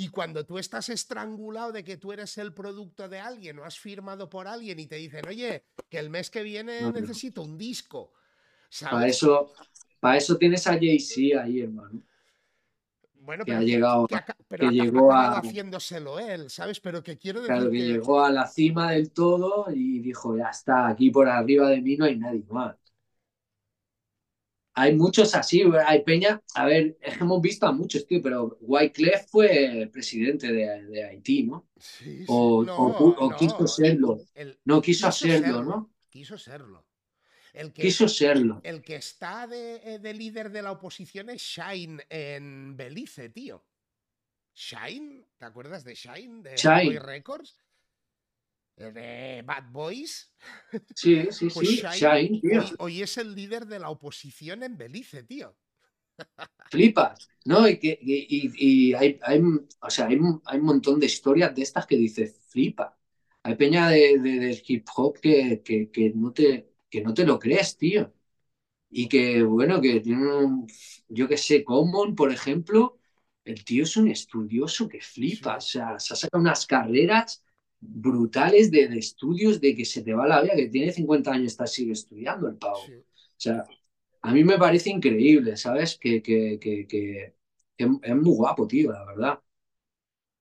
[0.00, 3.78] Y cuando tú estás estrangulado de que tú eres el producto de alguien o has
[3.78, 7.58] firmado por alguien y te dicen, oye, que el mes que viene No, necesito un
[7.58, 8.10] disco.
[8.80, 9.52] Para eso,
[10.00, 12.00] para eso tienes a Jay-Z ahí, hermano.
[13.26, 14.16] Bueno, que pero ha llegado- que
[14.48, 16.80] pero que llegó a- haciéndoselo él, ¿sabes?
[16.80, 17.84] Pero que quiero decir Claro que que...
[17.88, 21.96] llegó a la cima del todo y dijo, ya está, aquí por arriba de mí
[21.96, 22.74] no hay nadie más.
[24.80, 29.90] Hay muchos así, hay Peña, a ver, hemos visto a muchos, tío, pero Wyclef fue
[29.92, 31.68] presidente de, de Haití, ¿no?
[31.78, 34.18] Sí, sí, O, no, o pu- o no, quiso serlo.
[34.34, 35.90] el- No quiso hacerlo, ¿no?
[36.08, 36.86] Quiso serlo.
[37.52, 38.60] El que, Quiso serlo.
[38.62, 43.64] el que está de, eh, de líder de la oposición es Shine en Belice, tío.
[44.54, 46.42] Shine, ¿te acuerdas de Shine?
[46.42, 46.98] De Shine.
[47.00, 47.58] Records.
[48.80, 50.32] Eh, De Bad Boys.
[50.94, 54.76] Sí, sí, Pues sí, Shine, Shine, hoy, hoy es el líder de la oposición en
[54.78, 55.56] Belice, tío.
[56.68, 57.68] Flipas, ¿no?
[57.68, 59.40] Y, que, y, y- y hay, hay,
[59.82, 62.96] o sea, hay, hay un montón de historias de estas que dices, flipa.
[63.42, 67.24] Hay peña de, de- del hip hop que, que, que no te, que no te
[67.26, 68.12] lo crees, tío.
[68.90, 70.68] Y que, bueno, que tiene un,
[71.08, 72.98] yo que sé, Common, por ejemplo,
[73.44, 75.56] el tío es un estudioso que flipa.
[75.58, 77.44] O sea, se ha sacado unas carreras
[77.80, 81.44] brutales de, de estudios de que se te va la vida, que tiene 50 años
[81.44, 82.86] y está, sigue estudiando el pavo.
[82.86, 82.94] Sí.
[82.94, 83.02] O
[83.36, 83.64] sea,
[84.22, 85.98] a mí me parece increíble, ¿sabes?
[85.98, 87.34] Que, que, que, que-
[87.78, 89.40] es muy guapo, tío, la verdad.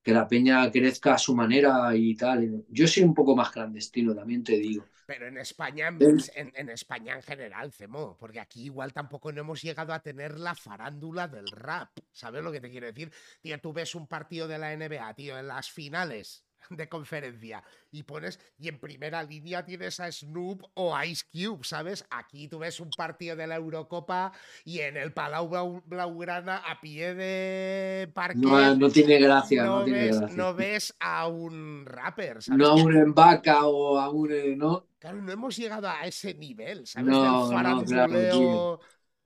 [0.03, 2.66] Que la peña crezca a su manera y tal.
[2.69, 4.85] Yo soy un poco más clandestino, también te digo.
[5.06, 9.61] Pero en España, en- en España en general, Cemo, porque aquí igual tampoco no hemos
[9.61, 11.90] llegado a tener la farándula del rap.
[12.11, 13.11] ¿Sabes lo que te quiero decir?
[13.42, 18.03] Tío, tú ves un partido de la NBA, tío, en las finales de conferencia y
[18.03, 22.05] pones, y en primera línea tienes a Snoop o a Ice Cube, ¿sabes?
[22.09, 24.31] Aquí tú ves un partido de la Eurocopa
[24.63, 29.79] y en el Palau Blau- Blaugrana a pie de parque No, no tiene gracia, no,
[29.79, 30.35] no tiene ves, gracia.
[30.38, 32.59] no ves a un rapper, ¿sabes?
[32.59, 34.31] No a un Embaca o a un...
[34.31, 34.85] eh, ¿no?
[34.99, 37.05] Claro, no hemos llegado a ese nivel, ¿sabes?
[37.05, 38.79] No, Del claro.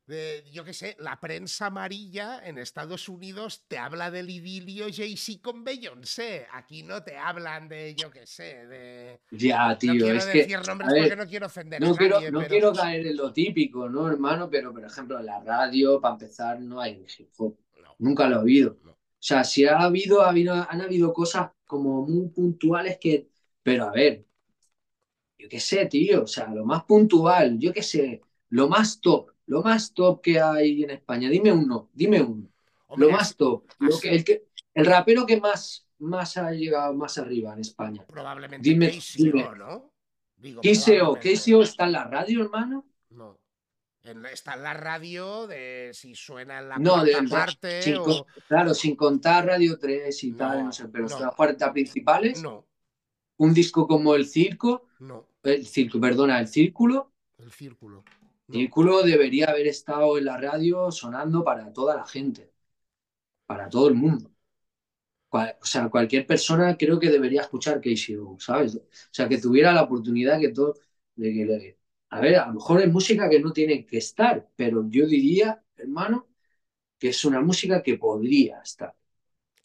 [0.06, 5.42] De, yo qué sé, la prensa amarilla en Estados Unidos te habla del idilio Jay-Z
[5.42, 6.48] con Beyoncé.
[6.52, 9.22] Aquí no te hablan de, yo qué sé, de.
[9.32, 10.40] Ya, no tío, quiero es que...
[10.40, 12.50] decir nombres a ver, porque no quiero ofender a No quiero, no pero.
[12.50, 14.50] quiero caer en lo típico, ¿no, hermano?
[14.50, 17.58] Pero, por ejemplo, en la radio, para empezar, no hay hip hop.
[17.82, 18.78] No, Nunca lo habido.
[18.84, 18.92] no.
[18.92, 23.30] O sea, si ha habido, ha habido, han habido cosas como muy puntuales que...
[23.64, 24.26] Pero a ver,
[25.38, 29.32] yo qué sé, tío, o sea, lo más puntual, yo qué sé, lo más top,
[29.48, 31.30] lo más top que hay en España.
[31.30, 32.50] Dime uno, dime uno.
[32.88, 33.66] Hombre, Lo más top.
[33.80, 37.60] Lo así- que, el, que, el rapero que más, más ha llegado más arriba en
[37.60, 38.06] España.
[38.08, 39.50] probablemente dime- KCO, dime.
[39.58, 39.92] ¿no?
[40.38, 40.62] Digo.
[40.62, 42.86] KCO está en la radio, hermano.
[43.10, 43.40] No.
[44.32, 48.04] Está en la radio de si suena en la No, cuarta de- parte sin o.
[48.04, 51.20] con- claro, sin contar Radio 3 y No, tal, no sé, pero no.
[51.20, 52.68] las 40 principales, No,
[53.38, 55.26] un disco como El Circo, no.
[55.44, 58.04] el Circo, perdona, El Círculo, El círculo.
[58.54, 62.54] Círculo debería haber estado en la radio sonando para toda la gente,
[63.48, 64.32] para todo el mundo.
[65.62, 68.76] O sea, cualquier persona creo que debería escuchar KCO, ¿sabes?
[68.76, 70.76] O sea, que tuviera la oportunidad que todo,
[71.16, 71.78] de que le-
[72.10, 75.64] a ver, a lo mejor es música que no tiene que estar, pero yo diría,
[75.76, 76.28] hermano,
[77.00, 78.92] que es una música que podría estar,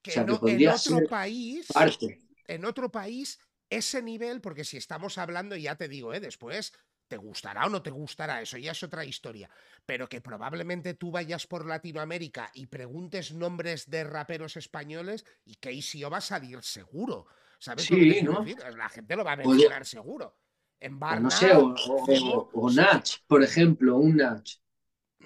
[0.02, 1.66] Que o sea, que no- en podría otro ser país.
[1.72, 2.20] parte.
[2.46, 6.20] en otro país ese nivel, porque si estamos hablando, ya te digo, ¿eh?
[6.20, 6.72] después
[7.08, 9.50] te gustará o no te gustará, eso ya es otra historia,
[9.84, 16.10] pero que probablemente tú vayas por Latinoamérica y preguntes nombres de raperos españoles y KCO
[16.10, 17.26] va a salir seguro.
[17.58, 18.44] ¿Sabes sí, ¿no?
[18.76, 20.36] La gente lo va a mencionar seguro.
[20.80, 24.48] En Barna, no sé, o, Nach, por ejemplo, un Nach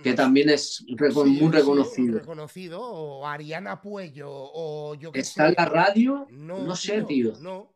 [0.02, 2.18] que también es muy reconocido.
[2.18, 6.26] reconocido, o Ariana Puello, o yo que ¿Está en la radio?
[6.30, 7.34] No, sé, tío.
[7.40, 7.74] No.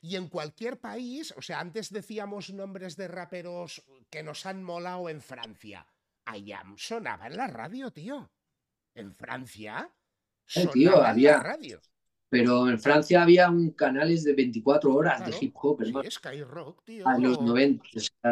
[0.00, 5.08] Y en cualquier país, o sea, antes decíamos nombres de raperos que nos han molado
[5.08, 5.86] en Francia.
[6.24, 8.30] Ayam sonaba en la radio, tío.
[8.94, 9.90] En Francia.
[10.54, 11.32] Eh, tío, había.
[11.32, 11.80] En la radio.
[12.30, 17.08] Pero en Francia había un canales de 24 horas de hip hop, Skyrock, tío.
[17.08, 17.82] A los 90,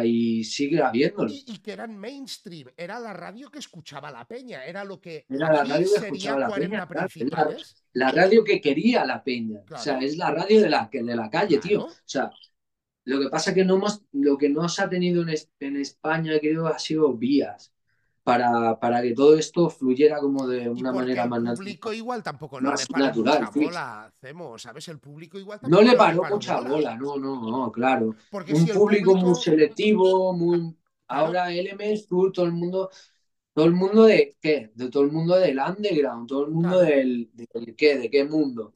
[0.04, 1.32] y sigue habiéndolo.
[1.32, 5.50] Y, que eran mainstream, era la radio que escuchaba la peña, era lo que era
[5.50, 6.88] la radio que escuchaba la peña,
[7.94, 11.30] la, radio que quería la peña, o sea, es la radio de la, de la
[11.30, 11.86] calle, tío.
[11.86, 12.30] O sea,
[13.04, 16.38] lo que pasa que no hemos, lo que no se ha tenido en, en España,
[16.38, 17.72] creo, ha sido vías
[18.26, 21.52] para, para que todo esto fluyera como de una manera más natural.
[21.52, 24.88] El público igual tampoco no le paró mucha bola, hacemos, ¿sabes?
[24.88, 26.96] El público igual No le paró, mucha bola.
[26.96, 28.16] no, no, no, claro.
[28.32, 30.76] Un público, muy selectivo, muy...
[31.06, 32.90] Ahora Elements, tú, todo el mundo...
[33.54, 34.72] Todo el mundo de qué?
[34.74, 38.74] De todo el mundo del underground, todo el mundo del, del qué, de qué mundo.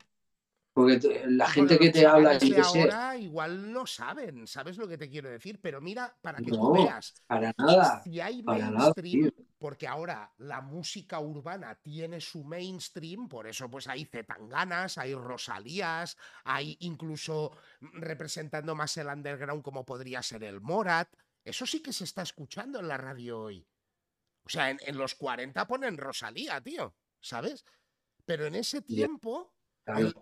[0.73, 4.97] Porque la gente que te habla y que ahora igual no saben, ¿sabes lo que
[4.97, 5.61] te quiero decir?
[5.61, 7.15] Pero mira, para que tú veas.
[7.27, 8.03] Para nada.
[8.05, 14.05] Si hay mainstream, porque ahora la música urbana tiene su mainstream, por eso pues hay
[14.05, 17.51] Zetanganas, hay Rosalías, hay incluso
[17.81, 21.09] representando más el underground como podría ser el Morat.
[21.45, 23.67] Eso sí que se está escuchando en la radio hoy.
[24.45, 27.65] O sea, en, los 40 ponen Rosalía, tío, ¿sabes?
[28.25, 29.53] Pero en ese tiempo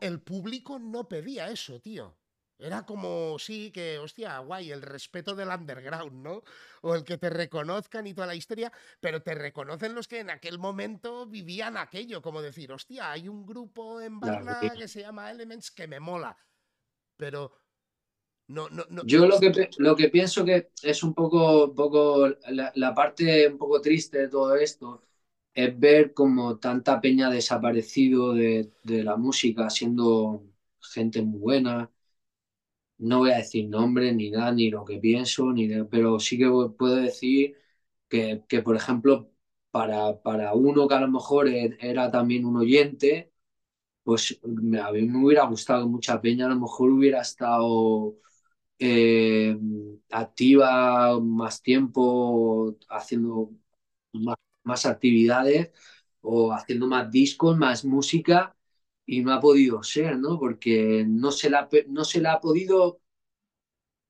[0.00, 2.16] el, público no pedía eso, tío.
[2.58, 6.42] Era como, sí, que, hostia, guay, el respeto del underground, ¿no?
[6.82, 10.30] O el que te reconozcan y toda la historia, pero te reconocen los que en
[10.30, 15.30] aquel momento vivían aquello, como decir, hostia, hay un grupo en Barna que se llama
[15.30, 16.36] Elements que me mola.
[17.16, 17.52] Pero
[18.48, 19.04] no, no, no.
[19.04, 23.80] Yo lo que, lo que pienso que es un poco, poco la, parte un poco
[23.80, 25.07] triste de todo esto
[25.58, 30.44] es ver como tanta peña desaparecido de, la música, siendo
[30.80, 31.90] gente muy buena.
[32.98, 36.46] No voy a decir nombre ni nada, ni lo que pienso, ni pero sí que
[36.76, 37.56] puedo decir
[38.08, 39.30] que, por ejemplo,
[39.70, 43.32] para, para, uno que a lo mejor e, era también un oyente,
[44.04, 48.16] pues a mí me hubiera gustado mucha peña, a lo mejor hubiera estado
[48.78, 49.58] eh,
[50.10, 53.50] activa más tiempo, haciendo
[54.12, 54.36] más
[54.68, 55.72] más actividades
[56.20, 58.54] o haciendo más discos, más música
[59.04, 60.38] y no ha podido ser, ¿no?
[60.38, 63.00] Porque no se la, no se la ha podido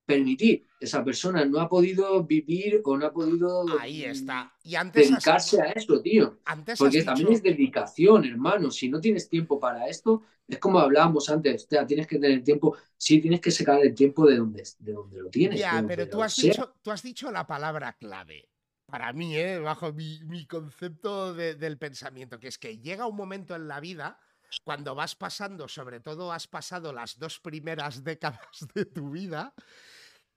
[0.04, 0.66] permitir.
[0.80, 4.52] Esa persona no ha podido vivir o no ha podido Ahí está.
[4.64, 6.38] Y antes dedicarse a eso, tío.
[6.78, 8.70] Porque también es dedicación, hermano.
[8.70, 12.42] Si no tienes tiempo para esto, es como hablábamos antes, o sea, tienes que tener
[12.42, 15.60] tiempo, sí, tienes que sacar el tiempo de donde, de donde lo tienes.
[15.60, 18.48] Ya, pero tú has, dicho, tú has dicho la palabra clave
[18.88, 19.58] para mí, ¿eh?
[19.58, 24.18] bajo mi, concepto del pensamiento, que es que llega un momento en la vida
[24.64, 29.54] cuando vas pasando, sobre todo has pasado las dos primeras décadas de tu vida,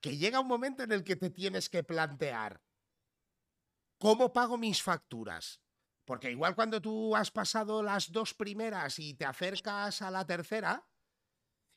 [0.02, 2.60] que llega un momento en el que te tienes que plantear,
[3.98, 5.62] ¿cómo pago mis facturas?
[6.04, 10.86] Porque igual cuando tú has pasado las dos primeras y te acercas a la tercera,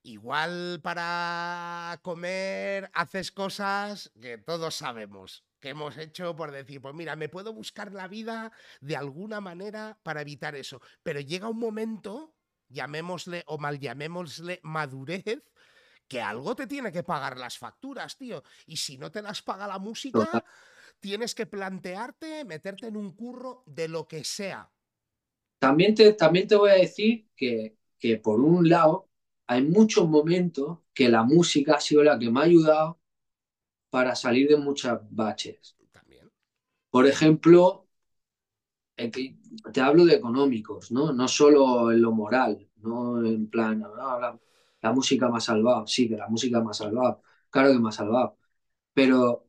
[0.06, 7.16] igual para comer haces cosas que todos sabemos que hemos hecho por decir, pues mira,
[7.16, 8.52] me puedo buscar la vida
[8.82, 10.80] de alguna manera para evitar eso.
[11.02, 12.36] Pero llega un momento,
[12.70, 15.42] llamémosle o mal llamémosle madurez,
[16.08, 18.44] que algo te tiene que pagar las facturas, tío.
[18.68, 20.46] Y si no te las paga la música,
[21.00, 24.72] tienes que plantearte meterte en un curro de lo que sea.
[25.58, 29.10] También te, también te voy a decir que, que por un lado
[29.48, 33.00] hay muchos momentos que la música ha sido la que me ha ayudado
[33.90, 35.76] para salir de muchas baches.
[36.90, 37.88] Por ejemplo,
[39.74, 41.14] te hablo de económicos, ¿no?
[41.14, 44.38] No solo en lo moral, no en plan, ah,
[44.82, 47.90] la, música me ha salvado, sí, que la música me ha salvado, claro que me
[47.90, 48.38] ha salvado,
[48.94, 49.48] pero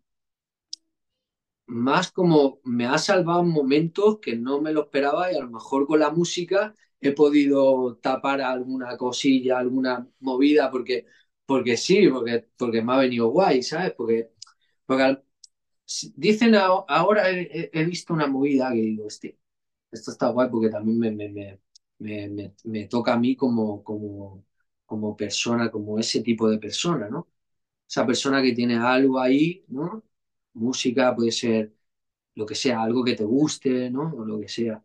[1.66, 5.86] más como me ha salvado momentos que no me lo esperaba y a lo mejor
[5.86, 6.75] con la música
[7.09, 11.07] he podido tapar alguna cosilla, alguna movida, porque,
[11.47, 13.93] porque sí, porque, porque me ha venido guay, ¿sabes?
[13.97, 14.33] Porque
[14.86, 15.23] porque
[16.17, 19.39] dicen ahora he, visto una movida que digo, este,
[19.91, 21.60] esto está guay porque también me, me,
[21.99, 24.44] me, me, toca a mí como, como,
[24.86, 27.28] como persona, como ese tipo de persona, ¿no?
[27.89, 30.05] Esa persona que tiene algo ahí, ¿no?
[30.55, 31.75] Música puede ser
[32.35, 34.12] lo que sea, algo que te guste, ¿no?
[34.17, 34.85] O lo que sea.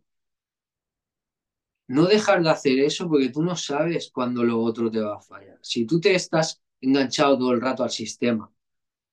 [1.95, 5.21] No dejar de hacer eso porque tú no sabes cuándo lo otro te va a
[5.21, 5.59] fallar.
[5.61, 8.51] Si tú te estás enganchado todo el rato al sistema,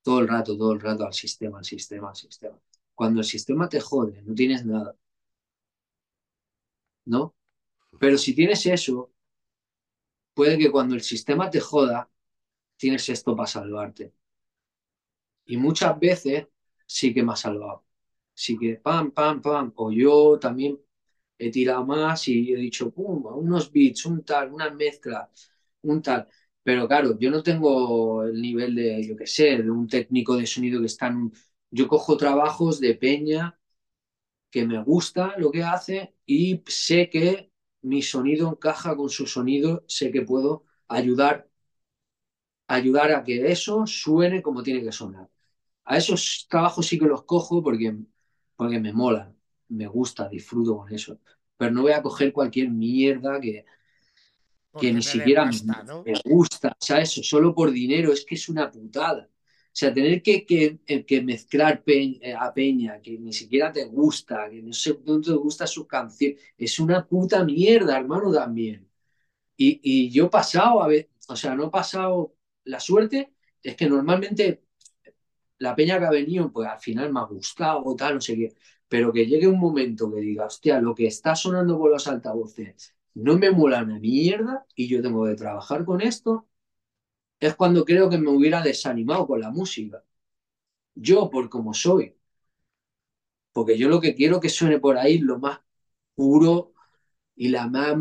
[0.02, 2.58] todo el rato, todo el rato al sistema, al sistema, al sistema.
[2.94, 4.96] Cuando el sistema te jode, no tienes nada.
[7.06, 7.34] ¿No?
[8.00, 9.12] Pero si tienes eso,
[10.34, 12.10] puede que cuando el sistema te joda,
[12.76, 14.14] tienes esto para salvarte.
[15.46, 16.46] Y muchas veces
[16.86, 17.84] sí que me ha salvado.
[18.34, 19.72] Sí que pam, pam, pam.
[19.76, 20.78] O yo también
[21.38, 25.30] he tirado más y he dicho, pum, unos beats, un tal, una mezcla,
[25.82, 26.28] un tal.
[26.62, 30.46] Pero claro, yo no tengo el nivel de, yo qué sé, de un técnico de
[30.46, 31.32] sonido que está en...
[31.70, 33.58] Yo cojo trabajos de peña
[34.50, 37.52] que me gusta lo que hace y sé que
[37.82, 41.48] mi sonido encaja con su sonido, sé que puedo ayudar,
[42.68, 45.28] ayudar a que eso suene como tiene que sonar.
[45.86, 47.96] A esos trabajos sí que los cojo porque,
[48.56, 49.37] porque me molan,
[49.68, 51.18] me gusta, disfruto con eso.
[51.56, 53.64] Pero no voy a coger cualquier mierda que,
[54.78, 58.70] que ni siquiera me, gusta, o sea, eso, solo por dinero, es que es una
[58.70, 59.28] putada.
[59.30, 63.84] O sea, tener que, que, eh, que mezclar eh, a Peña, que ni siquiera te
[63.84, 68.88] gusta, que no, sé, no te gusta su canción, es una puta mierda, hermano, también.
[69.56, 73.76] Y, y yo he pasado, a ver, o sea, no he pasado la suerte, es
[73.76, 74.62] que normalmente
[75.58, 78.36] la Peña que ha venido, pues al final me ha gustado o tal, no sé
[78.36, 78.54] qué,
[78.88, 82.94] pero que llegue un momento que diga, hostia, lo que está sonando por los altavoces
[83.14, 86.48] no me mola una mierda y yo tengo que trabajar con esto,
[87.40, 90.04] es cuando creo que me hubiera desanimado con la música.
[90.94, 92.16] Yo, por como soy.
[93.52, 95.60] Porque yo lo que quiero que suene por ahí lo más
[96.14, 96.74] puro
[97.36, 97.96] y la más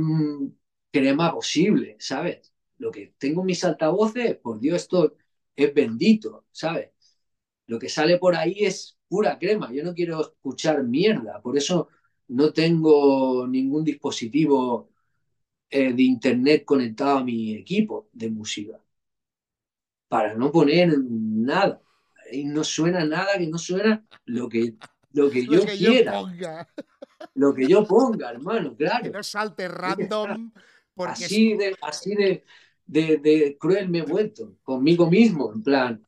[0.91, 2.53] crema posible, ¿sabes?
[2.77, 5.15] Lo que tengo en mis altavoces, por Dios, esto
[5.55, 6.91] es bendito, ¿sabes?
[7.67, 9.71] Lo que sale por ahí es pura crema.
[9.71, 11.41] Yo no quiero escuchar mierda.
[11.41, 11.89] Por eso
[12.29, 14.89] no tengo ningún dispositivo
[15.69, 18.79] eh, de internet conectado a mi equipo de música
[20.07, 21.81] para no poner nada.
[22.31, 24.75] Y no suena nada que no suena lo que,
[25.13, 26.21] lo que yo quiera.
[27.35, 29.03] Lo que yo ponga, hermano, claro.
[29.03, 30.51] Que no salte random.
[30.99, 32.43] Así, de, así de,
[32.87, 36.06] de, de, cruel me he vuelto conmigo mismo, en plan,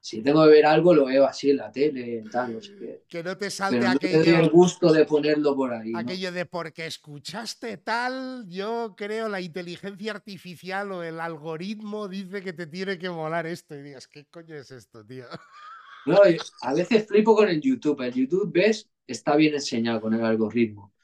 [0.00, 3.02] si tengo que ver algo, lo veo así en la tele, tal, no sé qué.
[3.08, 4.22] Que no te salte aquello.
[4.22, 5.92] Te el gusto de ponerlo por ahí.
[5.94, 12.52] Aquello de porque escuchaste tal, yo creo la inteligencia artificial o el algoritmo dice que
[12.52, 13.74] te tiene que molar esto.
[13.74, 15.26] Y digas, ¿qué coño es esto, tío?
[16.06, 16.18] No,
[16.62, 18.00] a veces flipo con el YouTube.
[18.00, 20.94] El YouTube, ves, está bien enseñado con el algoritmo.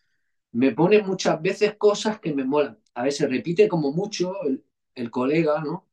[0.52, 2.78] Me pone muchas veces cosas que me molan.
[2.94, 5.88] A veces repite como mucho el, el colega, ¿no?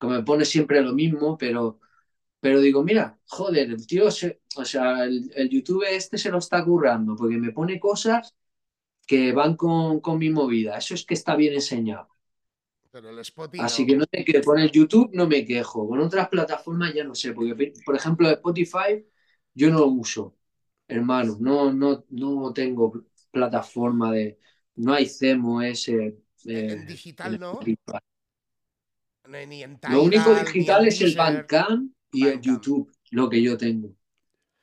[0.00, 1.80] Que me pone siempre lo mismo, pero
[2.42, 7.14] pero digo, mira, joder, el tío, o sea, el, YouTube este se lo está currando
[7.14, 8.34] porque me pone cosas
[9.06, 10.76] que van con, con mi movida.
[10.76, 12.08] Eso es que está bien enseñado.
[12.90, 15.86] Pero el Spotify Así que no sé qué, con el YouTube no me quejo.
[15.86, 19.06] Con otras plataformas ya no sé, porque por ejemplo Spotify
[19.54, 20.36] yo no lo uso,
[20.88, 21.36] hermano.
[21.38, 24.40] No, no, no tengo plataforma de.
[24.74, 26.18] No hay CEMO ese.
[26.44, 27.60] en digital no.
[29.28, 33.96] Ni en lo único digital es el Bandcamp y en YouTube, lo que yo tengo.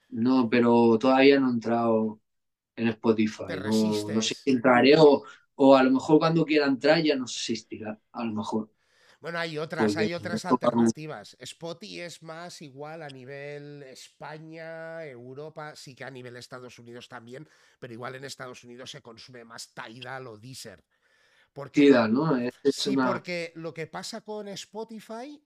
[0.10, 2.22] No, pero todavía no he entrado
[2.76, 3.44] en Spotify.
[3.64, 5.24] No, sé si entraré o,
[5.56, 8.72] o, a lo mejor cuando quiera entrar ya no existirá, a lo mejor.
[9.20, 11.36] Bueno, hay otras, hay otras alternativas.
[11.40, 17.48] Spotify es más igual a nivel España, Europa, sí que a nivel Estados Unidos también,
[17.80, 20.86] pero igual en Estados Unidos se consume más Tidal o Deezer.
[21.52, 22.40] Porque, Tidal, ¿no?
[22.64, 25.42] sí, porque lo que pasa con Spotify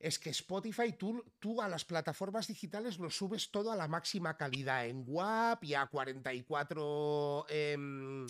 [0.00, 4.36] es que Spotify, tú, tú, a las plataformas digitales lo subes todo a la máxima
[4.36, 8.26] calidad, en WAP y a 44 em,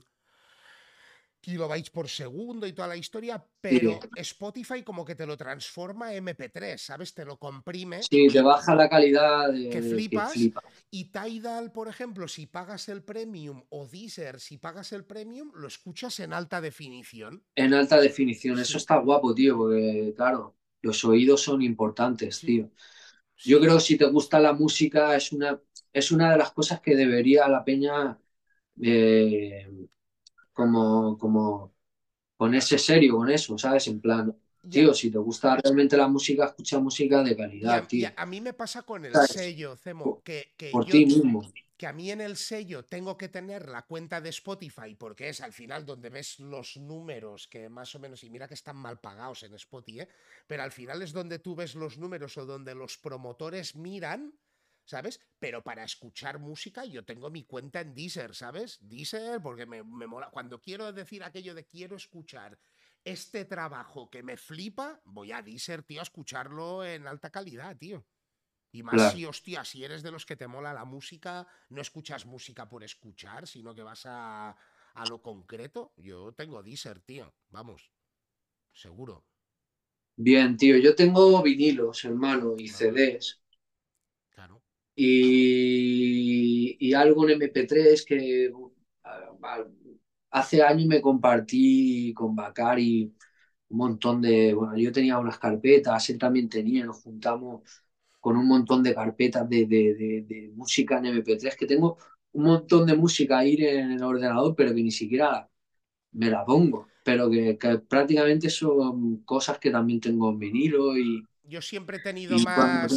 [1.41, 6.79] kilobytes por segundo y toda la historia, pero Spotify como que te lo transforma MP3,
[6.79, 7.13] ¿sabes?
[7.13, 8.03] Te lo comprime.
[8.03, 10.35] Sí, te baja la calidad de, que, flipas,
[10.91, 15.69] Y Tidal, por ejemplo, si pagas el premium, o Deezer, si pagas el premium, lo
[15.69, 17.45] escuchas en alta definición.
[17.55, 22.71] En alta definición, eso está guapo, tío, porque claro los oídos son importantes, tío.
[23.37, 25.61] Yo creo que si te gusta la música es una,
[25.93, 28.19] es una de las cosas que debería la peña
[28.83, 29.69] eh,
[30.53, 31.75] como, como
[32.37, 33.87] ponerse serio con eso, ¿sabes?
[33.89, 34.37] En plan,
[34.69, 38.09] tío, si te gusta realmente la música, escucha música de calidad, tío.
[38.17, 41.43] a, mí me pasa con el sello, Cemo, que, por ti mismo.
[41.79, 45.41] Que a mí en el sello tengo que tener la cuenta de Spotify porque es
[45.41, 48.99] al final donde ves los números que más o menos, y mira que están mal
[48.99, 50.09] pagados en Spotify, ¿eh?
[50.49, 54.35] pero al final es donde tú ves los números o donde los promotores miran,
[54.85, 55.21] ¿sabes?
[55.39, 58.79] Pero para escuchar música yo tengo mi cuenta en Deezer, ¿sabes?
[58.81, 60.31] Deezer porque me, me mola.
[60.31, 62.59] Cuando quiero decir aquello de quiero escuchar
[63.05, 68.05] este trabajo que me flipa, voy a Deezer, tío, a escucharlo en alta calidad, tío.
[68.73, 72.27] Y más si, hostia, si eres de los que te mola la música, no escuchas
[72.27, 74.57] música por escuchar, sino que vas a,
[74.95, 75.93] a lo concreto.
[75.97, 77.33] Yo tengo Deezer, tío.
[77.51, 77.91] Vamos.
[78.73, 79.25] Seguro.
[80.17, 80.77] Bien, tío.
[80.79, 83.41] Yo tengo vinilos, hermano, y CDs.
[84.31, 84.63] Claro.
[84.97, 88.51] Y, y algo en MP3 que
[90.31, 93.15] hace años me compartí con Bacari
[93.71, 94.55] un montón de.
[94.55, 97.63] Bueno, yo tenía unas carpetas, él también tenía, nos juntamos
[98.21, 101.99] con un montón de carpetas de, de, de, música en MP3, que tengo
[102.33, 105.49] un montón de música ahí en el ordenador, pero que ni siquiera
[106.13, 106.89] me la pongo.
[107.05, 111.25] Pero que, que prácticamente son cosas que también tengo en vinilo y...
[111.45, 112.93] Yo siempre he tenido más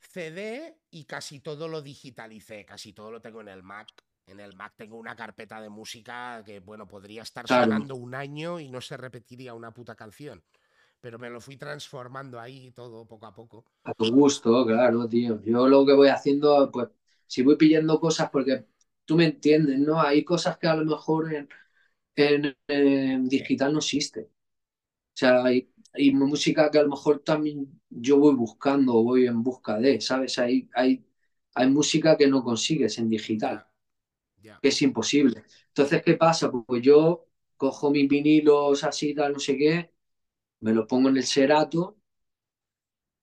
[0.00, 3.88] CD y casi todo lo digitalicé, casi todo lo tengo en el Mac.
[4.26, 7.64] En el Mac tengo una carpeta de música que, bueno, podría estar claro.
[7.64, 10.42] sonando un año y no se repetiría una puta canción
[11.04, 13.66] pero me lo fui transformando ahí todo poco a poco.
[13.84, 15.38] A tu gusto, claro, tío.
[15.42, 16.88] Yo lo que voy haciendo, pues,
[17.26, 18.64] si voy pillando cosas, porque
[19.04, 20.00] tú me entiendes, ¿no?
[20.00, 21.48] Hay cosas que a lo mejor en,
[22.16, 24.22] en, en digital no existe.
[24.22, 24.30] O
[25.12, 29.78] sea, hay, hay, música que a lo mejor también yo voy buscando, voy en busca
[29.78, 30.38] de, ¿sabes?
[30.38, 31.04] Hay, hay,
[31.54, 33.66] hay música que no consigues en digital,
[34.40, 34.58] yeah.
[34.62, 35.44] que es imposible.
[35.68, 36.50] Entonces, ¿qué pasa?
[36.50, 37.26] Pues yo
[37.58, 39.93] cojo mis vinilos así, tal, no sé qué,
[40.60, 41.98] me lo pongo en el Serato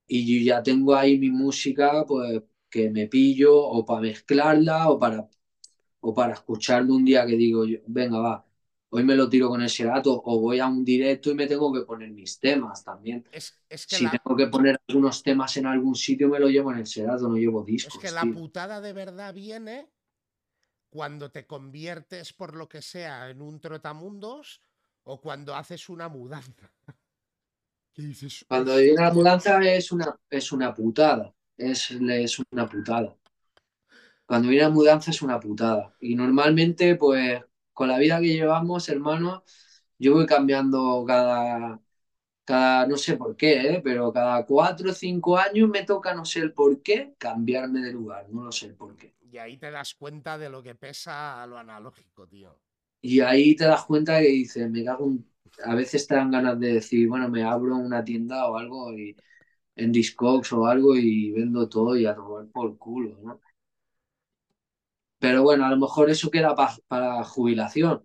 [0.08, 5.00] y yo ya tengo ahí mi música, pues que me pillo o para mezclarla o
[5.00, 5.28] para,
[6.02, 8.46] o para escucharlo un día que digo, yo, venga, va,
[8.90, 11.72] hoy me lo tiro con el Serato o voy a un directo y me tengo
[11.74, 13.26] que poner mis temas también.
[13.32, 14.12] Es, es que si la...
[14.12, 17.36] tengo que poner algunos temas en algún sitio, me lo llevo en el Serato, no
[17.36, 17.96] llevo discos.
[17.96, 18.34] Es que la tío.
[18.34, 19.90] putada de verdad viene
[20.90, 24.62] cuando te conviertes por lo que sea en un trotamundos
[25.04, 26.72] o cuando haces una mudanza.
[27.94, 28.46] ¿Qué dices?
[28.48, 31.34] Cuando viene la mudanza es una, es una putada.
[31.58, 33.16] Es, es una putada.
[34.26, 35.94] Cuando viene la mudanza es una putada.
[36.00, 37.42] Y normalmente, pues,
[37.74, 39.44] con la vida que llevamos, hermano,
[40.00, 41.80] yo voy cambiando cada,
[42.46, 43.82] cada no sé por qué, ¿eh?
[43.84, 47.94] pero cada cuatro o cinco años me toca, no sé el por qué, cambiarme de
[47.94, 48.30] lugar.
[48.30, 49.14] No lo sé el por qué.
[49.32, 52.60] Y ahí te das cuenta de lo que pesa a lo analógico, tío.
[53.02, 55.26] Y ahí te das cuenta que dices, me cago en
[55.64, 59.16] a veces te dan ganas de decir, bueno, me abro una tienda o algo y,
[59.76, 63.42] en Discogs o algo y vendo todo y a tomar por culo, ¿no?
[65.20, 68.04] Pero bueno, a lo mejor eso queda pa, para jubilación.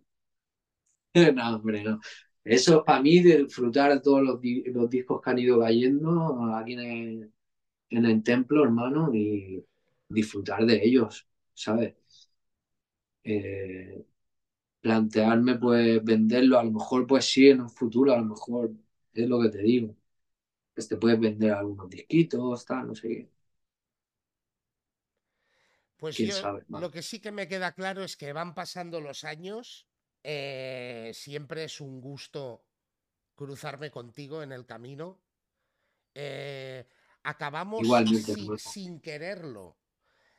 [1.34, 2.00] no, hombre, no.
[2.44, 6.80] Eso para mí de disfrutar todos los, los, discos que han ido cayendo aquí en
[6.80, 7.32] el,
[7.90, 9.64] en el templo, hermano, y
[10.08, 11.94] disfrutar de ellos, ¿sabes?
[13.24, 14.06] Eh,
[14.86, 18.70] plantearme pues venderlo, a lo mejor pues sí, en un futuro, a lo mejor
[19.12, 19.96] es lo que te digo.
[20.72, 23.30] Pues te puedes vender algunos disquitos, tal, no sé qué.
[25.96, 29.24] Pues yo, sabe, lo que sí que me queda claro es que van pasando los
[29.24, 29.88] años,
[30.22, 32.62] eh, siempre es un gusto
[33.34, 35.18] cruzarme contigo en el camino.
[36.14, 36.86] Eh,
[37.24, 39.78] acabamos sin, sin, quererlo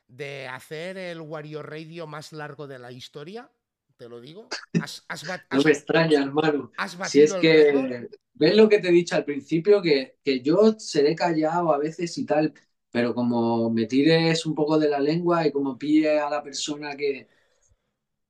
[0.06, 3.50] de hacer el Wario Radio más largo de la historia
[3.98, 4.48] te lo digo.
[4.80, 6.70] Has, has, has, no me extraña, hermano.
[7.08, 11.16] si es que, ves lo que te he dicho al principio, que, que yo seré
[11.16, 12.54] callado a veces y tal,
[12.90, 16.96] pero como me tires un poco de la lengua y como pille a la persona
[16.96, 17.28] que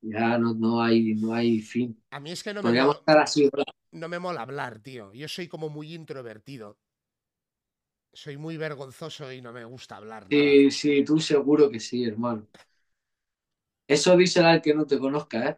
[0.01, 2.01] ya no, no, hay, no hay fin.
[2.09, 3.49] A mí es que no me, mola, estar así,
[3.91, 5.13] no me mola hablar, tío.
[5.13, 6.77] Yo soy como muy introvertido.
[8.11, 10.25] Soy muy vergonzoso y no me gusta hablar.
[10.29, 10.71] Sí, nada.
[10.71, 12.47] sí, tú seguro que sí, hermano.
[13.89, 15.57] Eso díselo al que no te conozca, ¿eh?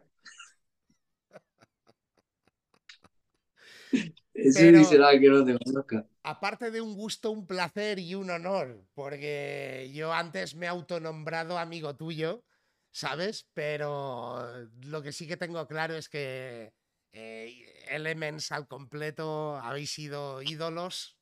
[4.32, 6.06] Eso Pero, díselo al que no te conozca.
[6.22, 11.58] Aparte de un gusto, un placer y un honor, porque yo antes me he autonombrado
[11.58, 12.42] amigo tuyo,
[12.90, 13.50] ¿sabes?
[13.52, 14.42] Pero
[14.80, 16.72] lo que sí que tengo claro es que
[17.12, 21.18] eh, Elements al completo habéis sido ídolos,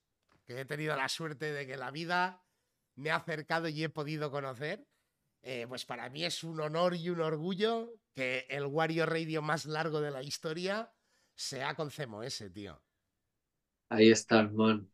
[0.46, 2.44] que he tenido la suerte de que la vida
[2.94, 4.86] me ha acercado y he podido conocer.
[5.42, 9.64] Eh, pues para mí es un honor y un orgullo que el Wario Radio más
[9.66, 10.92] largo de la historia
[11.34, 12.82] sea con CMOS, tío.
[13.88, 14.90] Ahí está, man.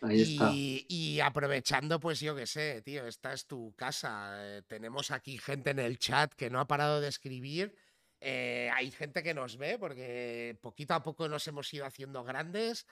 [0.00, 0.48] Ahí está.
[0.50, 4.58] Y, y aprovechando, pues yo qué sé, tío, esta es tu casa.
[4.58, 7.74] eh, tenemos aquí gente en el chat que no ha parado de escribir.
[8.20, 12.86] eh, hay gente que nos ve porque poquito a poco nos hemos ido haciendo grandes.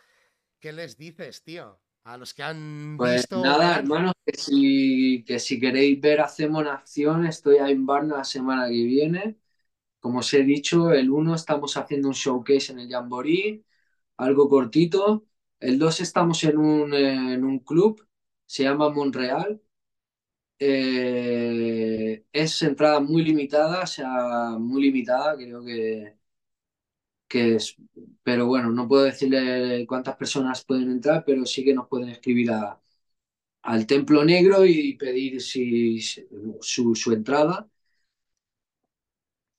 [0.61, 1.81] ¿Qué les dices, tío?
[2.05, 3.35] A los que han Pues visto.
[3.35, 8.25] nada, hermanos, que si, que si queréis ver Hacemos una acción, estoy en Barna la
[8.25, 9.39] semana que viene.
[10.01, 13.65] Como os he dicho, el 1 estamos haciendo un showcase en el Jamboree,
[14.19, 15.27] algo cortito.
[15.61, 18.07] El 2 estamos en un, en un club,
[18.47, 19.63] se llama Monreal.
[20.59, 26.19] Eh, es entrada muy limitada, o sea, muy limitada, creo que,
[27.31, 27.77] que es,
[28.25, 32.51] pero bueno, no puedo decirle cuántas personas pueden entrar, pero sí que nos pueden escribir
[33.63, 37.69] al Templo Negro y pedir su, entrada.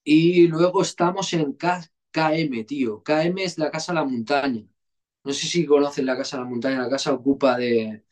[0.03, 3.03] Y luego estamos en KM, tío.
[3.03, 4.64] KM es la Casa de la Montaña.
[5.24, 6.83] No sé si conocen la Casa de la Montaña.
[6.83, 8.06] La casa ocupa de,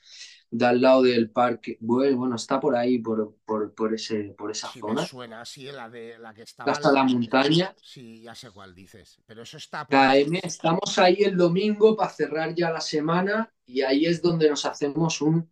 [0.52, 1.78] de al lado del parque.
[1.82, 5.02] Bueno, está por ahí, por, por, por, ese, por esa Sí, me zona.
[5.08, 6.74] suena, sí, la de la que estaba.
[6.74, 7.76] Casa de la Montaña.
[7.82, 9.22] Sí, ya sé cuál dices.
[9.26, 13.82] Pero eso está por KM, estamos ahí el domingo para cerrar ya la semana y
[13.82, 15.50] ahí es donde nos hacemos un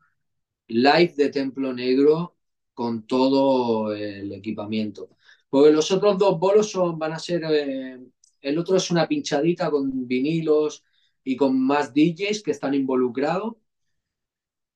[0.67, 2.37] live de Templo Negro
[2.73, 5.09] con todo el equipamiento.
[5.49, 7.99] Porque los otros dos bolos son, van a ser, eh,
[8.41, 10.83] el otro es una pinchadita con vinilos
[11.23, 13.55] y con más DJs que están involucrados.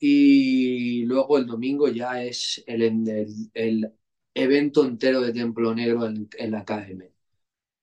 [0.01, 3.93] Y luego el domingo ya es el, el, el
[4.35, 7.13] evento entero de Templo Negro en, en la KM.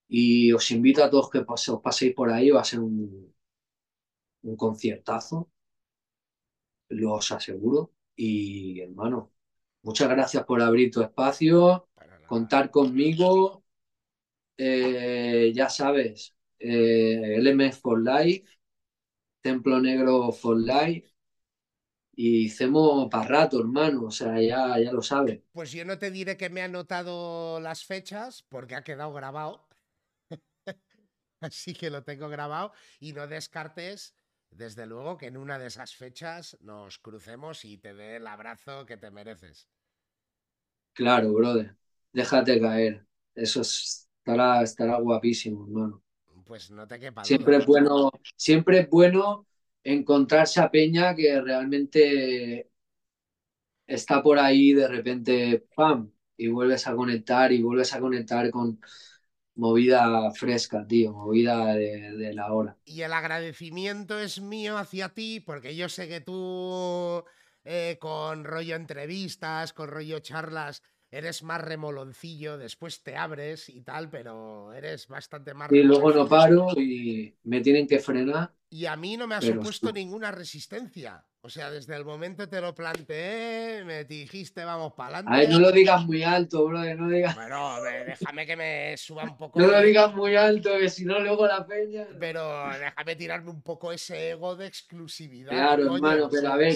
[0.09, 3.33] Y os invito a todos que os paséis por ahí, va a ser un,
[4.43, 5.49] un conciertazo,
[6.89, 7.93] lo os aseguro.
[8.15, 9.31] Y hermano,
[9.83, 11.89] muchas gracias por abrir tu espacio,
[12.25, 13.63] contar conmigo.
[14.57, 18.45] Eh, ya sabes, eh, LMS for Life,
[19.41, 21.07] Templo Negro for Life.
[22.25, 25.41] Y hacemos para rato, hermano, o sea, ya, ya lo sabes.
[25.51, 29.67] Pues yo no te diré que me he anotado las fechas porque ha quedado grabado.
[31.41, 34.13] Así que lo tengo grabado y no descartes,
[34.51, 38.85] desde luego, que en una de esas fechas nos crucemos y te dé el abrazo
[38.85, 39.67] que te mereces.
[40.93, 41.75] Claro, brother,
[42.13, 43.05] déjate caer.
[43.35, 46.03] Eso es- estará, estará guapísimo, hermano.
[46.45, 49.45] Pues no te quepa Siempre es bueno, siempre es bueno
[49.83, 52.69] encontrarse a Peña que realmente
[53.87, 56.11] está por ahí de repente, ¡pam!
[56.37, 58.79] Y vuelves a conectar y vuelves a conectar con
[59.55, 62.77] movida fresca, tío, movida de, de la hora.
[62.85, 67.23] Y el agradecimiento es mío hacia ti, porque yo sé que tú,
[67.63, 74.09] eh, con rollo entrevistas, con rollo charlas, eres más remoloncillo, después te abres y tal,
[74.09, 78.53] pero eres bastante más Y luego no paro y me tienen que frenar.
[78.69, 81.25] Y a mí no me ha Pero supuesto ninguna resistencia.
[81.41, 85.49] O sea, desde el momento te lo planteé, me dijiste, vamos para A ver, adelante.
[85.49, 89.37] no lo digas muy alto, brother, no digas, Bueno, me- déjame que me suba un
[89.37, 89.59] poco.
[89.59, 92.07] no lo digas muy alto, que si no luego la Peña.
[92.17, 92.41] Pero
[92.77, 95.69] déjame tirarme un poco ese ego de exclusividad.
[95.69, 96.75] Claro, coño, hermano, pero a ver,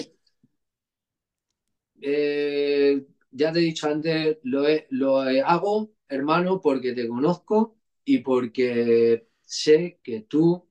[2.00, 7.78] eh, ya te he dicho antes, lo, he- lo he- hago, hermano, porque te conozco
[8.04, 10.63] y porque sé que tú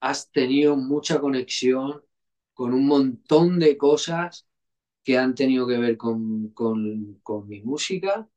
[0.00, 2.02] has tenido mucha conexión
[2.54, 4.46] con un montón de cosas
[5.04, 8.28] que han tenido que ver con, con, con mi música,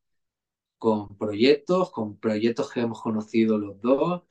[0.78, 4.24] con proyectos, con proyectos que hemos conocido los dos,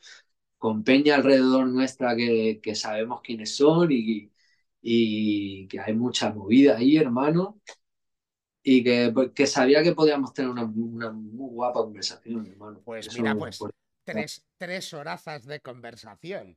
[0.58, 4.32] con peña alrededor nuestra que, que sabemos quiénes son y,
[4.82, 7.60] y que hay mucha movida ahí, hermano,
[8.62, 12.84] y que, que sabía que podíamos tener una, una muy guapa conversación, hermano.
[12.84, 13.68] Pues Eso, mira, pues
[14.04, 16.56] tres, tres horazas de conversación.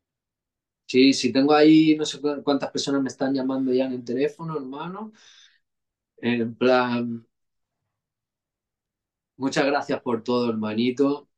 [0.88, 4.04] Sí, si tengo ahí no sé cu- cuántas personas me están llamando ya en el
[4.06, 5.12] teléfono, hermano.
[6.32, 7.26] En plan,
[9.38, 11.30] muchas gracias por todo, hermanito.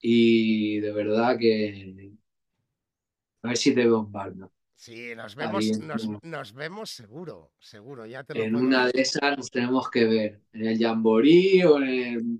[0.00, 2.12] Y de verdad que
[3.42, 4.50] a ver si te veo en Barna.
[4.76, 8.86] Sí, nos vemos, en- nos, nos vemos seguro, seguro, ya te lo En puedo una
[8.86, 10.42] de esas nos tenemos que ver.
[10.52, 12.38] En el Jamboree o en el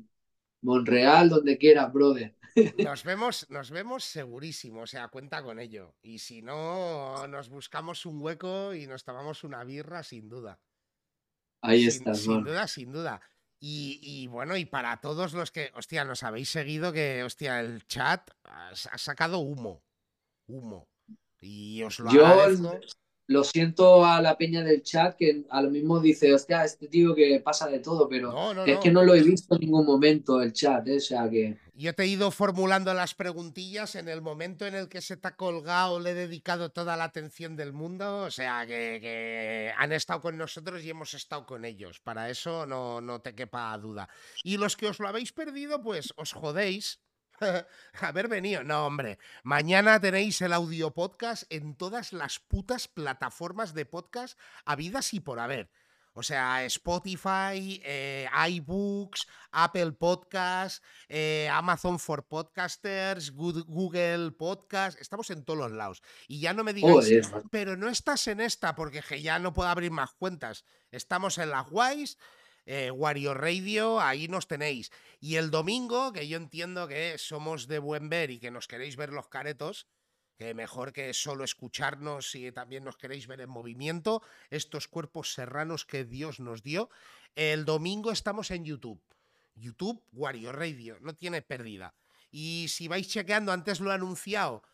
[0.62, 2.36] Monreal, donde quieras, brother.
[2.78, 5.94] Nos vemos, nos vemos segurísimo, o sea, cuenta con ello.
[6.02, 10.60] Y si no, nos buscamos un hueco y nos tomamos una birra sin duda.
[11.62, 12.50] Ahí sin, está, sin hermano.
[12.50, 13.20] duda, sin duda.
[13.60, 17.86] Y, y bueno, y para todos los que, hostia, nos habéis seguido, que, hostia, el
[17.86, 19.83] chat ha, ha sacado humo.
[20.47, 20.89] Humo.
[21.41, 22.78] Y os lo Yo agradezco.
[23.28, 27.15] lo siento a la peña del chat que a lo mismo dice, hostia, este tío
[27.15, 28.81] que pasa de todo, pero No, no, es no.
[28.81, 30.97] que no lo he visto en ningún momento el chat, ¿eh?
[30.99, 34.88] O sea que yo te he ido formulando las preguntillas en el momento en el
[34.88, 38.66] que se te ha colgado, le he dedicado toda la atención del mundo, o sea,
[38.66, 43.34] que, han estado con nosotros y hemos estado con ellos, para eso no, no te
[43.34, 44.08] quepa duda.
[44.42, 47.00] Y los que os lo habéis perdido, pues os jodéis,
[48.00, 48.62] haber venido.
[48.64, 49.18] No, hombre.
[49.42, 55.40] Mañana tenéis el audio podcast en todas las putas plataformas de podcast habidas y por
[55.40, 55.70] haber.
[56.17, 65.44] O sea, Spotify, eh, iBooks, Apple Podcasts, eh, Amazon for Podcasters, Google Podcast, estamos en
[65.44, 66.02] todos los lados.
[66.28, 69.91] Y ya no me digas, pero no estás en esta porque ya no puedo abrir
[69.91, 70.65] más cuentas.
[70.93, 72.17] Estamos en las Wise,
[72.65, 74.93] eh, Wario Radio, ahí nos tenéis.
[75.18, 78.94] Y el domingo, que yo entiendo que somos de buen ver y que nos queréis
[78.94, 79.89] ver los caretos,
[80.36, 85.84] que mejor que solo escucharnos si también nos queréis ver en movimiento, estos cuerpos serranos
[85.84, 86.90] que Dios nos dio.
[87.34, 89.00] El domingo estamos en YouTube.
[89.54, 91.94] YouTube, Wario Radio, no tiene pérdida.
[92.30, 94.64] Y si vais chequeando, antes lo he anunciado,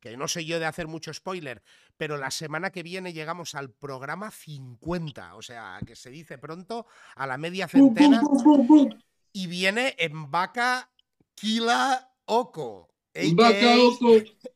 [0.00, 1.62] que no soy yo de hacer mucho spoiler,
[1.96, 6.86] pero la semana que viene llegamos al programa 50, o sea, que se dice pronto,
[7.16, 8.22] a la media centena,
[9.32, 10.92] y viene en vaca
[11.34, 12.93] Kila Oko.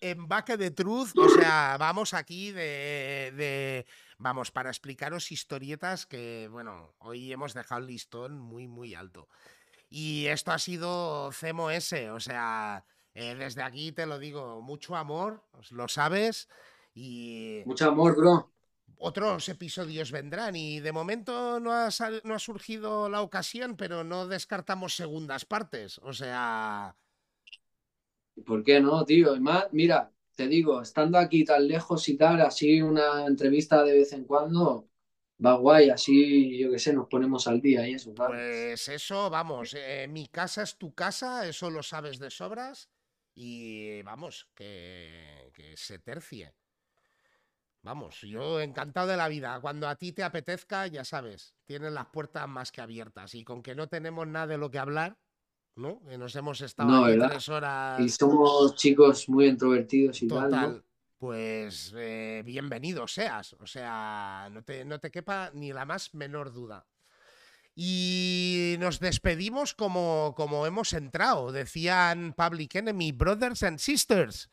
[0.00, 3.86] En Vaca de Truth, o sea, vamos aquí de,
[4.18, 9.28] Vamos, para explicaros historietas que, bueno, hoy hemos dejado el listón muy, muy alto.
[9.88, 15.44] Y esto ha sido CMOS, o sea, eh, desde aquí te lo digo, mucho amor,
[15.70, 16.48] lo sabes,
[16.94, 17.62] y...
[17.64, 18.52] Mucho amor, bro.
[18.96, 21.90] Otros episodios vendrán y de momento no ha,
[22.24, 26.96] no ha surgido la ocasión, pero no descartamos segundas partes, o sea...
[28.44, 29.34] ¿Por qué no, tío?
[29.34, 33.92] Y más, mira, te digo, estando aquí tan lejos y tal, así una entrevista de
[33.92, 34.88] vez en cuando,
[35.44, 38.14] va guay, así, yo qué sé, nos ponemos al día y eso.
[38.14, 42.88] Pues eso, vamos, eh, mi casa es tu casa, eso lo sabes de sobras
[43.34, 46.54] y vamos, que, que se tercie.
[47.82, 49.58] Vamos, yo encantado de la vida.
[49.60, 53.34] Cuando a ti te apetezca, ya sabes, tienes las puertas más que abiertas.
[53.34, 55.16] Y con que no tenemos nada de lo que hablar,
[55.78, 56.00] ¿no?
[56.08, 58.00] Que nos hemos estado tres horas.
[58.00, 60.84] Y somos chicos muy introvertidos y tal.
[61.18, 63.54] Pues eh, bienvenido seas.
[63.54, 66.86] O sea, no te, no te quepa ni la más menor duda.
[67.74, 71.52] Y nos despedimos como, como hemos entrado.
[71.52, 74.50] Decían Public Enemy, Brothers and Sisters.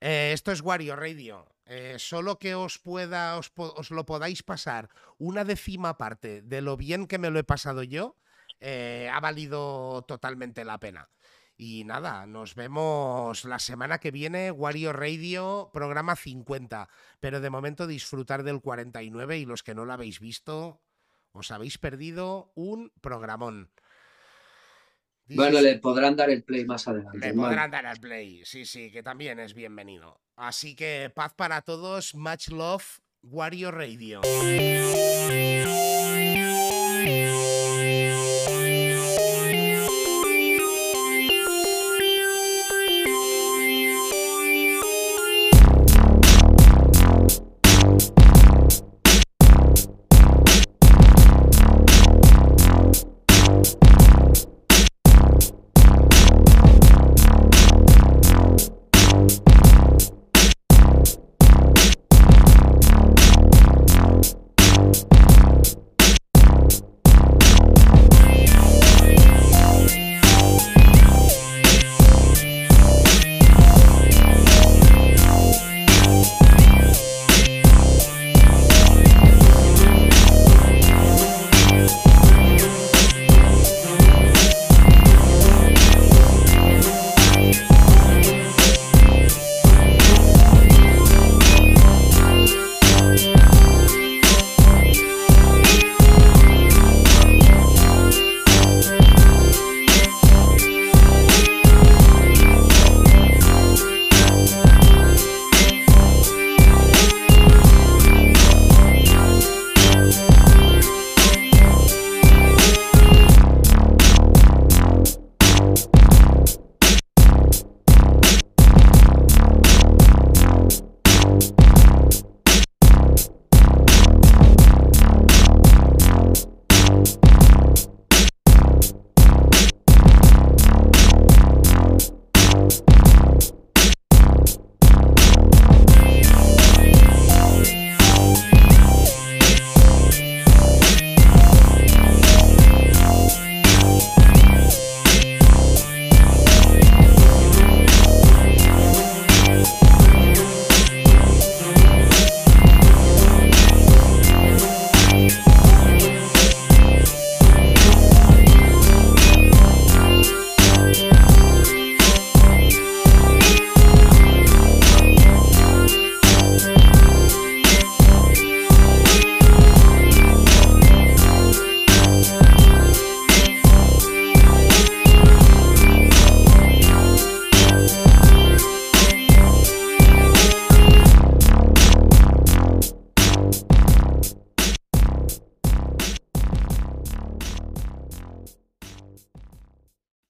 [0.00, 1.46] Eh, esto es Wario Radio.
[1.66, 6.76] Eh, solo que os pueda, os, os, lo podáis pasar una décima parte de lo
[6.76, 8.16] bien que me lo he pasado yo,
[8.60, 11.08] eh, ha valido totalmente la pena.
[11.56, 16.88] Y nada, nos vemos la semana que viene, Wario Radio, programa 50.
[17.20, 20.80] Pero de momento disfrutar del 49 y los que no lo habéis visto,
[21.32, 23.70] os habéis perdido un programón.
[25.26, 27.18] Bueno, le podrán dar el play más adelante.
[27.18, 30.20] Le podrán dar el play, sí, sí, que también es bienvenido.
[30.36, 34.20] Así que paz para todos, much love, Wario Radio.